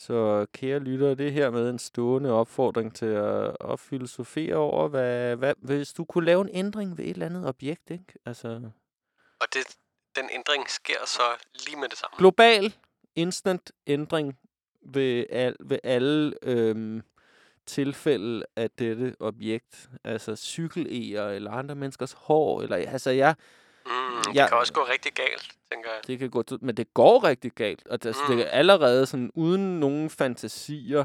Så 0.00 0.46
kære 0.52 0.78
lytter, 0.78 1.14
det 1.14 1.32
her 1.32 1.50
med 1.50 1.70
en 1.70 1.78
stående 1.78 2.32
opfordring 2.32 2.94
til 2.94 3.06
at, 3.06 3.56
at 3.70 3.80
filosofere 3.80 4.54
over, 4.54 4.88
hvad, 4.88 5.36
hvad, 5.36 5.54
hvis 5.58 5.92
du 5.92 6.04
kunne 6.04 6.24
lave 6.24 6.40
en 6.40 6.48
ændring 6.52 6.98
ved 6.98 7.04
et 7.04 7.10
eller 7.10 7.26
andet 7.26 7.46
objekt, 7.48 7.90
ikke? 7.90 8.04
Altså, 8.26 8.48
Og 9.40 9.46
det, 9.54 9.76
den 10.16 10.30
ændring 10.32 10.70
sker 10.70 11.06
så 11.06 11.22
lige 11.66 11.76
med 11.76 11.88
det 11.88 11.98
samme. 11.98 12.14
global, 12.18 12.74
instant 13.16 13.72
ændring 13.86 14.38
ved, 14.82 15.24
al, 15.30 15.56
ved 15.60 15.78
alle 15.84 16.34
øhm, 16.42 17.02
tilfælde 17.66 18.46
af 18.56 18.70
dette 18.70 19.16
objekt. 19.20 19.90
Altså 20.04 20.36
cykel 20.36 20.86
eller 21.16 21.50
andre 21.50 21.74
menneskers 21.74 22.12
hår. 22.12 22.62
Eller, 22.62 22.76
altså, 22.76 23.10
jeg, 23.10 23.34
Mm, 23.86 23.92
det 24.24 24.34
jeg, 24.34 24.48
kan 24.48 24.58
også 24.58 24.72
gå 24.72 24.80
rigtig 24.80 25.12
galt, 25.12 25.52
tænker 25.72 25.90
jeg. 25.90 26.00
det 26.06 26.18
kan 26.18 26.30
gå, 26.30 26.44
men 26.60 26.76
det 26.76 26.94
går 26.94 27.24
rigtig 27.24 27.52
galt. 27.52 27.86
Og 27.86 28.02
det, 28.02 28.16
mm. 28.28 28.36
det 28.36 28.46
er 28.46 28.50
allerede 28.50 29.06
sådan, 29.06 29.30
uden 29.34 29.80
nogen 29.80 30.10
fantasier. 30.10 31.04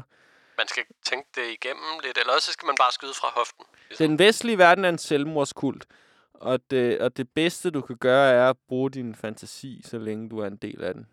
Man 0.58 0.68
skal 0.68 0.84
tænke 1.04 1.28
det 1.34 1.42
igennem 1.42 2.00
lidt, 2.04 2.18
eller 2.18 2.32
også 2.32 2.52
skal 2.52 2.66
man 2.66 2.76
bare 2.78 2.92
skyde 2.92 3.14
fra 3.14 3.28
hoften. 3.36 3.64
Den 3.98 4.18
vestlige 4.18 4.58
verden 4.58 4.84
er 4.84 4.88
en 4.88 4.98
selvmordskult. 4.98 5.86
Og 6.34 6.70
det, 6.70 7.00
og 7.00 7.16
det 7.16 7.28
bedste, 7.30 7.70
du 7.70 7.80
kan 7.80 7.96
gøre, 7.96 8.30
er 8.30 8.50
at 8.50 8.56
bruge 8.68 8.90
din 8.90 9.14
fantasi, 9.14 9.80
så 9.84 9.98
længe 9.98 10.28
du 10.28 10.38
er 10.38 10.46
en 10.46 10.56
del 10.56 10.84
af 10.84 10.94
den. 10.94 11.06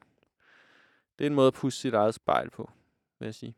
Det 1.17 1.25
er 1.25 1.29
en 1.29 1.35
måde 1.35 1.47
at 1.47 1.53
pusse 1.53 1.79
sit 1.79 1.93
eget 1.93 2.15
spejl 2.15 2.49
på, 2.49 2.71
vil 3.19 3.25
jeg 3.25 3.35
sige. 3.35 3.55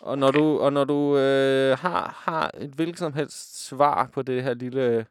Og 0.00 0.18
når 0.18 0.30
du, 0.30 0.58
og 0.58 0.72
når 0.72 0.84
du 0.84 1.18
øh, 1.18 1.78
har, 1.78 2.20
har 2.24 2.50
et 2.54 2.70
hvilket 2.70 2.98
som 2.98 3.12
helst 3.12 3.66
svar 3.66 4.06
på 4.12 4.22
det 4.22 4.42
her 4.42 4.54
lille 4.54 5.06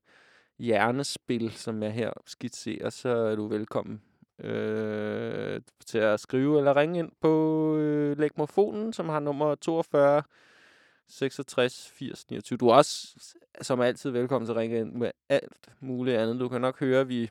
hjernespil, 0.59 1.51
som 1.51 1.83
jeg 1.83 1.93
her 1.93 2.11
skitserer, 2.25 2.89
så 2.89 3.09
er 3.09 3.35
du 3.35 3.47
velkommen 3.47 4.01
øh, 4.39 5.61
til 5.85 5.97
at 5.97 6.19
skrive 6.19 6.57
eller 6.57 6.75
ringe 6.75 6.99
ind 6.99 7.11
på 7.21 7.75
øh, 7.77 8.17
Lægmofonen, 8.17 8.93
som 8.93 9.09
har 9.09 9.19
nummer 9.19 9.55
42 9.55 10.23
66 11.07 11.89
80 11.89 12.29
29. 12.29 12.57
Du 12.57 12.67
er 12.67 12.75
også, 12.75 13.19
som 13.61 13.81
altid, 13.81 14.11
velkommen 14.11 14.45
til 14.45 14.53
at 14.53 14.57
ringe 14.57 14.79
ind 14.79 14.91
med 14.91 15.11
alt 15.29 15.69
muligt 15.79 16.17
andet. 16.17 16.39
Du 16.39 16.49
kan 16.49 16.61
nok 16.61 16.79
høre, 16.79 17.01
at 17.01 17.09
vi, 17.09 17.29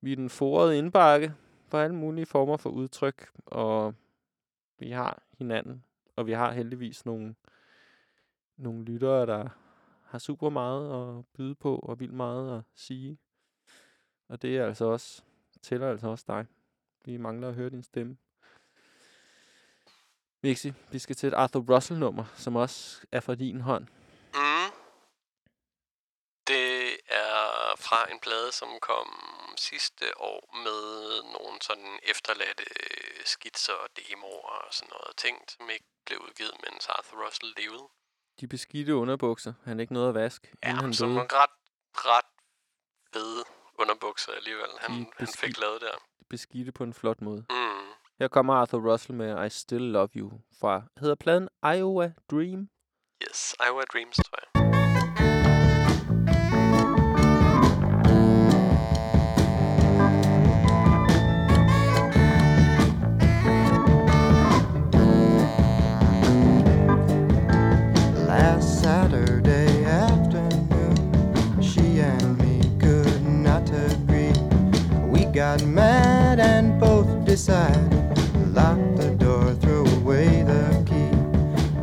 vi 0.00 0.12
er 0.12 0.16
den 0.16 0.30
forrede 0.30 0.78
indbakke 0.78 1.32
for 1.68 1.78
alle 1.78 1.96
mulige 1.96 2.26
former 2.26 2.56
for 2.56 2.70
udtryk, 2.70 3.28
og 3.46 3.94
vi 4.78 4.90
har 4.90 5.22
hinanden, 5.38 5.84
og 6.16 6.26
vi 6.26 6.32
har 6.32 6.52
heldigvis 6.52 7.06
nogle, 7.06 7.34
nogle 8.56 8.84
lyttere, 8.84 9.26
der 9.26 9.48
har 10.08 10.18
super 10.18 10.50
meget 10.50 11.18
at 11.18 11.24
byde 11.26 11.54
på, 11.54 11.76
og 11.76 12.00
vildt 12.00 12.14
meget 12.14 12.58
at 12.58 12.64
sige. 12.74 13.18
Og 14.28 14.42
det 14.42 14.56
er 14.56 14.66
altså 14.66 14.84
også, 14.84 15.22
tæller 15.62 15.90
altså 15.90 16.08
også 16.08 16.24
dig. 16.28 16.46
Vi 17.04 17.16
mangler 17.16 17.48
at 17.48 17.54
høre 17.54 17.70
din 17.70 17.82
stemme. 17.82 18.16
Vixi, 20.42 20.72
vi 20.92 20.98
skal 20.98 21.16
til 21.16 21.26
et 21.26 21.34
Arthur 21.34 21.74
Russell-nummer, 21.74 22.24
som 22.36 22.56
også 22.56 23.06
er 23.12 23.20
fra 23.20 23.34
din 23.34 23.60
hånd. 23.60 23.86
Mm. 24.34 24.70
Det 26.46 26.92
er 27.08 27.76
fra 27.76 28.12
en 28.12 28.20
plade, 28.20 28.52
som 28.52 28.68
kom 28.82 29.08
sidste 29.56 30.20
år 30.20 30.40
med 30.64 30.82
nogle 31.22 31.62
sådan 31.62 31.98
efterladte 32.02 32.64
skitser 33.24 33.72
og 33.72 33.88
demoer 33.96 34.58
og 34.66 34.74
sådan 34.74 34.90
noget 34.90 35.16
ting, 35.16 35.36
som 35.48 35.70
ikke 35.70 35.86
blev 36.06 36.18
udgivet, 36.18 36.54
mens 36.64 36.88
Arthur 36.88 37.24
Russell 37.24 37.54
levede. 37.56 37.88
De 38.40 38.46
beskidte 38.46 38.94
underbukser. 38.96 39.52
Han 39.64 39.78
er 39.78 39.80
ikke 39.80 39.92
noget 39.92 40.08
at 40.08 40.14
vaske, 40.14 40.48
ja, 40.62 40.68
han 40.68 40.92
Som 40.94 41.06
døde. 41.08 41.16
nogle 41.16 41.28
ret, 41.32 41.50
ret 41.94 42.24
fede 43.12 43.44
underbukser 43.78 44.32
alligevel, 44.32 44.70
han, 44.80 45.00
De 45.00 45.06
han 45.16 45.26
fik 45.26 45.60
lavet 45.60 45.80
der. 45.80 45.96
Beskidte 46.30 46.72
på 46.72 46.84
en 46.84 46.94
flot 46.94 47.20
måde. 47.20 47.44
Mm. 47.50 47.88
Her 48.18 48.28
kommer 48.28 48.54
Arthur 48.54 48.92
Russell 48.92 49.14
med 49.14 49.46
I 49.46 49.50
Still 49.50 49.82
Love 49.82 50.08
You 50.16 50.32
fra, 50.60 50.82
hedder 51.00 51.14
pladen 51.14 51.48
Iowa 51.76 52.12
Dream. 52.30 52.68
Yes, 53.28 53.56
Iowa 53.66 53.82
Dreams, 53.92 54.16
tror 54.16 54.38
jeg. 54.42 54.57
Got 75.38 75.62
mad 75.62 76.40
and 76.40 76.80
both 76.80 77.24
decided 77.24 78.16
to 78.16 78.38
lock 78.58 78.76
the 78.96 79.10
door, 79.20 79.54
throw 79.54 79.86
away 80.00 80.42
the 80.42 80.82
key. 80.84 81.14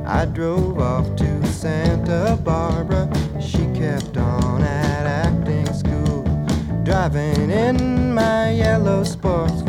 I 0.05 0.25
drove 0.25 0.77
off 0.77 1.15
to 1.15 1.47
Santa 1.47 2.37
Barbara. 2.43 3.09
She 3.39 3.65
kept 3.73 4.17
on 4.17 4.61
at 4.61 5.05
acting 5.05 5.73
school, 5.73 6.23
driving 6.83 7.49
in 7.49 8.13
my 8.13 8.51
yellow 8.51 9.05
sports 9.05 9.61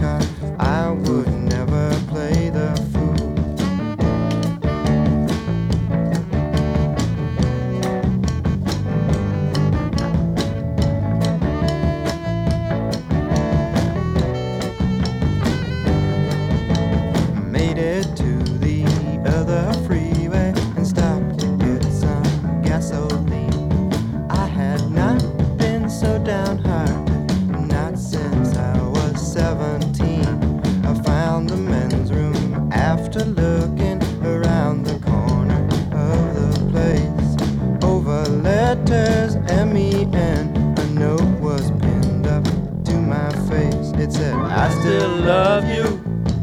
love 45.26 45.64
you. 45.76 45.86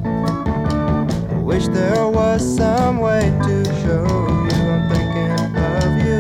I 0.03 1.39
Wish 1.49 1.67
there 1.67 2.07
was 2.07 2.41
some 2.57 2.99
way 2.99 3.31
to 3.47 3.63
show 3.81 4.05
you 4.47 4.59
I'm 4.73 4.83
thinking 4.91 5.29
of 5.79 5.91
you. 6.05 6.19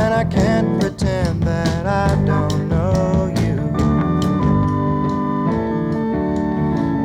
And 0.00 0.12
I 0.22 0.24
can't 0.24 0.80
pretend 0.80 1.42
that 1.44 1.86
I 1.86 2.08
don't 2.30 2.68
know 2.68 3.32
you. 3.42 3.56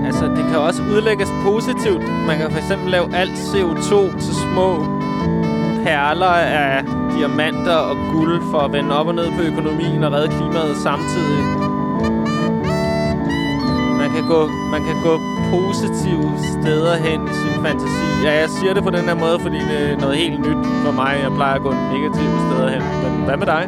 Altså, 0.05 0.25
det 0.25 0.45
kan 0.49 0.59
også 0.59 0.81
udlægges 0.81 1.29
positivt. 1.43 2.03
Man 2.27 2.37
kan 2.37 2.51
for 2.51 2.57
eksempel 2.57 2.91
lave 2.91 3.15
alt 3.15 3.37
CO2 3.49 4.19
til 4.19 4.35
små 4.35 4.85
perler 5.83 6.35
af 6.65 6.83
diamanter 7.17 7.75
og 7.75 7.95
guld 8.11 8.41
for 8.51 8.59
at 8.59 8.71
vende 8.73 8.99
op 8.99 9.07
og 9.07 9.15
ned 9.15 9.31
på 9.31 9.41
økonomien 9.41 10.03
og 10.03 10.11
redde 10.11 10.27
klimaet 10.27 10.77
samtidig. 10.77 11.68
Man 14.09 14.17
kan 14.17 14.27
gå, 14.27 14.47
man 14.47 14.83
kan 14.83 14.97
gå 15.03 15.13
positive 15.53 16.29
steder 16.53 16.95
hen 16.95 17.19
i 17.31 17.33
sin 17.41 17.63
fantasi. 17.63 18.05
Ja, 18.23 18.31
jeg 18.41 18.49
siger 18.49 18.73
det 18.73 18.83
på 18.83 18.89
den 18.89 19.03
her 19.09 19.15
måde, 19.15 19.39
fordi 19.39 19.59
det 19.59 19.91
er 19.91 19.97
noget 19.97 20.17
helt 20.17 20.39
nyt 20.39 20.65
for 20.85 20.91
mig. 20.91 21.19
Jeg 21.23 21.31
plejer 21.31 21.55
at 21.55 21.61
gå 21.61 21.71
negative 21.93 22.35
steder 22.45 22.69
hen. 22.69 22.83
Men 23.03 23.25
hvad 23.25 23.37
med 23.37 23.45
dig? 23.45 23.63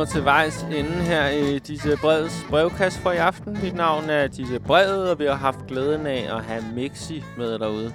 Nået 0.00 0.08
til 0.08 0.24
vejs 0.24 0.62
ende 0.62 1.02
her 1.02 1.28
i 1.28 1.58
disse 1.58 1.96
brevets 2.00 2.34
brevkast 2.50 2.98
for 2.98 3.12
i 3.12 3.16
aften. 3.16 3.52
Mit 3.62 3.74
navn 3.74 4.10
er 4.10 4.26
disse 4.26 4.60
brevet, 4.60 5.10
og 5.10 5.18
vi 5.18 5.24
har 5.24 5.34
haft 5.34 5.58
glæden 5.68 6.06
af 6.06 6.36
at 6.36 6.44
have 6.44 6.62
Mixi 6.74 7.22
med 7.36 7.58
derude. 7.58 7.94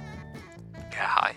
Ja, 0.92 1.06
hej. 1.20 1.36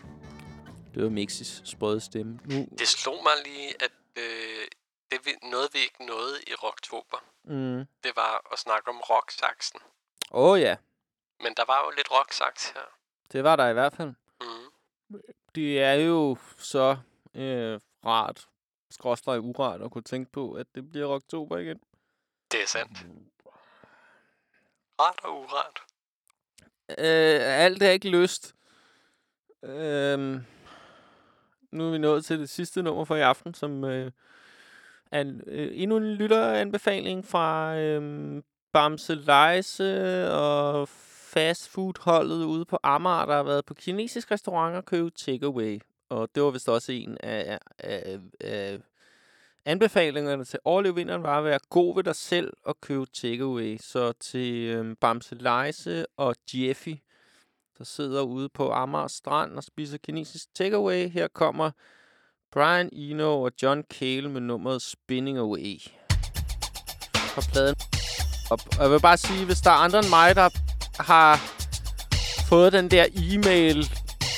Det 0.93 1.03
var 1.03 1.09
Mixis 1.09 1.61
sprøde 1.65 2.01
stemme. 2.01 2.39
Nu, 2.45 2.67
Det 2.79 2.87
slog 2.87 3.17
mig 3.23 3.33
lige, 3.45 3.83
at 3.83 3.91
øh, 4.15 4.67
det 5.11 5.19
vi, 5.25 5.31
noget, 5.49 5.69
vi 5.73 5.79
ikke 5.79 6.05
nåede 6.05 6.35
i 6.47 6.53
Rocktober, 6.53 7.17
mm. 7.43 7.85
det 8.03 8.11
var 8.15 8.53
at 8.53 8.59
snakke 8.59 8.89
om 8.89 8.99
rocksaksen. 9.09 9.79
Åh 10.31 10.49
oh, 10.51 10.61
ja, 10.61 10.75
Men 11.43 11.53
der 11.57 11.63
var 11.67 11.79
jo 11.85 11.91
lidt 11.97 12.11
rocksaks 12.11 12.69
her. 12.69 12.87
det 13.31 13.43
var 13.43 13.55
der 13.55 13.67
i 13.67 13.73
hvert 13.73 13.93
fald. 13.93 14.13
Mm. 14.41 15.19
Det 15.55 15.83
er 15.83 15.93
jo 15.93 16.37
så 16.57 16.97
øh, 17.35 17.79
rart, 18.05 18.47
skråstrej 18.91 19.37
urart 19.37 19.81
at 19.81 19.91
kunne 19.91 20.01
tænke 20.01 20.31
på, 20.31 20.53
at 20.53 20.67
det 20.75 20.89
bliver 20.89 21.07
oktober 21.07 21.57
igen. 21.57 21.79
Det 22.51 22.61
er 22.63 22.67
sandt. 22.67 23.05
Ret 24.99 25.23
og 25.23 25.39
uret. 25.39 25.79
Øh, 26.89 27.41
alt 27.41 27.83
er 27.83 27.89
ikke 27.89 28.09
lyst. 28.09 28.55
Øh, 29.63 30.41
nu 31.71 31.87
er 31.87 31.91
vi 31.91 31.97
nået 31.97 32.25
til 32.25 32.39
det 32.39 32.49
sidste 32.49 32.83
nummer 32.83 33.05
for 33.05 33.15
i 33.15 33.21
aften, 33.21 33.53
som 33.53 33.83
øh, 33.83 34.11
er 35.11 35.21
en, 35.21 35.41
øh, 35.47 35.69
endnu 35.73 35.97
en 35.97 36.13
lytteranbefaling 36.13 37.25
fra 37.25 37.75
øh, 37.77 38.43
Bamse 38.73 39.15
Leise 39.15 40.31
og 40.31 40.89
fastfood-holdet 41.33 42.43
ude 42.45 42.65
på 42.65 42.79
Amager, 42.83 43.25
der 43.25 43.35
har 43.35 43.43
været 43.43 43.65
på 43.65 43.73
kinesisk 43.73 44.31
restaurant 44.31 44.75
og 44.75 44.85
købt 44.85 45.17
takeaway. 45.17 45.79
Og 46.09 46.29
det 46.35 46.43
var 46.43 46.49
vist 46.51 46.69
også 46.69 46.91
en 46.91 47.17
af, 47.23 47.59
af, 47.79 48.19
af 48.39 48.79
anbefalingerne 49.65 50.45
til 50.45 50.59
overleve 50.65 50.95
vinteren, 50.95 51.23
var 51.23 51.37
at 51.37 51.43
være 51.43 51.59
god 51.69 51.95
ved 51.95 52.03
dig 52.03 52.15
selv 52.15 52.53
og 52.65 52.81
købe 52.81 53.05
takeaway. 53.05 53.77
Så 53.81 54.11
til 54.11 54.53
øhm, 54.53 54.95
Bamse 54.95 55.35
Leise 55.35 56.05
og 56.17 56.35
Jeffy, 56.53 56.95
der 57.77 57.83
sidder 57.83 58.21
ude 58.21 58.49
på 58.49 58.71
Amager 58.71 59.07
Strand 59.07 59.57
og 59.57 59.63
spiser 59.63 59.97
kinesisk 59.97 60.55
takeaway. 60.55 61.09
Her 61.09 61.27
kommer 61.27 61.71
Brian 62.51 62.89
Eno 62.91 63.41
og 63.41 63.51
John 63.61 63.83
Cale 63.83 64.29
med 64.29 64.41
nummeret 64.41 64.81
Spinning 64.81 65.37
Away. 65.37 65.81
Fra 67.15 67.41
pladen. 67.51 67.75
Og 68.51 68.59
og 68.77 68.83
jeg 68.83 68.91
vil 68.91 68.99
bare 68.99 69.17
sige, 69.17 69.45
hvis 69.45 69.61
der 69.61 69.71
er 69.71 69.75
andre 69.75 69.99
end 69.99 70.09
mig, 70.09 70.35
der 70.35 70.49
har 71.03 71.35
fået 72.49 72.73
den 72.73 72.91
der 72.91 73.05
e-mail 73.15 73.85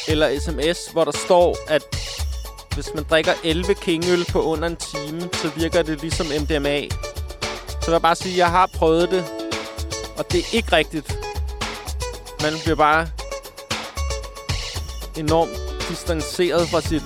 eller 0.07 0.39
sms, 0.39 0.87
hvor 0.91 1.03
der 1.03 1.11
står, 1.25 1.57
at 1.67 1.83
hvis 2.73 2.89
man 2.95 3.03
drikker 3.09 3.33
11 3.43 3.73
kingøl 3.73 4.25
på 4.31 4.41
under 4.41 4.67
en 4.67 4.75
time, 4.75 5.29
så 5.33 5.49
virker 5.55 5.81
det 5.81 6.01
ligesom 6.01 6.25
MDMA. 6.41 6.81
Så 7.81 7.85
vil 7.85 7.91
jeg 7.91 8.01
bare 8.01 8.15
sige, 8.15 8.33
at 8.33 8.37
jeg 8.37 8.49
har 8.49 8.69
prøvet 8.73 9.11
det, 9.11 9.25
og 10.17 10.31
det 10.31 10.39
er 10.39 10.55
ikke 10.55 10.71
rigtigt. 10.71 11.17
Man 12.41 12.53
bliver 12.63 12.75
bare 12.75 13.07
enormt 15.17 15.57
distanceret 15.89 16.69
fra 16.69 16.81
sit 16.81 17.03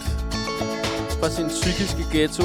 fra 1.19 1.29
sin 1.29 1.47
psykiske 1.47 2.05
ghetto. 2.11 2.43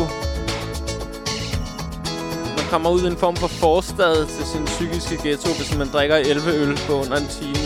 Man 2.57 2.67
kommer 2.71 2.91
ud 2.91 3.03
i 3.03 3.07
en 3.07 3.17
form 3.17 3.37
for 3.37 3.49
forstad 3.49 4.27
til 4.27 4.47
sin 4.47 4.65
psykiske 4.65 5.17
ghetto, 5.29 5.49
hvis 5.59 5.79
man 5.79 5.89
drikker 5.93 6.17
11 6.17 6.53
øl 6.53 6.79
på 6.87 6.93
under 6.93 7.17
en 7.17 7.29
time. 7.29 7.60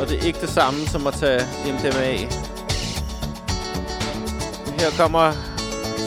Og 0.00 0.08
det 0.08 0.18
er 0.18 0.26
ikke 0.26 0.40
det 0.40 0.50
samme 0.50 0.86
som 0.86 1.06
at 1.06 1.14
tage 1.14 1.40
MDMA. 1.66 2.12
Her 4.78 4.90
kommer 4.96 5.32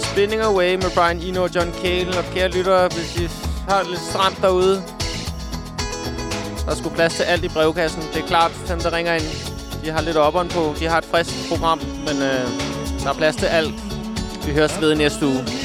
Spinning 0.04 0.42
Away 0.42 0.76
med 0.76 0.90
Brian 0.96 1.18
Eno 1.22 1.44
og 1.44 1.56
John 1.56 1.74
Cale. 1.82 2.18
Og 2.18 2.24
kære 2.34 2.50
lyttere, 2.50 2.88
hvis 2.88 3.16
I 3.18 3.30
har 3.70 3.80
det 3.82 3.90
lidt 3.90 4.02
stramt 4.02 4.38
derude, 4.42 4.84
der 6.66 6.76
skulle 6.76 6.96
plads 6.96 7.14
til 7.14 7.24
alt 7.24 7.44
i 7.44 7.50
brevkassen. 7.50 8.02
Det 8.14 8.24
er 8.24 8.28
klart, 8.28 8.52
dem 8.68 8.80
der 8.80 8.94
ringer 8.94 9.14
ind, 9.14 9.26
de 9.84 9.92
har 9.92 10.02
lidt 10.02 10.18
opperen 10.18 10.50
på. 10.50 10.76
De 10.80 10.86
har 10.86 10.98
et 10.98 11.06
frisk 11.06 11.50
program, 11.50 11.80
men 11.80 12.16
øh, 12.22 12.48
der 13.04 13.10
er 13.10 13.14
plads 13.14 13.36
til 13.36 13.46
alt. 13.46 13.74
Vi 14.46 14.54
høres 14.54 14.82
ved 14.82 14.92
i 14.92 14.96
næste 14.96 15.26
uge. 15.26 15.59